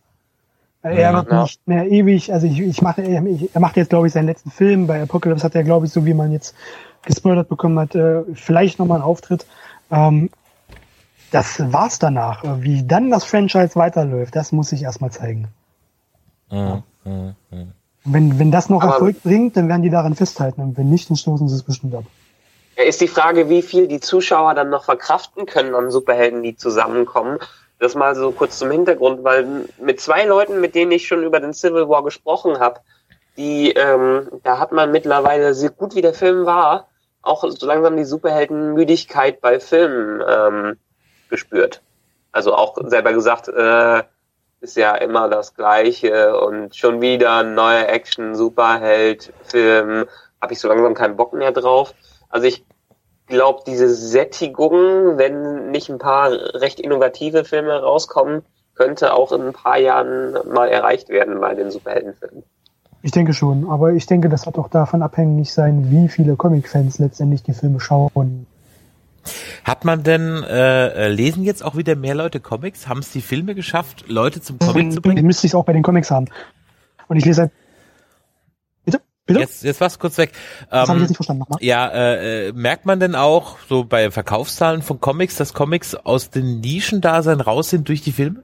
Er 0.83 1.13
wird 1.13 1.31
ja. 1.31 1.43
nicht 1.43 1.65
mehr 1.65 1.89
ewig, 1.89 2.33
also 2.33 2.45
ich, 2.45 2.59
ich 2.59 2.81
mache, 2.81 3.01
er 3.01 3.59
macht 3.61 3.77
jetzt, 3.77 3.89
glaube 3.89 4.07
ich, 4.07 4.13
seinen 4.13 4.25
letzten 4.25 4.51
Film. 4.51 4.85
Bei 4.85 5.01
Apocalypse 5.01 5.45
hat 5.45 5.55
er, 5.55 5.63
glaube 5.63 5.85
ich, 5.85 5.93
so 5.93 6.05
wie 6.05 6.13
man 6.13 6.33
jetzt 6.33 6.55
gespoilert 7.03 7.47
bekommen 7.47 7.79
hat, 7.79 7.95
äh, 7.95 8.23
vielleicht 8.33 8.79
nochmal 8.79 8.97
einen 8.97 9.05
Auftritt. 9.05 9.45
Das 11.33 11.73
war's 11.73 11.97
danach. 11.97 12.43
Wie 12.59 12.85
dann 12.85 13.09
das 13.09 13.23
Franchise 13.23 13.75
weiterläuft, 13.75 14.35
das 14.35 14.51
muss 14.51 14.71
ich 14.71 14.83
erstmal 14.83 15.11
zeigen. 15.11 15.47
Mhm. 16.51 16.83
Mhm. 17.03 17.35
Wenn, 18.05 18.37
wenn 18.37 18.51
das 18.51 18.69
noch 18.69 18.83
Aber 18.83 18.93
Erfolg 18.93 19.23
bringt, 19.23 19.57
dann 19.57 19.67
werden 19.67 19.81
die 19.81 19.89
daran 19.89 20.13
festhalten. 20.13 20.61
Und 20.61 20.77
wenn 20.77 20.91
nicht, 20.91 21.09
dann 21.09 21.17
stoßen 21.17 21.47
sie 21.47 21.55
es 21.55 21.63
bestimmt 21.63 21.95
ab. 21.95 22.03
Ist 22.75 23.01
die 23.01 23.07
Frage, 23.07 23.49
wie 23.49 23.63
viel 23.63 23.87
die 23.87 23.99
Zuschauer 23.99 24.53
dann 24.53 24.69
noch 24.69 24.83
verkraften 24.83 25.47
können 25.47 25.73
an 25.73 25.89
Superhelden, 25.89 26.43
die 26.43 26.55
zusammenkommen. 26.55 27.39
Das 27.79 27.95
mal 27.95 28.15
so 28.15 28.31
kurz 28.31 28.59
zum 28.59 28.69
Hintergrund, 28.69 29.23
weil 29.23 29.65
mit 29.81 29.99
zwei 29.99 30.25
Leuten, 30.25 30.61
mit 30.61 30.75
denen 30.75 30.91
ich 30.91 31.07
schon 31.07 31.23
über 31.23 31.39
den 31.39 31.53
Civil 31.53 31.89
War 31.89 32.03
gesprochen 32.03 32.59
habe, 32.59 32.81
die, 33.37 33.71
ähm, 33.71 34.27
da 34.43 34.59
hat 34.59 34.71
man 34.71 34.91
mittlerweile 34.91 35.55
sehr 35.55 35.71
gut 35.71 35.95
wie 35.95 36.01
der 36.01 36.13
Film 36.13 36.45
war, 36.45 36.89
auch 37.23 37.43
so 37.49 37.65
langsam 37.65 37.97
die 37.97 38.05
Superheldenmüdigkeit 38.05 39.41
bei 39.41 39.59
Filmen 39.59 40.21
ähm, 40.27 40.77
gespürt. 41.33 41.81
Also 42.31 42.53
auch 42.53 42.77
selber 42.85 43.11
gesagt, 43.11 43.47
äh, 43.47 44.03
ist 44.61 44.77
ja 44.77 44.93
immer 44.95 45.27
das 45.29 45.55
Gleiche 45.55 46.39
und 46.39 46.75
schon 46.75 47.01
wieder 47.01 47.37
ein 47.37 47.55
neuer 47.55 47.89
Action-Superheld-Film, 47.89 50.05
habe 50.41 50.53
ich 50.53 50.59
so 50.59 50.67
langsam 50.67 50.93
keinen 50.93 51.17
Bock 51.17 51.33
mehr 51.33 51.51
drauf. 51.51 51.95
Also 52.29 52.45
ich 52.47 52.63
glaube, 53.25 53.63
diese 53.65 53.89
Sättigung, 53.89 55.17
wenn 55.17 55.71
nicht 55.71 55.89
ein 55.89 55.97
paar 55.97 56.29
recht 56.31 56.79
innovative 56.79 57.45
Filme 57.45 57.81
rauskommen, 57.81 58.43
könnte 58.75 59.11
auch 59.13 59.31
in 59.31 59.41
ein 59.41 59.53
paar 59.53 59.79
Jahren 59.79 60.33
mal 60.51 60.69
erreicht 60.69 61.09
werden 61.09 61.41
bei 61.41 61.55
den 61.55 61.71
Superheldenfilmen. 61.71 62.43
Ich 63.01 63.09
denke 63.11 63.33
schon, 63.33 63.67
aber 63.69 63.93
ich 63.93 64.05
denke, 64.05 64.29
das 64.29 64.45
wird 64.45 64.59
auch 64.59 64.69
davon 64.69 65.01
abhängig 65.01 65.51
sein, 65.51 65.89
wie 65.89 66.07
viele 66.07 66.35
Comic-Fans 66.35 66.99
letztendlich 66.99 67.41
die 67.43 67.53
Filme 67.53 67.79
schauen 67.79 68.45
hat 69.63 69.85
man 69.85 70.03
denn, 70.03 70.43
äh, 70.43 70.87
äh, 70.87 71.07
lesen 71.09 71.43
jetzt 71.43 71.63
auch 71.63 71.75
wieder 71.75 71.95
mehr 71.95 72.15
Leute 72.15 72.39
Comics? 72.39 72.87
Haben 72.87 72.99
es 72.99 73.11
die 73.11 73.21
Filme 73.21 73.55
geschafft, 73.55 74.05
Leute 74.07 74.41
zum 74.41 74.59
Comic 74.59 74.93
zu 74.93 75.01
bringen? 75.01 75.25
Müsste 75.25 75.47
ich 75.47 75.55
auch 75.55 75.65
bei 75.65 75.73
den 75.73 75.83
Comics 75.83 76.11
haben. 76.11 76.27
Und 77.07 77.17
ich 77.17 77.25
lese 77.25 77.41
halt 77.41 77.51
Bitte? 78.85 79.01
Bitte? 79.25 79.39
Jetzt, 79.39 79.63
jetzt 79.63 79.81
war's 79.81 79.99
kurz 79.99 80.17
weg. 80.17 80.33
Das 80.69 80.83
ähm, 80.83 80.89
habe 80.89 80.97
ich 80.97 81.01
jetzt 81.03 81.09
nicht 81.09 81.17
verstanden. 81.17 81.39
Nochmal. 81.41 81.59
Ja, 81.61 81.87
äh, 81.87 82.47
äh, 82.47 82.51
merkt 82.53 82.85
man 82.85 82.99
denn 82.99 83.15
auch 83.15 83.57
so 83.69 83.83
bei 83.83 84.11
Verkaufszahlen 84.11 84.81
von 84.81 84.99
Comics, 84.99 85.35
dass 85.35 85.53
Comics 85.53 85.95
aus 85.95 86.29
den 86.29 86.59
Nischendasein 86.59 87.41
raus 87.41 87.69
sind 87.69 87.87
durch 87.87 88.01
die 88.01 88.11
Filme? 88.11 88.43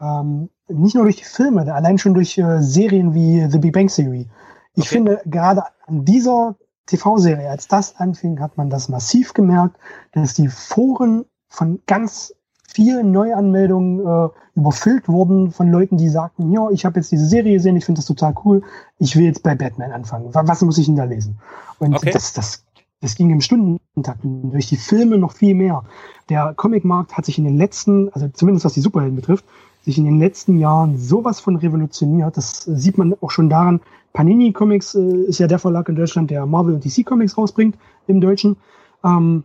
Ähm, 0.00 0.50
nicht 0.68 0.94
nur 0.94 1.04
durch 1.04 1.16
die 1.16 1.24
Filme, 1.24 1.72
allein 1.72 1.98
schon 1.98 2.14
durch 2.14 2.36
äh, 2.38 2.60
Serien 2.60 3.14
wie 3.14 3.48
The 3.50 3.58
Big 3.58 3.72
Bang 3.72 3.88
Theory. 3.88 4.28
Ich 4.74 4.84
okay. 4.84 4.96
finde 4.96 5.22
gerade 5.24 5.62
an 5.86 6.04
dieser 6.04 6.56
TV-Serie, 6.86 7.50
als 7.50 7.68
das 7.68 7.96
anfing, 7.96 8.40
hat 8.40 8.56
man 8.56 8.70
das 8.70 8.88
massiv 8.88 9.32
gemerkt, 9.32 9.76
dass 10.12 10.34
die 10.34 10.48
Foren 10.48 11.24
von 11.48 11.80
ganz 11.86 12.34
vielen 12.74 13.12
Neuanmeldungen 13.12 14.00
äh, 14.00 14.28
überfüllt 14.56 15.08
wurden 15.08 15.52
von 15.52 15.70
Leuten, 15.70 15.96
die 15.96 16.08
sagten, 16.08 16.52
ja, 16.52 16.68
ich 16.70 16.84
habe 16.84 16.98
jetzt 16.98 17.12
diese 17.12 17.26
Serie 17.26 17.54
gesehen, 17.54 17.76
ich 17.76 17.84
finde 17.84 18.00
das 18.00 18.06
total 18.06 18.34
cool, 18.44 18.62
ich 18.98 19.16
will 19.16 19.24
jetzt 19.24 19.42
bei 19.42 19.54
Batman 19.54 19.92
anfangen. 19.92 20.28
Was 20.32 20.62
muss 20.62 20.78
ich 20.78 20.86
denn 20.86 20.96
da 20.96 21.04
lesen? 21.04 21.38
Und 21.78 21.94
okay. 21.94 22.10
das, 22.10 22.32
das, 22.32 22.64
das 23.00 23.14
ging 23.14 23.30
im 23.30 23.40
Stundentakt 23.40 24.20
durch 24.22 24.68
die 24.68 24.76
Filme 24.76 25.18
noch 25.18 25.32
viel 25.32 25.54
mehr. 25.54 25.84
Der 26.28 26.52
Comicmarkt 26.54 27.16
hat 27.16 27.26
sich 27.26 27.38
in 27.38 27.44
den 27.44 27.56
letzten, 27.56 28.12
also 28.12 28.28
zumindest 28.28 28.64
was 28.64 28.74
die 28.74 28.80
Superhelden 28.80 29.16
betrifft, 29.16 29.44
sich 29.82 29.98
in 29.98 30.04
den 30.04 30.18
letzten 30.18 30.58
Jahren 30.58 30.98
sowas 30.98 31.40
von 31.40 31.56
revolutioniert. 31.56 32.36
Das 32.36 32.62
sieht 32.62 32.98
man 32.98 33.14
auch 33.20 33.30
schon 33.30 33.50
daran, 33.50 33.80
Panini 34.14 34.52
Comics 34.52 34.94
äh, 34.94 35.24
ist 35.26 35.40
ja 35.40 35.46
der 35.46 35.58
Verlag 35.58 35.88
in 35.90 35.96
Deutschland, 35.96 36.30
der 36.30 36.46
Marvel 36.46 36.74
und 36.74 36.84
DC 36.84 37.04
Comics 37.04 37.36
rausbringt 37.36 37.76
im 38.06 38.22
Deutschen. 38.22 38.56
Ähm, 39.04 39.44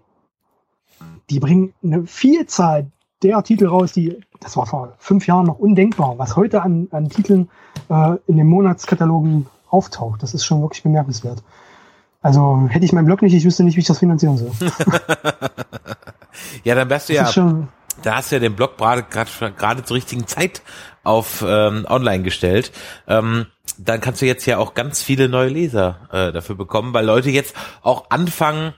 die 1.30 1.40
bringen 1.40 1.74
eine 1.84 2.06
Vielzahl 2.06 2.92
der 3.22 3.44
Titel 3.44 3.68
raus, 3.68 3.92
die, 3.92 4.18
das 4.40 4.56
war 4.56 4.66
vor 4.66 4.94
fünf 5.00 5.28
Jahren 5.28 5.48
noch 5.48 5.60
undenkbar, 5.60 6.18
was 6.18 6.38
heute 6.38 6.62
an, 6.62 6.88
an 6.92 7.10
Titeln 7.10 7.50
äh, 7.90 8.16
in 8.28 8.38
den 8.38 8.48
Monatskatalogen 8.48 9.48
auftaucht. 9.70 10.24
Das 10.24 10.34
ist 10.34 10.46
schon 10.46 10.62
wirklich 10.62 10.84
bemerkenswert. 10.84 11.44
Also 12.22 12.68
hätte 12.70 12.86
ich 12.86 12.94
meinen 12.94 13.06
Blog 13.06 13.22
nicht, 13.22 13.34
ich 13.34 13.46
wüsste 13.46 13.64
nicht, 13.64 13.76
wie 13.76 13.82
ich 13.82 13.88
das 13.88 14.00
finanzieren 14.00 14.38
soll. 14.38 14.52
ja, 16.64 16.76
dann 16.76 16.90
wärst 16.90 17.10
du 17.10 17.14
das 17.14 17.36
ja 17.36 17.68
da 18.04 18.16
hast 18.16 18.32
du 18.32 18.36
ja 18.36 18.40
den 18.40 18.56
Blog 18.56 18.78
gerade 18.78 19.04
gerade 19.04 19.84
zur 19.84 19.96
richtigen 19.96 20.28
Zeit 20.28 20.62
auf 21.04 21.44
ähm, 21.46 21.86
online 21.90 22.24
gestellt. 22.24 22.72
Ähm, 23.08 23.48
dann 23.80 24.02
kannst 24.02 24.22
du 24.22 24.26
jetzt 24.26 24.46
ja 24.46 24.58
auch 24.58 24.74
ganz 24.74 25.02
viele 25.02 25.30
neue 25.30 25.50
Leser 25.50 26.08
äh, 26.12 26.32
dafür 26.32 26.56
bekommen, 26.56 26.94
weil 26.94 27.06
Leute 27.06 27.30
jetzt 27.30 27.56
auch 27.82 28.10
anfangen, 28.10 28.74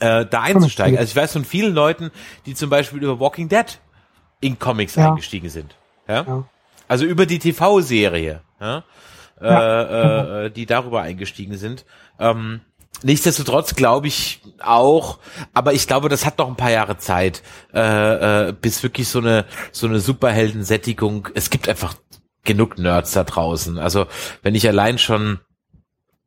äh, 0.00 0.26
da 0.26 0.42
einzusteigen. 0.42 0.98
Also 0.98 1.10
ich 1.10 1.16
weiß 1.16 1.32
von 1.32 1.44
vielen 1.44 1.74
Leuten, 1.74 2.10
die 2.46 2.54
zum 2.54 2.70
Beispiel 2.70 3.02
über 3.02 3.20
Walking 3.20 3.48
Dead 3.48 3.78
in 4.40 4.58
Comics 4.58 4.94
ja. 4.94 5.10
eingestiegen 5.10 5.48
sind. 5.48 5.76
Ja? 6.08 6.22
ja? 6.22 6.44
Also 6.88 7.04
über 7.04 7.26
die 7.26 7.38
TV-Serie, 7.38 8.42
ja? 8.60 8.84
ja. 9.40 10.42
Äh, 10.42 10.46
äh, 10.46 10.50
die 10.50 10.66
darüber 10.66 11.02
eingestiegen 11.02 11.56
sind. 11.56 11.84
Ähm, 12.18 12.60
Nichtsdestotrotz 13.02 13.74
glaube 13.74 14.06
ich 14.06 14.40
auch, 14.62 15.18
aber 15.52 15.74
ich 15.74 15.86
glaube, 15.86 16.08
das 16.08 16.24
hat 16.24 16.38
noch 16.38 16.48
ein 16.48 16.56
paar 16.56 16.70
Jahre 16.70 16.96
Zeit, 16.96 17.42
äh, 17.74 18.48
äh, 18.48 18.52
bis 18.52 18.82
wirklich 18.82 19.08
so 19.08 19.18
eine 19.18 19.44
so 19.70 19.86
eine 19.86 20.00
Superhelden-Sättigung. 20.00 21.28
Es 21.34 21.50
gibt 21.50 21.68
einfach 21.68 21.94
genug 22.46 22.78
Nerds 22.78 23.12
da 23.12 23.24
draußen. 23.24 23.78
Also 23.78 24.06
wenn 24.42 24.54
ich 24.54 24.66
allein 24.66 24.98
schon 24.98 25.40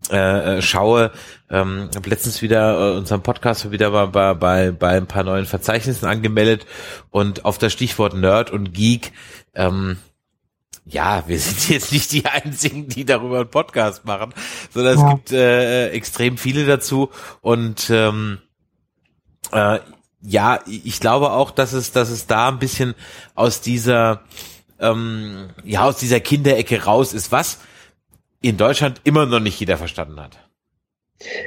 äh, 0.10 0.58
äh 0.58 0.62
schaue, 0.62 1.12
ähm, 1.50 1.90
habe 1.96 2.10
letztens 2.10 2.42
wieder 2.42 2.94
äh, 2.94 2.98
unseren 2.98 3.22
Podcast 3.24 3.72
wieder 3.72 3.90
mal 3.90 4.08
bei, 4.08 4.34
bei, 4.34 4.72
bei 4.72 4.98
ein 4.98 5.08
paar 5.08 5.24
neuen 5.24 5.46
Verzeichnissen 5.46 6.08
angemeldet 6.08 6.66
und 7.10 7.46
auf 7.46 7.58
das 7.58 7.74
Stichwort 7.74 8.14
Nerd 8.14 8.52
und 8.52 8.74
Geek 8.74 9.12
ähm, 9.56 9.98
ja, 10.86 11.24
wir 11.28 11.40
sind 11.40 11.70
jetzt 11.70 11.92
nicht 11.92 12.12
die 12.12 12.26
einzigen, 12.26 12.88
die 12.88 13.06
darüber 13.06 13.40
einen 13.42 13.50
Podcast 13.50 14.06
machen, 14.06 14.34
sondern 14.74 14.98
ja. 14.98 15.06
es 15.06 15.12
gibt 15.12 15.32
äh, 15.32 15.90
extrem 15.90 16.38
viele 16.38 16.66
dazu 16.66 17.10
und 17.42 17.90
ähm, 17.90 18.40
äh, 19.52 19.80
ja, 20.22 20.60
ich 20.68 21.00
glaube 21.00 21.32
auch, 21.32 21.52
dass 21.52 21.72
es, 21.72 21.94
dass 21.94 22.10
es 22.10 22.28
da 22.28 22.50
ein 22.50 22.60
bisschen 22.60 22.94
aus 23.36 23.62
dieser, 23.62 24.24
ähm, 24.80 25.50
ja, 25.64 25.86
aus 25.86 25.98
dieser 25.98 26.20
Kinderecke 26.20 26.84
raus 26.84 27.14
ist, 27.14 27.32
was 27.32 27.60
in 28.42 28.58
Deutschland 28.58 29.02
immer 29.04 29.26
noch 29.26 29.40
nicht 29.40 29.60
jeder 29.60 29.78
verstanden 29.78 30.20
hat. 30.20 30.38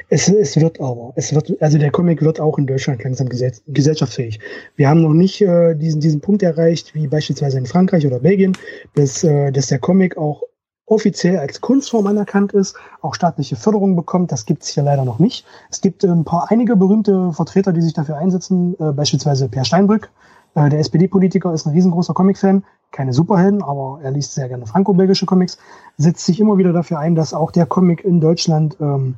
Es, 0.09 0.27
es 0.27 0.59
wird 0.59 0.79
aber, 0.79 1.13
es 1.15 1.33
wird, 1.33 1.59
also 1.59 1.79
der 1.79 1.89
Comic 1.89 2.21
wird 2.21 2.39
auch 2.39 2.59
in 2.59 2.67
Deutschland 2.67 3.03
langsam 3.03 3.27
gesell 3.27 3.53
gesellschaftsfähig. 3.67 4.39
Wir 4.75 4.87
haben 4.87 5.01
noch 5.01 5.13
nicht 5.13 5.41
äh, 5.41 5.73
diesen, 5.73 5.99
diesen 5.99 6.21
Punkt 6.21 6.43
erreicht, 6.43 6.93
wie 6.93 7.07
beispielsweise 7.07 7.57
in 7.57 7.65
Frankreich 7.65 8.05
oder 8.05 8.19
Belgien, 8.19 8.55
dass, 8.93 9.23
äh, 9.23 9.51
dass 9.51 9.67
der 9.67 9.79
Comic 9.79 10.15
auch 10.15 10.43
offiziell 10.85 11.37
als 11.37 11.61
Kunstform 11.61 12.05
anerkannt 12.05 12.53
ist, 12.53 12.75
auch 13.01 13.15
staatliche 13.15 13.55
Förderung 13.55 13.95
bekommt. 13.95 14.31
Das 14.31 14.45
gibt 14.45 14.63
es 14.63 14.69
hier 14.69 14.83
leider 14.83 15.05
noch 15.05 15.17
nicht. 15.17 15.45
Es 15.71 15.81
gibt 15.81 16.03
äh, 16.03 16.07
ein 16.07 16.23
paar 16.23 16.51
einige 16.51 16.75
berühmte 16.75 17.33
Vertreter, 17.33 17.73
die 17.73 17.81
sich 17.81 17.93
dafür 17.93 18.17
einsetzen, 18.17 18.75
äh, 18.79 18.91
beispielsweise 18.91 19.49
Per 19.49 19.65
Steinbrück. 19.65 20.11
Äh, 20.53 20.69
der 20.69 20.79
SPD-Politiker 20.79 21.51
ist 21.51 21.65
ein 21.65 21.73
riesengroßer 21.73 22.13
Comic-Fan, 22.13 22.63
keine 22.93 23.11
Superhelden, 23.11 23.61
aber 23.61 23.99
er 24.01 24.11
liest 24.11 24.33
sehr 24.33 24.47
gerne 24.47 24.65
franco-belgische 24.65 25.25
Comics, 25.25 25.57
setzt 25.97 26.25
sich 26.25 26.39
immer 26.39 26.57
wieder 26.57 26.71
dafür 26.71 26.99
ein, 26.99 27.15
dass 27.15 27.33
auch 27.33 27.51
der 27.51 27.65
Comic 27.65 28.05
in 28.05 28.21
Deutschland 28.21 28.77
ähm, 28.79 29.15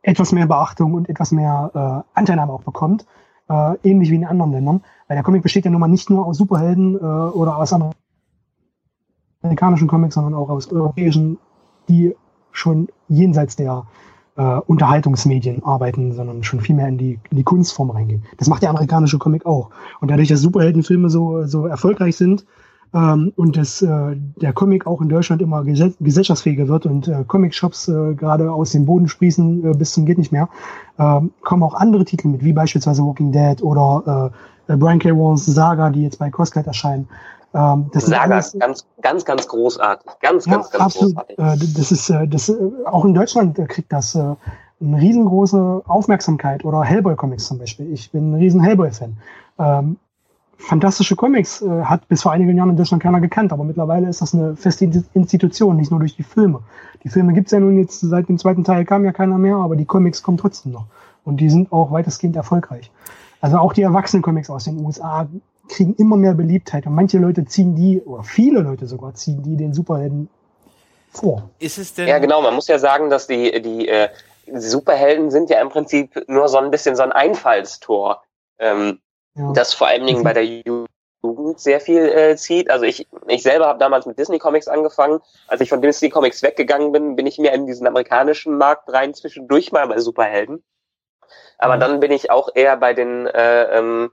etwas 0.00 0.32
mehr 0.32 0.46
Beachtung 0.46 0.94
und 0.94 1.08
etwas 1.08 1.32
mehr 1.32 2.04
äh, 2.14 2.18
Anteilnahme 2.18 2.52
auch 2.52 2.62
bekommt, 2.62 3.06
äh, 3.48 3.74
ähnlich 3.82 4.10
wie 4.10 4.16
in 4.16 4.24
anderen 4.24 4.52
Ländern. 4.52 4.82
Weil 5.08 5.16
der 5.16 5.24
Comic 5.24 5.42
besteht 5.42 5.64
ja 5.64 5.70
nun 5.70 5.80
mal 5.80 5.88
nicht 5.88 6.08
nur 6.08 6.24
aus 6.26 6.38
Superhelden 6.38 6.96
äh, 6.96 6.98
oder 6.98 7.58
aus 7.58 7.74
amerikanischen 9.42 9.88
Comics, 9.88 10.14
sondern 10.14 10.34
auch 10.34 10.48
aus 10.48 10.70
europäischen, 10.72 11.38
die 11.88 12.16
schon 12.52 12.88
jenseits 13.08 13.56
der 13.56 13.86
äh, 14.36 14.42
Unterhaltungsmedien 14.42 15.62
arbeiten, 15.64 16.12
sondern 16.12 16.42
schon 16.42 16.60
viel 16.60 16.74
mehr 16.74 16.88
in 16.88 16.98
die, 16.98 17.18
in 17.30 17.36
die 17.36 17.42
Kunstform 17.42 17.90
reingehen. 17.90 18.22
Das 18.38 18.48
macht 18.48 18.62
der 18.62 18.70
amerikanische 18.70 19.18
Comic 19.18 19.46
auch. 19.46 19.70
Und 20.00 20.10
dadurch, 20.10 20.28
dass 20.28 20.40
Superheldenfilme 20.40 21.10
so, 21.10 21.44
so 21.46 21.66
erfolgreich 21.66 22.16
sind, 22.16 22.44
ähm, 22.94 23.32
und 23.36 23.56
dass 23.56 23.82
äh, 23.82 24.16
der 24.40 24.52
Comic 24.52 24.86
auch 24.86 25.00
in 25.00 25.08
Deutschland 25.08 25.40
immer 25.40 25.64
gesell 25.64 25.94
gesellschaftsfähiger 26.00 26.68
wird 26.68 26.86
und 26.86 27.08
äh, 27.08 27.24
Comic-Shops 27.26 27.88
äh, 27.88 28.14
gerade 28.14 28.52
aus 28.52 28.72
dem 28.72 28.84
Boden 28.84 29.08
sprießen 29.08 29.64
äh, 29.64 29.74
bis 29.74 29.92
zum 29.92 30.04
geht 30.04 30.18
nicht 30.18 30.32
mehr, 30.32 30.48
äh, 30.98 31.20
kommen 31.42 31.62
auch 31.62 31.74
andere 31.74 32.04
Titel 32.04 32.28
mit, 32.28 32.44
wie 32.44 32.52
beispielsweise 32.52 33.02
Walking 33.02 33.32
Dead 33.32 33.62
oder 33.62 34.32
äh, 34.68 34.76
Brian 34.76 34.98
K. 34.98 35.10
Warrens 35.10 35.46
Saga, 35.46 35.90
die 35.90 36.02
jetzt 36.02 36.18
bei 36.18 36.30
Costcat 36.30 36.66
erscheinen. 36.66 37.08
Ähm, 37.54 37.90
das 37.92 38.06
Saga 38.06 38.38
ist 38.38 38.58
ganz, 38.58 38.86
ganz, 39.00 39.24
ganz 39.24 39.46
großartig. 39.48 40.10
Ganz, 40.20 40.46
ja, 40.46 40.52
ganz, 40.52 40.70
ganz 40.70 40.84
absolut. 40.84 41.14
großartig. 41.14 41.38
Äh, 41.38 41.74
das 41.78 41.92
ist, 41.92 42.10
äh, 42.10 42.26
das, 42.26 42.48
äh, 42.48 42.56
auch 42.86 43.04
in 43.04 43.14
Deutschland 43.14 43.56
kriegt 43.68 43.92
das 43.92 44.16
eine 44.16 44.36
riesengroße 44.82 45.82
Aufmerksamkeit 45.86 46.64
oder 46.64 46.82
Hellboy-Comics 46.82 47.46
zum 47.46 47.58
Beispiel. 47.58 47.92
Ich 47.92 48.10
bin 48.10 48.32
ein 48.32 48.34
riesen 48.34 48.60
Hellboy-Fan. 48.60 49.16
Ähm, 49.58 49.96
fantastische 50.62 51.16
Comics 51.16 51.62
äh, 51.62 51.82
hat 51.82 52.08
bis 52.08 52.22
vor 52.22 52.32
einigen 52.32 52.56
Jahren 52.56 52.70
in 52.70 52.76
Deutschland 52.76 53.02
keiner 53.02 53.20
gekannt, 53.20 53.52
aber 53.52 53.64
mittlerweile 53.64 54.08
ist 54.08 54.22
das 54.22 54.34
eine 54.34 54.56
feste 54.56 54.90
Institution, 55.14 55.76
nicht 55.76 55.90
nur 55.90 56.00
durch 56.00 56.16
die 56.16 56.22
Filme. 56.22 56.60
Die 57.04 57.08
Filme 57.08 57.32
gibt's 57.32 57.52
ja 57.52 57.60
nun 57.60 57.78
jetzt, 57.78 58.00
seit 58.00 58.28
dem 58.28 58.38
zweiten 58.38 58.64
Teil 58.64 58.84
kam 58.84 59.04
ja 59.04 59.12
keiner 59.12 59.38
mehr, 59.38 59.56
aber 59.56 59.76
die 59.76 59.84
Comics 59.84 60.22
kommen 60.22 60.38
trotzdem 60.38 60.72
noch. 60.72 60.86
Und 61.24 61.38
die 61.38 61.50
sind 61.50 61.72
auch 61.72 61.90
weitestgehend 61.90 62.36
erfolgreich. 62.36 62.90
Also 63.40 63.58
auch 63.58 63.72
die 63.72 63.82
Erwachsenen-Comics 63.82 64.50
aus 64.50 64.64
den 64.64 64.84
USA 64.84 65.26
kriegen 65.68 65.94
immer 65.94 66.16
mehr 66.16 66.34
Beliebtheit 66.34 66.86
und 66.86 66.94
manche 66.94 67.18
Leute 67.18 67.44
ziehen 67.44 67.74
die, 67.74 68.00
oder 68.02 68.22
viele 68.22 68.60
Leute 68.60 68.86
sogar 68.86 69.14
ziehen 69.14 69.42
die 69.42 69.56
den 69.56 69.72
Superhelden 69.72 70.28
vor. 71.10 71.50
Ist 71.58 71.78
es 71.78 71.94
denn? 71.94 72.08
Ja, 72.08 72.18
genau, 72.18 72.42
man 72.42 72.54
muss 72.54 72.68
ja 72.68 72.78
sagen, 72.78 73.10
dass 73.10 73.26
die, 73.26 73.60
die, 73.62 73.88
äh, 73.88 74.08
die 74.46 74.58
Superhelden 74.60 75.30
sind 75.30 75.50
ja 75.50 75.60
im 75.60 75.68
Prinzip 75.68 76.24
nur 76.28 76.48
so 76.48 76.58
ein 76.58 76.70
bisschen 76.70 76.96
so 76.96 77.02
ein 77.02 77.12
Einfallstor. 77.12 78.22
Ähm, 78.58 79.00
ja. 79.34 79.52
das 79.52 79.74
vor 79.74 79.86
allen 79.86 80.06
Dingen 80.06 80.22
bei 80.22 80.32
der 80.32 80.44
Jugend 80.44 80.88
sehr 81.60 81.80
viel 81.80 82.08
äh, 82.08 82.36
zieht. 82.36 82.70
Also 82.70 82.84
ich, 82.84 83.08
ich 83.28 83.42
selber 83.42 83.66
habe 83.66 83.78
damals 83.78 84.06
mit 84.06 84.18
Disney 84.18 84.38
Comics 84.38 84.68
angefangen. 84.68 85.20
Als 85.46 85.60
ich 85.60 85.68
von 85.68 85.80
Disney 85.80 86.10
Comics 86.10 86.42
weggegangen 86.42 86.92
bin, 86.92 87.16
bin 87.16 87.26
ich 87.26 87.38
mehr 87.38 87.54
in 87.54 87.66
diesen 87.66 87.86
amerikanischen 87.86 88.58
Markt 88.58 88.92
rein, 88.92 89.14
zwischendurch 89.14 89.72
mal 89.72 89.86
bei 89.86 89.98
Superhelden. 89.98 90.62
Aber 91.58 91.76
mhm. 91.76 91.80
dann 91.80 92.00
bin 92.00 92.10
ich 92.10 92.30
auch 92.30 92.50
eher 92.54 92.76
bei 92.76 92.92
den 92.94 93.26
äh, 93.26 93.78
ähm, 93.78 94.10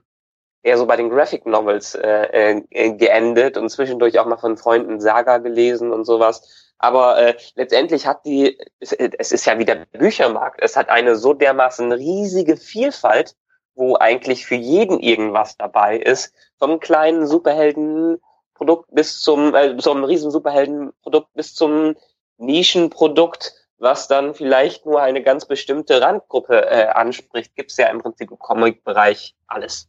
eher 0.62 0.78
so 0.78 0.86
bei 0.86 0.96
den 0.96 1.10
Graphic 1.10 1.46
Novels 1.46 1.94
äh, 1.94 2.60
äh, 2.70 2.92
geendet 2.92 3.56
und 3.56 3.68
zwischendurch 3.70 4.18
auch 4.18 4.26
mal 4.26 4.36
von 4.36 4.56
Freunden 4.56 5.00
Saga 5.00 5.38
gelesen 5.38 5.92
und 5.92 6.04
sowas. 6.04 6.72
Aber 6.78 7.20
äh, 7.20 7.34
letztendlich 7.54 8.06
hat 8.06 8.24
die, 8.24 8.58
es, 8.78 8.92
es 8.92 9.32
ist 9.32 9.46
ja 9.46 9.58
wie 9.58 9.64
der 9.64 9.86
Büchermarkt, 9.92 10.60
es 10.62 10.76
hat 10.76 10.88
eine 10.88 11.16
so 11.16 11.34
dermaßen 11.34 11.92
riesige 11.92 12.56
Vielfalt 12.56 13.34
wo 13.80 13.96
eigentlich 13.96 14.46
für 14.46 14.54
jeden 14.54 15.00
irgendwas 15.00 15.56
dabei 15.56 15.96
ist, 15.96 16.34
vom 16.58 16.78
kleinen 16.80 17.26
Superheldenprodukt 17.26 18.94
bis 18.94 19.20
zum, 19.20 19.54
äh, 19.54 19.76
zum 19.78 20.04
riesen 20.04 20.30
Superheldenprodukt 20.30 21.32
bis 21.34 21.54
zum 21.54 21.96
Nischenprodukt, 22.36 23.54
was 23.78 24.08
dann 24.08 24.34
vielleicht 24.34 24.86
nur 24.86 25.00
eine 25.00 25.22
ganz 25.22 25.46
bestimmte 25.46 26.00
Randgruppe 26.00 26.66
äh, 26.66 26.86
anspricht, 26.88 27.56
gibt's 27.56 27.78
ja 27.78 27.88
im 27.88 28.00
Prinzip 28.00 28.30
im 28.30 28.38
Comic-Bereich 28.38 29.34
alles. 29.46 29.88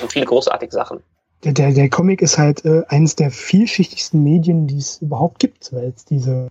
Und 0.00 0.12
viele 0.12 0.26
großartige 0.26 0.72
Sachen. 0.72 1.00
Der, 1.44 1.52
der, 1.52 1.72
der 1.72 1.90
Comic 1.90 2.22
ist 2.22 2.38
halt 2.38 2.64
äh, 2.64 2.82
eines 2.88 3.16
der 3.16 3.30
vielschichtigsten 3.30 4.22
Medien, 4.22 4.66
die 4.66 4.78
es 4.78 5.02
überhaupt 5.02 5.40
gibt, 5.40 5.72
weil 5.72 5.92
es 5.94 6.04
diese, 6.04 6.48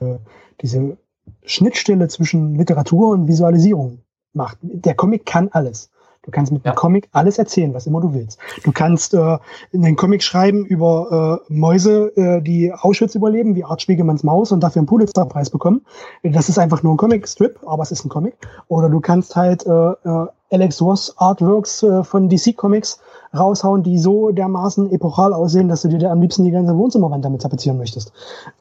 diese 0.62 0.98
Schnittstelle 1.46 2.08
zwischen 2.10 2.56
Literatur 2.56 3.10
und 3.10 3.28
Visualisierung 3.28 4.00
macht. 4.34 4.58
Der 4.62 4.96
Comic 4.96 5.26
kann 5.26 5.50
alles. 5.52 5.90
Du 6.24 6.30
kannst 6.30 6.52
mit 6.52 6.64
ja. 6.64 6.72
einem 6.72 6.78
Comic 6.78 7.10
alles 7.14 7.40
erzählen, 7.40 7.74
was 7.74 7.88
immer 7.88 8.00
du 8.00 8.14
willst. 8.14 8.38
Du 8.64 8.72
kannst 8.72 9.16
äh, 9.16 9.38
einen 9.74 9.96
Comic 9.96 10.22
schreiben 10.22 10.66
über 10.66 11.42
äh, 11.50 11.54
Mäuse, 11.54 12.16
äh, 12.16 12.42
die 12.42 12.72
Auschwitz 12.72 13.16
überleben, 13.16 13.56
wie 13.56 13.64
Art 13.64 13.82
Spiegelmanns 13.82 14.24
Maus 14.24 14.52
und 14.52 14.62
dafür 14.62 14.82
einen 14.82 14.88
Pulitzerpreis 14.88 15.50
bekommen. 15.50 15.82
Das 16.22 16.48
ist 16.48 16.60
einfach 16.60 16.84
nur 16.84 16.94
ein 16.94 16.98
Comic-Strip, 16.98 17.60
aber 17.66 17.82
es 17.82 17.92
ist 17.92 18.06
ein 18.06 18.10
Comic. 18.10 18.36
Oder 18.68 18.90
du 18.90 19.00
kannst 19.00 19.36
halt 19.36 19.66
äh, 19.66 19.72
äh, 19.72 20.28
Alex 20.52 20.82
Ross 20.82 21.16
Artworks 21.18 21.82
äh, 21.82 22.04
von 22.04 22.30
DC 22.30 22.56
Comics 22.56 23.00
raushauen, 23.34 23.82
die 23.82 23.98
so 23.98 24.30
dermaßen 24.30 24.92
epochal 24.92 25.34
aussehen, 25.34 25.70
dass 25.70 25.82
du 25.82 25.88
dir 25.88 26.12
am 26.12 26.22
liebsten 26.22 26.44
die 26.44 26.52
ganze 26.52 26.78
Wohnzimmerwand 26.78 27.26
damit 27.26 27.42
tapezieren 27.42 27.80
möchtest. 27.80 28.12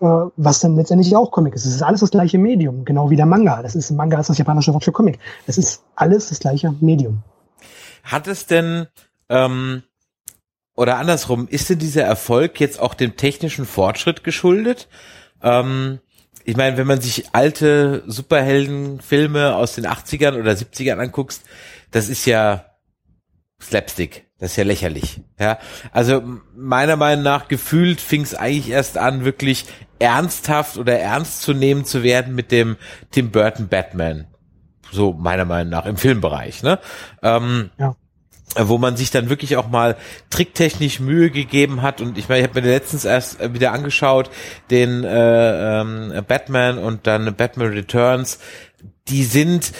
Äh, 0.00 0.06
was 0.36 0.60
dann 0.60 0.76
letztendlich 0.76 1.14
auch 1.14 1.30
Comic 1.30 1.54
ist. 1.54 1.66
Es 1.66 1.74
ist 1.74 1.82
alles 1.82 2.00
das 2.00 2.10
gleiche 2.10 2.38
Medium, 2.38 2.86
genau 2.86 3.10
wie 3.10 3.16
der 3.16 3.26
Manga. 3.26 3.60
Das 3.62 3.74
ist 3.74 3.90
Manga 3.90 4.18
ist 4.18 4.30
das 4.30 4.38
japanische 4.38 4.72
Wort 4.72 4.84
für 4.84 4.92
Comic. 4.92 5.18
Es 5.46 5.58
ist 5.58 5.82
alles 5.94 6.30
das 6.30 6.38
gleiche 6.38 6.74
Medium. 6.80 7.22
Hat 8.02 8.26
es 8.26 8.46
denn, 8.46 8.86
ähm, 9.28 9.82
oder 10.74 10.98
andersrum, 10.98 11.48
ist 11.48 11.68
denn 11.70 11.78
dieser 11.78 12.04
Erfolg 12.04 12.60
jetzt 12.60 12.80
auch 12.80 12.94
dem 12.94 13.16
technischen 13.16 13.66
Fortschritt 13.66 14.24
geschuldet? 14.24 14.88
Ähm, 15.42 16.00
ich 16.44 16.56
meine, 16.56 16.76
wenn 16.76 16.86
man 16.86 17.00
sich 17.00 17.34
alte 17.34 18.02
Superheldenfilme 18.06 19.54
aus 19.54 19.74
den 19.74 19.86
80ern 19.86 20.38
oder 20.38 20.52
70ern 20.52 20.98
anguckt, 20.98 21.40
das 21.90 22.08
ist 22.08 22.26
ja 22.26 22.64
Slapstick. 23.60 24.26
Das 24.38 24.52
ist 24.52 24.56
ja 24.56 24.64
lächerlich. 24.64 25.20
Ja, 25.38 25.58
also 25.92 26.22
meiner 26.56 26.96
Meinung 26.96 27.24
nach 27.24 27.48
gefühlt 27.48 28.00
fing 28.00 28.22
es 28.22 28.34
eigentlich 28.34 28.70
erst 28.70 28.96
an, 28.96 29.26
wirklich 29.26 29.66
ernsthaft 29.98 30.78
oder 30.78 30.98
ernst 30.98 31.42
zu 31.42 31.52
nehmen 31.52 31.84
zu 31.84 32.02
werden 32.02 32.34
mit 32.34 32.50
dem 32.50 32.78
Tim 33.10 33.30
Burton 33.30 33.68
Batman 33.68 34.29
so 34.90 35.12
meiner 35.12 35.44
Meinung 35.44 35.70
nach 35.70 35.86
im 35.86 35.96
Filmbereich. 35.96 36.62
Ne? 36.62 36.78
Ähm, 37.22 37.70
ja. 37.78 37.96
wo 38.56 38.78
man 38.78 38.96
sich 38.96 39.10
dann 39.10 39.28
wirklich 39.28 39.56
auch 39.56 39.68
mal 39.68 39.96
tricktechnisch 40.30 41.00
Mühe 41.00 41.30
gegeben 41.30 41.82
hat 41.82 42.00
und 42.00 42.18
ich 42.18 42.28
meine, 42.28 42.42
ich 42.42 42.48
habe 42.48 42.60
mir 42.60 42.68
letztens 42.68 43.04
erst 43.04 43.54
wieder 43.54 43.72
angeschaut 43.72 44.30
den 44.70 45.04
äh, 45.04 45.80
ähm, 45.80 46.12
Batman 46.26 46.78
und 46.78 47.06
dann 47.06 47.34
Batman 47.34 47.68
Returns, 47.68 48.40
die 49.08 49.24
sind 49.24 49.72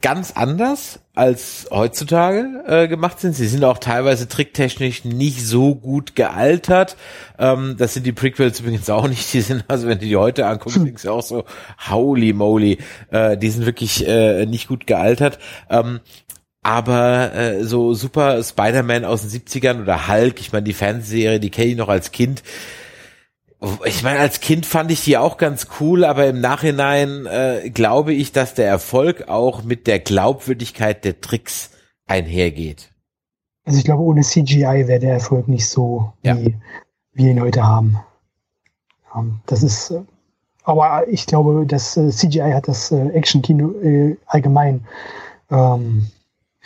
ganz 0.00 0.32
anders 0.32 1.00
als 1.14 1.68
heutzutage 1.70 2.62
äh, 2.66 2.88
gemacht 2.88 3.20
sind. 3.20 3.34
Sie 3.34 3.46
sind 3.46 3.64
auch 3.64 3.78
teilweise 3.78 4.28
tricktechnisch 4.28 5.04
nicht 5.04 5.46
so 5.46 5.74
gut 5.74 6.14
gealtert. 6.14 6.96
Ähm, 7.38 7.76
das 7.78 7.94
sind 7.94 8.04
die 8.04 8.12
Prequels 8.12 8.60
übrigens 8.60 8.90
auch 8.90 9.08
nicht. 9.08 9.32
Die 9.32 9.40
sind, 9.40 9.64
also 9.68 9.86
wenn 9.86 9.98
du 9.98 10.06
die 10.06 10.16
heute 10.16 10.46
anguckst, 10.46 10.76
hm. 10.76 10.84
denkst 10.84 11.02
du 11.02 11.10
auch 11.10 11.22
so, 11.22 11.44
holy 11.90 12.32
moly, 12.32 12.78
äh, 13.10 13.36
die 13.36 13.50
sind 13.50 13.66
wirklich 13.66 14.06
äh, 14.06 14.46
nicht 14.46 14.68
gut 14.68 14.86
gealtert. 14.86 15.38
Ähm, 15.70 16.00
aber 16.62 17.34
äh, 17.34 17.64
so 17.64 17.94
super 17.94 18.42
Spider-Man 18.42 19.04
aus 19.04 19.20
den 19.20 19.30
70ern 19.30 19.82
oder 19.82 20.08
Hulk, 20.08 20.40
ich 20.40 20.52
meine, 20.52 20.64
die 20.64 20.72
Fernsehserie, 20.72 21.38
die 21.38 21.50
kenne 21.50 21.68
ich 21.68 21.76
noch 21.76 21.88
als 21.88 22.10
Kind. 22.10 22.42
Ich 23.84 24.02
meine, 24.02 24.18
als 24.18 24.40
Kind 24.40 24.66
fand 24.66 24.90
ich 24.90 25.04
die 25.04 25.16
auch 25.16 25.36
ganz 25.36 25.68
cool, 25.80 26.04
aber 26.04 26.26
im 26.26 26.40
Nachhinein 26.40 27.26
äh, 27.26 27.70
glaube 27.70 28.12
ich, 28.12 28.32
dass 28.32 28.54
der 28.54 28.66
Erfolg 28.66 29.28
auch 29.28 29.62
mit 29.62 29.86
der 29.86 29.98
Glaubwürdigkeit 29.98 31.04
der 31.04 31.20
Tricks 31.20 31.70
einhergeht. 32.06 32.90
Also 33.64 33.78
ich 33.78 33.84
glaube, 33.84 34.02
ohne 34.02 34.22
CGI 34.22 34.86
wäre 34.86 34.98
der 34.98 35.14
Erfolg 35.14 35.48
nicht 35.48 35.68
so, 35.68 36.12
ja. 36.22 36.38
wie 36.38 36.56
wir 37.12 37.30
ihn 37.30 37.40
heute 37.40 37.62
haben. 37.66 37.98
Das 39.46 39.62
ist, 39.62 39.90
äh, 39.90 40.02
aber 40.64 41.06
ich 41.08 41.26
glaube, 41.26 41.64
das 41.66 41.96
äh, 41.96 42.10
CGI 42.10 42.52
hat 42.52 42.68
das 42.68 42.90
äh, 42.90 43.08
Action-Kino 43.08 43.74
allgemein 44.26 44.84
ähm, 45.50 46.08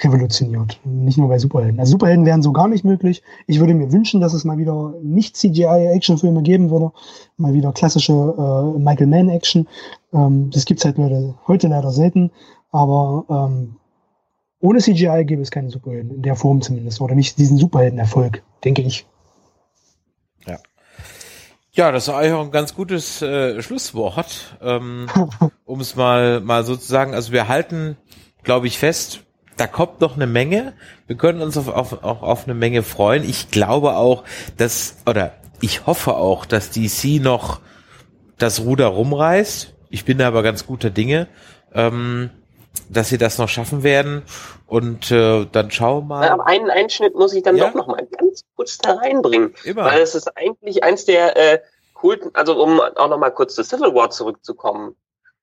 revolutioniert. 0.01 0.81
Nicht 0.85 1.19
nur 1.19 1.29
bei 1.29 1.39
Superhelden. 1.39 1.81
Also 1.81 1.93
Superhelden 1.93 2.25
wären 2.25 2.43
so 2.43 2.53
gar 2.53 2.69
nicht 2.69 2.85
möglich. 2.85 3.23
Ich 3.47 3.61
würde 3.61 3.75
mir 3.75 3.93
wünschen, 3.93 4.21
dass 4.21 4.33
es 4.33 4.45
mal 4.45 4.59
wieder 4.59 4.95
nicht 5.03 5.37
CGI-Actionfilme 5.37 6.43
geben 6.43 6.71
würde. 6.71 6.93
Mal 7.37 7.55
wieder 7.55 7.73
klassische 7.73 8.13
äh, 8.13 8.79
Michael 8.79 9.09
Mann-Action. 9.09 9.67
Ähm, 10.13 10.51
das 10.51 10.65
gibt's 10.65 10.85
halt 10.85 10.99
leider, 10.99 11.35
heute 11.47 11.69
leider 11.69 11.91
selten. 11.91 12.31
Aber 12.71 13.25
ähm, 13.29 13.77
ohne 14.61 14.79
CGI 14.79 15.25
gäbe 15.25 15.43
es 15.43 15.51
keine 15.51 15.71
Superhelden. 15.71 16.15
In 16.15 16.23
der 16.23 16.37
Form 16.37 16.61
zumindest. 16.61 17.01
Oder 17.01 17.15
nicht 17.15 17.39
diesen 17.39 17.59
Superhelden-Erfolg, 17.59 18.43
denke 18.65 18.83
ich. 18.83 19.07
Ja. 20.47 20.59
Ja, 21.73 21.93
das 21.93 22.09
war 22.09 22.19
eigentlich 22.19 22.33
auch 22.33 22.45
ein 22.45 22.51
ganz 22.51 22.75
gutes 22.75 23.23
äh, 23.23 23.63
Schlusswort, 23.63 24.59
ähm, 24.61 25.07
um 25.65 25.81
es 25.81 25.97
mal 25.97 26.41
mal 26.41 26.65
sozusagen. 26.65 27.15
Also 27.15 27.33
wir 27.33 27.49
halten, 27.49 27.97
glaube 28.43 28.67
ich, 28.67 28.79
fest, 28.79 29.25
da 29.59 29.67
kommt 29.67 30.01
noch 30.01 30.17
eine 30.17 30.27
Menge. 30.27 30.73
Wir 31.07 31.17
können 31.17 31.43
uns 31.43 31.57
auf, 31.57 31.69
auf, 31.69 32.05
auch 32.05 32.23
auf 32.23 32.45
eine 32.45 32.55
Menge 32.55 32.83
freuen. 32.83 33.29
Ich 33.29 33.51
glaube 33.51 33.97
auch, 33.97 34.25
dass, 34.57 34.97
oder 35.07 35.35
ich 35.61 35.87
hoffe 35.87 36.15
auch, 36.15 36.47
dass 36.47 36.71
DC 36.71 37.21
noch 37.21 37.61
das 38.39 38.61
Ruder 38.61 38.87
rumreißt. 38.87 39.75
Ich 39.91 40.05
bin 40.05 40.19
da 40.19 40.29
aber 40.29 40.43
ganz 40.43 40.67
guter 40.67 40.91
Dinge, 40.91 41.27
ähm, 41.75 42.31
dass 42.89 43.09
sie 43.09 43.19
das 43.19 43.39
noch 43.39 43.49
schaffen 43.49 43.83
werden. 43.83 44.23
Und 44.67 45.11
äh, 45.11 45.47
dann 45.51 45.71
schauen 45.71 46.05
wir 46.05 46.17
mal. 46.17 46.29
Aber 46.29 46.47
einen 46.47 46.71
Einschnitt 46.71 47.15
muss 47.15 47.33
ich 47.35 47.43
dann 47.43 47.57
ja? 47.57 47.69
doch 47.69 47.75
noch 47.75 47.87
mal 47.89 48.07
ganz 48.07 48.45
kurz 48.55 48.79
da 48.79 48.95
reinbringen. 48.95 49.55
Immer. 49.65 49.87
Weil 49.87 50.03
es 50.03 50.15
ist 50.15 50.37
eigentlich 50.37 50.85
eins 50.85 51.05
der 51.05 51.37
äh, 51.37 51.59
coolsten, 51.95 52.31
also 52.35 52.63
um 52.63 52.81
auch 52.81 53.09
noch 53.09 53.19
mal 53.19 53.31
kurz 53.31 53.55
zu 53.55 53.65
Civil 53.65 53.95
War 53.95 54.11
zurückzukommen. 54.11 54.95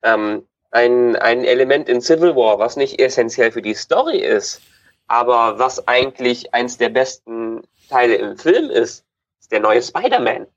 Ähm, 0.03 0.43
ein, 0.75 1.15
ein 1.15 1.45
Element 1.45 1.87
in 1.87 2.01
Civil 2.01 2.35
War, 2.35 2.59
was 2.59 2.75
nicht 2.75 2.99
essentiell 2.99 3.51
für 3.51 3.61
die 3.61 3.73
Story 3.73 4.17
ist, 4.17 4.61
aber 5.07 5.57
was 5.57 5.87
eigentlich 5.87 6.53
eins 6.53 6.77
der 6.77 6.89
besten 6.89 7.61
Teile 7.89 8.15
im 8.15 8.37
Film 8.37 8.69
ist, 8.69 9.05
ist 9.39 9.51
der 9.51 9.61
neue 9.61 9.81
Spider-Man. 9.81 10.47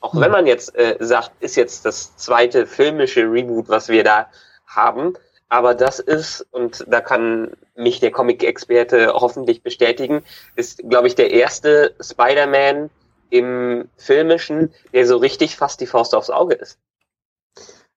Auch 0.00 0.12
hm. 0.12 0.20
wenn 0.20 0.30
man 0.32 0.46
jetzt 0.46 0.76
äh, 0.76 0.96
sagt, 1.00 1.32
ist 1.40 1.56
jetzt 1.56 1.86
das 1.86 2.14
zweite 2.16 2.66
filmische 2.66 3.22
Reboot, 3.22 3.68
was 3.68 3.88
wir 3.88 4.04
da 4.04 4.30
haben, 4.66 5.14
aber 5.48 5.74
das 5.74 5.98
ist, 5.98 6.46
und 6.50 6.84
da 6.86 7.00
kann 7.00 7.52
mich 7.74 8.00
der 8.00 8.10
Comic-Experte 8.10 9.14
hoffentlich 9.14 9.62
bestätigen, 9.62 10.22
ist, 10.56 10.82
glaube 10.90 11.08
ich, 11.08 11.14
der 11.14 11.30
erste 11.30 11.94
Spider-Man 12.00 12.90
im 13.30 13.88
filmischen, 13.96 14.74
der 14.92 15.06
so 15.06 15.16
richtig 15.16 15.56
fast 15.56 15.80
die 15.80 15.86
Faust 15.86 16.14
aufs 16.14 16.28
Auge 16.28 16.54
ist. 16.54 16.78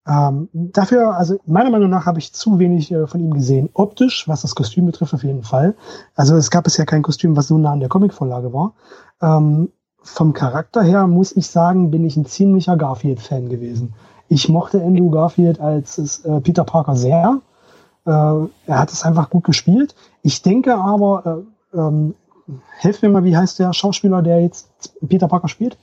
Ähm, 0.08 0.50
dafür, 0.54 1.16
also 1.16 1.38
meiner 1.46 1.70
Meinung 1.70 1.90
nach 1.90 2.06
habe 2.06 2.20
ich 2.20 2.34
zu 2.34 2.58
wenig 2.58 2.92
äh, 2.92 3.06
von 3.06 3.20
ihm 3.20 3.34
gesehen. 3.34 3.70
Optisch, 3.74 4.28
was 4.28 4.42
das 4.42 4.56
Kostüm 4.56 4.86
betrifft, 4.86 5.14
auf 5.14 5.24
jeden 5.24 5.44
Fall. 5.44 5.76
Also 6.16 6.36
es 6.36 6.50
gab 6.50 6.64
bisher 6.64 6.86
kein 6.86 7.04
Kostüm, 7.04 7.36
was 7.38 7.48
so 7.48 7.58
nah 7.58 7.72
an 7.72 7.80
der 7.80 7.90
Comicvorlage 7.90 8.52
war. 8.52 8.74
Ähm, 9.22 9.70
vom 10.02 10.34
Charakter 10.34 10.82
her 10.82 11.06
muss 11.06 11.36
ich 11.36 11.48
sagen, 11.48 11.92
bin 11.92 12.06
ich 12.06 12.18
ein 12.18 12.26
ziemlicher 12.26 12.76
Garfield-Fan 12.76 13.50
gewesen. 13.50 13.94
Ich 14.28 14.50
mochte 14.50 14.82
Andrew 14.82 15.12
Garfield 15.12 15.60
als 15.60 16.24
äh, 16.26 16.42
Peter 16.42 16.64
Parker 16.64 16.96
sehr. 16.96 17.42
Äh, 18.06 18.10
er 18.10 18.50
hat 18.80 18.92
es 18.92 19.04
einfach 19.04 19.30
gut 19.30 19.44
gespielt. 19.44 19.94
Ich 20.24 20.42
denke 20.42 20.76
aber, 20.76 21.46
äh, 21.74 21.78
ähm, 21.78 22.16
helf 22.78 23.02
mir 23.04 23.10
mal, 23.10 23.24
wie 23.24 23.38
heißt 23.38 23.60
der 23.60 23.74
Schauspieler, 23.74 24.24
der 24.24 24.42
jetzt 24.42 24.68
Peter 25.08 25.28
Parker 25.28 25.48
spielt? 25.48 25.78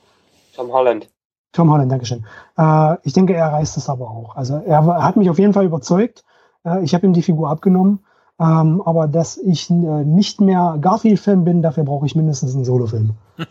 Tom 0.55 0.73
Holland. 0.73 1.09
Tom 1.53 1.71
Holland, 1.71 1.91
Dankeschön. 1.91 2.27
Äh, 2.57 2.97
ich 3.03 3.13
denke, 3.13 3.35
er 3.35 3.53
reißt 3.53 3.77
es 3.77 3.89
aber 3.89 4.11
auch. 4.11 4.37
Also 4.37 4.57
er 4.57 4.85
hat 5.03 5.17
mich 5.17 5.31
auf 5.31 5.39
jeden 5.39 5.53
Fall 5.53 5.65
überzeugt. 5.65 6.25
Äh, 6.65 6.83
ich 6.85 6.95
habe 6.95 7.07
ihm 7.07 7.13
die 7.13 7.23
Figur 7.23 7.49
abgenommen. 7.51 8.01
Ähm, 8.41 8.83
aber 8.85 9.09
dass 9.09 9.37
ich 9.37 9.69
äh, 9.69 9.75
nicht 9.75 10.41
mehr 10.41 10.79
Garfield-Fan 10.81 11.45
bin, 11.45 11.61
dafür 11.61 11.83
brauche 11.83 12.07
ich 12.07 12.15
mindestens 12.15 12.55
einen 12.55 12.65
Solo-Film. 12.65 13.15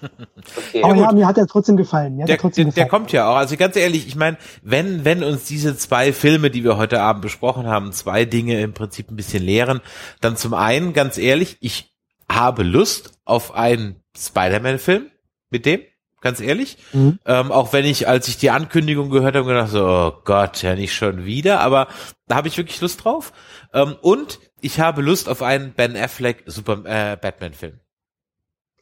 Okay, 0.69 0.83
aber 0.83 0.95
ja, 0.95 1.11
mir 1.11 1.27
hat 1.27 1.37
er 1.37 1.47
trotzdem 1.47 1.77
gefallen. 1.77 2.15
Mir 2.15 2.25
der, 2.25 2.37
trotzdem 2.37 2.65
der, 2.65 2.71
gefallen. 2.71 2.85
der 2.85 2.89
kommt 2.89 3.11
ja 3.11 3.29
auch. 3.29 3.35
Also 3.35 3.57
ganz 3.57 3.75
ehrlich, 3.75 4.07
ich 4.07 4.15
meine, 4.15 4.37
wenn, 4.61 5.03
wenn 5.03 5.23
uns 5.23 5.45
diese 5.45 5.75
zwei 5.77 6.13
Filme, 6.13 6.49
die 6.49 6.63
wir 6.63 6.77
heute 6.77 7.01
Abend 7.01 7.21
besprochen 7.21 7.67
haben, 7.67 7.91
zwei 7.91 8.25
Dinge 8.25 8.61
im 8.61 8.73
Prinzip 8.73 9.09
ein 9.09 9.15
bisschen 9.15 9.43
lehren, 9.43 9.81
dann 10.21 10.37
zum 10.37 10.53
einen, 10.53 10.93
ganz 10.93 11.17
ehrlich, 11.17 11.57
ich 11.61 11.95
habe 12.31 12.63
Lust 12.63 13.13
auf 13.25 13.55
einen 13.55 14.01
Spider-Man-Film 14.15 15.07
mit 15.49 15.65
dem 15.65 15.81
ganz 16.21 16.39
ehrlich. 16.39 16.77
Mhm. 16.93 17.19
Ähm, 17.25 17.51
auch 17.51 17.73
wenn 17.73 17.85
ich, 17.85 18.07
als 18.07 18.27
ich 18.27 18.37
die 18.37 18.49
Ankündigung 18.49 19.09
gehört 19.09 19.35
habe, 19.35 19.47
gedacht 19.47 19.69
so, 19.69 19.85
oh 19.85 20.13
Gott, 20.23 20.61
ja 20.63 20.75
nicht 20.75 20.93
schon 20.93 21.25
wieder, 21.25 21.59
aber 21.59 21.87
da 22.27 22.35
habe 22.35 22.47
ich 22.47 22.57
wirklich 22.57 22.81
Lust 22.81 23.03
drauf. 23.03 23.31
Ähm, 23.73 23.95
und 24.01 24.39
ich 24.61 24.79
habe 24.79 25.01
Lust 25.01 25.29
auf 25.29 25.41
einen 25.41 25.73
Ben 25.73 25.95
Affleck 25.95 26.43
Super 26.45 26.83
äh, 26.85 27.17
Batman-Film. 27.17 27.79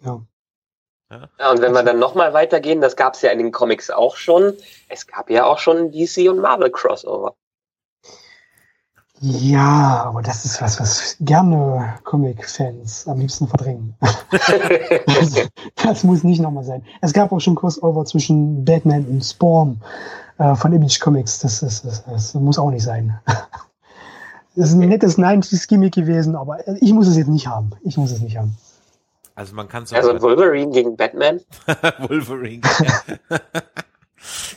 Ja. 0.01 0.21
ja. 1.11 1.29
Ja, 1.39 1.51
und 1.51 1.61
wenn 1.61 1.73
wir 1.73 1.83
dann 1.83 1.99
nochmal 1.99 2.33
weitergehen, 2.33 2.81
das 2.81 2.95
gab 2.95 3.15
es 3.15 3.21
ja 3.21 3.31
in 3.31 3.39
den 3.39 3.51
Comics 3.51 3.89
auch 3.89 4.15
schon. 4.15 4.53
Es 4.87 5.07
gab 5.07 5.29
ja 5.29 5.45
auch 5.45 5.59
schon 5.59 5.91
DC 5.91 6.29
und 6.29 6.39
Marvel 6.39 6.71
Crossover. 6.71 7.35
Ja, 9.27 10.03
aber 10.05 10.21
das 10.21 10.45
ist 10.45 10.61
was, 10.61 10.79
was 10.79 11.17
gerne 11.19 11.95
Comic-Fans 12.03 13.07
am 13.07 13.17
liebsten 13.17 13.47
verdrängen. 13.47 13.95
das, 15.07 15.49
das, 15.83 16.03
muss 16.03 16.23
nicht 16.23 16.39
nochmal 16.39 16.63
sein. 16.63 16.83
Es 17.01 17.11
gab 17.11 17.31
auch 17.31 17.39
schon 17.39 17.55
Crossover 17.55 18.05
zwischen 18.05 18.63
Batman 18.63 19.03
und 19.05 19.25
Spawn 19.25 19.81
äh, 20.37 20.53
von 20.53 20.71
Image 20.73 20.99
Comics. 20.99 21.39
Das, 21.39 21.61
das, 21.61 21.81
das, 21.81 22.05
das 22.05 22.35
muss 22.35 22.59
auch 22.59 22.69
nicht 22.69 22.83
sein. 22.83 23.19
Das 24.57 24.69
ist 24.69 24.75
ein 24.75 24.87
nettes 24.87 25.17
90s-Gimmick 25.17 25.93
gewesen, 25.93 26.37
aber 26.37 26.65
ich 26.81 26.93
muss 26.93 27.07
es 27.07 27.17
jetzt 27.17 27.27
nicht 27.27 27.45
haben. 27.45 27.71
Ich 27.83 27.97
muss 27.97 28.11
es 28.11 28.21
nicht 28.21 28.37
haben. 28.37 28.55
Also 29.35 29.53
man 29.53 29.67
kann 29.67 29.85
so. 29.85 29.97
Also 29.97 30.21
Wolverine 30.21 30.71
gegen 30.71 30.95
Batman? 30.95 31.41
Wolverine. 32.07 32.61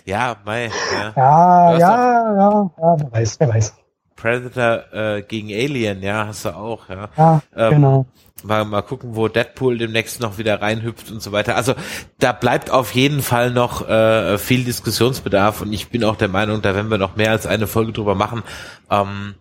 ja, 0.04 0.36
mei. 0.44 0.70
Ja, 0.92 1.12
ja, 1.16 1.78
ja, 1.78 2.36
ja, 2.36 2.70
ja, 2.78 2.96
wer 3.00 3.10
weiß, 3.10 3.40
wer 3.40 3.48
weiß. 3.48 3.74
Predator 4.18 4.92
äh, 4.92 5.22
gegen 5.22 5.48
Alien, 5.48 6.02
ja, 6.02 6.26
hast 6.26 6.44
du 6.44 6.50
auch, 6.50 6.88
ja. 6.88 7.08
Ja, 7.16 7.42
ähm, 7.56 7.70
genau. 7.70 8.06
Mal, 8.44 8.64
mal 8.64 8.82
gucken, 8.82 9.16
wo 9.16 9.26
Deadpool 9.26 9.78
demnächst 9.78 10.20
noch 10.20 10.38
wieder 10.38 10.60
reinhüpft 10.60 11.10
und 11.10 11.20
so 11.20 11.32
weiter. 11.32 11.56
Also 11.56 11.74
da 12.18 12.32
bleibt 12.32 12.70
auf 12.70 12.94
jeden 12.94 13.22
Fall 13.22 13.50
noch 13.50 13.88
äh, 13.88 14.38
viel 14.38 14.64
Diskussionsbedarf 14.64 15.60
und 15.60 15.72
ich 15.72 15.88
bin 15.88 16.04
auch 16.04 16.16
der 16.16 16.28
Meinung, 16.28 16.62
da 16.62 16.74
werden 16.74 16.90
wir 16.90 16.98
noch 16.98 17.16
mehr 17.16 17.30
als 17.30 17.46
eine 17.46 17.66
Folge 17.66 17.92
drüber 17.92 18.14
machen. 18.14 18.42
Ähm, 18.90 19.34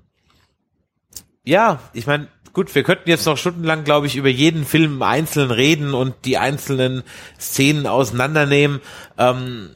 ja, 1.43 1.79
ich 1.93 2.07
meine, 2.07 2.27
gut, 2.53 2.73
wir 2.73 2.83
könnten 2.83 3.09
jetzt 3.09 3.25
noch 3.25 3.37
stundenlang, 3.37 3.83
glaube 3.83 4.07
ich, 4.07 4.15
über 4.15 4.29
jeden 4.29 4.65
Film 4.65 4.95
im 4.95 5.01
Einzelnen 5.03 5.51
reden 5.51 5.93
und 5.93 6.15
die 6.25 6.39
einzelnen 6.39 7.03
Szenen 7.39 7.85
auseinandernehmen. 7.85 8.81
Ähm, 9.17 9.69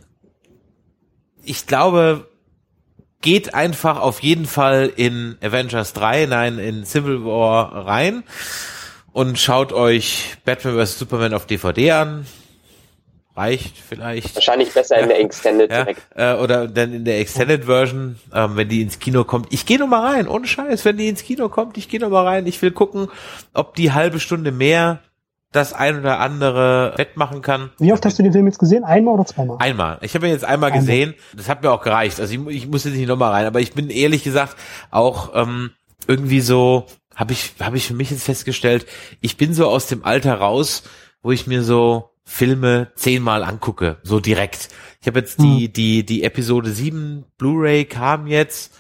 ich 1.44 1.68
glaube, 1.68 2.31
geht 3.22 3.54
einfach 3.54 4.00
auf 4.00 4.20
jeden 4.22 4.46
Fall 4.46 4.92
in 4.96 5.38
Avengers 5.42 5.94
3, 5.94 6.26
nein, 6.26 6.60
in 6.60 6.86
Civil 6.86 7.24
War 7.24 7.86
rein 7.86 8.24
und 9.14 9.40
schaut 9.40 9.74
euch 9.74 10.38
Batman 10.46 10.76
vs. 10.76 11.00
Superman 11.00 11.34
auf 11.34 11.46
DVD 11.46 11.92
an. 11.92 12.26
reicht 13.36 13.78
vielleicht. 13.78 14.36
Wahrscheinlich 14.36 14.74
besser 14.74 15.00
in 15.00 15.10
der 15.10 15.20
Extended 15.20 15.72
ja, 15.72 15.84
direkt. 15.84 16.02
Äh, 16.16 16.34
oder 16.36 16.68
dann 16.68 16.94
in 16.94 17.06
der 17.06 17.20
Extended 17.20 17.66
Version, 17.66 18.20
ähm, 18.34 18.56
wenn 18.56 18.70
die 18.70 18.82
ins 18.82 19.00
Kino 19.00 19.24
kommt. 19.24 19.54
Ich 19.54 19.66
gehe 19.66 19.80
noch 19.80 19.88
mal 19.88 20.06
rein, 20.06 20.28
ohne 20.28 20.48
Scheiß, 20.48 20.86
wenn 20.86 20.98
die 20.98 21.08
ins 21.08 21.24
Kino 21.24 21.50
kommt, 21.50 21.78
ich 21.78 21.90
gehe 21.90 22.00
noch 22.00 22.10
mal 22.10 22.26
rein. 22.26 22.48
Ich 22.48 22.62
will 22.62 22.72
gucken, 22.72 23.10
ob 23.54 23.76
die 23.76 23.92
halbe 23.92 24.20
Stunde 24.20 24.52
mehr 24.52 25.00
das 25.52 25.74
ein 25.74 26.00
oder 26.00 26.20
andere 26.20 26.94
wettmachen 26.96 27.42
kann. 27.42 27.72
Wie 27.78 27.92
oft 27.92 28.06
hast 28.06 28.18
du 28.18 28.24
den 28.24 28.32
Film 28.32 28.46
jetzt 28.48 28.60
gesehen? 28.60 28.84
Einmal 28.84 29.16
oder 29.16 29.26
zweimal? 29.26 29.58
Einmal. 29.60 29.98
Ich 30.02 30.16
habe 30.16 30.28
ihn 30.28 30.32
jetzt 30.32 30.46
einmal, 30.46 30.72
einmal, 30.72 30.80
gesehen. 30.80 31.14
Das 31.36 31.50
hat 31.50 31.62
mir 31.62 31.72
auch 31.72 31.84
gereicht. 31.84 32.20
Also 32.20 32.34
ich, 32.34 32.56
ich 32.56 32.68
muss 32.68 32.86
jetzt 32.86 32.96
nicht 32.96 33.08
nochmal 33.08 33.32
rein. 33.32 33.46
Aber 33.46 33.60
ich 33.60 33.74
bin 33.74 33.90
ehrlich 33.90 34.24
gesagt 34.24 34.56
auch 34.92 35.32
ähm, 35.36 35.72
irgendwie 36.08 36.40
so, 36.40 36.86
habe 37.16 37.34
ich, 37.34 37.54
hab 37.60 37.76
ich 37.76 37.88
für 37.88 37.94
mich 37.94 38.12
jetzt 38.12 38.24
festgestellt, 38.24 38.86
ich 39.20 39.36
bin 39.36 39.54
so 39.54 39.68
aus 39.68 39.88
dem 39.88 40.06
Alter 40.06 40.36
raus, 40.36 40.84
wo 41.22 41.32
ich 41.32 41.48
mir 41.48 41.64
so 41.64 42.12
Filme 42.24 42.92
zehnmal 42.96 43.44
angucke, 43.44 43.98
so 44.04 44.22
direkt. 44.22 44.70
Ich 45.02 45.08
habe 45.08 45.20
jetzt 45.20 45.42
die, 45.42 45.66
hm. 45.66 45.74
die, 45.74 46.06
die 46.06 46.24
Episode 46.24 46.72
7 46.72 47.26
Blu-ray 47.38 47.86
kam 47.86 48.28
jetzt. 48.28 48.74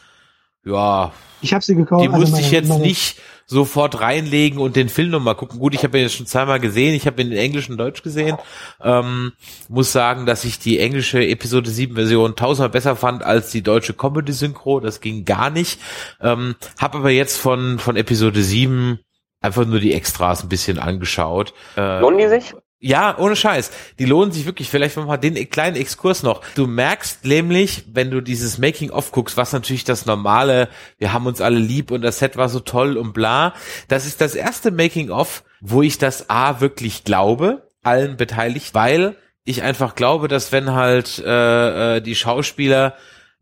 Ja. 0.63 1.11
Ich 1.41 1.53
habe 1.53 1.63
sie 1.63 1.75
gekauft. 1.75 2.03
Die 2.03 2.07
also 2.07 2.19
musste 2.19 2.35
meine, 2.35 2.45
ich 2.45 2.51
jetzt 2.51 2.69
meine, 2.69 2.83
nicht 2.83 3.17
sofort 3.51 3.99
reinlegen 3.99 4.59
und 4.59 4.77
den 4.77 4.87
Film 4.87 5.09
nochmal 5.09 5.35
gucken. 5.35 5.59
Gut, 5.59 5.75
ich 5.75 5.83
habe 5.83 5.97
ihn 5.97 6.03
jetzt 6.03 6.15
schon 6.15 6.25
zweimal 6.25 6.61
gesehen. 6.61 6.95
Ich 6.95 7.05
habe 7.05 7.21
ihn 7.21 7.33
in 7.33 7.37
Englisch 7.37 7.69
und 7.69 7.77
Deutsch 7.77 8.01
gesehen. 8.01 8.37
Ähm, 8.81 9.33
muss 9.67 9.91
sagen, 9.91 10.25
dass 10.25 10.45
ich 10.45 10.57
die 10.57 10.79
englische 10.79 11.21
Episode 11.27 11.69
7 11.69 11.95
Version 11.95 12.37
tausendmal 12.37 12.69
besser 12.69 12.95
fand 12.95 13.23
als 13.23 13.51
die 13.51 13.61
deutsche 13.61 13.93
Comedy 13.93 14.31
Synchro. 14.31 14.79
Das 14.79 15.01
ging 15.01 15.25
gar 15.25 15.49
nicht. 15.49 15.81
Ähm, 16.21 16.55
habe 16.79 16.99
aber 16.99 17.09
jetzt 17.09 17.37
von, 17.37 17.77
von 17.77 17.97
Episode 17.97 18.41
7 18.41 18.99
einfach 19.41 19.65
nur 19.65 19.81
die 19.81 19.93
Extras 19.93 20.43
ein 20.43 20.49
bisschen 20.49 20.79
angeschaut. 20.79 21.53
Äh, 21.75 21.99
Lohnen 21.99 22.19
die 22.19 22.29
sich? 22.29 22.53
Ja, 22.83 23.15
ohne 23.19 23.35
Scheiß. 23.35 23.69
Die 23.99 24.05
lohnen 24.05 24.31
sich 24.31 24.47
wirklich. 24.47 24.71
Vielleicht 24.71 24.97
mal 24.97 25.17
den 25.17 25.49
kleinen 25.51 25.75
Exkurs 25.75 26.23
noch. 26.23 26.41
Du 26.55 26.65
merkst 26.65 27.23
nämlich, 27.25 27.83
wenn 27.93 28.09
du 28.09 28.21
dieses 28.21 28.57
Making-of 28.57 29.11
guckst, 29.11 29.37
was 29.37 29.53
natürlich 29.53 29.83
das 29.83 30.07
normale, 30.07 30.67
wir 30.97 31.13
haben 31.13 31.27
uns 31.27 31.41
alle 31.41 31.59
lieb 31.59 31.91
und 31.91 32.01
das 32.01 32.17
Set 32.17 32.37
war 32.37 32.49
so 32.49 32.59
toll 32.59 32.97
und 32.97 33.13
bla. 33.13 33.53
Das 33.87 34.07
ist 34.07 34.19
das 34.19 34.33
erste 34.33 34.71
Making-of, 34.71 35.43
wo 35.61 35.83
ich 35.83 35.99
das 35.99 36.31
A 36.31 36.59
wirklich 36.59 37.03
glaube, 37.03 37.69
allen 37.83 38.17
beteiligt, 38.17 38.73
weil 38.73 39.15
ich 39.43 39.61
einfach 39.61 39.93
glaube, 39.93 40.27
dass 40.27 40.51
wenn 40.51 40.71
halt 40.71 41.19
äh, 41.19 41.97
äh, 41.97 42.01
die 42.01 42.15
Schauspieler 42.15 42.95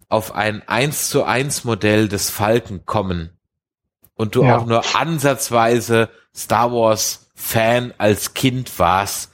auf 0.10 0.36
ein 0.36 0.68
1 0.68 1.10
zu 1.10 1.24
1 1.24 1.64
Modell 1.64 2.10
des 2.10 2.30
Falken 2.30 2.86
kommen 2.86 3.30
und 4.16 4.36
du 4.36 4.44
ja. 4.44 4.57
auch 4.57 4.66
nur 4.66 4.84
ansatzweise 4.98 6.10
Star 6.36 6.74
Wars 6.74 7.32
Fan 7.36 7.94
als 7.98 8.34
Kind 8.34 8.80
warst, 8.80 9.28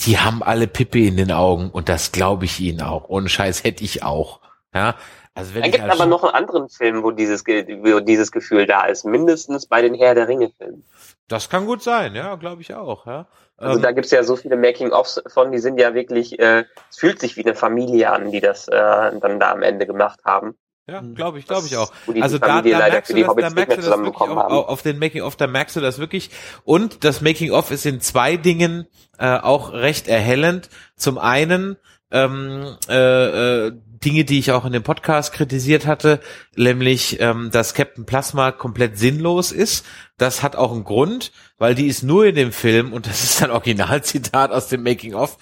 die 0.00 0.18
haben 0.18 0.42
alle 0.42 0.66
Pippe 0.66 1.00
in 1.00 1.16
den 1.16 1.32
Augen 1.32 1.70
und 1.70 1.88
das 1.88 2.12
glaube 2.12 2.44
ich 2.44 2.60
ihnen 2.60 2.82
auch. 2.82 3.08
Ohne 3.08 3.28
Scheiß 3.28 3.64
hätte 3.64 3.84
ich 3.84 4.02
auch. 4.02 4.40
Ja, 4.74 4.94
also 5.34 5.54
wenn 5.54 5.64
es 5.64 5.70
gibt 5.70 5.84
aber 5.84 6.06
noch 6.06 6.24
einen 6.24 6.34
anderen 6.34 6.68
Film, 6.68 7.02
wo 7.02 7.10
dieses, 7.10 7.46
wo 7.46 8.00
dieses 8.00 8.32
Gefühl 8.32 8.66
da 8.66 8.86
ist, 8.86 9.04
mindestens 9.04 9.66
bei 9.66 9.82
den 9.82 9.94
Herr 9.94 10.14
der 10.14 10.28
Ringe 10.28 10.50
Filmen. 10.58 10.84
Das 11.28 11.48
kann 11.48 11.66
gut 11.66 11.82
sein, 11.82 12.14
ja, 12.14 12.34
glaube 12.36 12.62
ich 12.62 12.74
auch. 12.74 13.06
Ja. 13.06 13.26
Also 13.56 13.76
ähm, 13.76 13.82
da 13.82 13.92
gibt's 13.92 14.10
ja 14.10 14.22
so 14.22 14.36
viele 14.36 14.56
Making-ofs 14.56 15.22
von, 15.28 15.52
die 15.52 15.58
sind 15.58 15.78
ja 15.78 15.94
wirklich, 15.94 16.38
äh, 16.38 16.64
es 16.90 16.98
fühlt 16.98 17.20
sich 17.20 17.36
wie 17.36 17.44
eine 17.44 17.54
Familie 17.54 18.10
an, 18.10 18.30
die 18.30 18.40
das 18.40 18.68
äh, 18.68 18.72
dann 18.72 19.38
da 19.38 19.52
am 19.52 19.62
Ende 19.62 19.86
gemacht 19.86 20.20
haben. 20.24 20.56
Ja, 20.88 21.02
mhm. 21.02 21.14
glaube 21.14 21.38
ich, 21.38 21.46
glaube 21.46 21.66
ich 21.66 21.76
auch. 21.76 21.92
Also 22.20 22.38
da, 22.38 22.62
da 22.62 22.78
merkst 22.78 23.12
du 23.12 23.22
das, 23.22 23.34
da 23.36 23.50
merkst 23.50 23.76
du 23.76 23.82
das 23.82 23.98
wirklich 23.98 24.20
auf, 24.30 24.68
auf 24.68 24.82
den 24.82 24.98
Making 24.98 25.22
of, 25.22 25.36
da 25.36 25.46
merkst 25.46 25.76
du 25.76 25.80
das 25.80 25.98
wirklich. 25.98 26.30
Und 26.64 27.04
das 27.04 27.20
Making 27.20 27.50
of 27.50 27.70
ist 27.70 27.84
in 27.84 28.00
zwei 28.00 28.38
Dingen 28.38 28.86
äh, 29.18 29.36
auch 29.36 29.72
recht 29.72 30.08
erhellend. 30.08 30.70
Zum 30.96 31.18
einen 31.18 31.76
ähm, 32.10 32.76
äh, 32.88 33.66
äh, 33.66 33.72
Dinge, 34.02 34.24
die 34.24 34.38
ich 34.38 34.52
auch 34.52 34.64
in 34.64 34.72
dem 34.72 34.82
Podcast 34.82 35.34
kritisiert 35.34 35.86
hatte, 35.86 36.20
nämlich, 36.56 37.20
ähm, 37.20 37.50
dass 37.50 37.74
Captain 37.74 38.06
Plasma 38.06 38.52
komplett 38.52 38.96
sinnlos 38.96 39.52
ist. 39.52 39.84
Das 40.16 40.42
hat 40.42 40.56
auch 40.56 40.72
einen 40.72 40.84
Grund, 40.84 41.32
weil 41.58 41.74
die 41.74 41.86
ist 41.86 42.02
nur 42.02 42.24
in 42.24 42.34
dem 42.34 42.52
Film 42.52 42.94
und 42.94 43.06
das 43.06 43.24
ist 43.24 43.42
ein 43.42 43.50
Originalzitat 43.50 44.52
aus 44.52 44.68
dem 44.68 44.84
Making 44.84 45.14
of. 45.14 45.36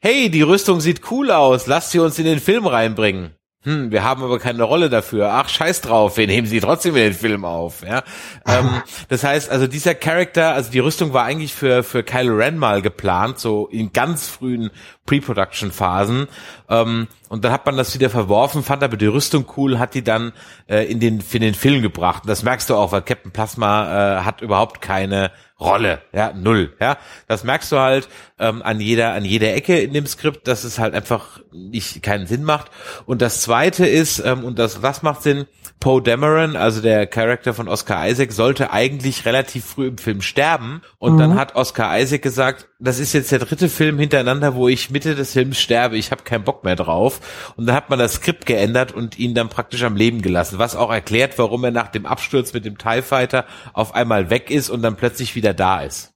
Hey, 0.00 0.28
die 0.28 0.42
Rüstung 0.42 0.82
sieht 0.82 1.10
cool 1.10 1.30
aus, 1.30 1.66
lasst 1.66 1.92
sie 1.92 2.00
uns 2.00 2.18
in 2.18 2.26
den 2.26 2.40
Film 2.40 2.66
reinbringen 2.66 3.34
hm, 3.64 3.90
wir 3.90 4.04
haben 4.04 4.22
aber 4.22 4.38
keine 4.38 4.62
Rolle 4.62 4.90
dafür. 4.90 5.30
Ach, 5.32 5.48
scheiß 5.48 5.80
drauf, 5.80 6.18
wir 6.18 6.26
nehmen 6.26 6.46
sie 6.46 6.60
trotzdem 6.60 6.94
in 6.96 7.02
den 7.02 7.14
Film 7.14 7.46
auf. 7.46 7.82
Ja, 7.82 8.02
ähm, 8.46 8.82
das 9.08 9.24
heißt, 9.24 9.50
also 9.50 9.66
dieser 9.66 9.94
Charakter, 9.94 10.54
also 10.54 10.70
die 10.70 10.80
Rüstung 10.80 11.14
war 11.14 11.24
eigentlich 11.24 11.54
für 11.54 11.82
für 11.82 12.02
Kylo 12.02 12.36
Ren 12.36 12.58
mal 12.58 12.82
geplant, 12.82 13.38
so 13.38 13.66
in 13.68 13.92
ganz 13.92 14.28
frühen 14.28 14.70
Pre-Production-Phasen. 15.06 16.28
Ähm, 16.68 17.08
und 17.30 17.44
dann 17.44 17.52
hat 17.52 17.64
man 17.64 17.78
das 17.78 17.94
wieder 17.94 18.10
verworfen, 18.10 18.62
fand 18.62 18.82
aber 18.82 18.98
die 18.98 19.06
Rüstung 19.06 19.46
cool, 19.56 19.78
hat 19.78 19.94
die 19.94 20.04
dann 20.04 20.32
äh, 20.68 20.84
in 20.84 21.00
den 21.00 21.22
in 21.32 21.40
den 21.40 21.54
Film 21.54 21.80
gebracht. 21.80 22.24
Und 22.24 22.28
das 22.28 22.42
merkst 22.42 22.68
du 22.68 22.74
auch, 22.74 22.92
weil 22.92 23.02
Captain 23.02 23.32
Plasma 23.32 24.18
äh, 24.18 24.24
hat 24.24 24.42
überhaupt 24.42 24.82
keine 24.82 25.30
Rolle, 25.60 26.02
ja, 26.12 26.32
null, 26.32 26.74
ja. 26.80 26.98
Das 27.28 27.44
merkst 27.44 27.70
du 27.70 27.78
halt 27.78 28.08
ähm, 28.40 28.60
an 28.62 28.80
jeder, 28.80 29.12
an 29.12 29.24
jeder 29.24 29.54
Ecke 29.54 29.78
in 29.78 29.92
dem 29.92 30.06
Skript, 30.06 30.48
dass 30.48 30.64
es 30.64 30.80
halt 30.80 30.94
einfach 30.94 31.40
nicht 31.52 32.02
keinen 32.02 32.26
Sinn 32.26 32.42
macht. 32.42 32.72
Und 33.06 33.22
das 33.22 33.40
zweite 33.40 33.86
ist, 33.86 34.18
ähm, 34.18 34.44
und 34.44 34.58
das, 34.58 34.82
was 34.82 35.02
macht 35.02 35.22
Sinn, 35.22 35.46
Poe 35.84 36.00
Dameron, 36.00 36.56
also 36.56 36.80
der 36.80 37.06
Charakter 37.06 37.52
von 37.52 37.68
Oscar 37.68 38.08
Isaac, 38.08 38.32
sollte 38.32 38.72
eigentlich 38.72 39.26
relativ 39.26 39.66
früh 39.66 39.88
im 39.88 39.98
Film 39.98 40.22
sterben. 40.22 40.80
Und 40.98 41.16
mhm. 41.16 41.18
dann 41.18 41.34
hat 41.34 41.56
Oscar 41.56 42.00
Isaac 42.00 42.22
gesagt, 42.22 42.70
das 42.78 42.98
ist 42.98 43.12
jetzt 43.12 43.30
der 43.30 43.40
dritte 43.40 43.68
Film 43.68 43.98
hintereinander, 43.98 44.54
wo 44.54 44.66
ich 44.66 44.90
Mitte 44.90 45.14
des 45.14 45.34
Films 45.34 45.60
sterbe, 45.60 45.98
ich 45.98 46.10
habe 46.10 46.22
keinen 46.22 46.42
Bock 46.42 46.64
mehr 46.64 46.74
drauf. 46.74 47.20
Und 47.58 47.66
dann 47.66 47.76
hat 47.76 47.90
man 47.90 47.98
das 47.98 48.14
Skript 48.14 48.46
geändert 48.46 48.92
und 48.92 49.18
ihn 49.18 49.34
dann 49.34 49.50
praktisch 49.50 49.82
am 49.82 49.94
Leben 49.94 50.22
gelassen, 50.22 50.58
was 50.58 50.74
auch 50.74 50.90
erklärt, 50.90 51.38
warum 51.38 51.62
er 51.64 51.70
nach 51.70 51.88
dem 51.88 52.06
Absturz 52.06 52.54
mit 52.54 52.64
dem 52.64 52.78
TIE 52.78 53.02
Fighter 53.02 53.44
auf 53.74 53.94
einmal 53.94 54.30
weg 54.30 54.50
ist 54.50 54.70
und 54.70 54.80
dann 54.80 54.96
plötzlich 54.96 55.34
wieder 55.34 55.52
da 55.52 55.82
ist. 55.82 56.14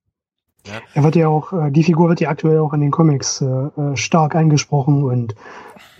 Ja. 0.66 0.80
Er 0.94 1.04
wird 1.04 1.16
ja 1.16 1.28
auch, 1.28 1.52
äh, 1.52 1.70
die 1.70 1.84
Figur 1.84 2.08
wird 2.08 2.20
ja 2.20 2.30
aktuell 2.30 2.58
auch 2.58 2.72
in 2.72 2.80
den 2.80 2.90
Comics 2.90 3.40
äh, 3.40 3.44
äh 3.46 3.96
stark 3.96 4.34
eingesprochen 4.34 5.02
und 5.04 5.34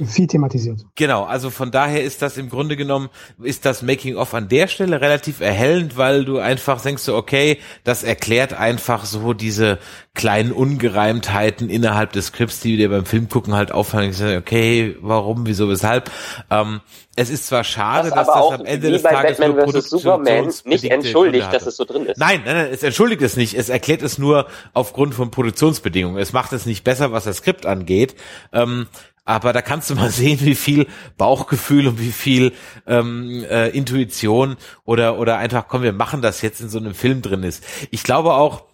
viel 0.06 0.26
thematisiert. 0.26 0.84
Genau, 0.94 1.24
also 1.24 1.50
von 1.50 1.70
daher 1.70 2.02
ist 2.02 2.22
das 2.22 2.36
im 2.36 2.48
Grunde 2.48 2.76
genommen, 2.76 3.08
ist 3.42 3.64
das 3.64 3.82
Making-of 3.82 4.34
an 4.34 4.48
der 4.48 4.68
Stelle 4.68 5.00
relativ 5.00 5.40
erhellend, 5.40 5.96
weil 5.96 6.24
du 6.24 6.38
einfach 6.38 6.80
denkst 6.80 7.02
so, 7.02 7.16
okay, 7.16 7.58
das 7.84 8.04
erklärt 8.04 8.52
einfach 8.52 9.04
so 9.04 9.32
diese 9.32 9.78
kleinen 10.14 10.52
Ungereimtheiten 10.52 11.70
innerhalb 11.70 12.12
des 12.12 12.26
Skripts, 12.26 12.60
die 12.60 12.76
dir 12.76 12.90
beim 12.90 13.06
Film 13.06 13.28
gucken 13.28 13.54
halt 13.54 13.72
auffallen. 13.72 14.14
Okay, 14.38 14.96
warum, 15.00 15.46
wieso, 15.46 15.68
weshalb? 15.68 16.10
Ähm, 16.50 16.80
es 17.14 17.30
ist 17.30 17.46
zwar 17.46 17.64
schade, 17.64 18.10
das 18.10 18.26
dass 18.26 18.26
das 18.28 18.60
am 18.60 18.64
Ende 18.64 18.90
des 18.90 19.02
Tages 19.02 19.38
Batman 19.38 19.70
nur 19.70 19.82
Superman 19.82 20.52
nicht 20.64 20.84
entschuldigt, 20.84 21.52
dass 21.52 21.66
es 21.66 21.76
so 21.76 21.84
drin 21.84 22.06
ist. 22.06 22.18
Nein, 22.18 22.42
nein, 22.44 22.56
nein, 22.56 22.68
es 22.72 22.82
entschuldigt 22.82 23.22
es 23.22 23.36
nicht. 23.36 23.54
Es 23.54 23.68
erklärt 23.68 24.02
es 24.02 24.18
nur 24.18 24.46
aufgrund 24.72 25.14
von 25.14 25.30
Produktionsbedingungen. 25.30 26.18
Es 26.20 26.32
macht 26.32 26.52
es 26.52 26.64
nicht 26.64 26.84
besser, 26.84 27.10
was 27.10 27.24
das 27.24 27.38
Skript 27.38 27.66
angeht. 27.66 28.14
Ähm, 28.52 28.86
aber 29.28 29.52
da 29.52 29.62
kannst 29.62 29.90
du 29.90 29.94
mal 29.94 30.10
sehen, 30.22 30.40
wie 30.40 30.54
viel 30.54 30.86
Bauchgefühl 31.16 31.86
und 31.86 32.00
wie 32.00 32.12
viel 32.12 32.52
ähm, 32.86 33.44
äh, 33.48 33.68
Intuition 33.68 34.56
oder 34.84 35.18
oder 35.18 35.36
einfach, 35.36 35.68
komm, 35.68 35.82
wir 35.82 35.92
machen 35.92 36.22
das 36.22 36.42
jetzt 36.42 36.60
in 36.60 36.68
so 36.68 36.78
einem 36.78 36.94
Film 36.94 37.22
drin 37.22 37.42
ist. 37.42 37.62
Ich 37.90 38.02
glaube 38.02 38.32
auch, 38.34 38.64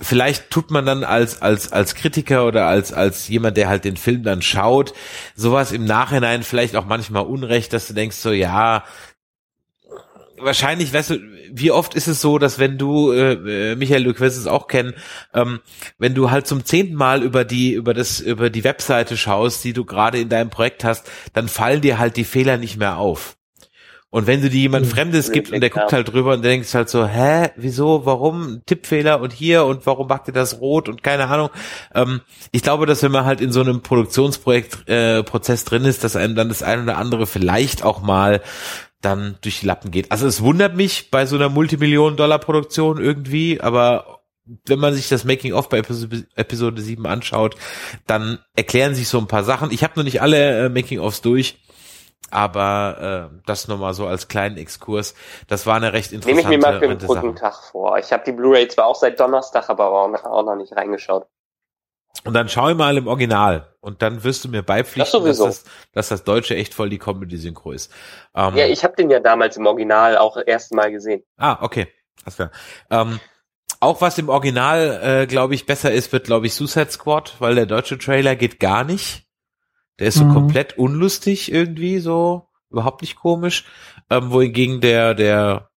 vielleicht 0.00 0.50
tut 0.50 0.70
man 0.70 0.84
dann 0.84 1.04
als 1.04 1.42
als 1.42 1.72
als 1.72 1.94
Kritiker 1.94 2.46
oder 2.46 2.66
als 2.66 2.92
als 2.92 3.28
jemand, 3.28 3.56
der 3.56 3.68
halt 3.68 3.84
den 3.84 3.96
Film 3.96 4.24
dann 4.24 4.42
schaut, 4.42 4.94
sowas 5.36 5.70
im 5.70 5.84
Nachhinein 5.84 6.42
vielleicht 6.42 6.74
auch 6.74 6.86
manchmal 6.86 7.24
unrecht, 7.24 7.72
dass 7.72 7.86
du 7.86 7.94
denkst 7.94 8.16
so, 8.16 8.32
ja, 8.32 8.84
wahrscheinlich, 10.42 10.92
weißt 10.92 11.10
du, 11.10 11.18
wie 11.52 11.70
oft 11.70 11.94
ist 11.94 12.06
es 12.06 12.20
so, 12.20 12.38
dass 12.38 12.58
wenn 12.58 12.78
du, 12.78 13.12
äh, 13.12 13.72
äh 13.72 13.76
Michael, 13.76 14.04
du 14.04 14.18
wirst 14.18 14.38
es 14.38 14.46
auch 14.46 14.66
kennen, 14.66 14.94
ähm, 15.34 15.60
wenn 15.98 16.14
du 16.14 16.30
halt 16.30 16.46
zum 16.46 16.64
zehnten 16.64 16.94
Mal 16.94 17.22
über 17.22 17.44
die, 17.44 17.72
über 17.72 17.94
das, 17.94 18.20
über 18.20 18.50
die 18.50 18.64
Webseite 18.64 19.16
schaust, 19.16 19.64
die 19.64 19.72
du 19.72 19.84
gerade 19.84 20.20
in 20.20 20.28
deinem 20.28 20.50
Projekt 20.50 20.84
hast, 20.84 21.10
dann 21.32 21.48
fallen 21.48 21.80
dir 21.80 21.98
halt 21.98 22.16
die 22.16 22.24
Fehler 22.24 22.56
nicht 22.56 22.76
mehr 22.76 22.98
auf. 22.98 23.36
Und 24.12 24.26
wenn 24.26 24.42
du 24.42 24.50
dir 24.50 24.62
jemand 24.62 24.86
mhm. 24.86 24.90
Fremdes 24.90 25.30
gibst 25.30 25.52
und 25.52 25.60
der 25.60 25.70
guckt 25.70 25.92
halt 25.92 26.12
drüber 26.12 26.34
und 26.34 26.44
denkst 26.44 26.74
halt 26.74 26.88
so, 26.88 27.06
hä, 27.06 27.50
wieso, 27.56 28.04
warum, 28.06 28.60
Tippfehler 28.66 29.20
und 29.20 29.32
hier 29.32 29.64
und 29.64 29.86
warum 29.86 30.08
macht 30.08 30.26
ihr 30.26 30.34
das 30.34 30.60
rot 30.60 30.88
und 30.88 31.04
keine 31.04 31.28
Ahnung. 31.28 31.50
Ähm, 31.94 32.20
ich 32.50 32.62
glaube, 32.62 32.86
dass 32.86 33.04
wenn 33.04 33.12
man 33.12 33.24
halt 33.24 33.40
in 33.40 33.52
so 33.52 33.60
einem 33.60 33.82
Produktionsprojekt, 33.82 34.88
äh, 34.88 35.22
Prozess 35.22 35.64
drin 35.64 35.84
ist, 35.84 36.02
dass 36.02 36.16
einem 36.16 36.34
dann 36.34 36.48
das 36.48 36.64
eine 36.64 36.82
oder 36.82 36.98
andere 36.98 37.28
vielleicht 37.28 37.84
auch 37.84 38.02
mal 38.02 38.42
dann 39.00 39.38
durch 39.40 39.60
die 39.60 39.66
Lappen 39.66 39.90
geht. 39.90 40.12
Also 40.12 40.26
es 40.26 40.42
wundert 40.42 40.76
mich 40.76 41.10
bei 41.10 41.26
so 41.26 41.36
einer 41.36 41.48
Multimillionen-Dollar-Produktion 41.48 43.02
irgendwie, 43.02 43.60
aber 43.60 44.20
wenn 44.66 44.78
man 44.78 44.94
sich 44.94 45.08
das 45.08 45.24
Making-of 45.24 45.68
bei 45.68 45.78
Episode, 45.78 46.26
Episode 46.34 46.82
7 46.82 47.06
anschaut, 47.06 47.56
dann 48.06 48.40
erklären 48.56 48.94
sich 48.94 49.08
so 49.08 49.18
ein 49.18 49.28
paar 49.28 49.44
Sachen. 49.44 49.70
Ich 49.70 49.84
habe 49.84 49.94
noch 49.96 50.04
nicht 50.04 50.20
alle 50.22 50.66
äh, 50.66 50.68
Making-ofs 50.68 51.22
durch, 51.22 51.62
aber 52.30 53.30
äh, 53.32 53.40
das 53.46 53.68
nochmal 53.68 53.94
so 53.94 54.06
als 54.06 54.28
kleinen 54.28 54.56
Exkurs. 54.56 55.14
Das 55.48 55.66
war 55.66 55.76
eine 55.76 55.92
recht 55.92 56.12
interessante 56.12 56.42
Nehme 56.42 56.54
ich 56.54 56.60
mir 56.60 56.72
mal 56.72 56.80
für 56.80 56.88
den 56.88 56.98
Brückentag 56.98 57.54
vor. 57.54 57.98
Ich 57.98 58.12
habe 58.12 58.24
die 58.24 58.32
Blu-ray 58.32 58.68
zwar 58.68 58.86
auch 58.86 58.96
seit 58.96 59.18
Donnerstag, 59.18 59.70
aber 59.70 59.90
auch 59.90 60.44
noch 60.44 60.56
nicht 60.56 60.76
reingeschaut. 60.76 61.26
Und 62.24 62.34
dann 62.34 62.48
schau 62.48 62.70
ich 62.70 62.76
mal 62.76 62.96
im 62.96 63.06
Original 63.06 63.69
und 63.80 64.02
dann 64.02 64.24
wirst 64.24 64.44
du 64.44 64.48
mir 64.48 64.62
beipflichten, 64.62 65.24
das 65.24 65.38
dass, 65.38 65.46
das, 65.46 65.64
dass 65.92 66.08
das 66.08 66.24
Deutsche 66.24 66.54
echt 66.54 66.74
voll 66.74 66.90
die 66.90 66.98
Comedy-Synchro 66.98 67.72
ist. 67.72 67.92
Ähm, 68.34 68.56
ja, 68.56 68.66
ich 68.66 68.84
habe 68.84 68.94
den 68.96 69.10
ja 69.10 69.20
damals 69.20 69.56
im 69.56 69.66
Original 69.66 70.18
auch 70.18 70.36
erst 70.44 70.72
mal 70.74 70.90
gesehen. 70.90 71.22
Ah, 71.36 71.58
okay. 71.62 71.88
Alles 72.24 72.36
klar. 72.36 72.50
Ähm, 72.90 73.20
auch 73.80 74.00
was 74.00 74.18
im 74.18 74.28
Original, 74.28 75.00
äh, 75.02 75.26
glaube 75.26 75.54
ich, 75.54 75.64
besser 75.64 75.90
ist, 75.90 76.12
wird, 76.12 76.26
glaube 76.26 76.46
ich, 76.46 76.54
Suicide 76.54 76.90
Squad, 76.90 77.36
weil 77.38 77.54
der 77.54 77.66
deutsche 77.66 77.98
Trailer 77.98 78.36
geht 78.36 78.60
gar 78.60 78.84
nicht. 78.84 79.26
Der 79.98 80.08
ist 80.08 80.16
so 80.16 80.24
mhm. 80.24 80.34
komplett 80.34 80.76
unlustig 80.76 81.50
irgendwie, 81.50 81.98
so 81.98 82.48
überhaupt 82.70 83.00
nicht 83.00 83.16
komisch. 83.16 83.64
Ähm, 84.10 84.30
wohingegen 84.30 84.80
der, 84.80 85.14
der 85.14 85.70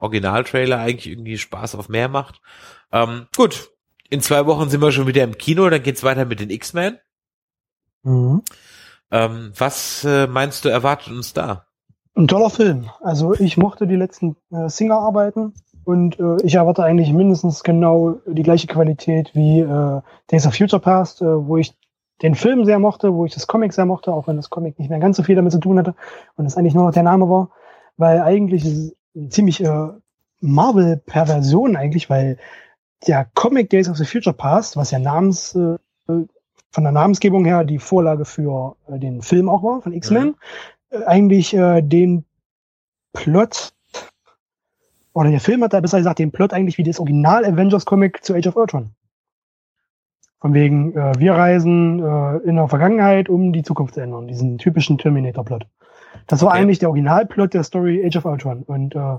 Original-Trailer 0.00 0.78
eigentlich 0.78 1.12
irgendwie 1.12 1.38
Spaß 1.38 1.76
auf 1.76 1.88
mehr 1.88 2.08
macht. 2.08 2.40
Ähm, 2.90 3.28
gut, 3.36 3.70
in 4.10 4.20
zwei 4.20 4.46
Wochen 4.46 4.68
sind 4.68 4.82
wir 4.82 4.92
schon 4.92 5.06
wieder 5.06 5.22
im 5.22 5.38
Kino, 5.38 5.68
dann 5.70 5.82
geht's 5.82 6.02
weiter 6.02 6.24
mit 6.24 6.40
den 6.40 6.50
X-Men. 6.50 6.98
Mhm. 8.02 8.42
Ähm, 9.10 9.52
was 9.56 10.04
äh, 10.04 10.26
meinst 10.26 10.64
du, 10.64 10.68
erwartet 10.68 11.12
uns 11.12 11.32
da? 11.32 11.66
Ein 12.14 12.28
toller 12.28 12.50
Film. 12.50 12.90
Also 13.00 13.34
ich 13.34 13.56
mochte 13.56 13.86
die 13.86 13.96
letzten 13.96 14.36
äh, 14.50 14.68
Singer-Arbeiten 14.68 15.54
und 15.84 16.18
äh, 16.18 16.36
ich 16.44 16.54
erwarte 16.54 16.84
eigentlich 16.84 17.12
mindestens 17.12 17.62
genau 17.62 18.20
die 18.26 18.42
gleiche 18.42 18.66
Qualität 18.66 19.34
wie 19.34 19.60
äh, 19.60 20.00
Days 20.30 20.46
of 20.46 20.54
Future 20.54 20.80
Past, 20.80 21.22
äh, 21.22 21.46
wo 21.46 21.56
ich 21.56 21.74
den 22.22 22.34
Film 22.34 22.64
sehr 22.64 22.78
mochte, 22.78 23.14
wo 23.14 23.24
ich 23.26 23.34
das 23.34 23.46
Comic 23.46 23.72
sehr 23.72 23.86
mochte, 23.86 24.12
auch 24.12 24.26
wenn 24.26 24.36
das 24.36 24.50
Comic 24.50 24.78
nicht 24.78 24.90
mehr 24.90 25.00
ganz 25.00 25.16
so 25.16 25.22
viel 25.22 25.36
damit 25.36 25.52
zu 25.52 25.58
tun 25.58 25.78
hatte 25.78 25.94
und 26.36 26.46
es 26.46 26.56
eigentlich 26.56 26.74
nur 26.74 26.84
noch 26.84 26.92
der 26.92 27.02
Name 27.02 27.28
war, 27.28 27.50
weil 27.96 28.20
eigentlich 28.20 28.64
ist 28.64 28.76
es 28.76 28.96
eine 29.16 29.28
ziemlich 29.28 29.62
äh, 29.62 29.88
Marvel-Perversion 30.40 31.76
eigentlich, 31.76 32.08
weil 32.08 32.38
der 33.06 33.26
Comic 33.34 33.70
Days 33.70 33.88
of 33.88 33.96
the 33.96 34.04
Future 34.04 34.34
Past, 34.34 34.76
was 34.76 34.90
ja 34.90 34.98
namens 34.98 35.54
äh, 35.54 35.76
von 36.72 36.84
der 36.84 36.92
Namensgebung 36.92 37.44
her 37.44 37.64
die 37.64 37.78
Vorlage 37.78 38.24
für 38.24 38.76
äh, 38.88 38.98
den 38.98 39.22
Film 39.22 39.48
auch 39.48 39.62
war, 39.62 39.82
von 39.82 39.92
X-Men, 39.92 40.28
mhm. 40.28 40.34
äh, 40.90 41.04
eigentlich 41.04 41.54
äh, 41.54 41.82
den 41.82 42.24
Plot 43.12 43.72
oder 45.14 45.30
der 45.30 45.40
Film 45.40 45.62
hat 45.62 45.72
da 45.72 45.80
besser 45.80 45.98
gesagt 45.98 46.18
den 46.18 46.32
Plot 46.32 46.52
eigentlich 46.52 46.78
wie 46.78 46.84
das 46.84 46.98
Original 46.98 47.44
Avengers 47.44 47.84
Comic 47.84 48.24
zu 48.24 48.34
Age 48.34 48.46
of 48.46 48.56
Ultron. 48.56 48.90
Von 50.40 50.54
wegen, 50.54 50.96
äh, 50.96 51.12
wir 51.18 51.34
reisen 51.34 52.00
äh, 52.00 52.36
in 52.38 52.56
der 52.56 52.68
Vergangenheit, 52.68 53.28
um 53.28 53.52
die 53.52 53.62
Zukunft 53.62 53.94
zu 53.94 54.00
ändern. 54.00 54.26
Diesen 54.26 54.58
typischen 54.58 54.98
Terminator-Plot. 54.98 55.66
Das 56.26 56.42
war 56.42 56.48
okay. 56.48 56.58
eigentlich 56.58 56.78
der 56.78 56.88
Originalplot 56.88 57.54
der 57.54 57.62
Story 57.62 58.04
Age 58.04 58.16
of 58.16 58.24
Ultron. 58.24 58.62
Und 58.62 58.96
äh, 58.96 59.18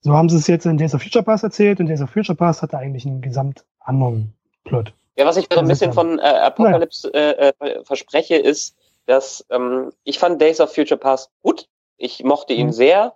so 0.00 0.16
haben 0.16 0.28
sie 0.28 0.36
es 0.36 0.46
jetzt 0.46 0.64
in 0.64 0.78
Days 0.78 0.94
of 0.94 1.02
Future 1.02 1.24
Pass 1.24 1.42
erzählt 1.42 1.80
und 1.80 1.86
Days 1.86 2.00
of 2.00 2.10
Future 2.10 2.36
Pass 2.36 2.62
hatte 2.62 2.78
eigentlich 2.78 3.06
einen 3.06 3.20
gesamt 3.20 3.64
anderen 3.80 4.32
Plot. 4.64 4.94
Ja, 5.16 5.26
was 5.26 5.36
ich 5.36 5.48
mir 5.48 5.56
so 5.56 5.60
ein 5.60 5.68
bisschen 5.68 5.92
von 5.92 6.18
äh, 6.18 6.22
Apocalypse 6.22 7.12
äh, 7.12 7.52
verspreche, 7.84 8.36
ist, 8.36 8.74
dass 9.06 9.44
ähm, 9.50 9.92
ich 10.04 10.18
fand 10.18 10.40
Days 10.40 10.60
of 10.60 10.74
Future 10.74 10.98
Past 10.98 11.30
gut. 11.42 11.68
Ich 11.96 12.24
mochte 12.24 12.52
ihn 12.52 12.68
mhm. 12.68 12.72
sehr. 12.72 13.14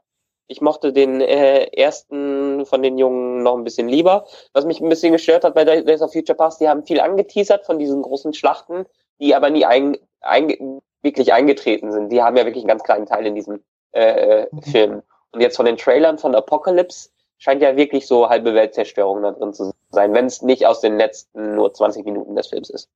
Ich 0.48 0.60
mochte 0.60 0.92
den 0.92 1.20
äh, 1.20 1.64
ersten 1.76 2.66
von 2.66 2.82
den 2.82 2.98
Jungen 2.98 3.42
noch 3.42 3.56
ein 3.56 3.64
bisschen 3.64 3.88
lieber. 3.88 4.26
Was 4.52 4.64
mich 4.64 4.80
ein 4.80 4.88
bisschen 4.88 5.12
gestört 5.12 5.44
hat 5.44 5.54
bei 5.54 5.64
Days 5.64 6.02
of 6.02 6.12
Future 6.12 6.36
Past, 6.36 6.60
die 6.60 6.68
haben 6.68 6.84
viel 6.84 7.00
angeteasert 7.00 7.66
von 7.66 7.78
diesen 7.78 8.02
großen 8.02 8.32
Schlachten, 8.34 8.86
die 9.18 9.34
aber 9.34 9.50
nie 9.50 9.64
ein, 9.64 9.96
ein, 10.20 10.80
wirklich 11.02 11.32
eingetreten 11.32 11.90
sind. 11.92 12.10
Die 12.10 12.22
haben 12.22 12.36
ja 12.36 12.44
wirklich 12.44 12.62
einen 12.62 12.68
ganz 12.68 12.84
kleinen 12.84 13.06
Teil 13.06 13.26
in 13.26 13.34
diesem 13.34 13.62
äh 13.92 14.46
mhm. 14.50 14.62
Film. 14.62 15.02
Und 15.32 15.40
jetzt 15.40 15.56
von 15.56 15.66
den 15.66 15.76
Trailern 15.76 16.18
von 16.18 16.34
Apocalypse 16.34 17.10
scheint 17.38 17.62
ja 17.62 17.76
wirklich 17.76 18.06
so 18.06 18.28
halbe 18.28 18.54
Weltzerstörung 18.54 19.22
da 19.22 19.32
drin 19.32 19.52
zu 19.52 19.64
sein, 19.64 19.74
wenn 19.96 20.26
es 20.26 20.42
nicht 20.42 20.66
aus 20.66 20.80
den 20.80 20.96
letzten 20.96 21.56
nur 21.56 21.72
20 21.72 22.04
Minuten 22.04 22.36
des 22.36 22.48
Films 22.48 22.70
ist. 22.70 22.88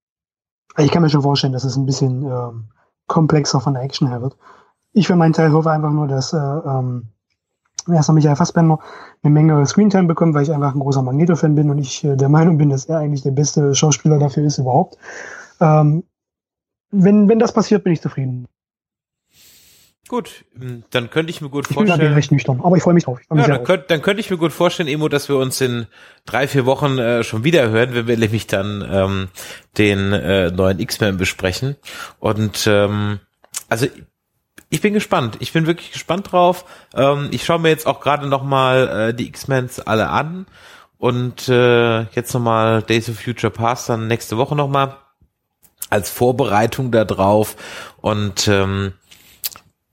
Ich 0.78 0.90
kann 0.90 1.02
mir 1.02 1.10
schon 1.10 1.22
vorstellen, 1.22 1.52
dass 1.52 1.64
es 1.64 1.76
ein 1.76 1.86
bisschen 1.86 2.24
ähm, 2.24 2.68
komplexer 3.06 3.60
von 3.60 3.74
der 3.74 3.82
Action 3.82 4.08
her 4.08 4.22
wird. 4.22 4.36
Ich 4.92 5.06
für 5.06 5.16
meinen 5.16 5.32
Teil 5.32 5.52
hoffe 5.52 5.70
einfach 5.70 5.90
nur, 5.90 6.06
dass 6.06 6.32
äh, 6.32 6.36
ähm, 6.36 7.08
erstmal 7.88 8.14
Michael 8.14 8.36
Fassbender 8.36 8.78
eine 9.22 9.32
Menge 9.32 9.66
Screentime 9.66 10.06
bekommt, 10.06 10.34
weil 10.34 10.44
ich 10.44 10.52
einfach 10.52 10.74
ein 10.74 10.80
großer 10.80 11.02
Magneto-Fan 11.02 11.54
bin 11.54 11.70
und 11.70 11.78
ich 11.78 12.04
äh, 12.04 12.16
der 12.16 12.28
Meinung 12.28 12.58
bin, 12.58 12.70
dass 12.70 12.86
er 12.86 12.98
eigentlich 12.98 13.22
der 13.22 13.32
beste 13.32 13.74
Schauspieler 13.74 14.18
dafür 14.18 14.44
ist 14.44 14.58
überhaupt. 14.58 14.96
Ähm, 15.60 16.04
wenn, 16.90 17.28
wenn 17.28 17.38
das 17.38 17.52
passiert, 17.52 17.84
bin 17.84 17.92
ich 17.92 18.00
zufrieden. 18.00 18.48
Gut, 20.10 20.44
hm, 20.58 20.82
dann 20.90 21.08
könnte 21.08 21.30
ich 21.30 21.40
mir 21.40 21.50
gut 21.50 21.68
ich 21.70 21.74
vorstellen. 21.74 22.00
Bin 22.00 22.12
recht 22.14 22.32
nüchtern, 22.32 22.60
aber 22.64 22.76
ich 22.76 22.82
freue 22.82 22.94
mich 22.94 23.04
drauf. 23.04 23.20
Ja, 23.32 23.46
dann, 23.46 23.62
könnt, 23.62 23.92
dann 23.92 24.02
könnte 24.02 24.18
ich 24.18 24.28
mir 24.28 24.38
gut 24.38 24.52
vorstellen, 24.52 24.88
Emo, 24.88 25.08
dass 25.08 25.28
wir 25.28 25.36
uns 25.36 25.60
in 25.60 25.86
drei, 26.26 26.48
vier 26.48 26.66
Wochen 26.66 26.98
äh, 26.98 27.22
schon 27.22 27.44
wieder 27.44 27.70
hören, 27.70 27.94
wenn 27.94 28.08
wir 28.08 28.16
nämlich 28.16 28.48
dann 28.48 28.84
ähm, 28.90 29.28
den 29.78 30.12
äh, 30.12 30.50
neuen 30.50 30.80
X-Men 30.80 31.16
besprechen. 31.16 31.76
Und 32.18 32.66
ähm, 32.66 33.20
also 33.68 33.86
ich 34.68 34.80
bin 34.80 34.94
gespannt. 34.94 35.36
Ich 35.38 35.52
bin 35.52 35.68
wirklich 35.68 35.92
gespannt 35.92 36.32
drauf. 36.32 36.64
Ähm, 36.92 37.28
ich 37.30 37.44
schaue 37.44 37.60
mir 37.60 37.68
jetzt 37.68 37.86
auch 37.86 38.00
gerade 38.00 38.26
noch 38.26 38.42
mal 38.42 39.10
äh, 39.10 39.14
die 39.14 39.28
X-Mens 39.28 39.78
alle 39.78 40.08
an 40.08 40.46
und 40.98 41.48
äh, 41.48 42.00
jetzt 42.00 42.34
noch 42.34 42.40
mal 42.40 42.82
Days 42.82 43.08
of 43.08 43.20
Future 43.20 43.52
Past 43.52 43.88
dann 43.88 44.08
nächste 44.08 44.36
Woche 44.38 44.56
noch 44.56 44.68
mal 44.68 44.96
als 45.88 46.10
Vorbereitung 46.10 46.90
da 46.90 47.04
drauf 47.04 47.54
und 48.00 48.48
ähm, 48.48 48.94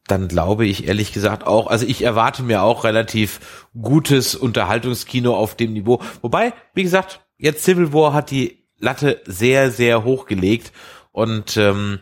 dann 0.07 0.27
glaube 0.27 0.65
ich 0.65 0.88
ehrlich 0.88 1.13
gesagt 1.13 1.45
auch, 1.45 1.67
also 1.67 1.85
ich 1.85 2.01
erwarte 2.01 2.43
mir 2.43 2.63
auch 2.63 2.84
relativ 2.84 3.67
gutes 3.79 4.35
Unterhaltungskino 4.35 5.35
auf 5.35 5.55
dem 5.55 5.73
Niveau. 5.73 6.01
Wobei, 6.21 6.53
wie 6.73 6.84
gesagt, 6.84 7.21
jetzt 7.38 7.63
Civil 7.63 7.93
War 7.93 8.13
hat 8.13 8.31
die 8.31 8.65
Latte 8.79 9.21
sehr, 9.25 9.71
sehr 9.71 10.03
hoch 10.03 10.25
gelegt 10.25 10.71
und 11.11 11.57
ähm, 11.57 11.99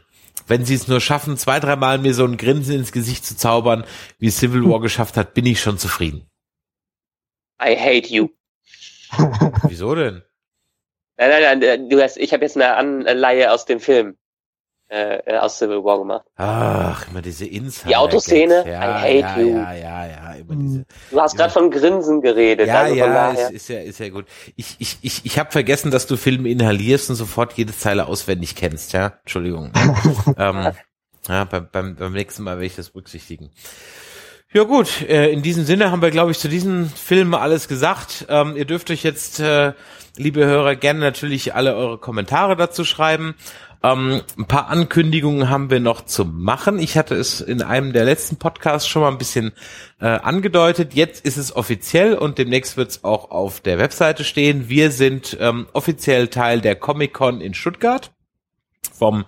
wenn 0.48 0.66
sie 0.66 0.76
es 0.76 0.88
nur 0.88 1.02
schaffen, 1.02 1.38
zwei, 1.38 1.60
dreimal 1.60 1.98
mir 1.98 2.14
so 2.14 2.26
ein 2.26 2.38
Grinsen 2.38 2.76
ins 2.76 2.92
Gesicht 2.92 3.26
zu 3.26 3.36
zaubern, 3.36 3.84
wie 4.20 4.30
Civil 4.30 4.70
War 4.70 4.80
geschafft 4.80 5.18
hat, 5.18 5.34
bin 5.34 5.46
ich 5.46 5.60
schon 5.60 5.78
zufrieden. 5.78 6.30
I 7.62 7.76
hate 7.76 8.14
you. 8.14 8.30
Wieso 9.68 9.96
denn? 9.96 10.22
Nein, 11.18 11.30
nein, 11.30 11.60
nein, 11.60 11.90
du 11.90 12.02
hast, 12.02 12.18
ich 12.18 12.34
habe 12.34 12.44
jetzt 12.44 12.58
eine 12.58 12.76
Anleihe 12.76 13.52
aus 13.52 13.66
dem 13.66 13.80
Film 13.80 14.18
äh, 14.88 15.18
äh, 15.26 15.38
aus 15.38 15.58
Civil 15.58 15.84
War 15.84 16.00
gemacht. 16.00 16.26
Ach, 16.36 17.08
immer 17.10 17.22
diese 17.22 17.46
Insider. 17.46 17.90
Die 17.90 17.96
Autoszene, 17.96 18.64
ja, 18.68 19.00
I 19.00 19.02
hate 19.02 19.18
ja, 19.18 19.40
you. 19.40 19.58
Ja, 19.58 19.74
ja, 19.74 20.06
ja, 20.08 20.34
immer 20.34 20.56
diese. 20.56 20.86
Du 21.10 21.20
hast 21.20 21.36
gerade 21.36 21.52
von 21.52 21.72
Grinsen 21.72 22.22
geredet. 22.22 22.68
Ja, 22.68 22.82
also 22.82 22.96
ja, 22.96 23.32
ist, 23.32 23.52
ist, 23.52 23.68
ja, 23.70 23.80
ist 23.80 24.00
ja 24.00 24.10
gut. 24.10 24.26
Ich, 24.56 24.76
ich, 24.80 24.98
ich, 25.02 25.26
ich 25.26 25.40
habe 25.40 25.52
vergessen, 25.52 25.90
dass 25.90 26.06
du 26.06 26.18
Filme 26.18 26.50
inhalierst 26.50 27.10
und 27.10 27.16
sofort 27.16 27.54
jede 27.54 27.76
Zeile 27.76 28.08
auswendig 28.08 28.56
kennst, 28.56 28.94
ja? 28.94 29.14
Entschuldigung. 29.24 29.72
ähm, 30.38 30.72
ja, 31.28 31.44
beim, 31.46 31.68
beim, 31.72 31.96
beim 31.96 32.14
nächsten 32.14 32.44
Mal 32.44 32.58
werde 32.58 32.68
ich 32.68 32.76
das 32.76 32.92
berücksichtigen. 32.92 33.50
Ja 34.54 34.64
gut, 34.64 35.02
äh, 35.02 35.32
in 35.32 35.42
diesem 35.42 35.66
Sinne 35.66 35.92
haben 35.92 36.02
wir, 36.02 36.12
glaube 36.12 36.32
ich, 36.32 36.40
zu 36.40 36.48
diesem 36.48 36.90
Film 36.90 37.34
alles 37.34 37.68
gesagt. 37.68 38.28
Ähm, 38.30 38.56
ihr 38.56 38.66
dürft 38.66 38.90
euch 38.90 39.04
jetzt, 39.04 39.40
äh, 39.40 39.74
liebe 40.16 40.46
Hörer, 40.46 40.76
gerne 40.76 41.00
natürlich 41.00 41.56
alle 41.56 41.76
eure 41.76 41.98
Kommentare 41.98 42.56
dazu 42.56 42.86
schreiben. 42.86 43.36
Ähm, 43.86 44.22
ein 44.38 44.46
paar 44.46 44.70
Ankündigungen 44.70 45.50
haben 45.50 45.70
wir 45.70 45.80
noch 45.80 46.06
zu 46.06 46.26
machen. 46.26 46.80
Ich 46.80 46.98
hatte 46.98 47.14
es 47.14 47.40
in 47.40 47.62
einem 47.62 47.94
der 47.94 48.04
letzten 48.06 48.38
Podcasts 48.38 48.88
schon 48.88 49.04
mal 49.04 49.12
ein 49.12 49.20
bisschen 49.20 49.52
äh, 50.00 50.08
angedeutet. 50.08 50.96
Jetzt 50.96 51.24
ist 51.24 51.38
es 51.38 51.56
offiziell 51.56 52.16
und 52.16 52.40
demnächst 52.40 52.78
wird 52.78 52.90
es 52.90 53.04
auch 53.04 53.30
auf 53.30 53.60
der 53.60 53.78
Webseite 53.78 54.24
stehen. 54.24 54.70
Wir 54.70 54.90
sind 54.90 55.38
ähm, 55.40 55.68
offiziell 55.74 56.30
Teil 56.30 56.62
der 56.62 56.76
Comic-Con 56.76 57.42
in 57.42 57.54
Stuttgart 57.54 58.12
vom 58.92 59.26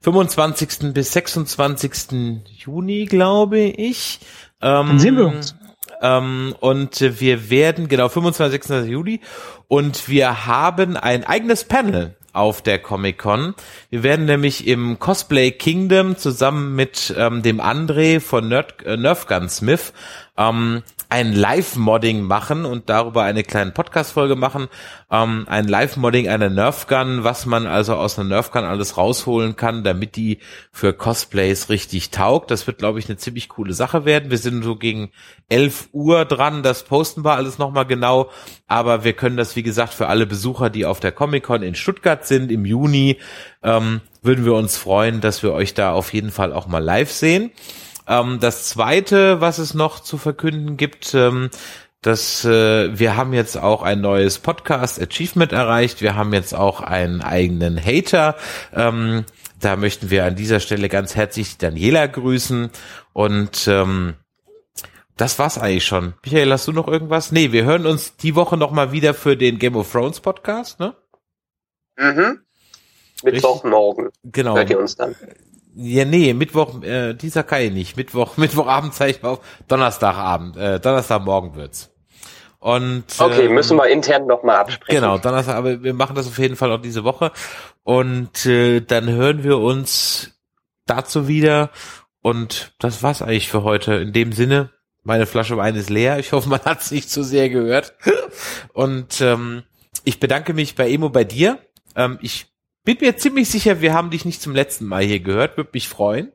25. 0.00 0.92
bis 0.92 1.12
26. 1.12 2.42
Juni, 2.64 3.04
glaube 3.04 3.60
ich. 3.60 4.18
Ähm, 4.60 4.88
Dann 4.88 4.98
sehen 4.98 5.16
wir 5.18 5.26
uns. 5.26 5.54
Ähm, 6.02 6.56
und 6.58 7.20
wir 7.20 7.50
werden, 7.50 7.86
genau, 7.86 8.08
25. 8.08 8.88
Juli, 8.88 9.20
und 9.68 10.08
wir 10.08 10.46
haben 10.46 10.96
ein 10.96 11.22
eigenes 11.24 11.64
Panel 11.64 12.16
auf 12.32 12.62
der 12.62 12.78
Comic 12.78 13.18
Con. 13.18 13.54
Wir 13.90 14.02
werden 14.02 14.26
nämlich 14.26 14.66
im 14.66 14.98
Cosplay 14.98 15.50
Kingdom 15.50 16.16
zusammen 16.16 16.74
mit 16.74 17.14
ähm, 17.16 17.42
dem 17.42 17.60
André 17.60 18.20
von 18.20 18.48
Nerd, 18.48 18.84
äh, 18.84 18.96
Nerf 18.96 19.26
ähm, 20.36 20.82
ein 21.10 21.32
Live-Modding 21.32 22.22
machen 22.22 22.64
und 22.64 22.88
darüber 22.88 23.24
eine 23.24 23.42
kleine 23.42 23.72
Podcast-Folge 23.72 24.36
machen. 24.36 24.68
Ähm, 25.10 25.44
ein 25.48 25.66
Live-Modding 25.66 26.28
einer 26.28 26.48
Nerf-Gun, 26.48 27.24
was 27.24 27.46
man 27.46 27.66
also 27.66 27.96
aus 27.96 28.16
einer 28.16 28.28
Nerf-Gun 28.28 28.62
alles 28.62 28.96
rausholen 28.96 29.56
kann, 29.56 29.82
damit 29.82 30.14
die 30.14 30.38
für 30.70 30.92
Cosplays 30.92 31.68
richtig 31.68 32.10
taugt. 32.10 32.52
Das 32.52 32.68
wird, 32.68 32.78
glaube 32.78 33.00
ich, 33.00 33.08
eine 33.08 33.18
ziemlich 33.18 33.48
coole 33.48 33.74
Sache 33.74 34.04
werden. 34.04 34.30
Wir 34.30 34.38
sind 34.38 34.62
so 34.62 34.76
gegen 34.76 35.10
11 35.48 35.88
Uhr 35.92 36.24
dran, 36.24 36.62
das 36.62 36.84
posten 36.84 37.24
wir 37.24 37.34
alles 37.34 37.58
nochmal 37.58 37.86
genau. 37.86 38.30
Aber 38.68 39.02
wir 39.02 39.12
können 39.12 39.36
das, 39.36 39.56
wie 39.56 39.64
gesagt, 39.64 39.92
für 39.92 40.06
alle 40.06 40.26
Besucher, 40.26 40.70
die 40.70 40.86
auf 40.86 41.00
der 41.00 41.10
Comic-Con 41.10 41.64
in 41.64 41.74
Stuttgart 41.74 42.24
sind 42.24 42.52
im 42.52 42.64
Juni, 42.64 43.18
ähm, 43.64 44.00
würden 44.22 44.44
wir 44.44 44.54
uns 44.54 44.76
freuen, 44.76 45.20
dass 45.20 45.42
wir 45.42 45.52
euch 45.52 45.74
da 45.74 45.92
auf 45.92 46.12
jeden 46.12 46.30
Fall 46.30 46.52
auch 46.52 46.68
mal 46.68 46.78
live 46.78 47.10
sehen. 47.10 47.50
Ähm, 48.10 48.40
das 48.40 48.68
zweite, 48.68 49.40
was 49.40 49.58
es 49.58 49.72
noch 49.72 50.00
zu 50.00 50.18
verkünden 50.18 50.76
gibt, 50.76 51.14
ähm, 51.14 51.48
dass 52.02 52.44
äh, 52.44 52.98
wir 52.98 53.16
haben 53.16 53.32
jetzt 53.32 53.56
auch 53.56 53.82
ein 53.82 54.00
neues 54.00 54.40
Podcast 54.40 55.00
Achievement 55.00 55.52
erreicht. 55.52 56.02
Wir 56.02 56.16
haben 56.16 56.32
jetzt 56.34 56.54
auch 56.54 56.80
einen 56.80 57.22
eigenen 57.22 57.78
Hater. 57.82 58.36
Ähm, 58.74 59.24
da 59.60 59.76
möchten 59.76 60.10
wir 60.10 60.24
an 60.24 60.34
dieser 60.34 60.58
Stelle 60.58 60.88
ganz 60.88 61.14
herzlich 61.14 61.56
Daniela 61.56 62.06
grüßen 62.06 62.70
und 63.12 63.68
ähm, 63.68 64.14
das 65.16 65.38
war's 65.38 65.58
eigentlich 65.58 65.84
schon. 65.84 66.14
Michael, 66.24 66.50
hast 66.50 66.66
du 66.66 66.72
noch 66.72 66.88
irgendwas? 66.88 67.30
Nee, 67.30 67.52
wir 67.52 67.64
hören 67.64 67.86
uns 67.86 68.16
die 68.16 68.34
Woche 68.34 68.56
noch 68.56 68.72
mal 68.72 68.90
wieder 68.90 69.14
für 69.14 69.36
den 69.36 69.58
Game 69.58 69.76
of 69.76 69.92
Thrones 69.92 70.18
Podcast, 70.18 70.80
ne? 70.80 70.96
Mhm. 71.96 72.40
Mittwochmorgen. 73.22 74.08
Genau. 74.24 74.56
Hört 74.56 74.70
ihr 74.70 74.78
uns 74.80 74.96
dann? 74.96 75.14
Ja, 75.74 76.04
nee, 76.04 76.34
Mittwoch, 76.34 76.82
äh, 76.82 77.14
dieser 77.14 77.42
kann 77.42 77.62
ich 77.62 77.72
nicht. 77.72 77.96
Mittwoch, 77.96 78.36
Mittwochabend 78.36 78.94
zeige 78.94 79.18
ich 79.18 79.24
auf. 79.24 79.40
Donnerstagabend, 79.68 80.56
äh, 80.56 80.80
Donnerstagmorgen 80.80 81.54
wird's. 81.54 81.90
Und 82.58 83.04
Okay, 83.18 83.46
ähm, 83.46 83.54
müssen 83.54 83.78
wir 83.78 83.88
intern 83.88 84.26
nochmal 84.26 84.56
absprechen. 84.56 85.00
Genau, 85.00 85.16
Donnerstag, 85.16 85.56
aber 85.56 85.82
wir 85.82 85.94
machen 85.94 86.14
das 86.14 86.26
auf 86.26 86.38
jeden 86.38 86.56
Fall 86.56 86.70
auch 86.72 86.82
diese 86.82 87.04
Woche. 87.04 87.32
Und 87.84 88.44
äh, 88.44 88.80
dann 88.80 89.08
hören 89.08 89.42
wir 89.44 89.58
uns 89.58 90.32
dazu 90.86 91.26
wieder. 91.26 91.70
Und 92.20 92.74
das 92.78 93.02
war's 93.02 93.22
eigentlich 93.22 93.48
für 93.48 93.62
heute. 93.62 93.94
In 93.94 94.12
dem 94.12 94.32
Sinne, 94.32 94.70
meine 95.04 95.24
Flasche 95.24 95.56
Wein 95.56 95.74
ist 95.74 95.88
leer. 95.88 96.18
Ich 96.18 96.32
hoffe, 96.32 96.48
man 96.50 96.60
hat's 96.64 96.90
nicht 96.90 97.10
zu 97.10 97.22
sehr 97.22 97.48
gehört. 97.48 97.94
Und 98.74 99.22
ähm, 99.22 99.62
ich 100.04 100.20
bedanke 100.20 100.52
mich 100.52 100.74
bei 100.74 100.90
Emo 100.90 101.08
bei 101.08 101.24
dir. 101.24 101.58
Ähm, 101.96 102.18
ich 102.20 102.49
bin 102.84 102.98
mir 103.00 103.16
ziemlich 103.16 103.48
sicher, 103.48 103.80
wir 103.80 103.94
haben 103.94 104.10
dich 104.10 104.24
nicht 104.24 104.42
zum 104.42 104.54
letzten 104.54 104.86
Mal 104.86 105.02
hier 105.02 105.20
gehört. 105.20 105.56
Würde 105.56 105.70
mich 105.72 105.88
freuen. 105.88 106.32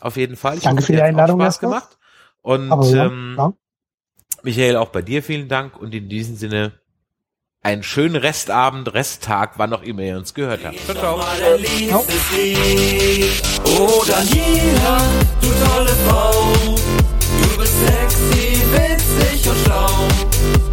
Auf 0.00 0.16
jeden 0.16 0.36
Fall. 0.36 0.58
Ich 0.58 0.64
Danke 0.64 0.82
für 0.82 0.92
die 0.92 1.02
Einladung 1.02 1.40
Spaß 1.40 1.60
gemacht. 1.60 1.98
Und 2.42 2.68
ja, 2.92 3.06
ähm, 3.06 3.34
ja. 3.36 3.52
Michael, 4.42 4.76
auch 4.76 4.88
bei 4.88 5.02
dir 5.02 5.22
vielen 5.22 5.48
Dank 5.48 5.76
und 5.76 5.94
in 5.94 6.08
diesem 6.08 6.36
Sinne 6.36 6.80
einen 7.62 7.82
schönen 7.82 8.16
Restabend, 8.16 8.94
Resttag, 8.94 9.58
wann 9.58 9.72
auch 9.74 9.82
immer 9.82 10.02
ihr 10.02 10.16
uns 10.16 10.32
gehört 10.32 10.64
habt. 10.64 10.78
Ciao, 10.78 10.96
ciao. 10.96 11.20
Oh 13.66 14.04
Daniela, 14.06 15.02
du 15.40 15.48
tolle 15.64 15.90
Frau, 16.06 16.32
du 17.42 17.58
bist 17.58 17.74
sexy, 17.86 18.62
witzig 18.72 19.48
und 19.48 19.58
schlau. 19.58 20.08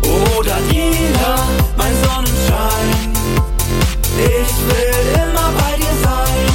Oh 0.03 0.41
Daniela, 0.43 1.47
mein 1.75 1.93
Sonnenschein, 2.03 3.13
ich 4.19 4.52
will 4.68 5.07
immer 5.14 5.52
bei 5.52 5.76
dir 5.77 5.95
sein. 6.03 6.53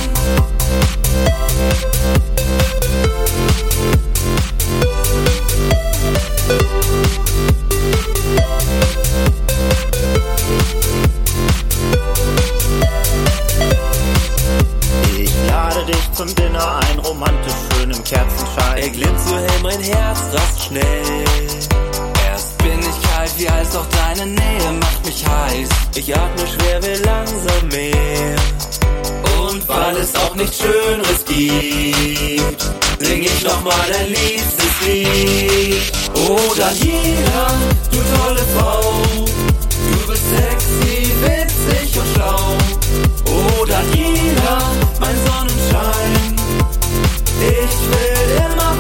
Ich 15.19 15.33
lade 15.49 15.85
dich 15.87 16.13
zum 16.13 16.35
Dinner 16.35 16.81
ein, 16.81 16.99
romantisch 16.99 17.53
schön 17.75 17.91
im 17.91 18.05
Kerzenschein. 18.05 18.79
Er 18.79 18.91
glimmt 18.91 19.21
so 19.21 19.37
hell, 19.37 19.61
mein 19.63 19.81
Herz 19.81 20.19
rast 20.33 20.63
schnell 20.63 21.52
dir 23.43 23.53
heiß, 23.53 23.71
doch 23.73 23.87
deine 23.87 24.27
Nähe 24.31 24.73
macht 24.81 25.05
mich 25.05 25.25
heiß. 25.27 25.69
Ich 25.97 26.17
atme 26.17 26.47
schwer, 26.47 26.83
will 26.83 27.03
langsam 27.05 27.69
mehr. 27.69 28.37
Und 29.41 29.69
weil 29.69 29.97
es 29.97 30.15
auch 30.15 30.35
nichts 30.35 30.59
Schöneres 30.59 31.25
gibt, 31.27 32.63
sing 33.01 33.23
ich 33.23 33.45
nochmal 33.45 33.89
ein 34.01 34.09
liebstes 34.09 34.75
Lied. 34.87 35.93
Oh 36.15 36.55
Daniela, 36.57 37.47
du 37.91 37.99
tolle 38.15 38.45
Frau, 38.55 38.83
du 39.27 40.07
bist 40.07 40.23
sexy, 40.31 41.11
witzig 41.23 41.99
und 41.99 42.09
schlau. 42.15 42.57
Oh 43.27 43.65
Daniela, 43.65 44.59
mein 45.01 45.17
Sonnenschein, 45.27 46.37
ich 47.41 47.75
will 47.91 48.47
immer 48.47 48.72